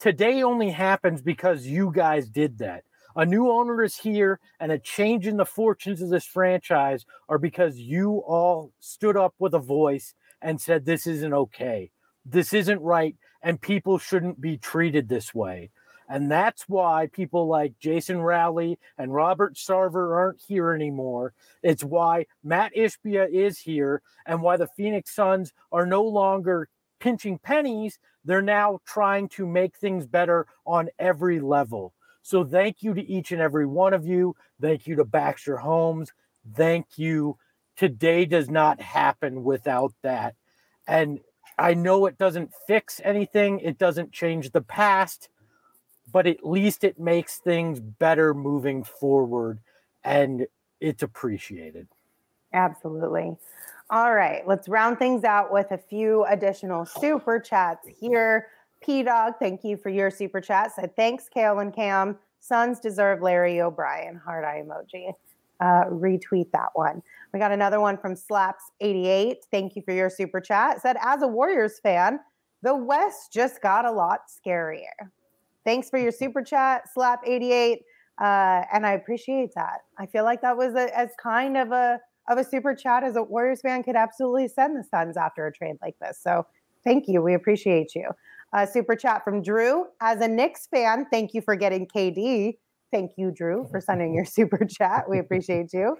Today 0.00 0.42
only 0.42 0.70
happens 0.70 1.22
because 1.22 1.66
you 1.66 1.92
guys 1.94 2.28
did 2.28 2.58
that. 2.58 2.84
A 3.16 3.26
new 3.26 3.50
owner 3.50 3.82
is 3.82 3.96
here, 3.96 4.40
and 4.58 4.72
a 4.72 4.78
change 4.78 5.26
in 5.26 5.36
the 5.36 5.44
fortunes 5.44 6.00
of 6.00 6.10
this 6.10 6.24
franchise 6.24 7.04
are 7.28 7.38
because 7.38 7.76
you 7.76 8.18
all 8.26 8.72
stood 8.80 9.16
up 9.16 9.34
with 9.38 9.54
a 9.54 9.58
voice 9.58 10.14
and 10.42 10.60
said, 10.60 10.84
This 10.84 11.06
isn't 11.06 11.32
okay. 11.32 11.90
This 12.24 12.52
isn't 12.52 12.80
right, 12.80 13.16
and 13.42 13.60
people 13.60 13.98
shouldn't 13.98 14.40
be 14.40 14.58
treated 14.58 15.08
this 15.08 15.34
way. 15.34 15.70
And 16.10 16.28
that's 16.28 16.68
why 16.68 17.06
people 17.06 17.46
like 17.46 17.78
Jason 17.78 18.20
Rowley 18.20 18.80
and 18.98 19.14
Robert 19.14 19.54
Sarver 19.54 20.16
aren't 20.16 20.42
here 20.48 20.74
anymore. 20.74 21.34
It's 21.62 21.84
why 21.84 22.26
Matt 22.42 22.72
Ishbia 22.76 23.30
is 23.32 23.60
here 23.60 24.02
and 24.26 24.42
why 24.42 24.56
the 24.56 24.66
Phoenix 24.66 25.14
Suns 25.14 25.52
are 25.70 25.86
no 25.86 26.02
longer 26.02 26.68
pinching 26.98 27.38
pennies. 27.38 28.00
They're 28.24 28.42
now 28.42 28.80
trying 28.84 29.28
to 29.30 29.46
make 29.46 29.76
things 29.76 30.04
better 30.04 30.48
on 30.66 30.88
every 30.98 31.38
level. 31.38 31.94
So 32.22 32.44
thank 32.44 32.82
you 32.82 32.92
to 32.92 33.08
each 33.08 33.30
and 33.30 33.40
every 33.40 33.66
one 33.66 33.94
of 33.94 34.04
you. 34.04 34.34
Thank 34.60 34.88
you 34.88 34.96
to 34.96 35.04
Baxter 35.04 35.58
Holmes. 35.58 36.12
Thank 36.56 36.86
you. 36.96 37.38
Today 37.76 38.24
does 38.24 38.50
not 38.50 38.80
happen 38.80 39.44
without 39.44 39.94
that. 40.02 40.34
And 40.88 41.20
I 41.56 41.74
know 41.74 42.06
it 42.06 42.18
doesn't 42.18 42.50
fix 42.66 43.00
anything, 43.04 43.60
it 43.60 43.78
doesn't 43.78 44.12
change 44.12 44.50
the 44.50 44.60
past 44.60 45.28
but 46.12 46.26
at 46.26 46.44
least 46.44 46.84
it 46.84 46.98
makes 46.98 47.38
things 47.38 47.80
better 47.80 48.34
moving 48.34 48.84
forward 48.84 49.58
and 50.04 50.46
it's 50.80 51.02
appreciated. 51.02 51.88
Absolutely. 52.52 53.36
All 53.90 54.14
right, 54.14 54.46
let's 54.46 54.68
round 54.68 54.98
things 54.98 55.24
out 55.24 55.52
with 55.52 55.70
a 55.72 55.78
few 55.78 56.24
additional 56.24 56.84
super 56.84 57.40
chats 57.40 57.88
here. 58.00 58.48
P 58.82 59.02
Dog, 59.02 59.34
thank 59.38 59.64
you 59.64 59.76
for 59.76 59.90
your 59.90 60.10
super 60.10 60.40
chat. 60.40 60.72
Said 60.74 60.94
thanks, 60.96 61.28
Kale 61.28 61.58
and 61.58 61.74
Cam. 61.74 62.16
Suns 62.38 62.80
deserve 62.80 63.20
Larry 63.20 63.60
O'Brien. 63.60 64.16
Heart 64.16 64.44
eye 64.44 64.62
emoji. 64.64 65.12
Uh, 65.60 65.90
retweet 65.90 66.50
that 66.52 66.70
one. 66.72 67.02
We 67.34 67.38
got 67.38 67.52
another 67.52 67.80
one 67.80 67.98
from 67.98 68.14
Slaps88. 68.14 69.36
Thank 69.50 69.76
you 69.76 69.82
for 69.82 69.92
your 69.92 70.08
super 70.08 70.40
chat. 70.40 70.80
Said, 70.80 70.96
as 71.02 71.22
a 71.22 71.28
Warriors 71.28 71.78
fan, 71.80 72.20
the 72.62 72.74
West 72.74 73.32
just 73.32 73.60
got 73.60 73.84
a 73.84 73.92
lot 73.92 74.20
scarier. 74.28 75.10
Thanks 75.64 75.90
for 75.90 75.98
your 75.98 76.12
super 76.12 76.42
chat, 76.42 76.84
Slap88. 76.96 77.76
Uh, 78.20 78.62
and 78.72 78.86
I 78.86 78.92
appreciate 78.92 79.50
that. 79.54 79.80
I 79.98 80.06
feel 80.06 80.24
like 80.24 80.42
that 80.42 80.56
was 80.56 80.74
a, 80.74 80.96
as 80.96 81.10
kind 81.22 81.56
of 81.56 81.72
a 81.72 81.98
of 82.28 82.38
a 82.38 82.44
super 82.44 82.74
chat 82.74 83.02
as 83.02 83.16
a 83.16 83.22
Warriors 83.22 83.60
fan 83.60 83.82
could 83.82 83.96
absolutely 83.96 84.46
send 84.46 84.76
the 84.76 84.84
Suns 84.84 85.16
after 85.16 85.46
a 85.46 85.52
trade 85.52 85.76
like 85.82 85.98
this. 86.00 86.18
So 86.22 86.46
thank 86.84 87.08
you. 87.08 87.22
We 87.22 87.34
appreciate 87.34 87.94
you. 87.94 88.10
Uh, 88.52 88.66
super 88.66 88.94
chat 88.94 89.24
from 89.24 89.42
Drew. 89.42 89.86
As 90.00 90.20
a 90.20 90.28
Knicks 90.28 90.66
fan, 90.66 91.06
thank 91.10 91.34
you 91.34 91.40
for 91.40 91.56
getting 91.56 91.86
KD. 91.86 92.58
Thank 92.92 93.12
you, 93.16 93.30
Drew, 93.30 93.66
for 93.70 93.80
sending 93.80 94.14
your 94.14 94.24
super 94.24 94.64
chat. 94.68 95.08
We 95.08 95.18
appreciate 95.18 95.72
you. 95.72 95.96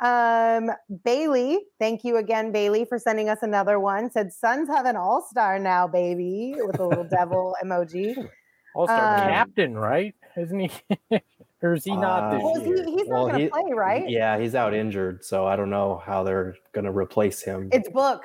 Um, 0.00 0.70
Bailey, 1.04 1.58
thank 1.80 2.04
you 2.04 2.18
again, 2.18 2.52
Bailey, 2.52 2.84
for 2.84 2.98
sending 2.98 3.28
us 3.28 3.38
another 3.42 3.80
one. 3.80 4.10
Said 4.10 4.32
Suns 4.32 4.68
have 4.68 4.86
an 4.86 4.96
all 4.96 5.26
star 5.28 5.58
now, 5.58 5.88
baby, 5.88 6.54
with 6.56 6.78
a 6.78 6.86
little 6.86 7.04
devil 7.04 7.56
emoji. 7.64 8.28
All 8.78 8.86
star 8.86 9.14
Um, 9.24 9.28
captain, 9.28 9.76
right? 9.76 10.14
Isn't 10.36 10.60
he? 10.60 10.70
or 11.62 11.74
is 11.74 11.84
he 11.84 11.96
not 11.96 12.30
this 12.30 12.40
Uh, 12.40 12.44
Well, 12.44 12.60
he, 12.60 12.68
year? 12.68 12.84
he's 12.84 13.08
not 13.08 13.20
going 13.22 13.32
to 13.34 13.38
he- 13.40 13.48
play, 13.48 13.72
right? 13.74 14.08
Yeah, 14.08 14.38
he's 14.38 14.54
out 14.54 14.72
injured, 14.74 15.24
so 15.24 15.46
I 15.46 15.56
don't 15.56 15.70
know 15.70 16.00
how 16.04 16.22
they're 16.22 16.54
going 16.72 16.84
to 16.84 16.92
replace 16.92 17.42
him. 17.42 17.68
It's 17.72 17.88
Book. 17.88 18.22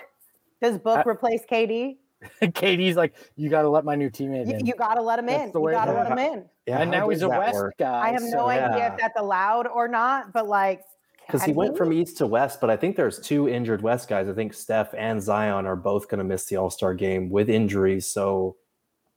Does 0.62 0.78
Book 0.78 1.06
I- 1.06 1.10
replace 1.10 1.42
KD? 1.52 1.98
KD's 2.42 2.96
like, 3.04 3.16
you 3.36 3.50
got 3.50 3.64
to 3.64 3.70
let 3.70 3.84
my 3.84 3.96
new 3.96 4.10
teammate 4.10 4.48
You, 4.48 4.56
in. 4.58 4.66
you 4.66 4.76
got 4.76 4.94
to 4.96 5.02
let 5.02 5.20
him 5.20 5.26
That's 5.26 5.46
in. 5.46 5.52
the 5.52 5.62
You 5.62 5.72
got 5.72 5.86
to 5.86 5.94
let 5.94 6.12
him 6.12 6.18
in. 6.20 6.46
yeah, 6.68 6.80
and 6.82 6.94
how 6.94 7.02
now 7.02 7.10
he's 7.10 7.22
a 7.24 7.30
West 7.30 7.56
work? 7.56 7.74
guy. 7.78 8.10
I 8.10 8.12
have 8.12 8.22
no 8.22 8.30
so- 8.30 8.48
idea 8.50 8.94
if 8.94 8.98
that's 9.00 9.20
allowed 9.20 9.68
or 9.68 9.88
not, 9.88 10.32
but 10.34 10.48
like, 10.48 10.84
because 11.26 11.44
he 11.44 11.54
went 11.54 11.78
from 11.78 11.94
east 11.94 12.18
to 12.18 12.28
west, 12.28 12.60
but 12.60 12.70
I 12.70 12.76
think 12.76 12.98
there's 12.98 13.18
two 13.18 13.48
injured 13.48 13.82
West 13.82 14.10
guys. 14.10 14.28
I 14.28 14.34
think 14.34 14.54
Steph 14.54 14.94
and 14.94 15.22
Zion 15.22 15.66
are 15.66 15.78
both 15.78 16.10
going 16.10 16.18
to 16.20 16.24
miss 16.26 16.46
the 16.46 16.58
All 16.58 16.70
Star 16.70 16.94
game 16.94 17.30
with 17.30 17.50
injuries. 17.50 18.06
So 18.08 18.58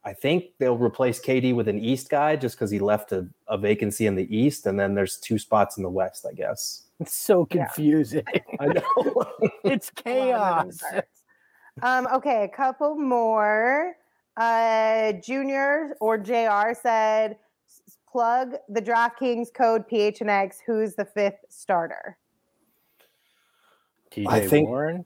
I 0.06 0.12
think 0.12 0.44
they'll 0.60 0.78
replace 0.78 1.20
KD 1.20 1.52
with 1.52 1.66
an 1.66 1.80
East 1.80 2.08
guy 2.10 2.36
just 2.36 2.54
because 2.54 2.70
he 2.70 2.78
left 2.78 3.10
a, 3.10 3.26
a 3.48 3.58
vacancy 3.58 4.06
in 4.06 4.14
the 4.14 4.34
East, 4.34 4.66
and 4.66 4.78
then 4.78 4.94
there's 4.94 5.16
two 5.18 5.36
spots 5.36 5.76
in 5.78 5.82
the 5.82 5.90
West, 5.90 6.24
I 6.30 6.32
guess. 6.32 6.84
It's 7.00 7.12
so 7.12 7.46
Yeah. 7.52 7.66
confusing. 7.66 8.22
I 8.60 8.66
know. 8.66 8.82
it's 9.64 9.90
a 10.06 10.10
lot 10.12 10.60
of 10.60 10.66
moving 10.66 10.78
chaos. 10.78 10.80
Um, 11.82 12.06
okay, 12.14 12.44
a 12.44 12.48
couple 12.48 12.94
more. 12.94 13.96
Uh, 14.36 15.12
Junior 15.14 15.96
or 16.00 16.16
JR 16.18 16.72
said, 16.80 17.36
plug 18.10 18.54
the 18.68 18.80
DraftKings 18.80 19.52
code 19.52 19.88
PHNX. 19.90 20.58
Who's 20.64 20.94
the 20.94 21.04
fifth 21.04 21.44
starter? 21.48 22.16
TJ 24.12 24.26
I 24.28 24.46
think- 24.46 24.68
Warren. 24.68 25.04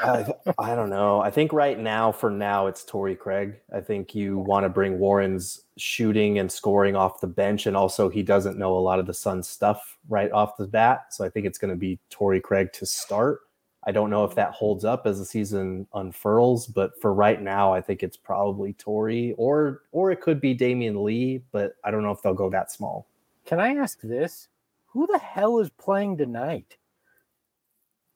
I, 0.00 0.32
I 0.58 0.74
don't 0.74 0.90
know. 0.90 1.20
I 1.20 1.30
think 1.30 1.52
right 1.52 1.78
now, 1.78 2.12
for 2.12 2.30
now, 2.30 2.66
it's 2.66 2.84
Torrey 2.84 3.14
Craig. 3.14 3.60
I 3.74 3.80
think 3.80 4.14
you 4.14 4.38
want 4.38 4.64
to 4.64 4.68
bring 4.68 4.98
Warren's 4.98 5.62
shooting 5.76 6.38
and 6.38 6.50
scoring 6.50 6.96
off 6.96 7.20
the 7.20 7.26
bench, 7.26 7.66
and 7.66 7.76
also 7.76 8.08
he 8.08 8.22
doesn't 8.22 8.58
know 8.58 8.76
a 8.76 8.80
lot 8.80 8.98
of 8.98 9.06
the 9.06 9.14
Suns 9.14 9.48
stuff 9.48 9.98
right 10.08 10.30
off 10.32 10.56
the 10.56 10.66
bat. 10.66 11.06
So 11.10 11.24
I 11.24 11.28
think 11.28 11.46
it's 11.46 11.58
going 11.58 11.70
to 11.70 11.76
be 11.76 11.98
Torrey 12.10 12.40
Craig 12.40 12.72
to 12.74 12.86
start. 12.86 13.40
I 13.84 13.90
don't 13.90 14.10
know 14.10 14.24
if 14.24 14.34
that 14.36 14.52
holds 14.52 14.84
up 14.84 15.06
as 15.06 15.18
the 15.18 15.24
season 15.24 15.86
unfurls, 15.94 16.66
but 16.66 17.00
for 17.00 17.12
right 17.12 17.40
now, 17.40 17.72
I 17.72 17.80
think 17.80 18.02
it's 18.02 18.16
probably 18.16 18.74
Torrey, 18.74 19.34
or 19.36 19.82
or 19.92 20.10
it 20.10 20.20
could 20.20 20.40
be 20.40 20.54
Damion 20.54 21.02
Lee, 21.02 21.42
but 21.50 21.74
I 21.84 21.90
don't 21.90 22.02
know 22.02 22.12
if 22.12 22.22
they'll 22.22 22.34
go 22.34 22.50
that 22.50 22.70
small. 22.70 23.08
Can 23.44 23.58
I 23.58 23.74
ask 23.74 24.00
this? 24.00 24.48
Who 24.86 25.06
the 25.06 25.18
hell 25.18 25.58
is 25.58 25.70
playing 25.70 26.18
tonight? 26.18 26.76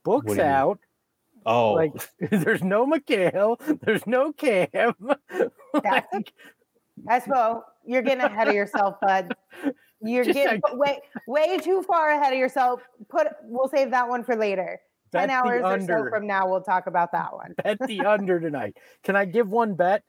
Books 0.05 0.27
do 0.27 0.33
you 0.35 0.39
mean? 0.39 0.47
out. 0.47 0.79
Oh, 1.47 1.73
Like, 1.75 1.93
there's 2.31 2.63
no 2.63 2.87
Mikal. 2.87 3.57
There's 3.83 4.07
no 4.07 4.33
Cam. 4.33 4.69
That's 5.83 6.07
Like, 6.13 6.33
Espo, 7.09 7.63
you're 7.85 8.03
getting 8.03 8.25
ahead 8.25 8.49
of 8.49 8.55
yourself, 8.55 8.97
bud. 9.01 9.33
You're 10.03 10.25
Just 10.25 10.35
getting 10.35 10.61
way 10.75 11.01
way 11.27 11.59
too 11.59 11.83
far 11.83 12.11
ahead 12.11 12.33
of 12.33 12.39
yourself. 12.39 12.83
Put 13.09 13.29
we'll 13.45 13.69
save 13.69 13.91
that 13.93 14.09
one 14.09 14.25
for 14.25 14.37
later. 14.37 14.81
bet 15.13 15.29
Ten 15.29 15.29
the 15.29 15.35
hours 15.35 15.63
or 15.65 15.87
so 15.87 16.09
from 16.11 16.27
now, 16.27 16.49
we'll 16.49 16.63
talk 16.63 16.87
about 16.87 17.13
that 17.13 17.33
one. 17.33 17.55
bet 17.65 17.79
the 17.87 18.01
under 18.01 18.39
tonight. 18.41 18.77
Can 19.05 19.17
I 19.17 19.25
give 19.25 19.49
one 19.49 19.75
bet 19.75 20.03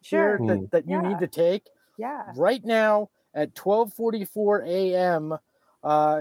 here 0.00 0.38
Sure. 0.38 0.46
that, 0.46 0.70
that 0.70 0.88
you 0.88 0.96
Yeah. 1.02 1.08
need 1.08 1.18
to 1.18 1.26
take? 1.26 1.66
Yeah. 1.98 2.24
right 2.36 2.64
now 2.64 3.10
at 3.34 3.54
12:44 3.54 4.66
a.m. 4.66 5.38
Uh, 5.82 6.20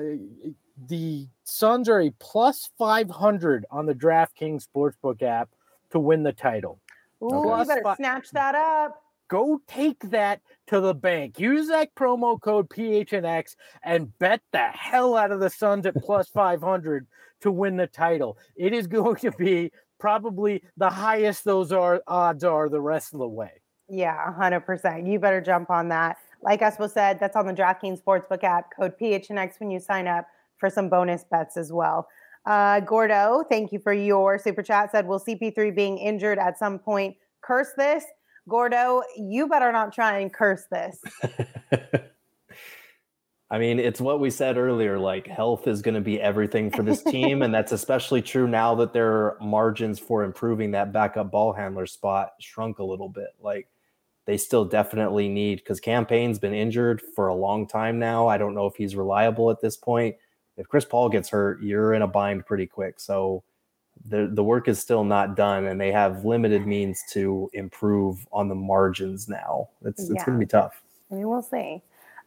the 0.77 1.27
Suns 1.43 1.89
are 1.89 2.01
a 2.01 2.11
plus 2.19 2.69
500 2.77 3.65
on 3.69 3.85
the 3.85 3.93
DraftKings 3.93 4.65
Sportsbook 4.67 5.21
app 5.21 5.49
to 5.91 5.99
win 5.99 6.23
the 6.23 6.33
title. 6.33 6.79
Ooh, 7.21 7.29
Plus 7.29 7.67
you 7.67 7.75
better 7.75 7.83
fi- 7.83 7.95
snatch 7.95 8.29
that 8.31 8.55
up. 8.55 9.01
Go 9.27 9.61
take 9.67 9.99
that 10.09 10.41
to 10.67 10.79
the 10.79 10.93
bank. 10.93 11.39
Use 11.39 11.67
that 11.69 11.95
promo 11.95 12.39
code 12.39 12.69
PHNX 12.69 13.55
and 13.83 14.17
bet 14.19 14.41
the 14.51 14.67
hell 14.67 15.15
out 15.15 15.31
of 15.31 15.39
the 15.39 15.49
Suns 15.49 15.85
at 15.85 15.95
plus 15.95 16.27
500 16.29 17.07
to 17.41 17.51
win 17.51 17.77
the 17.77 17.87
title. 17.87 18.37
It 18.55 18.73
is 18.73 18.87
going 18.87 19.15
to 19.17 19.31
be 19.31 19.71
probably 19.99 20.63
the 20.77 20.89
highest 20.89 21.45
those 21.45 21.71
are 21.71 22.03
odds 22.07 22.43
are 22.43 22.69
the 22.69 22.81
rest 22.81 23.13
of 23.13 23.19
the 23.19 23.27
way. 23.27 23.61
Yeah, 23.89 24.33
hundred 24.33 24.61
percent. 24.61 25.07
You 25.07 25.19
better 25.19 25.41
jump 25.41 25.69
on 25.69 25.89
that. 25.89 26.17
Like 26.41 26.61
Espo 26.61 26.89
said, 26.89 27.19
that's 27.19 27.35
on 27.35 27.45
the 27.45 27.53
DraftKings 27.53 28.01
Sportsbook 28.01 28.43
app. 28.43 28.75
Code 28.75 28.93
PHNX 28.99 29.59
when 29.59 29.71
you 29.71 29.79
sign 29.79 30.07
up 30.07 30.27
for 30.63 30.69
some 30.69 30.87
bonus 30.87 31.25
bets 31.29 31.57
as 31.57 31.73
well. 31.73 32.07
Uh, 32.45 32.79
Gordo, 32.79 33.43
thank 33.49 33.73
you 33.73 33.79
for 33.79 33.91
your 33.91 34.37
super 34.39 34.63
chat. 34.63 34.91
Said, 34.91 35.05
"Will 35.05 35.19
CP3 35.19 35.75
being 35.75 35.97
injured 35.97 36.39
at 36.39 36.57
some 36.57 36.79
point 36.79 37.17
curse 37.41 37.71
this?" 37.75 38.05
Gordo, 38.47 39.03
you 39.17 39.49
better 39.49 39.73
not 39.73 39.91
try 39.93 40.19
and 40.19 40.33
curse 40.33 40.63
this. 40.71 41.01
I 43.51 43.59
mean, 43.59 43.77
it's 43.77 43.99
what 43.99 44.21
we 44.21 44.29
said 44.29 44.57
earlier. 44.57 44.97
Like, 44.97 45.27
health 45.27 45.67
is 45.67 45.81
going 45.81 45.95
to 45.95 46.01
be 46.01 46.19
everything 46.21 46.71
for 46.71 46.81
this 46.81 47.03
team. 47.03 47.41
and 47.41 47.53
that's 47.53 47.71
especially 47.79 48.21
true 48.21 48.47
now 48.47 48.73
that 48.75 48.93
their 48.93 49.35
margins 49.41 49.99
for 49.99 50.23
improving 50.23 50.71
that 50.71 50.93
backup 50.93 51.29
ball 51.29 51.51
handler 51.51 51.85
spot 51.85 52.31
shrunk 52.39 52.79
a 52.79 52.85
little 52.85 53.09
bit. 53.09 53.35
Like, 53.41 53.67
they 54.25 54.37
still 54.37 54.63
definitely 54.63 55.27
need, 55.27 55.59
because 55.59 55.81
Cam 55.81 56.05
Payne's 56.05 56.39
been 56.39 56.53
injured 56.53 57.01
for 57.15 57.27
a 57.27 57.35
long 57.35 57.67
time 57.67 57.99
now. 57.99 58.27
I 58.27 58.37
don't 58.37 58.55
know 58.55 58.65
if 58.65 58.75
he's 58.75 58.95
reliable 58.95 59.51
at 59.51 59.61
this 59.61 59.75
point. 59.75 60.15
If 60.57 60.67
Chris 60.67 60.85
Paul 60.85 61.09
gets 61.09 61.29
hurt, 61.29 61.61
you're 61.61 61.93
in 61.93 62.01
a 62.01 62.07
bind 62.07 62.45
pretty 62.45 62.67
quick. 62.67 62.99
So, 62.99 63.43
the, 64.05 64.29
the 64.31 64.43
work 64.43 64.67
is 64.67 64.79
still 64.79 65.03
not 65.03 65.35
done, 65.35 65.65
and 65.65 65.79
they 65.79 65.91
have 65.91 66.25
limited 66.25 66.65
means 66.65 67.03
to 67.11 67.49
improve 67.53 68.25
on 68.31 68.47
the 68.47 68.55
margins 68.55 69.29
now. 69.29 69.69
It's, 69.85 70.09
it's 70.09 70.23
going 70.23 70.37
to 70.37 70.45
be 70.45 70.49
tough. 70.49 70.81
I 71.11 71.15
mean, 71.15 71.29
we'll 71.29 71.41
see. 71.41 71.81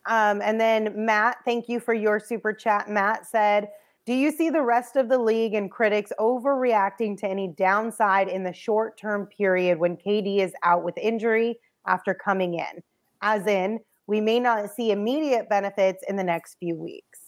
Um, 0.06 0.40
and 0.40 0.60
then 0.60 0.92
Matt, 1.04 1.38
thank 1.44 1.68
you 1.68 1.80
for 1.80 1.92
your 1.92 2.20
super 2.20 2.52
chat. 2.52 2.88
Matt 2.88 3.26
said, 3.26 3.68
Do 4.06 4.14
you 4.14 4.30
see 4.30 4.50
the 4.50 4.62
rest 4.62 4.96
of 4.96 5.08
the 5.08 5.18
league 5.18 5.54
and 5.54 5.70
critics 5.70 6.12
overreacting 6.18 7.18
to 7.18 7.28
any 7.28 7.48
downside 7.48 8.28
in 8.28 8.44
the 8.44 8.52
short 8.52 8.96
term 8.96 9.26
period 9.26 9.78
when 9.78 9.96
KD 9.96 10.38
is 10.38 10.52
out 10.62 10.84
with 10.84 10.96
injury 10.96 11.58
after 11.86 12.14
coming 12.14 12.54
in? 12.54 12.82
As 13.20 13.46
in, 13.46 13.80
we 14.06 14.20
may 14.20 14.38
not 14.38 14.70
see 14.70 14.92
immediate 14.92 15.48
benefits 15.48 16.04
in 16.08 16.14
the 16.14 16.24
next 16.24 16.56
few 16.60 16.76
weeks. 16.76 17.25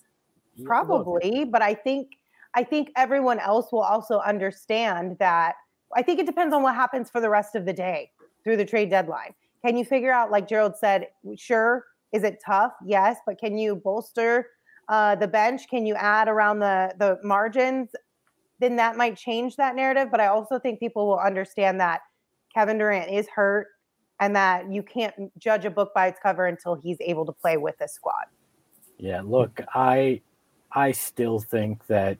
Probably, 0.64 1.44
but 1.44 1.62
I 1.62 1.74
think 1.74 2.08
I 2.54 2.64
think 2.64 2.90
everyone 2.96 3.38
else 3.38 3.70
will 3.72 3.82
also 3.82 4.20
understand 4.20 5.16
that. 5.18 5.54
I 5.96 6.02
think 6.02 6.18
it 6.18 6.26
depends 6.26 6.54
on 6.54 6.62
what 6.62 6.74
happens 6.74 7.10
for 7.10 7.20
the 7.20 7.30
rest 7.30 7.54
of 7.54 7.64
the 7.64 7.72
day 7.72 8.10
through 8.44 8.56
the 8.56 8.64
trade 8.64 8.90
deadline. 8.90 9.34
Can 9.64 9.76
you 9.76 9.84
figure 9.84 10.12
out, 10.12 10.30
like 10.30 10.48
Gerald 10.48 10.76
said, 10.76 11.08
sure, 11.36 11.84
is 12.12 12.24
it 12.24 12.40
tough? 12.44 12.72
Yes, 12.84 13.18
but 13.26 13.38
can 13.38 13.58
you 13.58 13.76
bolster 13.76 14.48
uh, 14.88 15.14
the 15.14 15.28
bench? 15.28 15.68
Can 15.68 15.86
you 15.86 15.94
add 15.94 16.28
around 16.28 16.60
the 16.60 16.94
the 16.98 17.18
margins? 17.22 17.90
Then 18.60 18.76
that 18.76 18.96
might 18.96 19.16
change 19.16 19.56
that 19.56 19.76
narrative. 19.76 20.08
But 20.10 20.20
I 20.20 20.28
also 20.28 20.58
think 20.58 20.80
people 20.80 21.06
will 21.06 21.18
understand 21.18 21.80
that 21.80 22.00
Kevin 22.52 22.78
Durant 22.78 23.10
is 23.10 23.28
hurt 23.28 23.68
and 24.20 24.34
that 24.34 24.72
you 24.72 24.82
can't 24.82 25.14
judge 25.38 25.64
a 25.64 25.70
book 25.70 25.92
by 25.94 26.08
its 26.08 26.18
cover 26.20 26.46
until 26.46 26.74
he's 26.74 26.96
able 27.00 27.24
to 27.26 27.32
play 27.32 27.56
with 27.56 27.78
this 27.78 27.94
squad. 27.94 28.24
Yeah, 28.98 29.22
look, 29.24 29.60
I 29.74 30.20
I 30.72 30.92
still 30.92 31.38
think 31.40 31.86
that 31.86 32.18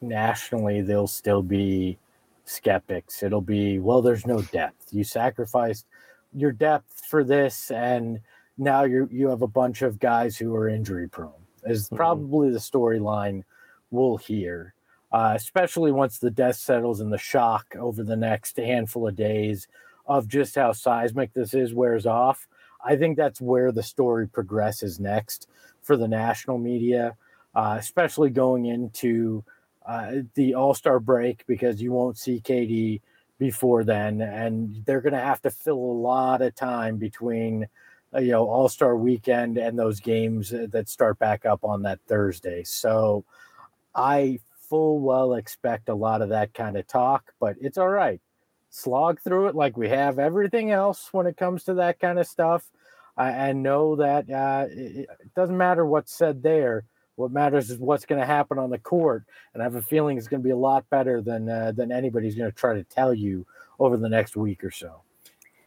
nationally 0.00 0.80
there'll 0.80 1.06
still 1.06 1.42
be 1.42 1.98
skeptics. 2.44 3.22
It'll 3.22 3.40
be, 3.40 3.78
well, 3.78 4.02
there's 4.02 4.26
no 4.26 4.42
depth. 4.42 4.92
You 4.92 5.04
sacrificed 5.04 5.86
your 6.34 6.52
depth 6.52 7.04
for 7.08 7.24
this 7.24 7.70
and 7.70 8.20
now 8.56 8.84
you 8.84 9.08
you 9.10 9.28
have 9.28 9.42
a 9.42 9.46
bunch 9.48 9.82
of 9.82 9.98
guys 9.98 10.36
who 10.36 10.54
are 10.54 10.68
injury 10.68 11.08
prone. 11.08 11.32
Is 11.64 11.88
Mhm. 11.88 11.96
probably 11.96 12.50
the 12.50 12.58
storyline 12.58 13.42
we'll 13.90 14.16
hear. 14.18 14.74
Uh, 15.12 15.32
especially 15.34 15.90
once 15.90 16.18
the 16.18 16.30
dust 16.30 16.62
settles 16.62 17.00
and 17.00 17.12
the 17.12 17.18
shock 17.18 17.74
over 17.76 18.04
the 18.04 18.16
next 18.16 18.56
handful 18.58 19.08
of 19.08 19.16
days 19.16 19.66
of 20.06 20.28
just 20.28 20.54
how 20.54 20.70
seismic 20.72 21.32
this 21.32 21.52
is 21.52 21.74
wears 21.74 22.06
off, 22.06 22.46
I 22.84 22.94
think 22.96 23.16
that's 23.16 23.40
where 23.40 23.72
the 23.72 23.82
story 23.82 24.28
progresses 24.28 25.00
next 25.00 25.48
for 25.82 25.96
the 25.96 26.06
national 26.08 26.58
media, 26.58 27.16
uh, 27.54 27.76
especially 27.78 28.30
going 28.30 28.66
into 28.66 29.44
uh, 29.86 30.12
the 30.34 30.54
All 30.54 30.74
Star 30.74 31.00
break 31.00 31.44
because 31.46 31.82
you 31.82 31.92
won't 31.92 32.18
see 32.18 32.40
KD 32.40 33.00
before 33.38 33.84
then, 33.84 34.20
and 34.20 34.82
they're 34.84 35.00
going 35.00 35.14
to 35.14 35.18
have 35.18 35.42
to 35.42 35.50
fill 35.50 35.78
a 35.78 36.00
lot 36.00 36.42
of 36.42 36.54
time 36.54 36.96
between 36.96 37.66
uh, 38.14 38.20
you 38.20 38.32
know 38.32 38.48
All 38.48 38.68
Star 38.68 38.96
weekend 38.96 39.58
and 39.58 39.78
those 39.78 40.00
games 40.00 40.50
that 40.50 40.88
start 40.88 41.18
back 41.18 41.44
up 41.46 41.64
on 41.64 41.82
that 41.82 42.00
Thursday. 42.06 42.62
So 42.62 43.24
I 43.94 44.38
full 44.68 45.00
well 45.00 45.34
expect 45.34 45.88
a 45.88 45.94
lot 45.94 46.22
of 46.22 46.28
that 46.28 46.54
kind 46.54 46.76
of 46.76 46.86
talk, 46.86 47.32
but 47.40 47.56
it's 47.60 47.78
all 47.78 47.88
right. 47.88 48.20
Slog 48.70 49.20
through 49.20 49.48
it 49.48 49.56
like 49.56 49.76
we 49.76 49.88
have 49.88 50.20
everything 50.20 50.70
else 50.70 51.08
when 51.12 51.26
it 51.26 51.36
comes 51.36 51.64
to 51.64 51.74
that 51.74 51.98
kind 51.98 52.20
of 52.20 52.26
stuff. 52.26 52.70
I, 53.16 53.30
and 53.30 53.62
know 53.64 53.96
that 53.96 54.30
uh, 54.30 54.66
it, 54.70 55.08
it 55.08 55.34
doesn't 55.34 55.56
matter 55.56 55.84
what's 55.84 56.14
said 56.14 56.42
there. 56.42 56.84
What 57.20 57.32
matters 57.32 57.70
is 57.70 57.78
what's 57.78 58.06
going 58.06 58.20
to 58.20 58.26
happen 58.26 58.58
on 58.58 58.70
the 58.70 58.78
court, 58.78 59.24
and 59.52 59.62
I 59.62 59.66
have 59.66 59.74
a 59.74 59.82
feeling 59.82 60.16
it's 60.16 60.26
going 60.26 60.42
to 60.42 60.44
be 60.44 60.52
a 60.52 60.56
lot 60.56 60.88
better 60.88 61.20
than 61.20 61.48
uh, 61.48 61.72
than 61.72 61.92
anybody's 61.92 62.34
going 62.34 62.50
to 62.50 62.56
try 62.56 62.74
to 62.74 62.82
tell 62.84 63.12
you 63.12 63.46
over 63.78 63.98
the 63.98 64.08
next 64.08 64.36
week 64.36 64.64
or 64.64 64.70
so. 64.70 65.02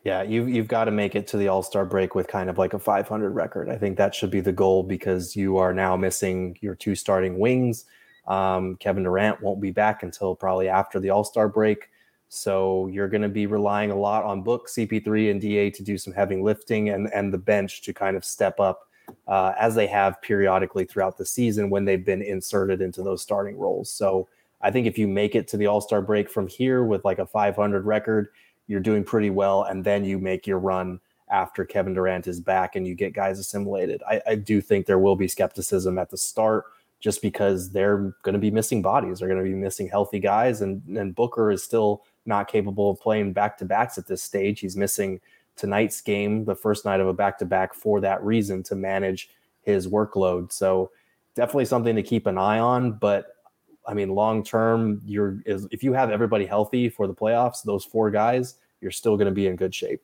Yeah, 0.03 0.23
you 0.23 0.47
you've 0.47 0.67
got 0.67 0.85
to 0.85 0.91
make 0.91 1.15
it 1.15 1.27
to 1.27 1.37
the 1.37 1.47
All 1.47 1.61
Star 1.61 1.85
break 1.85 2.15
with 2.15 2.27
kind 2.27 2.49
of 2.49 2.57
like 2.57 2.73
a 2.73 2.79
500 2.79 3.29
record. 3.29 3.69
I 3.69 3.77
think 3.77 3.97
that 3.97 4.15
should 4.15 4.31
be 4.31 4.41
the 4.41 4.51
goal 4.51 4.81
because 4.81 5.35
you 5.35 5.57
are 5.57 5.73
now 5.73 5.95
missing 5.95 6.57
your 6.59 6.75
two 6.75 6.95
starting 6.95 7.37
wings. 7.37 7.85
Um, 8.27 8.75
Kevin 8.77 9.03
Durant 9.03 9.41
won't 9.41 9.61
be 9.61 9.71
back 9.71 10.01
until 10.01 10.35
probably 10.35 10.69
after 10.69 10.99
the 10.99 11.11
All 11.11 11.23
Star 11.23 11.47
break. 11.47 11.89
So 12.29 12.87
you're 12.87 13.09
going 13.09 13.21
to 13.21 13.29
be 13.29 13.45
relying 13.45 13.91
a 13.91 13.95
lot 13.95 14.23
on 14.23 14.41
Book, 14.41 14.67
CP3, 14.67 15.29
and 15.29 15.39
DA 15.39 15.69
to 15.69 15.83
do 15.83 15.99
some 15.99 16.13
heavy 16.13 16.37
lifting 16.37 16.89
and, 16.89 17.07
and 17.13 17.31
the 17.31 17.37
bench 17.37 17.83
to 17.83 17.93
kind 17.93 18.17
of 18.17 18.25
step 18.25 18.59
up 18.59 18.89
uh, 19.27 19.53
as 19.59 19.75
they 19.75 19.87
have 19.87 20.21
periodically 20.21 20.85
throughout 20.85 21.17
the 21.17 21.25
season 21.25 21.69
when 21.69 21.85
they've 21.85 22.05
been 22.05 22.21
inserted 22.21 22.81
into 22.81 23.01
those 23.03 23.21
starting 23.21 23.57
roles. 23.57 23.89
So 23.89 24.27
I 24.61 24.71
think 24.71 24.87
if 24.87 24.97
you 24.97 25.07
make 25.07 25.35
it 25.35 25.47
to 25.49 25.57
the 25.57 25.67
All 25.67 25.81
Star 25.81 26.01
break 26.01 26.29
from 26.29 26.47
here 26.47 26.83
with 26.83 27.03
like 27.05 27.19
a 27.19 27.25
500 27.25 27.85
record, 27.85 28.29
you're 28.67 28.79
doing 28.79 29.03
pretty 29.03 29.29
well. 29.29 29.63
And 29.63 29.83
then 29.83 30.05
you 30.05 30.19
make 30.19 30.47
your 30.47 30.59
run 30.59 30.99
after 31.29 31.65
Kevin 31.65 31.93
Durant 31.93 32.27
is 32.27 32.39
back 32.39 32.75
and 32.75 32.87
you 32.87 32.95
get 32.95 33.13
guys 33.13 33.39
assimilated. 33.39 34.01
I, 34.07 34.21
I 34.27 34.35
do 34.35 34.61
think 34.61 34.85
there 34.85 34.99
will 34.99 35.15
be 35.15 35.27
skepticism 35.27 35.97
at 35.97 36.09
the 36.09 36.17
start 36.17 36.65
just 36.99 37.21
because 37.21 37.71
they're 37.71 38.15
going 38.23 38.33
to 38.33 38.39
be 38.39 38.51
missing 38.51 38.81
bodies. 38.81 39.19
They're 39.19 39.27
going 39.27 39.43
to 39.43 39.49
be 39.49 39.55
missing 39.55 39.89
healthy 39.89 40.19
guys. 40.19 40.61
And, 40.61 40.81
and 40.97 41.13
Booker 41.13 41.51
is 41.51 41.61
still 41.61 42.03
not 42.25 42.47
capable 42.47 42.91
of 42.91 43.01
playing 43.01 43.33
back 43.33 43.57
to 43.57 43.65
backs 43.65 43.97
at 43.97 44.07
this 44.07 44.23
stage. 44.23 44.61
He's 44.61 44.77
missing 44.77 45.19
tonight's 45.55 46.01
game, 46.01 46.45
the 46.45 46.55
first 46.55 46.85
night 46.85 46.99
of 46.99 47.07
a 47.07 47.13
back 47.13 47.37
to 47.39 47.45
back, 47.45 47.73
for 47.73 48.01
that 48.01 48.23
reason 48.23 48.63
to 48.63 48.75
manage 48.75 49.29
his 49.61 49.87
workload. 49.87 50.51
So 50.51 50.91
definitely 51.35 51.65
something 51.65 51.95
to 51.95 52.03
keep 52.03 52.27
an 52.27 52.37
eye 52.37 52.59
on. 52.59 52.93
But 52.93 53.35
I 53.87 53.93
mean, 53.93 54.09
long 54.09 54.43
term, 54.43 55.01
you're 55.05 55.39
if 55.45 55.83
you 55.83 55.93
have 55.93 56.09
everybody 56.09 56.45
healthy 56.45 56.89
for 56.89 57.07
the 57.07 57.13
playoffs, 57.13 57.63
those 57.63 57.85
four 57.85 58.11
guys, 58.11 58.55
you're 58.81 58.91
still 58.91 59.17
going 59.17 59.27
to 59.27 59.33
be 59.33 59.47
in 59.47 59.55
good 59.55 59.73
shape. 59.73 60.01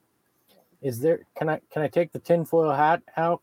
Is 0.82 1.00
there? 1.00 1.22
Can 1.36 1.50
I 1.50 1.62
can 1.72 1.82
I 1.82 1.88
take 1.88 2.12
the 2.12 2.20
tinfoil 2.20 2.72
hat 2.72 3.02
out? 3.18 3.42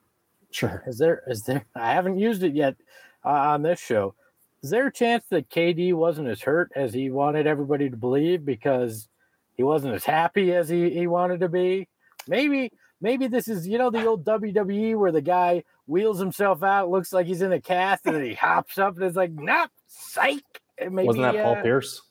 Sure. 0.51 0.83
Is 0.87 0.99
there? 0.99 1.23
Is 1.27 1.43
there? 1.43 1.65
I 1.75 1.93
haven't 1.93 2.19
used 2.19 2.43
it 2.43 2.55
yet 2.55 2.77
uh, 3.25 3.29
on 3.29 3.63
this 3.63 3.81
show. 3.81 4.15
Is 4.63 4.71
there 4.71 4.87
a 4.87 4.93
chance 4.93 5.25
that 5.31 5.51
KD 5.51 5.93
wasn't 5.93 6.29
as 6.29 6.41
hurt 6.43 6.73
as 6.75 6.93
he 6.93 7.11
wanted 7.11 7.47
everybody 7.47 7.91
to 7.91 7.97
believe 7.97 8.45
because 8.45 9.09
he 9.55 9.63
wasn't 9.63 9.95
as 9.95 10.05
happy 10.05 10.55
as 10.55 10.69
he, 10.69 10.91
he 10.91 11.07
wanted 11.07 11.41
to 11.41 11.49
be? 11.49 11.89
Maybe 12.29 12.73
maybe 13.01 13.27
this 13.27 13.49
is 13.49 13.67
you 13.67 13.79
know 13.79 13.91
the 13.91 14.07
old 14.07 14.25
WWE 14.25 14.97
where 14.97 15.13
the 15.13 15.21
guy 15.21 15.65
wheels 15.87 16.19
himself 16.19 16.63
out, 16.63 16.91
looks 16.91 17.13
like 17.13 17.27
he's 17.27 17.43
in 17.43 17.53
a 17.53 17.61
cast, 17.61 18.07
and 18.07 18.15
then 18.15 18.25
he 18.25 18.35
hops 18.35 18.79
up 18.79 18.97
and 18.97 19.05
it's 19.05 19.17
like, 19.17 19.33
nah, 19.33 19.67
psych. 19.87 20.43
Maybe, 20.79 21.07
Wasn't 21.07 21.23
that 21.23 21.37
uh, 21.37 21.43
Paul 21.43 21.63
Pierce? 21.63 22.03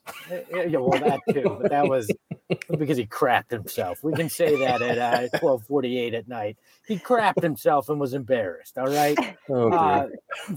Yeah, 0.50 0.80
well, 0.80 1.00
that 1.00 1.20
too, 1.32 1.60
but 1.62 1.70
that 1.70 1.88
was 1.88 2.10
because 2.80 2.98
he 2.98 3.06
crapped 3.06 3.52
himself. 3.52 4.04
We 4.04 4.14
can 4.14 4.28
say 4.28 4.58
that 4.58 4.82
at 4.82 4.98
uh, 5.34 5.38
twelve 5.40 5.64
forty 5.66 6.00
eight 6.00 6.16
at 6.16 6.28
night. 6.28 6.58
He 6.88 6.98
crapped 6.98 7.44
himself 7.44 7.90
and 7.90 8.00
was 8.00 8.16
embarrassed. 8.16 8.78
All 8.78 8.88
right. 8.88 9.18
Oh, 9.48 9.72
uh, 9.72 10.08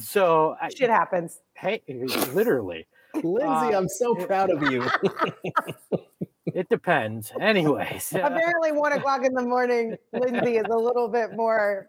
so 0.01 0.56
shit 0.74 0.89
happens. 0.89 1.40
Hey, 1.52 1.82
literally. 2.32 2.86
Lindsey, 3.14 3.74
I'm 3.74 3.89
so 3.89 4.14
proud 4.14 4.48
of 4.48 4.62
you. 4.72 4.82
It 6.59 6.68
depends. 6.68 7.30
Anyways, 7.40 8.12
apparently 8.16 8.72
one 8.72 8.90
o'clock 8.90 9.24
in 9.24 9.32
the 9.32 9.44
morning, 9.44 9.97
Lindsey 10.12 10.56
is 10.56 10.66
a 10.68 10.76
little 10.76 11.06
bit 11.06 11.36
more 11.36 11.86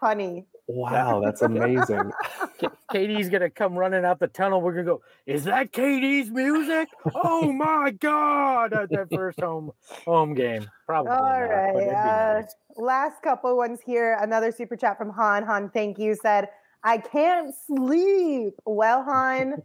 funny. 0.00 0.44
Wow, 0.66 1.20
that's 1.24 1.42
amazing. 1.42 2.10
KD's 2.92 3.28
gonna 3.28 3.48
come 3.48 3.76
running 3.76 4.04
out 4.04 4.18
the 4.18 4.26
tunnel. 4.26 4.60
We're 4.60 4.72
gonna 4.72 4.86
go. 4.86 5.02
Is 5.26 5.44
that 5.44 5.70
KD's 5.70 6.32
music? 6.32 6.88
Oh 7.14 7.52
my 7.52 7.92
god! 7.92 8.72
At 8.72 8.90
that 8.90 9.06
first 9.14 9.38
home 9.38 9.70
home 10.04 10.34
game, 10.34 10.68
probably. 10.84 11.12
All 11.12 11.22
not, 11.22 11.38
right. 11.38 11.88
Uh, 11.88 12.40
nice. 12.40 12.54
Last 12.74 13.22
couple 13.22 13.56
ones 13.56 13.78
here. 13.86 14.18
Another 14.20 14.50
super 14.50 14.74
chat 14.74 14.98
from 14.98 15.10
Han. 15.10 15.44
Han, 15.44 15.70
thank 15.70 15.96
you. 16.00 16.16
Said 16.20 16.48
I 16.82 16.98
can't 16.98 17.54
sleep. 17.68 18.54
Well, 18.66 19.04
Han, 19.04 19.62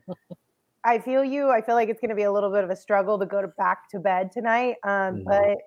I 0.87 0.99
feel 0.99 1.21
you. 1.21 1.49
I 1.49 1.61
feel 1.61 1.75
like 1.75 1.89
it's 1.89 1.99
going 1.99 2.09
to 2.09 2.15
be 2.15 2.23
a 2.23 2.31
little 2.31 2.49
bit 2.49 2.63
of 2.63 2.69
a 2.69 2.75
struggle 2.75 3.19
to 3.19 3.25
go 3.25 3.41
to 3.41 3.49
back 3.49 3.89
to 3.89 3.99
bed 3.99 4.31
tonight. 4.31 4.75
Um, 4.85 4.91
mm-hmm. 4.91 5.23
But 5.25 5.57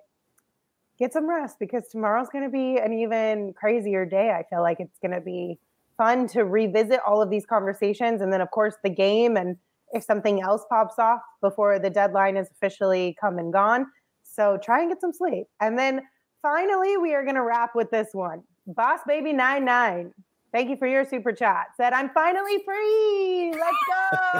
get 0.97 1.13
some 1.13 1.29
rest 1.29 1.57
because 1.59 1.87
tomorrow's 1.91 2.29
going 2.29 2.43
to 2.43 2.49
be 2.49 2.77
an 2.77 2.91
even 2.91 3.53
crazier 3.53 4.03
day. 4.03 4.31
I 4.31 4.43
feel 4.49 4.63
like 4.63 4.79
it's 4.79 4.97
going 4.99 5.13
to 5.13 5.21
be 5.21 5.59
fun 5.95 6.27
to 6.29 6.43
revisit 6.43 7.01
all 7.05 7.21
of 7.21 7.29
these 7.29 7.45
conversations. 7.45 8.21
And 8.21 8.33
then, 8.33 8.41
of 8.41 8.49
course, 8.49 8.73
the 8.83 8.89
game. 8.89 9.37
And 9.37 9.57
if 9.91 10.03
something 10.03 10.41
else 10.41 10.65
pops 10.67 10.97
off 10.97 11.21
before 11.39 11.77
the 11.77 11.91
deadline 11.91 12.35
is 12.35 12.47
officially 12.49 13.15
come 13.21 13.37
and 13.37 13.53
gone. 13.53 13.85
So 14.23 14.57
try 14.63 14.81
and 14.81 14.89
get 14.89 15.01
some 15.01 15.13
sleep. 15.13 15.45
And 15.59 15.77
then 15.77 16.01
finally, 16.41 16.97
we 16.97 17.13
are 17.13 17.23
going 17.23 17.35
to 17.35 17.43
wrap 17.43 17.75
with 17.75 17.91
this 17.91 18.07
one 18.13 18.41
Boss 18.65 19.01
Baby 19.05 19.33
99 19.33 20.13
Thank 20.51 20.69
you 20.69 20.77
for 20.77 20.87
your 20.87 21.05
super 21.05 21.31
chat. 21.31 21.67
Said, 21.77 21.93
I'm 21.93 22.09
finally 22.09 22.57
free. 22.65 23.53
Let's 23.53 23.77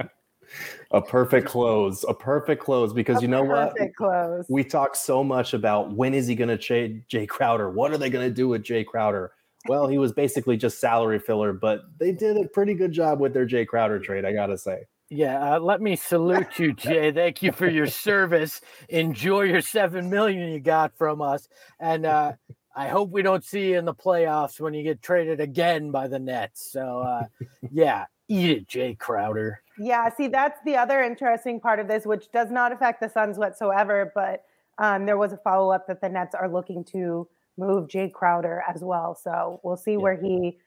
a 0.90 1.00
perfect 1.00 1.46
close. 1.46 2.04
A 2.08 2.14
perfect 2.14 2.62
close 2.62 2.92
because 2.92 3.18
a 3.18 3.22
you 3.22 3.28
know 3.28 3.42
what? 3.42 3.74
Close. 3.96 4.44
We 4.48 4.64
talk 4.64 4.96
so 4.96 5.24
much 5.24 5.54
about 5.54 5.92
when 5.92 6.12
is 6.14 6.26
he 6.26 6.34
going 6.34 6.50
to 6.50 6.58
trade 6.58 7.04
Jae 7.08 7.26
Crowder? 7.28 7.70
What 7.70 7.92
are 7.92 7.98
they 7.98 8.10
going 8.10 8.28
to 8.28 8.34
do 8.34 8.48
with 8.48 8.62
Jae 8.62 8.84
Crowder? 8.84 9.32
Well, 9.68 9.86
he 9.86 9.96
was 9.96 10.12
basically 10.12 10.56
just 10.56 10.80
salary 10.80 11.18
filler, 11.18 11.52
but 11.52 11.82
they 11.98 12.12
did 12.12 12.36
a 12.36 12.48
pretty 12.48 12.74
good 12.74 12.92
job 12.92 13.20
with 13.20 13.32
their 13.32 13.46
Jae 13.46 13.66
Crowder 13.66 13.98
trade, 13.98 14.24
I 14.24 14.32
got 14.32 14.46
to 14.46 14.58
say. 14.58 14.84
Yeah, 15.08 15.56
uh, 15.56 15.60
let 15.60 15.80
me 15.80 15.94
salute 15.94 16.58
you, 16.58 16.74
Jae. 16.74 17.14
Thank 17.14 17.42
you 17.42 17.52
for 17.52 17.68
your 17.68 17.86
service. 17.86 18.60
Enjoy 18.88 19.42
your 19.42 19.60
seven 19.60 20.08
million 20.08 20.48
you 20.50 20.58
got 20.58 20.96
from 20.96 21.20
us, 21.20 21.48
and 21.78 22.06
uh, 22.06 22.32
I 22.74 22.88
hope 22.88 23.10
we 23.10 23.22
don't 23.22 23.44
see 23.44 23.70
you 23.70 23.78
in 23.78 23.84
the 23.84 23.94
playoffs 23.94 24.58
when 24.58 24.72
you 24.74 24.82
get 24.82 25.02
traded 25.02 25.40
again 25.40 25.90
by 25.90 26.08
the 26.08 26.18
Nets. 26.18 26.70
So, 26.72 27.00
uh, 27.00 27.24
yeah, 27.70 28.06
eat 28.28 28.50
it, 28.50 28.68
Jae 28.68 28.98
Crowder. 28.98 29.62
Yeah, 29.78 30.08
see, 30.14 30.28
that's 30.28 30.58
the 30.64 30.76
other 30.76 31.02
interesting 31.02 31.60
part 31.60 31.80
of 31.80 31.88
this, 31.88 32.06
which 32.06 32.30
does 32.32 32.50
not 32.50 32.72
affect 32.72 33.00
the 33.00 33.08
Suns 33.08 33.38
whatsoever. 33.38 34.12
But 34.14 34.44
um, 34.78 35.06
there 35.06 35.18
was 35.18 35.32
a 35.32 35.36
follow 35.38 35.70
up 35.70 35.86
that 35.88 36.00
the 36.00 36.08
Nets 36.08 36.34
are 36.34 36.48
looking 36.48 36.84
to 36.92 37.28
move 37.58 37.88
Jae 37.88 38.12
Crowder 38.12 38.62
as 38.68 38.82
well. 38.82 39.14
So 39.14 39.60
we'll 39.62 39.76
see 39.76 39.92
yeah. 39.92 39.98
where 39.98 40.20
he 40.20 40.58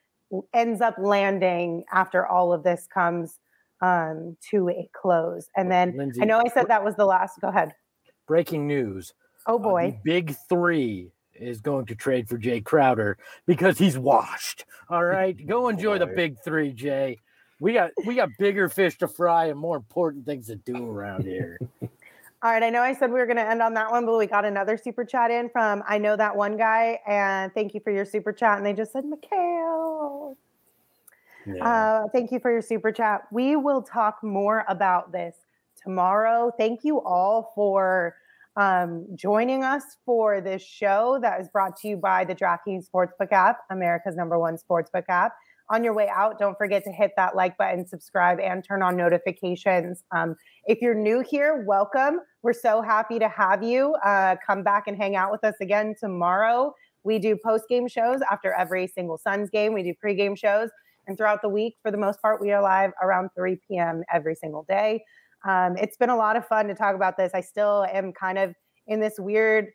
ends 0.53 0.81
up 0.81 0.95
landing 0.99 1.83
after 1.91 2.25
all 2.25 2.53
of 2.53 2.63
this 2.63 2.87
comes 2.91 3.39
um, 3.81 4.37
to 4.51 4.69
a 4.69 4.89
close. 4.93 5.49
And 5.55 5.71
then 5.71 5.95
Lindsey, 5.97 6.21
I 6.21 6.25
know 6.25 6.39
I 6.39 6.49
said 6.49 6.67
that 6.67 6.83
was 6.83 6.95
the 6.95 7.05
last. 7.05 7.39
Go 7.41 7.47
ahead. 7.47 7.73
Breaking 8.27 8.67
news. 8.67 9.13
Oh 9.47 9.59
boy. 9.59 9.95
Uh, 9.95 10.01
big 10.03 10.35
three 10.49 11.11
is 11.39 11.61
going 11.61 11.85
to 11.87 11.95
trade 11.95 12.27
for 12.27 12.37
Jae 12.37 12.63
Crowder 12.63 13.17
because 13.45 13.77
he's 13.77 13.97
washed. 13.97 14.65
All 14.89 15.05
right, 15.05 15.35
go 15.45 15.69
enjoy 15.69 15.99
the 15.99 16.07
big 16.07 16.37
three, 16.43 16.73
Jae. 16.73 17.19
We 17.59 17.73
got 17.73 17.91
we 18.05 18.15
got 18.15 18.29
bigger 18.37 18.67
fish 18.69 18.97
to 18.99 19.07
fry 19.07 19.45
and 19.45 19.59
more 19.59 19.77
important 19.77 20.25
things 20.25 20.47
to 20.47 20.55
do 20.55 20.89
around 20.89 21.23
here. 21.23 21.59
All 22.43 22.51
right, 22.51 22.61
I 22.61 22.69
know 22.69 22.81
I 22.81 22.93
said 22.93 23.11
we 23.11 23.19
were 23.19 23.25
going 23.25 23.37
to 23.37 23.49
end 23.49 23.61
on 23.63 23.73
that 23.73 23.89
one, 23.89 24.05
but 24.05 24.17
we 24.17 24.27
got 24.27 24.45
another 24.45 24.77
super 24.77 25.03
chat 25.03 25.31
in 25.31 25.49
from 25.49 25.81
I 25.87 25.97
know 25.97 26.15
that 26.15 26.35
one 26.35 26.57
guy, 26.57 26.99
and 27.07 27.51
thank 27.53 27.73
you 27.73 27.79
for 27.79 27.91
your 27.91 28.05
super 28.05 28.31
chat. 28.31 28.57
And 28.57 28.65
they 28.65 28.73
just 28.73 28.91
said, 28.91 29.03
Mikal. 29.03 30.35
Yeah. 31.47 31.65
Uh, 31.65 32.07
thank 32.09 32.31
you 32.31 32.39
for 32.39 32.51
your 32.51 32.61
super 32.61 32.91
chat. 32.91 33.21
We 33.31 33.55
will 33.55 33.81
talk 33.81 34.21
more 34.21 34.65
about 34.67 35.11
this 35.11 35.35
tomorrow. 35.81 36.51
Thank 36.57 36.83
you 36.83 37.01
all 37.01 37.51
for 37.55 38.15
um, 38.57 39.05
joining 39.15 39.63
us 39.63 39.83
for 40.05 40.41
this 40.41 40.61
show 40.61 41.19
that 41.21 41.41
is 41.41 41.49
brought 41.49 41.75
to 41.77 41.87
you 41.89 41.97
by 41.97 42.23
the 42.23 42.35
DraftKings 42.35 42.85
Sportsbook 42.89 43.31
app, 43.31 43.59
America's 43.69 44.15
number 44.15 44.39
one 44.39 44.57
sportsbook 44.57 45.03
app. 45.09 45.33
On 45.71 45.83
your 45.83 45.95
way 45.95 46.07
out, 46.13 46.37
don't 46.37 46.57
forget 46.57 46.83
to 46.83 46.91
hit 46.91 47.11
that 47.17 47.35
like 47.35 47.57
button, 47.57 47.87
subscribe, 47.87 48.39
and 48.39 48.63
turn 48.63 48.83
on 48.83 48.95
notifications. 48.95 50.03
Um, 50.15 50.35
if 50.67 50.79
you're 50.79 50.93
new 50.93 51.21
here, 51.27 51.65
welcome. 51.67 52.19
We're 52.43 52.53
so 52.53 52.83
happy 52.83 53.17
to 53.17 53.27
have 53.27 53.63
you. 53.63 53.95
Uh, 54.05 54.35
come 54.45 54.63
back 54.63 54.83
and 54.87 54.95
hang 54.95 55.15
out 55.15 55.31
with 55.31 55.43
us 55.43 55.55
again 55.59 55.95
tomorrow. 55.99 56.73
We 57.03 57.17
do 57.17 57.35
post 57.43 57.65
game 57.67 57.87
shows 57.87 58.19
after 58.31 58.53
every 58.53 58.87
single 58.87 59.17
Suns 59.17 59.49
game. 59.49 59.73
We 59.73 59.81
do 59.83 59.93
pregame 60.03 60.37
shows. 60.37 60.69
And 61.07 61.17
throughout 61.17 61.41
the 61.41 61.49
week, 61.49 61.75
for 61.81 61.91
the 61.91 61.97
most 61.97 62.21
part, 62.21 62.41
we 62.41 62.51
are 62.51 62.61
live 62.61 62.91
around 63.01 63.29
3 63.35 63.59
p.m. 63.67 64.03
every 64.11 64.35
single 64.35 64.65
day. 64.67 65.03
Um, 65.47 65.75
it's 65.77 65.97
been 65.97 66.09
a 66.09 66.15
lot 66.15 66.35
of 66.35 66.47
fun 66.47 66.67
to 66.67 66.75
talk 66.75 66.95
about 66.95 67.17
this. 67.17 67.31
I 67.33 67.41
still 67.41 67.85
am 67.91 68.11
kind 68.13 68.37
of 68.37 68.55
in 68.87 68.99
this 68.99 69.15
weird, 69.17 69.67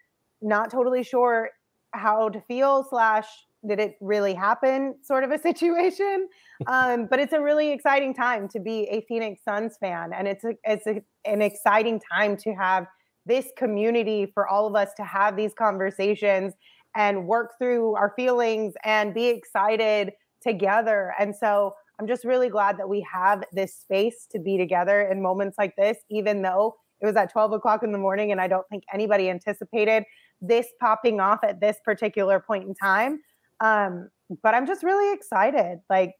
not 0.42 0.70
totally 0.70 1.02
sure 1.02 1.50
how 1.92 2.28
to 2.28 2.40
feel, 2.42 2.86
slash, 2.88 3.26
did 3.66 3.78
it 3.78 3.94
really 4.00 4.34
happen 4.34 4.94
sort 5.02 5.24
of 5.24 5.30
a 5.30 5.38
situation. 5.42 6.28
Um, 6.66 7.06
but 7.10 7.18
it's 7.18 7.32
a 7.32 7.40
really 7.40 7.72
exciting 7.72 8.14
time 8.14 8.48
to 8.48 8.60
be 8.60 8.88
a 8.90 9.04
Phoenix 9.08 9.42
Suns 9.44 9.76
fan. 9.80 10.12
And 10.16 10.26
it's, 10.26 10.44
a, 10.44 10.52
it's 10.64 10.86
a, 10.86 11.02
an 11.24 11.42
exciting 11.42 12.00
time 12.12 12.36
to 12.38 12.52
have 12.54 12.86
this 13.26 13.46
community 13.56 14.30
for 14.34 14.48
all 14.48 14.66
of 14.66 14.74
us 14.74 14.90
to 14.96 15.04
have 15.04 15.36
these 15.36 15.52
conversations 15.54 16.54
and 16.96 17.26
work 17.26 17.52
through 17.58 17.94
our 17.94 18.12
feelings 18.16 18.74
and 18.84 19.14
be 19.14 19.28
excited 19.28 20.12
together. 20.42 21.12
And 21.18 21.36
so 21.36 21.74
I'm 22.00 22.06
just 22.06 22.24
really 22.24 22.48
glad 22.48 22.78
that 22.78 22.88
we 22.88 23.06
have 23.12 23.44
this 23.52 23.74
space 23.74 24.26
to 24.30 24.38
be 24.38 24.56
together 24.56 25.02
in 25.02 25.20
moments 25.20 25.58
like 25.58 25.76
this, 25.76 25.98
even 26.08 26.40
though 26.40 26.76
it 27.02 27.04
was 27.04 27.14
at 27.14 27.30
12 27.30 27.52
o'clock 27.52 27.82
in 27.82 27.92
the 27.92 27.98
morning 27.98 28.32
and 28.32 28.40
I 28.40 28.48
don't 28.48 28.66
think 28.70 28.84
anybody 28.90 29.28
anticipated 29.28 30.04
this 30.40 30.68
popping 30.80 31.20
off 31.20 31.40
at 31.44 31.60
this 31.60 31.76
particular 31.84 32.40
point 32.40 32.66
in 32.66 32.74
time. 32.74 33.20
Um, 33.60 34.08
but 34.42 34.54
I'm 34.54 34.66
just 34.66 34.82
really 34.82 35.12
excited. 35.12 35.80
Like, 35.90 36.14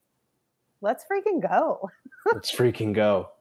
let's 0.82 1.06
freaking 1.10 1.40
go. 1.40 1.88
let's 2.26 2.52
freaking 2.54 2.94
go. 2.94 3.28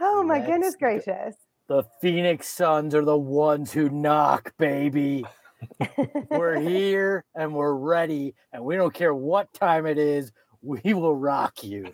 Oh 0.00 0.24
my 0.24 0.38
let's 0.38 0.50
goodness 0.50 0.76
gracious. 0.76 1.36
The 1.68 1.84
Phoenix 2.00 2.48
Suns 2.48 2.96
are 2.96 3.04
the 3.04 3.16
ones 3.16 3.72
who 3.72 3.88
knock, 3.88 4.52
baby 4.58 5.24
we're 6.30 6.60
here 6.60 7.24
and 7.34 7.54
we're 7.54 7.74
ready, 7.74 8.34
and 8.52 8.64
we 8.64 8.76
don't 8.76 8.94
care 8.94 9.14
what 9.14 9.52
time 9.52 9.86
it 9.86 9.98
is. 9.98 10.32
We 10.64 10.94
will 10.94 11.14
rock 11.14 11.62
you. 11.62 11.92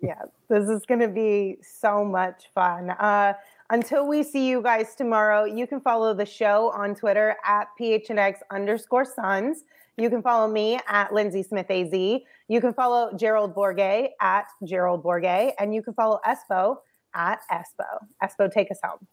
yeah, 0.00 0.22
this 0.48 0.68
is 0.68 0.86
going 0.86 1.00
to 1.00 1.08
be 1.08 1.58
so 1.62 2.04
much 2.04 2.44
fun. 2.54 2.90
Uh, 2.90 3.34
until 3.68 4.08
we 4.08 4.22
see 4.22 4.48
you 4.48 4.62
guys 4.62 4.94
tomorrow, 4.94 5.44
you 5.44 5.66
can 5.66 5.78
follow 5.80 6.14
the 6.14 6.24
show 6.24 6.70
on 6.70 6.94
Twitter 6.94 7.36
at 7.44 7.68
PHNX 7.78 8.36
underscore 8.50 9.04
Suns. 9.04 9.64
You 9.98 10.08
can 10.08 10.22
follow 10.22 10.50
me 10.50 10.80
at 10.88 11.12
Lindsey 11.12 11.42
Smith 11.42 11.70
AZ. 11.70 11.92
You 11.92 12.60
can 12.60 12.72
follow 12.72 13.14
Gerald 13.14 13.54
Bourguet 13.54 14.10
at 14.22 14.46
Gerald 14.64 15.04
Bourguet, 15.04 15.52
and 15.58 15.74
you 15.74 15.82
can 15.82 15.92
follow 15.92 16.18
Espo 16.26 16.76
at 17.14 17.40
Espo. 17.52 18.06
Espo, 18.22 18.50
take 18.50 18.70
us 18.70 18.78
home. 18.82 19.06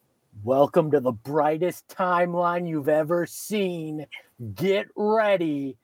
Welcome 0.43 0.91
to 0.91 1.01
the 1.01 1.11
brightest 1.11 1.89
timeline 1.89 2.65
you've 2.65 2.87
ever 2.87 3.25
seen. 3.25 4.05
Get 4.53 4.87
ready. 4.95 5.75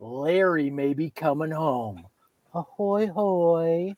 Larry 0.00 0.70
may 0.70 0.94
be 0.94 1.10
coming 1.10 1.52
home. 1.52 2.06
Ahoy, 2.56 3.06
hoy. 3.14 3.94